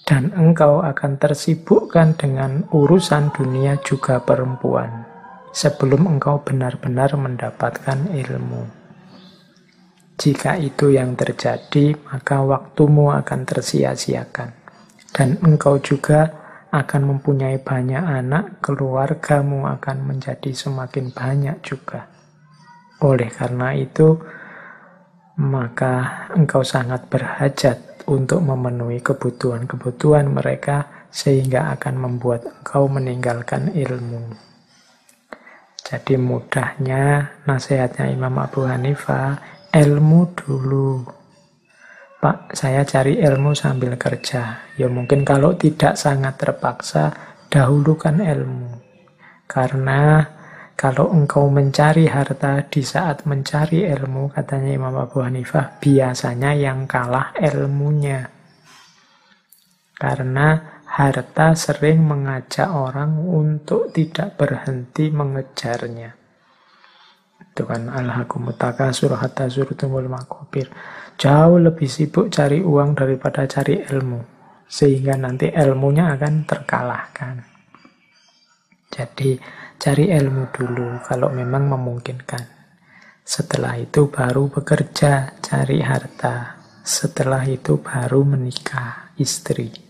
Dan 0.03 0.35
engkau 0.35 0.83
akan 0.83 1.15
tersibukkan 1.15 2.19
dengan 2.19 2.67
urusan 2.75 3.31
dunia 3.31 3.79
juga 3.87 4.19
perempuan 4.19 5.07
sebelum 5.55 6.11
engkau 6.11 6.43
benar-benar 6.43 7.15
mendapatkan 7.15 8.11
ilmu. 8.11 8.78
Jika 10.19 10.59
itu 10.59 10.91
yang 10.91 11.15
terjadi, 11.15 11.95
maka 12.11 12.43
waktumu 12.43 13.15
akan 13.15 13.47
tersia-siakan. 13.47 14.51
Dan 15.15 15.39
engkau 15.39 15.79
juga 15.79 16.27
akan 16.75 17.15
mempunyai 17.15 17.63
banyak 17.63 18.03
anak, 18.03 18.59
keluargamu 18.59 19.63
akan 19.63 19.97
menjadi 20.03 20.51
semakin 20.51 21.15
banyak 21.15 21.57
juga. 21.63 22.11
Oleh 22.99 23.31
karena 23.31 23.71
itu, 23.71 24.19
maka 25.39 26.27
engkau 26.35 26.67
sangat 26.67 27.07
berhajat 27.07 28.03
untuk 28.11 28.43
memenuhi 28.43 28.99
kebutuhan-kebutuhan 28.99 30.27
mereka 30.27 31.07
sehingga 31.15 31.71
akan 31.79 31.95
membuat 31.95 32.43
engkau 32.59 32.91
meninggalkan 32.91 33.71
ilmu. 33.71 34.35
Jadi 35.79 36.19
mudahnya 36.19 37.33
nasihatnya 37.47 38.13
Imam 38.13 38.35
Abu 38.37 38.67
Hanifah 38.67 39.58
ilmu 39.69 40.21
dulu. 40.33 41.05
Pak, 42.19 42.51
saya 42.51 42.83
cari 42.83 43.15
ilmu 43.15 43.55
sambil 43.55 43.95
kerja. 43.95 44.67
Ya 44.75 44.91
mungkin 44.91 45.23
kalau 45.23 45.55
tidak 45.55 45.95
sangat 45.95 46.35
terpaksa, 46.35 47.15
dahulukan 47.47 48.19
ilmu. 48.19 48.75
Karena 49.47 50.19
kalau 50.75 51.15
engkau 51.15 51.47
mencari 51.47 52.11
harta 52.11 52.67
di 52.67 52.83
saat 52.83 53.23
mencari 53.23 53.87
ilmu, 53.87 54.35
katanya 54.35 54.71
Imam 54.75 54.95
Abu 54.99 55.23
Hanifah, 55.23 55.79
biasanya 55.79 56.51
yang 56.59 56.83
kalah 56.83 57.31
ilmunya. 57.39 58.27
Karena 59.95 60.79
harta 60.91 61.55
sering 61.55 62.03
mengajak 62.03 62.67
orang 62.67 63.15
untuk 63.15 63.95
tidak 63.95 64.35
berhenti 64.35 65.07
mengejarnya. 65.07 66.18
Itu 67.59 67.67
kan 67.67 67.91
alhaqumutaka 67.91 68.87
surah 68.95 69.19
hatta 69.19 69.51
zurtumul. 69.51 70.07
Jauh 71.19 71.59
lebih 71.59 71.91
sibuk 71.91 72.31
cari 72.31 72.63
uang 72.63 72.95
daripada 72.95 73.43
cari 73.51 73.83
ilmu. 73.83 74.23
Sehingga 74.63 75.19
nanti 75.19 75.51
ilmunya 75.51 76.07
akan 76.15 76.47
terkalahkan. 76.47 77.35
Jadi 78.87 79.35
cari 79.75 80.07
ilmu 80.07 80.55
dulu 80.55 81.03
kalau 81.03 81.35
memang 81.35 81.67
memungkinkan. 81.75 82.47
Setelah 83.27 83.75
itu 83.75 84.07
baru 84.07 84.47
bekerja, 84.47 85.43
cari 85.43 85.83
harta. 85.83 86.63
Setelah 86.79 87.43
itu 87.43 87.75
baru 87.83 88.23
menikah, 88.23 89.11
istri. 89.19 89.89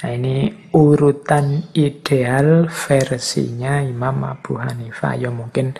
Nah 0.00 0.16
ini 0.16 0.48
urutan 0.72 1.60
ideal 1.76 2.72
versinya 2.72 3.84
Imam 3.84 4.24
Abu 4.24 4.56
Hanifah. 4.56 5.12
Ya 5.20 5.28
mungkin 5.28 5.76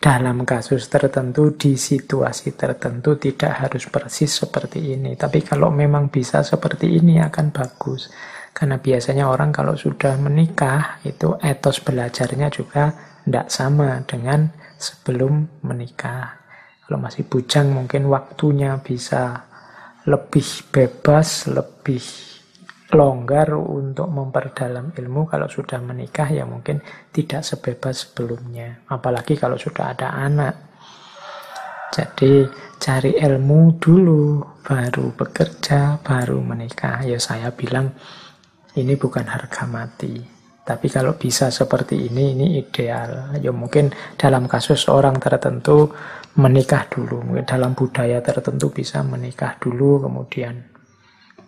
dalam 0.00 0.48
kasus 0.48 0.88
tertentu, 0.88 1.52
di 1.52 1.76
situasi 1.76 2.56
tertentu 2.56 3.20
tidak 3.20 3.52
harus 3.68 3.84
persis 3.92 4.32
seperti 4.32 4.96
ini. 4.96 5.12
Tapi 5.12 5.44
kalau 5.44 5.68
memang 5.68 6.08
bisa 6.08 6.40
seperti 6.40 6.96
ini 6.96 7.20
akan 7.20 7.52
bagus. 7.52 8.08
Karena 8.56 8.80
biasanya 8.80 9.28
orang 9.28 9.52
kalau 9.52 9.76
sudah 9.76 10.16
menikah, 10.16 11.04
itu 11.04 11.36
etos 11.44 11.84
belajarnya 11.84 12.48
juga 12.48 12.96
tidak 13.28 13.52
sama 13.52 14.00
dengan 14.08 14.48
sebelum 14.80 15.60
menikah. 15.68 16.40
Kalau 16.88 16.96
masih 16.96 17.28
bujang 17.28 17.68
mungkin 17.68 18.08
waktunya 18.08 18.80
bisa 18.80 19.46
lebih 20.08 20.72
bebas, 20.72 21.44
lebih 21.52 22.29
longgar 22.92 23.54
untuk 23.54 24.10
memperdalam 24.10 24.92
ilmu. 24.94 25.26
Kalau 25.30 25.46
sudah 25.46 25.78
menikah 25.82 26.28
ya 26.30 26.44
mungkin 26.46 26.82
tidak 27.14 27.46
sebebas 27.46 28.10
sebelumnya. 28.10 28.86
Apalagi 28.90 29.38
kalau 29.38 29.56
sudah 29.58 29.94
ada 29.94 30.14
anak. 30.14 30.54
Jadi 31.90 32.46
cari 32.78 33.18
ilmu 33.18 33.82
dulu 33.82 34.38
baru 34.62 35.10
bekerja 35.14 35.98
baru 36.02 36.38
menikah. 36.38 37.02
Ya 37.02 37.18
saya 37.18 37.50
bilang 37.50 37.90
ini 38.78 38.94
bukan 38.94 39.26
harga 39.26 39.66
mati. 39.66 40.38
Tapi 40.60 40.86
kalau 40.86 41.18
bisa 41.18 41.50
seperti 41.50 42.06
ini 42.06 42.38
ini 42.38 42.46
ideal. 42.62 43.34
Ya 43.42 43.50
mungkin 43.50 43.90
dalam 44.14 44.46
kasus 44.46 44.86
orang 44.86 45.18
tertentu 45.18 45.90
menikah 46.38 46.86
dulu. 46.86 47.26
Mungkin 47.26 47.42
dalam 47.42 47.74
budaya 47.74 48.22
tertentu 48.22 48.70
bisa 48.70 49.02
menikah 49.02 49.58
dulu 49.58 50.06
kemudian 50.06 50.69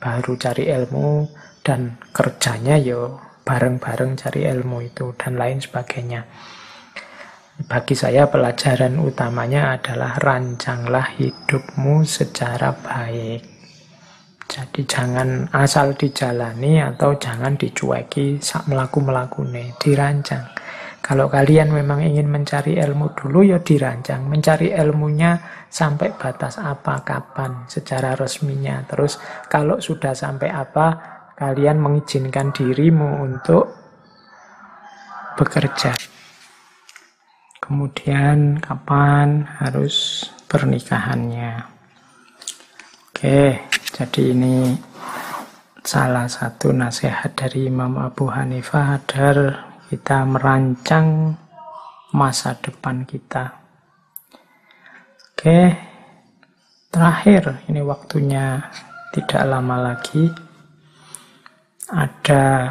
baru 0.02 0.34
cari 0.34 0.66
ilmu 0.66 1.30
dan 1.62 1.94
kerjanya 2.10 2.74
yo 2.82 3.22
bareng-bareng 3.46 4.18
cari 4.18 4.50
ilmu 4.50 4.82
itu 4.82 5.14
dan 5.14 5.38
lain 5.38 5.62
sebagainya. 5.62 6.26
Bagi 7.62 7.94
saya 7.94 8.26
pelajaran 8.26 8.98
utamanya 8.98 9.78
adalah 9.78 10.18
rancanglah 10.18 11.14
hidupmu 11.14 12.02
secara 12.02 12.74
baik. 12.74 13.46
Jadi 14.50 14.82
jangan 14.84 15.46
asal 15.54 15.94
dijalani 15.94 16.82
atau 16.82 17.14
jangan 17.16 17.54
dicueki 17.54 18.42
sak 18.42 18.66
melaku-melakune, 18.66 19.78
dirancang. 19.78 20.44
Kalau 21.02 21.26
kalian 21.26 21.74
memang 21.74 22.02
ingin 22.02 22.30
mencari 22.30 22.78
ilmu 22.78 23.14
dulu, 23.16 23.42
ya 23.42 23.58
dirancang. 23.62 24.26
Mencari 24.28 24.70
ilmunya 24.70 25.34
sampai 25.72 26.12
batas 26.12 26.60
apa, 26.60 27.00
kapan, 27.00 27.64
secara 27.64 28.12
resminya. 28.12 28.84
Terus 28.84 29.16
kalau 29.48 29.80
sudah 29.80 30.12
sampai 30.12 30.52
apa, 30.52 30.86
kalian 31.32 31.80
mengizinkan 31.80 32.52
dirimu 32.52 33.24
untuk 33.24 33.72
bekerja. 35.40 35.96
Kemudian 37.56 38.60
kapan 38.60 39.48
harus 39.64 40.28
pernikahannya. 40.44 41.64
Oke, 43.08 43.64
jadi 43.96 44.22
ini 44.36 44.76
salah 45.80 46.28
satu 46.28 46.68
nasihat 46.76 47.32
dari 47.32 47.72
Imam 47.72 47.96
Abu 47.96 48.28
Hanifah 48.28 49.00
agar 49.00 49.36
kita 49.88 50.26
merancang 50.28 51.32
masa 52.12 52.60
depan 52.60 53.08
kita. 53.08 53.61
Oke, 55.42 55.74
terakhir 56.94 57.66
ini 57.66 57.82
waktunya 57.82 58.62
tidak 59.10 59.42
lama 59.42 59.90
lagi. 59.90 60.30
Ada 61.90 62.70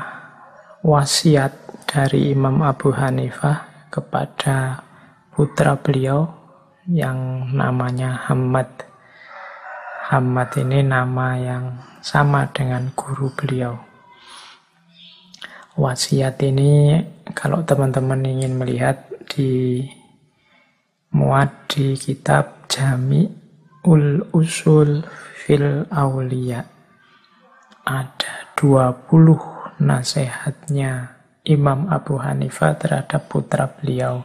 wasiat 0.79 1.51
dari 1.83 2.31
Imam 2.31 2.63
Abu 2.63 2.95
Hanifah 2.95 3.91
kepada 3.91 4.87
putra 5.35 5.75
beliau 5.75 6.31
yang 6.87 7.51
namanya 7.51 8.23
Hamad. 8.31 8.71
Hamad 10.07 10.55
ini 10.55 10.79
nama 10.79 11.35
yang 11.35 11.75
sama 11.99 12.47
dengan 12.55 12.87
guru 12.95 13.35
beliau. 13.35 13.75
Wasiat 15.75 16.39
ini 16.39 17.03
kalau 17.35 17.67
teman-teman 17.67 18.23
ingin 18.23 18.55
melihat 18.55 19.11
di 19.27 19.83
muat 21.11 21.71
di 21.71 21.95
kitab 21.99 22.67
Jami 22.71 23.27
ul 23.87 24.23
Usul 24.31 25.03
fil 25.43 25.87
Aulia 25.91 26.63
ada 27.83 28.33
20 28.55 29.81
nasihatnya 29.81 31.17
Imam 31.43 31.89
Abu 31.89 32.21
Hanifah 32.21 32.77
terhadap 32.77 33.27
putra 33.27 33.65
beliau 33.65 34.23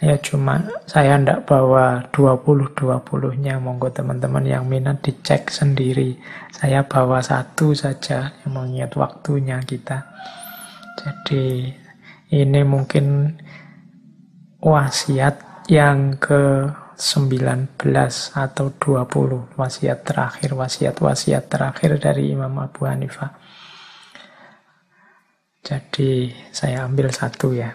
Ya 0.00 0.16
cuma 0.16 0.64
saya 0.88 1.20
ndak 1.20 1.44
bawa 1.44 2.08
20-20-nya. 2.08 3.60
Monggo 3.60 3.92
teman-teman 3.92 4.48
yang 4.48 4.64
minat 4.64 5.04
dicek 5.04 5.52
sendiri. 5.52 6.16
Saya 6.56 6.88
bawa 6.88 7.20
satu 7.20 7.76
saja 7.76 8.32
yang 8.40 8.50
mengingat 8.56 8.96
waktunya 8.96 9.60
kita. 9.60 10.08
Jadi 10.96 11.68
ini 12.32 12.60
mungkin 12.64 13.36
wasiat 14.64 15.49
yang 15.70 16.18
ke 16.18 16.66
19 16.98 17.78
atau 18.34 18.66
20 18.74 19.54
wasiat 19.54 20.02
terakhir, 20.02 20.50
wasiat-wasiat 20.58 21.46
terakhir 21.46 22.02
dari 22.02 22.34
Imam 22.34 22.50
Abu 22.58 22.90
Hanifah. 22.90 23.30
Jadi 25.62 26.34
saya 26.50 26.90
ambil 26.90 27.14
satu 27.14 27.54
ya 27.54 27.70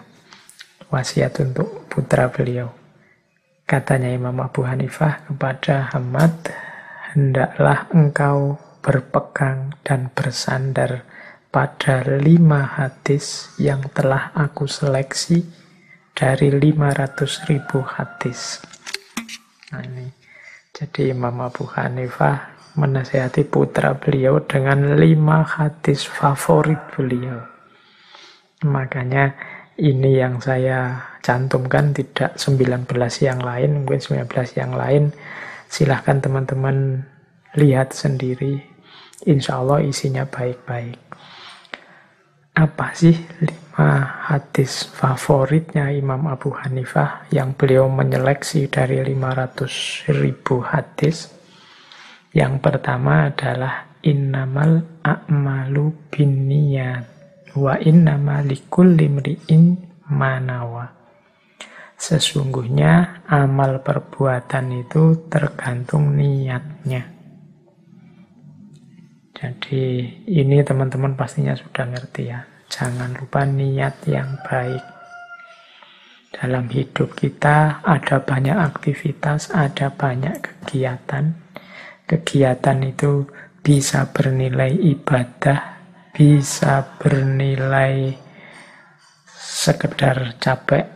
wasiat 0.92 1.40
untuk 1.40 1.88
putra 1.88 2.28
beliau. 2.28 2.68
Katanya 3.64 4.12
Imam 4.12 4.44
Abu 4.44 4.68
Hanifah 4.68 5.32
kepada 5.32 5.88
Hamad, 5.96 6.52
hendaklah 7.16 7.88
engkau 7.96 8.60
berpegang 8.84 9.72
dan 9.80 10.12
bersandar 10.12 11.08
pada 11.48 12.04
lima 12.04 12.76
hadis 12.76 13.48
yang 13.56 13.80
telah 13.96 14.36
aku 14.36 14.68
seleksi 14.68 15.65
dari 16.16 16.48
500 16.48 17.52
ribu 17.52 17.84
hadis. 17.84 18.64
Nah 19.68 19.84
ini, 19.84 20.08
jadi 20.72 21.12
Imam 21.12 21.44
Abu 21.44 21.68
Hanifah 21.68 22.56
menasihati 22.80 23.44
putra 23.44 23.92
beliau 24.00 24.40
dengan 24.40 24.96
lima 24.96 25.44
hadis 25.44 26.08
favorit 26.08 26.80
beliau. 26.96 27.44
Makanya 28.64 29.36
ini 29.76 30.16
yang 30.16 30.40
saya 30.40 31.12
cantumkan 31.20 31.92
tidak 31.92 32.40
19 32.40 32.88
yang 33.20 33.40
lain 33.44 33.84
mungkin 33.84 34.00
19 34.00 34.24
yang 34.56 34.72
lain 34.72 35.12
silahkan 35.68 36.16
teman-teman 36.16 37.04
lihat 37.60 37.92
sendiri 37.92 38.62
insya 39.28 39.60
Allah 39.60 39.84
isinya 39.84 40.24
baik-baik 40.24 40.96
apa 42.56 42.86
sih 42.96 43.12
lima 43.76 44.24
hadis 44.32 44.88
favoritnya 44.88 45.92
Imam 45.92 46.32
Abu 46.32 46.48
Hanifah 46.48 47.28
yang 47.28 47.52
beliau 47.52 47.92
menyeleksi 47.92 48.72
dari 48.72 49.04
500 49.04 50.16
ribu 50.16 50.64
hadis 50.64 51.28
yang 52.32 52.56
pertama 52.56 53.28
adalah 53.28 54.00
innamal 54.00 54.80
a'malu 55.04 55.92
binniyat 56.08 57.04
Wa 57.56 57.76
inna 57.80 58.16
malikul 58.16 58.96
limri'in 58.96 59.76
manawa. 60.12 60.92
Sesungguhnya 61.96 63.24
amal 63.28 63.80
perbuatan 63.80 64.84
itu 64.84 65.28
tergantung 65.32 66.16
niatnya. 66.16 67.12
Jadi 69.36 69.84
ini 70.28 70.60
teman-teman 70.60 71.16
pastinya 71.16 71.56
sudah 71.56 71.88
ngerti 71.88 72.22
ya. 72.28 72.55
Jangan 72.66 73.14
lupa 73.14 73.46
niat 73.46 74.02
yang 74.10 74.42
baik. 74.42 74.82
Dalam 76.34 76.68
hidup 76.68 77.16
kita 77.16 77.80
ada 77.80 78.20
banyak 78.20 78.52
aktivitas, 78.52 79.54
ada 79.54 79.88
banyak 79.88 80.36
kegiatan. 80.42 81.32
Kegiatan 82.04 82.78
itu 82.84 83.24
bisa 83.64 84.06
bernilai 84.12 84.70
ibadah, 84.70 85.80
bisa 86.14 86.86
bernilai 87.02 88.14
sekedar 89.34 90.38
capek, 90.38 90.86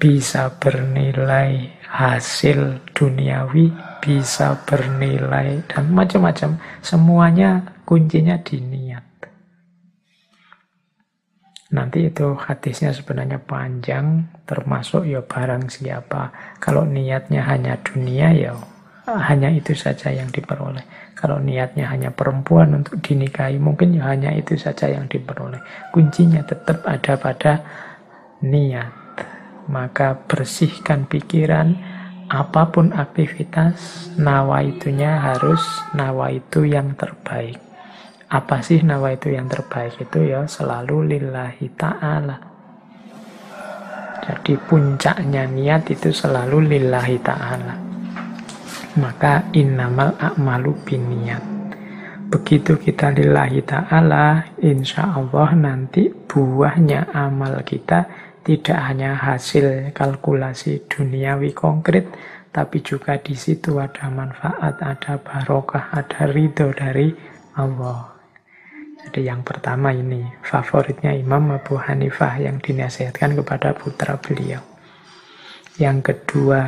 bisa 0.00 0.48
bernilai 0.56 1.80
hasil 1.84 2.88
duniawi, 2.96 3.68
bisa 4.00 4.58
bernilai 4.64 5.60
dan 5.68 5.92
macam-macam. 5.92 6.56
Semuanya 6.80 7.64
kuncinya 7.84 8.40
di 8.40 8.58
niat. 8.64 9.03
Nanti 11.74 12.06
itu 12.06 12.38
hadisnya 12.38 12.94
sebenarnya 12.94 13.42
panjang, 13.42 14.30
termasuk 14.46 15.10
ya 15.10 15.18
barang 15.20 15.66
siapa. 15.66 16.30
Kalau 16.62 16.86
niatnya 16.86 17.42
hanya 17.42 17.74
dunia 17.82 18.30
ya 18.30 18.54
hanya 19.04 19.52
itu 19.52 19.76
saja 19.76 20.08
yang 20.08 20.32
diperoleh. 20.32 21.12
Kalau 21.12 21.36
niatnya 21.36 21.92
hanya 21.92 22.08
perempuan 22.08 22.72
untuk 22.72 23.00
dinikahi, 23.04 23.60
mungkin 23.60 23.96
ya 23.96 24.08
hanya 24.08 24.32
itu 24.32 24.56
saja 24.56 24.88
yang 24.88 25.04
diperoleh. 25.08 25.60
Kuncinya 25.92 26.40
tetap 26.40 26.84
ada 26.88 27.12
pada 27.20 27.52
niat. 28.40 28.92
Maka 29.68 30.16
bersihkan 30.24 31.04
pikiran, 31.04 31.76
apa 32.32 32.68
pun 32.72 32.92
aktivitas, 32.96 34.08
nawa 34.16 34.64
itunya 34.64 35.20
harus 35.20 35.60
nawa 35.92 36.32
itu 36.32 36.64
yang 36.64 36.96
terbaik. 36.96 37.63
Apa 38.34 38.58
sih 38.58 38.82
nawa 38.82 39.14
itu 39.14 39.30
yang 39.30 39.46
terbaik? 39.46 39.94
Itu 40.02 40.26
ya 40.26 40.42
selalu 40.42 41.14
lillahi 41.14 41.70
ta'ala. 41.78 42.36
Jadi 44.26 44.58
puncaknya 44.58 45.46
niat 45.46 45.86
itu 45.94 46.10
selalu 46.10 46.66
lillahi 46.66 47.16
ta'ala 47.22 47.84
maka 48.98 49.50
innamal 49.54 50.14
a'malu 50.18 50.74
biniat. 50.86 51.42
Begitu 52.30 52.78
kita 52.78 53.14
lillahi 53.14 53.62
ta'ala, 53.62 54.54
insya 54.62 55.14
Allah 55.14 55.54
nanti 55.54 56.10
buahnya 56.10 57.14
amal 57.14 57.62
kita 57.62 58.06
tidak 58.42 58.78
hanya 58.90 59.14
hasil 59.18 59.94
kalkulasi 59.94 60.86
duniawi 60.90 61.54
konkret, 61.54 62.10
tapi 62.50 62.82
juga 62.82 63.18
di 63.18 63.34
situ 63.34 63.78
ada 63.78 64.10
manfaat, 64.10 64.78
ada 64.82 65.18
barokah, 65.18 65.94
ada 65.94 66.26
ridho 66.30 66.70
dari 66.74 67.10
Allah. 67.58 68.13
Jadi 69.04 69.20
yang 69.28 69.44
pertama 69.44 69.92
ini 69.92 70.24
favoritnya 70.40 71.12
Imam 71.12 71.52
Abu 71.52 71.76
Hanifah 71.76 72.40
yang 72.40 72.58
dinasihatkan 72.58 73.36
kepada 73.36 73.76
putra 73.76 74.16
beliau. 74.16 74.64
Yang 75.76 75.98
kedua, 76.12 76.60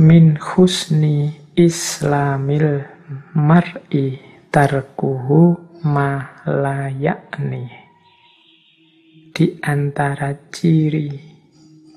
min 0.00 0.34
husni 0.36 1.32
islamil 1.54 2.82
mar'i 3.36 4.18
tarkuhu 4.50 5.54
ma 5.86 6.42
layakni 6.48 7.84
di 9.34 9.58
antara 9.66 10.30
ciri 10.54 11.34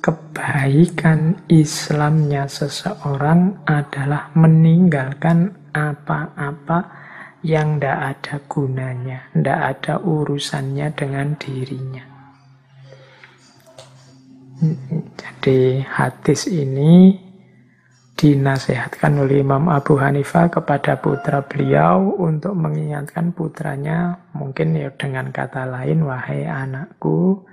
kebaikan 0.01 1.45
Islamnya 1.45 2.49
seseorang 2.49 3.61
adalah 3.69 4.33
meninggalkan 4.33 5.53
apa-apa 5.69 6.96
yang 7.45 7.77
tidak 7.77 7.99
ada 8.17 8.35
gunanya, 8.49 9.19
tidak 9.33 9.59
ada 9.75 9.93
urusannya 10.01 10.87
dengan 10.97 11.27
dirinya. 11.37 12.05
Jadi 15.21 15.85
hadis 15.85 16.49
ini 16.49 17.13
dinasehatkan 18.17 19.21
oleh 19.21 19.45
Imam 19.45 19.69
Abu 19.69 20.01
Hanifah 20.01 20.49
kepada 20.49 20.97
putra 20.97 21.45
beliau 21.45 22.17
untuk 22.17 22.57
mengingatkan 22.57 23.29
putranya 23.29 24.17
mungkin 24.33 24.73
ya 24.73 24.89
dengan 24.97 25.29
kata 25.29 25.69
lain 25.69 26.01
wahai 26.01 26.49
anakku 26.49 27.45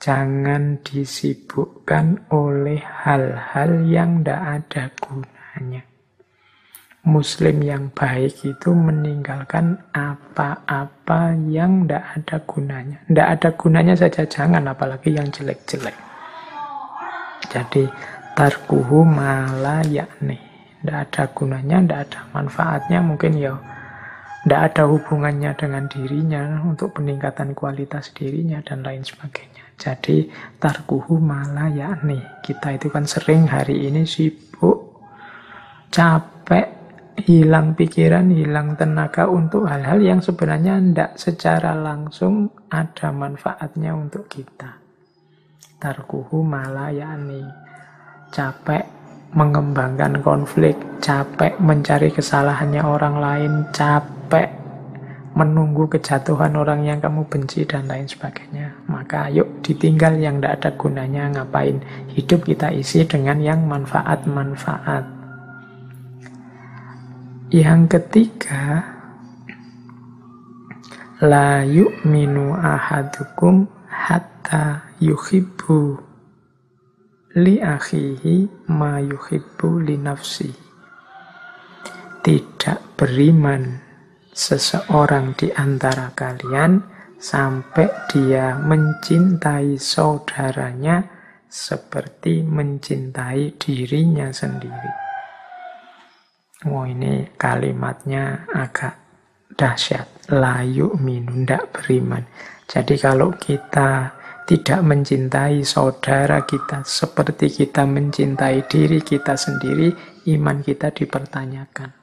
jangan 0.00 0.80
disibukkan 0.80 2.32
oleh 2.32 2.80
hal-hal 2.80 3.84
yang 3.84 4.24
tidak 4.24 4.40
ada 4.40 4.84
gunanya 4.96 5.84
Muslim 7.06 7.62
yang 7.62 7.94
baik 7.94 8.42
itu 8.42 8.74
meninggalkan 8.74 9.78
apa-apa 9.94 11.38
yang 11.46 11.86
tidak 11.86 12.04
ada 12.18 12.36
gunanya. 12.42 12.98
Tidak 13.06 13.28
ada 13.30 13.48
gunanya 13.54 13.94
saja 13.94 14.26
jangan, 14.26 14.66
apalagi 14.66 15.14
yang 15.14 15.30
jelek-jelek. 15.30 15.94
Jadi 17.46 17.86
tarkuhu 18.34 19.06
mala 19.06 19.80
yakni 19.86 20.36
tidak 20.82 21.08
ada 21.08 21.22
gunanya, 21.32 21.76
tidak 21.80 22.00
ada 22.10 22.20
manfaatnya 22.36 22.98
mungkin 23.00 23.32
ya 23.38 23.54
tidak 24.46 24.60
ada 24.70 24.82
hubungannya 24.86 25.50
dengan 25.58 25.90
dirinya 25.90 26.62
untuk 26.62 26.94
peningkatan 26.94 27.50
kualitas 27.56 28.14
dirinya 28.14 28.62
dan 28.62 28.86
lain 28.86 29.02
sebagainya. 29.02 29.64
Jadi 29.74 30.30
tarkuhu 30.62 31.18
mala 31.18 31.66
yakni 31.72 32.22
kita 32.46 32.78
itu 32.78 32.86
kan 32.86 33.08
sering 33.08 33.50
hari 33.50 33.90
ini 33.90 34.06
sibuk, 34.06 35.02
capek, 35.90 36.75
hilang 37.24 37.72
pikiran, 37.72 38.28
hilang 38.28 38.76
tenaga 38.76 39.24
untuk 39.30 39.64
hal-hal 39.64 40.00
yang 40.02 40.20
sebenarnya 40.20 40.76
tidak 40.80 41.10
secara 41.16 41.72
langsung 41.72 42.52
ada 42.68 43.08
manfaatnya 43.14 43.96
untuk 43.96 44.28
kita. 44.28 44.76
Tarkuhu 45.80 46.40
mala 46.44 46.92
yakni 46.92 47.66
capek 48.36 48.84
mengembangkan 49.36 50.20
konflik, 50.20 50.76
capek 51.00 51.56
mencari 51.60 52.08
kesalahannya 52.12 52.82
orang 52.84 53.16
lain, 53.20 53.52
capek 53.72 54.48
menunggu 55.36 55.84
kejatuhan 55.92 56.56
orang 56.56 56.88
yang 56.88 56.96
kamu 57.00 57.28
benci 57.28 57.68
dan 57.68 57.84
lain 57.84 58.08
sebagainya. 58.08 58.72
Maka 58.88 59.28
yuk 59.28 59.60
ditinggal 59.60 60.16
yang 60.16 60.40
tidak 60.40 60.64
ada 60.64 60.70
gunanya 60.80 61.22
ngapain. 61.36 61.76
Hidup 62.16 62.48
kita 62.48 62.72
isi 62.72 63.04
dengan 63.04 63.36
yang 63.44 63.68
manfaat-manfaat. 63.68 65.15
Yang 67.46 67.82
ketiga, 67.94 68.82
la 71.22 71.62
yu'minu 71.62 72.58
ahadukum 72.58 73.70
hatta 73.86 74.90
yuhibbu 74.98 75.94
li 77.38 77.62
akhihi 77.62 78.66
ma 78.74 78.98
yuhibbu 78.98 79.78
li 79.86 79.94
nafsihi 79.94 80.66
tidak 82.26 82.82
beriman 82.98 83.78
seseorang 84.34 85.38
di 85.38 85.46
antara 85.54 86.10
kalian 86.18 86.82
sampai 87.22 88.10
dia 88.10 88.58
mencintai 88.58 89.78
saudaranya 89.78 91.06
seperti 91.46 92.42
mencintai 92.42 93.54
dirinya 93.54 94.34
sendiri. 94.34 95.05
Oh 96.66 96.82
ini 96.82 97.30
kalimatnya 97.38 98.50
agak 98.50 98.98
dahsyat. 99.54 100.30
Layu 100.34 100.98
minum, 100.98 101.46
tidak 101.46 101.70
beriman. 101.70 102.26
Jadi 102.66 102.98
kalau 102.98 103.30
kita 103.38 104.10
tidak 104.46 104.82
mencintai 104.82 105.62
saudara 105.62 106.42
kita 106.42 106.82
seperti 106.82 107.50
kita 107.50 107.86
mencintai 107.86 108.66
diri 108.66 108.98
kita 109.02 109.38
sendiri, 109.38 109.94
iman 110.34 110.58
kita 110.62 110.90
dipertanyakan. 110.90 111.94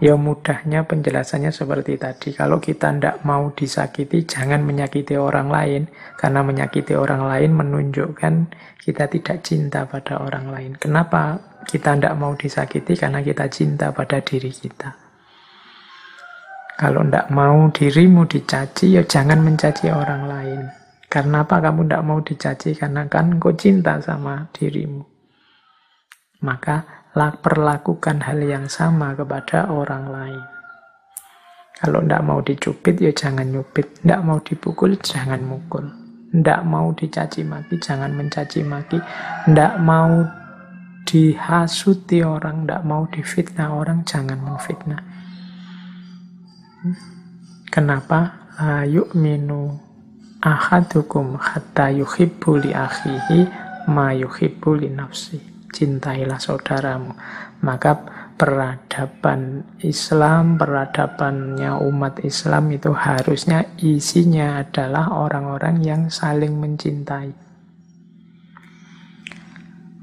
Ya 0.00 0.16
mudahnya 0.16 0.88
penjelasannya 0.88 1.52
seperti 1.52 2.00
tadi. 2.00 2.32
Kalau 2.32 2.56
kita 2.56 2.88
tidak 2.88 3.20
mau 3.20 3.52
disakiti, 3.52 4.24
jangan 4.24 4.64
menyakiti 4.64 5.12
orang 5.20 5.52
lain. 5.52 5.92
Karena 6.16 6.40
menyakiti 6.40 6.96
orang 6.96 7.28
lain 7.28 7.52
menunjukkan 7.52 8.34
kita 8.80 9.12
tidak 9.12 9.44
cinta 9.44 9.84
pada 9.84 10.24
orang 10.24 10.48
lain. 10.48 10.72
Kenapa 10.80 11.49
kita 11.66 11.96
tidak 11.98 12.14
mau 12.16 12.32
disakiti? 12.36 12.96
Karena 12.96 13.20
kita 13.20 13.48
cinta 13.52 13.92
pada 13.92 14.20
diri 14.20 14.52
kita. 14.52 14.92
Kalau 16.80 17.04
tidak 17.04 17.28
mau 17.28 17.68
dirimu 17.68 18.24
dicaci, 18.24 18.96
ya 18.96 19.04
jangan 19.04 19.44
mencaci 19.44 19.92
orang 19.92 20.24
lain. 20.24 20.60
Karena 21.10 21.44
apa 21.44 21.60
kamu 21.60 21.84
tidak 21.84 22.04
mau 22.06 22.18
dicaci? 22.24 22.70
Karena 22.72 23.04
kan 23.04 23.36
kau 23.36 23.52
cinta 23.52 24.00
sama 24.00 24.48
dirimu. 24.56 25.04
Maka 26.40 27.04
perlakukan 27.12 28.24
hal 28.24 28.40
yang 28.40 28.64
sama 28.70 29.12
kepada 29.12 29.68
orang 29.68 30.08
lain. 30.08 30.44
Kalau 31.76 32.00
tidak 32.00 32.22
mau 32.24 32.40
dicubit, 32.40 32.96
ya 32.96 33.12
jangan 33.12 33.48
nyubit. 33.48 34.00
Tidak 34.00 34.20
mau 34.24 34.40
dipukul, 34.40 34.96
jangan 35.00 35.40
mukul. 35.44 35.84
Tidak 36.30 36.60
mau 36.62 36.92
dicaci 36.94 37.42
maki, 37.42 37.76
jangan 37.82 38.12
mencaci 38.16 38.60
maki. 38.64 38.96
Tidak 39.48 39.80
mau 39.84 40.22
dihasuti 41.10 42.22
orang, 42.22 42.62
tidak 42.62 42.86
mau 42.86 43.02
difitnah 43.10 43.74
orang, 43.74 44.06
jangan 44.06 44.38
memfitnah. 44.38 45.02
Kenapa? 47.66 48.46
La 48.60 48.86
yu'minu 48.86 49.74
ahadukum 50.38 51.34
hatta 51.34 51.90
yuhibbu 51.90 52.62
li 52.62 52.70
akhihi 52.70 53.48
ma 53.90 54.14
yuhibbu 54.14 54.70
li 54.78 54.88
nafsihi 54.92 55.50
cintailah 55.74 56.38
saudaramu. 56.38 57.14
Maka 57.64 57.98
peradaban 58.36 59.64
Islam, 59.80 60.56
peradabannya 60.56 61.80
umat 61.88 62.20
Islam 62.24 62.72
itu 62.74 62.92
harusnya 62.92 63.64
isinya 63.80 64.60
adalah 64.60 65.12
orang-orang 65.12 65.76
yang 65.80 66.02
saling 66.08 66.56
mencintai. 66.56 67.49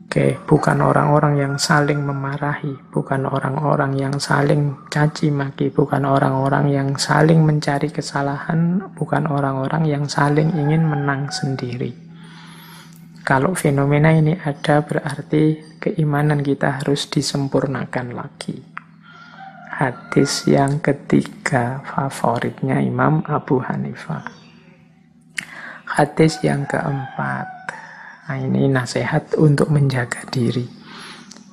Oke, 0.08 0.40
bukan 0.48 0.80
orang-orang 0.80 1.36
yang 1.36 1.60
saling 1.60 2.00
memarahi, 2.00 2.80
bukan 2.96 3.28
orang-orang 3.28 3.92
yang 4.00 4.16
saling 4.24 4.88
caci 4.88 5.28
maki, 5.28 5.68
bukan 5.68 6.08
orang-orang 6.08 6.72
yang 6.72 6.96
saling 6.96 7.44
mencari 7.44 7.92
kesalahan, 7.92 8.88
bukan 8.96 9.28
orang-orang 9.28 9.84
yang 9.84 10.08
saling 10.08 10.48
ingin 10.56 10.88
menang 10.88 11.28
sendiri. 11.28 11.92
Kalau 13.28 13.52
fenomena 13.52 14.16
ini 14.16 14.32
ada 14.40 14.80
berarti 14.80 15.76
keimanan 15.84 16.40
kita 16.40 16.80
harus 16.80 17.12
disempurnakan 17.12 18.16
lagi. 18.16 18.64
Hadis 19.76 20.48
yang 20.48 20.80
ketiga 20.80 21.84
favoritnya 21.84 22.80
Imam 22.80 23.28
Abu 23.28 23.60
Hanifah. 23.60 24.24
Hadis 25.84 26.40
yang 26.48 26.64
keempat. 26.64 27.57
Nah, 28.28 28.44
ini 28.44 28.68
nasihat 28.68 29.40
untuk 29.40 29.72
menjaga 29.72 30.28
diri. 30.28 30.68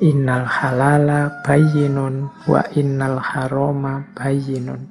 Innal 0.03 0.43
halala 0.43 1.31
bayyinun 1.47 2.27
wa 2.51 2.67
innal 2.75 3.23
haroma 3.23 4.11
bayyinun 4.19 4.83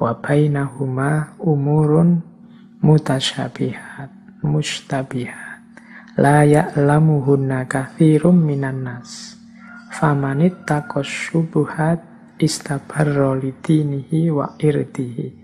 wa 0.00 0.16
bainahuma 0.16 1.36
umurun 1.36 2.24
mutasyabihat 2.80 4.08
mustabihat 4.40 5.60
la 6.16 6.40
ya'lamuhunna 6.48 7.68
kathirum 7.68 8.40
minan 8.40 8.80
nas. 8.80 9.36
Famanit 9.92 10.64
takos 10.64 11.04
syubuhat 11.04 12.00
istabarro 12.40 13.36
lidinihi 13.36 14.32
wa 14.32 14.56
irdihi. 14.56 15.36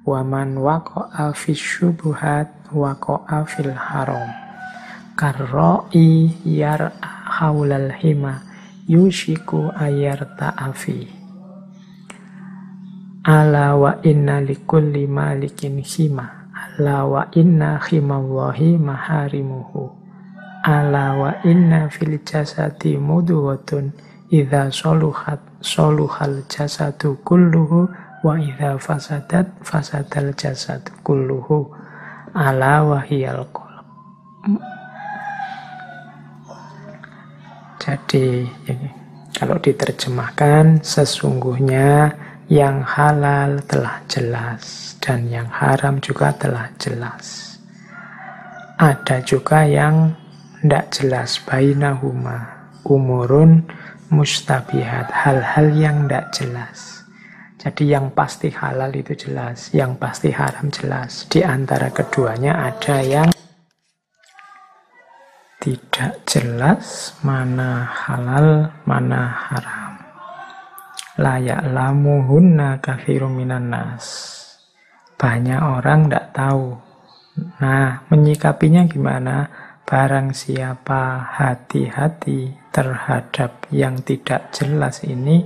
Wa 0.00 0.24
man 0.24 0.56
waqa'a 0.56 1.36
fi 1.36 1.52
syubuhat 1.52 2.72
waqa'a 2.72 3.44
fil 3.44 3.76
haram 3.76 4.39
karra'i 5.20 6.32
yar'a 6.48 6.88
haulal 7.36 7.92
hima 8.00 8.40
yushiku 8.88 9.68
ayar 9.76 10.24
ta'afi 10.40 11.04
ala 13.28 13.76
wa 13.76 14.00
inna 14.00 14.40
likulli 14.40 15.04
malikin 15.04 15.84
hima 15.84 16.40
ala 16.80 17.04
wa 17.04 17.28
inna 17.36 17.76
himallahi 17.76 18.80
maharimuhu. 18.80 19.92
Ala 20.64 21.16
wa 21.16 21.32
inna 21.44 21.88
fil 21.88 22.20
jasadi 22.24 22.96
mudwatun 22.96 23.92
idza 24.28 24.72
soluhat 24.72 25.40
soluhal 25.60 26.44
jasadu 26.48 27.16
kulluhu 27.24 27.88
wa 28.24 28.36
idza 28.40 28.76
fasadat 28.76 29.48
fasadal 29.64 30.32
jasadu 30.36 30.92
kulluhu. 31.04 31.68
Ala 32.36 32.84
wa 32.84 33.00
hiyal. 33.00 33.48
Jadi 37.80 38.44
ini 38.68 38.88
kalau 39.32 39.56
diterjemahkan 39.56 40.84
sesungguhnya 40.84 42.12
yang 42.52 42.84
halal 42.84 43.64
telah 43.64 44.04
jelas 44.04 44.94
dan 45.00 45.24
yang 45.32 45.48
haram 45.48 45.96
juga 46.04 46.30
telah 46.36 46.68
jelas. 46.76 47.56
Ada 48.76 49.24
juga 49.24 49.64
yang 49.64 50.12
tidak 50.60 50.92
jelas 50.92 51.40
bainahuma 51.48 52.68
umurun 52.84 53.64
mustabihat 54.12 55.08
hal-hal 55.08 55.72
yang 55.72 56.04
tidak 56.04 56.26
jelas 56.36 57.00
jadi 57.60 58.00
yang 58.00 58.12
pasti 58.16 58.48
halal 58.52 58.88
itu 58.92 59.12
jelas 59.16 59.72
yang 59.72 59.96
pasti 59.96 60.32
haram 60.32 60.68
jelas 60.68 61.28
di 61.28 61.44
antara 61.44 61.88
keduanya 61.92 62.72
ada 62.72 63.00
yang 63.04 63.28
tidak 65.60 66.24
jelas 66.24 67.12
mana 67.20 67.84
halal 67.84 68.72
mana 68.88 69.28
haram. 69.28 69.92
Layak 71.20 71.68
lamuhunna 71.68 72.80
kafirum 72.80 73.36
minan 73.36 73.68
nas. 73.68 74.36
Banyak 75.20 75.60
orang 75.60 76.08
tidak 76.08 76.32
tahu. 76.32 76.80
Nah 77.60 78.08
menyikapinya 78.08 78.88
gimana? 78.88 79.52
Barang 79.84 80.32
siapa 80.32 81.28
hati-hati 81.34 82.70
terhadap 82.70 83.66
yang 83.74 84.00
tidak 84.06 84.54
jelas 84.54 85.02
ini, 85.02 85.42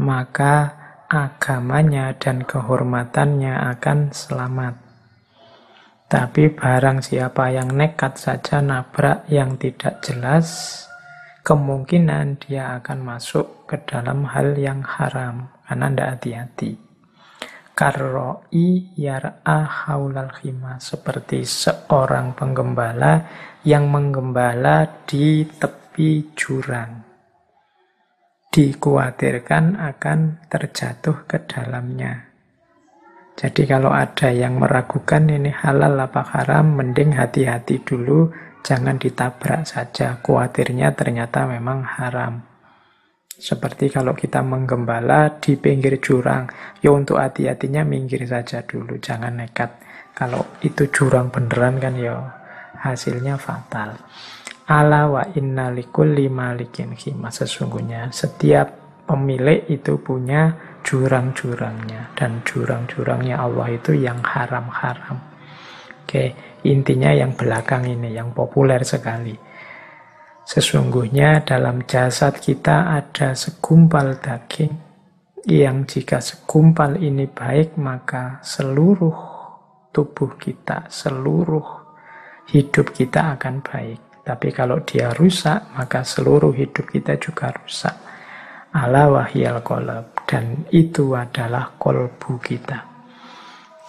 maka 0.00 0.72
agamanya 1.12 2.16
dan 2.16 2.42
kehormatannya 2.42 3.52
akan 3.76 4.16
selamat. 4.16 4.85
Tapi 6.06 6.54
barang 6.54 7.02
siapa 7.02 7.50
yang 7.50 7.74
nekat 7.74 8.14
saja 8.14 8.62
nabrak 8.62 9.26
yang 9.26 9.58
tidak 9.58 9.98
jelas, 10.06 10.46
kemungkinan 11.42 12.46
dia 12.46 12.78
akan 12.78 13.02
masuk 13.02 13.66
ke 13.66 13.82
dalam 13.82 14.22
hal 14.30 14.54
yang 14.54 14.86
haram 14.86 15.50
karena 15.66 15.86
tidak 15.90 16.08
hati-hati. 16.14 16.72
Karroi 17.76 18.94
yar'a 18.96 19.60
haulal 19.66 20.32
khima. 20.32 20.80
Seperti 20.80 21.44
seorang 21.44 22.32
penggembala 22.32 23.26
yang 23.66 23.90
menggembala 23.90 25.04
di 25.04 25.44
tepi 25.44 26.32
jurang. 26.38 27.02
dikhawatirkan 28.56 29.76
akan 29.76 30.48
terjatuh 30.48 31.28
ke 31.28 31.44
dalamnya. 31.44 32.25
Jadi 33.36 33.68
kalau 33.68 33.92
ada 33.92 34.32
yang 34.32 34.56
meragukan 34.56 35.28
ini 35.28 35.52
halal 35.52 36.00
apa 36.00 36.24
haram, 36.32 36.72
mending 36.72 37.12
hati-hati 37.12 37.84
dulu, 37.84 38.32
jangan 38.64 38.96
ditabrak 38.96 39.68
saja. 39.68 40.16
Khawatirnya 40.24 40.96
ternyata 40.96 41.44
memang 41.44 41.84
haram. 41.84 42.40
Seperti 43.36 43.92
kalau 43.92 44.16
kita 44.16 44.40
menggembala 44.40 45.36
di 45.36 45.60
pinggir 45.60 46.00
jurang, 46.00 46.48
ya 46.80 46.88
untuk 46.96 47.20
hati-hatinya 47.20 47.84
minggir 47.84 48.24
saja 48.24 48.64
dulu, 48.64 48.96
jangan 48.96 49.36
nekat. 49.36 49.84
Kalau 50.16 50.56
itu 50.64 50.88
jurang 50.88 51.28
beneran 51.28 51.76
kan 51.76 51.92
ya 51.92 52.16
hasilnya 52.80 53.36
fatal. 53.36 54.00
Ala 54.64 55.12
wa 55.12 55.22
inna 55.36 55.68
likulli 55.68 56.32
malikin 56.32 56.96
khima. 56.96 57.28
Sesungguhnya 57.28 58.08
setiap 58.16 58.72
pemilik 59.04 59.68
itu 59.68 60.00
punya 60.00 60.65
jurang-jurangnya. 60.86 62.14
Dan 62.14 62.46
jurang-jurangnya 62.46 63.42
Allah 63.42 63.74
itu 63.74 63.98
yang 63.98 64.22
haram-haram. 64.22 65.18
Oke, 66.06 66.30
intinya 66.62 67.10
yang 67.10 67.34
belakang 67.34 67.82
ini, 67.90 68.14
yang 68.14 68.30
populer 68.30 68.86
sekali. 68.86 69.34
Sesungguhnya 70.46 71.42
dalam 71.42 71.82
jasad 71.90 72.38
kita 72.38 72.94
ada 73.02 73.34
segumpal 73.34 74.14
daging 74.22 74.86
yang 75.46 75.82
jika 75.86 76.22
segumpal 76.22 76.98
ini 76.98 77.26
baik 77.26 77.74
maka 77.78 78.38
seluruh 78.46 79.14
tubuh 79.90 80.34
kita, 80.38 80.86
seluruh 80.86 81.66
hidup 82.50 82.94
kita 82.94 83.38
akan 83.38 83.62
baik. 83.62 84.22
Tapi 84.26 84.50
kalau 84.50 84.82
dia 84.82 85.14
rusak, 85.14 85.70
maka 85.74 86.02
seluruh 86.02 86.50
hidup 86.50 86.90
kita 86.90 87.14
juga 87.18 87.54
rusak. 87.54 87.94
Ala 88.74 89.06
wahyal 89.06 89.62
kolab. 89.62 90.15
Dan 90.26 90.66
itu 90.74 91.14
adalah 91.14 91.78
kolbu 91.78 92.42
kita. 92.42 92.82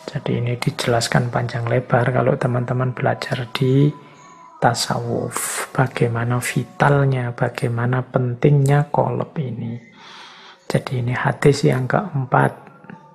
Jadi 0.08 0.40
ini 0.40 0.54
dijelaskan 0.56 1.34
panjang 1.34 1.68
lebar 1.68 2.14
kalau 2.14 2.38
teman-teman 2.38 2.94
belajar 2.94 3.50
di 3.52 3.92
tasawuf. 4.62 5.68
Bagaimana 5.74 6.38
vitalnya, 6.40 7.34
bagaimana 7.34 8.06
pentingnya 8.06 8.88
kolab 8.94 9.34
ini. 9.36 9.76
Jadi 10.70 11.04
ini 11.04 11.12
hadis 11.12 11.66
yang 11.66 11.90
keempat 11.90 12.54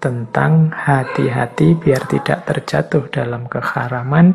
tentang 0.03 0.75
hati-hati 0.75 1.79
biar 1.79 2.03
tidak 2.11 2.43
terjatuh 2.45 3.07
dalam 3.07 3.47
keharaman. 3.47 4.35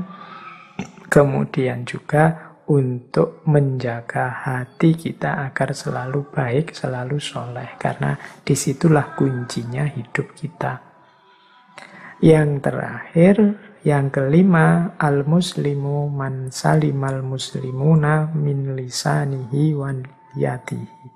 Kemudian 1.12 1.84
juga 1.84 2.47
untuk 2.68 3.48
menjaga 3.48 4.27
hati 4.44 4.95
kita 4.95 5.48
agar 5.48 5.72
selalu 5.72 6.27
baik, 6.27 6.76
selalu 6.76 7.18
soleh. 7.19 7.80
Karena 7.80 8.15
di 8.44 8.56
situlah 8.56 9.15
kuncinya 9.15 9.88
hidup 9.88 10.35
kita. 10.35 10.84
Yang 12.19 12.49
terakhir, 12.65 13.35
yang 13.88 14.11
kelima, 14.11 14.98
al-muslimu 14.99 16.11
man 16.11 16.52
salimal 16.52 17.23
muslimuna 17.23 18.27
min 18.35 18.76
lisanihi 18.76 19.72
wan 19.77 20.03
yatihi. 20.35 21.15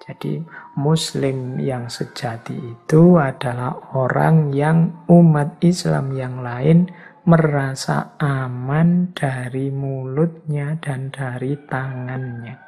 Jadi 0.00 0.42
muslim 0.80 1.60
yang 1.60 1.86
sejati 1.86 2.56
itu 2.56 3.20
adalah 3.20 3.94
orang 3.94 4.50
yang 4.50 5.06
umat 5.06 5.60
Islam 5.60 6.16
yang 6.16 6.40
lain 6.40 6.88
merasa 7.30 8.18
aman 8.18 9.14
dari 9.14 9.70
mulutnya 9.70 10.74
dan 10.82 11.14
dari 11.14 11.54
tangannya. 11.62 12.58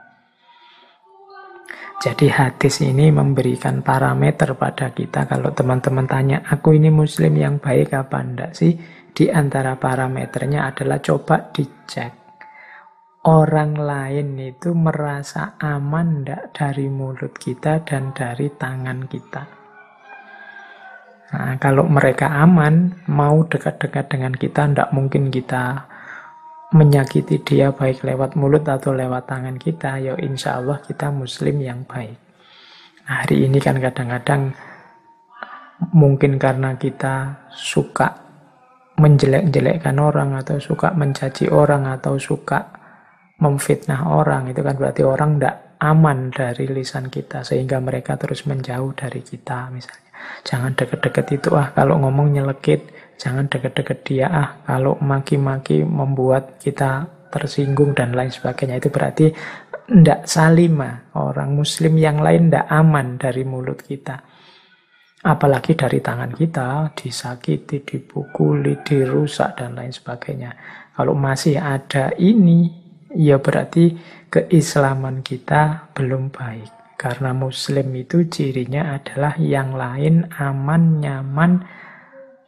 Jadi 1.99 2.27
hadis 2.31 2.83
ini 2.83 3.11
memberikan 3.11 3.83
parameter 3.83 4.55
pada 4.55 4.95
kita 4.95 5.27
kalau 5.27 5.51
teman-teman 5.51 6.07
tanya, 6.07 6.39
aku 6.47 6.79
ini 6.79 6.91
muslim 6.95 7.35
yang 7.35 7.59
baik 7.59 7.95
apa 7.95 8.19
enggak 8.23 8.53
sih? 8.55 8.75
Di 9.11 9.31
antara 9.31 9.75
parameternya 9.79 10.71
adalah 10.71 11.03
coba 11.03 11.51
dicek. 11.51 12.23
Orang 13.23 13.79
lain 13.79 14.35
itu 14.39 14.75
merasa 14.75 15.59
aman 15.59 16.23
enggak 16.23 16.55
dari 16.55 16.87
mulut 16.91 17.35
kita 17.39 17.83
dan 17.87 18.11
dari 18.15 18.51
tangan 18.51 19.07
kita. 19.07 19.62
Nah, 21.33 21.57
kalau 21.57 21.89
mereka 21.89 22.29
aman, 22.29 22.93
mau 23.09 23.41
dekat-dekat 23.49 24.13
dengan 24.13 24.37
kita, 24.37 24.69
tidak 24.69 24.93
mungkin 24.93 25.33
kita 25.33 25.89
menyakiti 26.77 27.41
dia 27.41 27.73
baik 27.73 28.05
lewat 28.05 28.37
mulut 28.37 28.69
atau 28.69 28.93
lewat 28.93 29.29
tangan 29.33 29.57
kita, 29.57 29.97
ya 29.97 30.13
insya 30.21 30.61
Allah 30.61 30.81
kita 30.85 31.09
muslim 31.09 31.57
yang 31.65 31.89
baik. 31.89 32.17
Nah, 33.09 33.25
hari 33.25 33.49
ini 33.49 33.59
kan 33.65 33.81
kadang-kadang 33.81 34.53
mungkin 35.97 36.37
karena 36.37 36.77
kita 36.77 37.49
suka 37.49 38.13
menjelek-jelekkan 39.01 39.97
orang 39.97 40.37
atau 40.37 40.61
suka 40.61 40.93
mencaci 40.93 41.49
orang 41.49 41.89
atau 41.89 42.21
suka 42.21 42.77
memfitnah 43.41 44.05
orang, 44.05 44.53
itu 44.53 44.61
kan 44.61 44.77
berarti 44.77 45.03
orang 45.03 45.41
tidak 45.41 45.57
aman 45.81 46.29
dari 46.31 46.69
lisan 46.71 47.09
kita 47.09 47.43
sehingga 47.43 47.81
mereka 47.83 48.15
terus 48.21 48.45
menjauh 48.45 48.93
dari 48.95 49.25
kita 49.25 49.73
misalnya. 49.73 50.02
Jangan 50.43 50.75
deket-deket 50.75 51.27
itu 51.43 51.51
ah 51.55 51.71
kalau 51.73 51.99
ngomong 52.03 52.35
nyelekit. 52.35 52.91
Jangan 53.17 53.47
deket-deket 53.47 53.99
dia 54.03 54.27
ah 54.27 54.49
kalau 54.67 54.99
maki-maki 54.99 55.87
membuat 55.87 56.59
kita 56.59 57.07
tersinggung 57.31 57.95
dan 57.97 58.13
lain 58.13 58.29
sebagainya. 58.29 58.83
Itu 58.83 58.91
berarti 58.91 59.31
ndak 59.89 60.27
salima. 60.29 61.13
Orang 61.17 61.57
muslim 61.57 61.97
yang 61.97 62.21
lain 62.21 62.51
ndak 62.51 62.67
aman 62.69 63.17
dari 63.17 63.43
mulut 63.47 63.81
kita. 63.81 64.21
Apalagi 65.23 65.79
dari 65.79 66.03
tangan 66.03 66.35
kita, 66.35 66.99
disakiti, 66.99 67.87
dipukuli, 67.87 68.83
dirusak, 68.83 69.55
dan 69.55 69.79
lain 69.79 69.95
sebagainya. 69.95 70.51
Kalau 70.99 71.15
masih 71.15 71.63
ada 71.63 72.11
ini, 72.19 72.67
ya 73.15 73.39
berarti 73.39 73.95
keislaman 74.27 75.23
kita 75.23 75.95
belum 75.95 76.35
baik. 76.35 76.82
Karena 77.03 77.35
muslim 77.35 77.91
itu 77.99 78.31
cirinya 78.31 78.95
adalah 78.95 79.35
yang 79.43 79.75
lain 79.75 80.23
aman, 80.39 81.03
nyaman, 81.03 81.53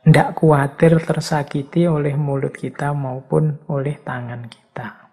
tidak 0.06 0.39
khawatir 0.39 1.02
tersakiti 1.02 1.90
oleh 1.90 2.14
mulut 2.14 2.55
kita 2.55 2.94
maupun 2.94 3.59
oleh 3.66 3.98
tangan 4.06 4.47
kita. 4.47 5.10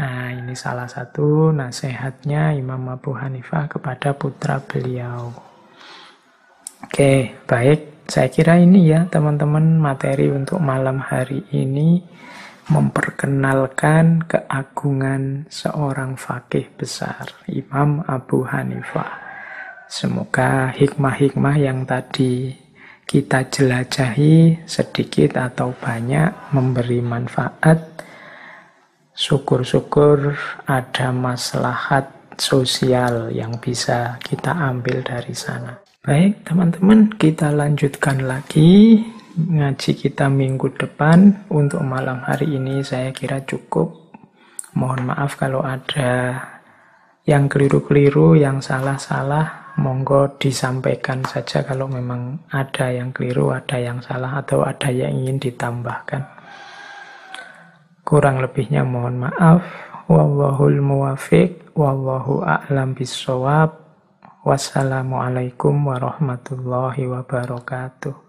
Nah, 0.00 0.32
ini 0.32 0.56
salah 0.56 0.88
satu 0.88 1.52
nasihatnya 1.52 2.56
Imam 2.56 2.80
Abu 2.88 3.12
Hanifah 3.12 3.68
kepada 3.68 4.16
putra 4.16 4.56
beliau. 4.56 5.28
Oke, 6.88 7.44
baik. 7.44 8.08
Saya 8.08 8.32
kira 8.32 8.56
ini 8.56 8.88
ya 8.88 9.04
teman-teman 9.04 9.76
materi 9.76 10.32
untuk 10.32 10.64
malam 10.64 10.96
hari 10.96 11.44
ini 11.52 12.00
memperkenalkan 12.68 14.28
keagungan 14.28 15.48
seorang 15.48 16.20
fakih 16.20 16.68
besar, 16.76 17.32
Imam 17.48 18.04
Abu 18.04 18.44
Hanifah. 18.44 19.24
Semoga 19.88 20.68
hikmah-hikmah 20.76 21.56
yang 21.56 21.88
tadi 21.88 22.52
kita 23.08 23.48
jelajahi 23.48 24.68
sedikit 24.68 25.40
atau 25.40 25.72
banyak 25.72 26.52
memberi 26.52 27.00
manfaat. 27.00 28.04
Syukur-syukur 29.16 30.36
ada 30.68 31.08
maslahat 31.10 32.36
sosial 32.36 33.32
yang 33.32 33.56
bisa 33.58 34.20
kita 34.20 34.52
ambil 34.52 35.00
dari 35.00 35.32
sana. 35.32 35.80
Baik, 36.04 36.44
teman-teman, 36.44 37.10
kita 37.16 37.50
lanjutkan 37.50 38.28
lagi 38.28 39.02
ngaji 39.38 39.94
kita 39.94 40.26
minggu 40.26 40.74
depan. 40.74 41.46
Untuk 41.46 41.86
malam 41.86 42.26
hari 42.26 42.58
ini 42.58 42.82
saya 42.82 43.14
kira 43.14 43.46
cukup. 43.46 44.10
Mohon 44.74 45.14
maaf 45.14 45.38
kalau 45.38 45.62
ada 45.62 46.42
yang 47.22 47.46
keliru-keliru, 47.46 48.34
yang 48.34 48.58
salah-salah. 48.58 49.78
Monggo 49.78 50.34
disampaikan 50.42 51.22
saja 51.22 51.62
kalau 51.62 51.86
memang 51.86 52.50
ada 52.50 52.90
yang 52.90 53.14
keliru, 53.14 53.54
ada 53.54 53.78
yang 53.78 54.02
salah, 54.02 54.42
atau 54.42 54.66
ada 54.66 54.90
yang 54.90 55.14
ingin 55.14 55.38
ditambahkan. 55.38 56.18
Kurang 58.02 58.42
lebihnya 58.42 58.82
mohon 58.82 59.22
maaf. 59.22 59.62
Wallahul 60.10 60.82
muwafiq, 60.82 61.78
wallahu 61.78 62.42
a'lam 62.42 62.98
bisawab. 62.98 63.86
Wassalamualaikum 64.42 65.78
warahmatullahi 65.84 67.06
wabarakatuh. 67.06 68.27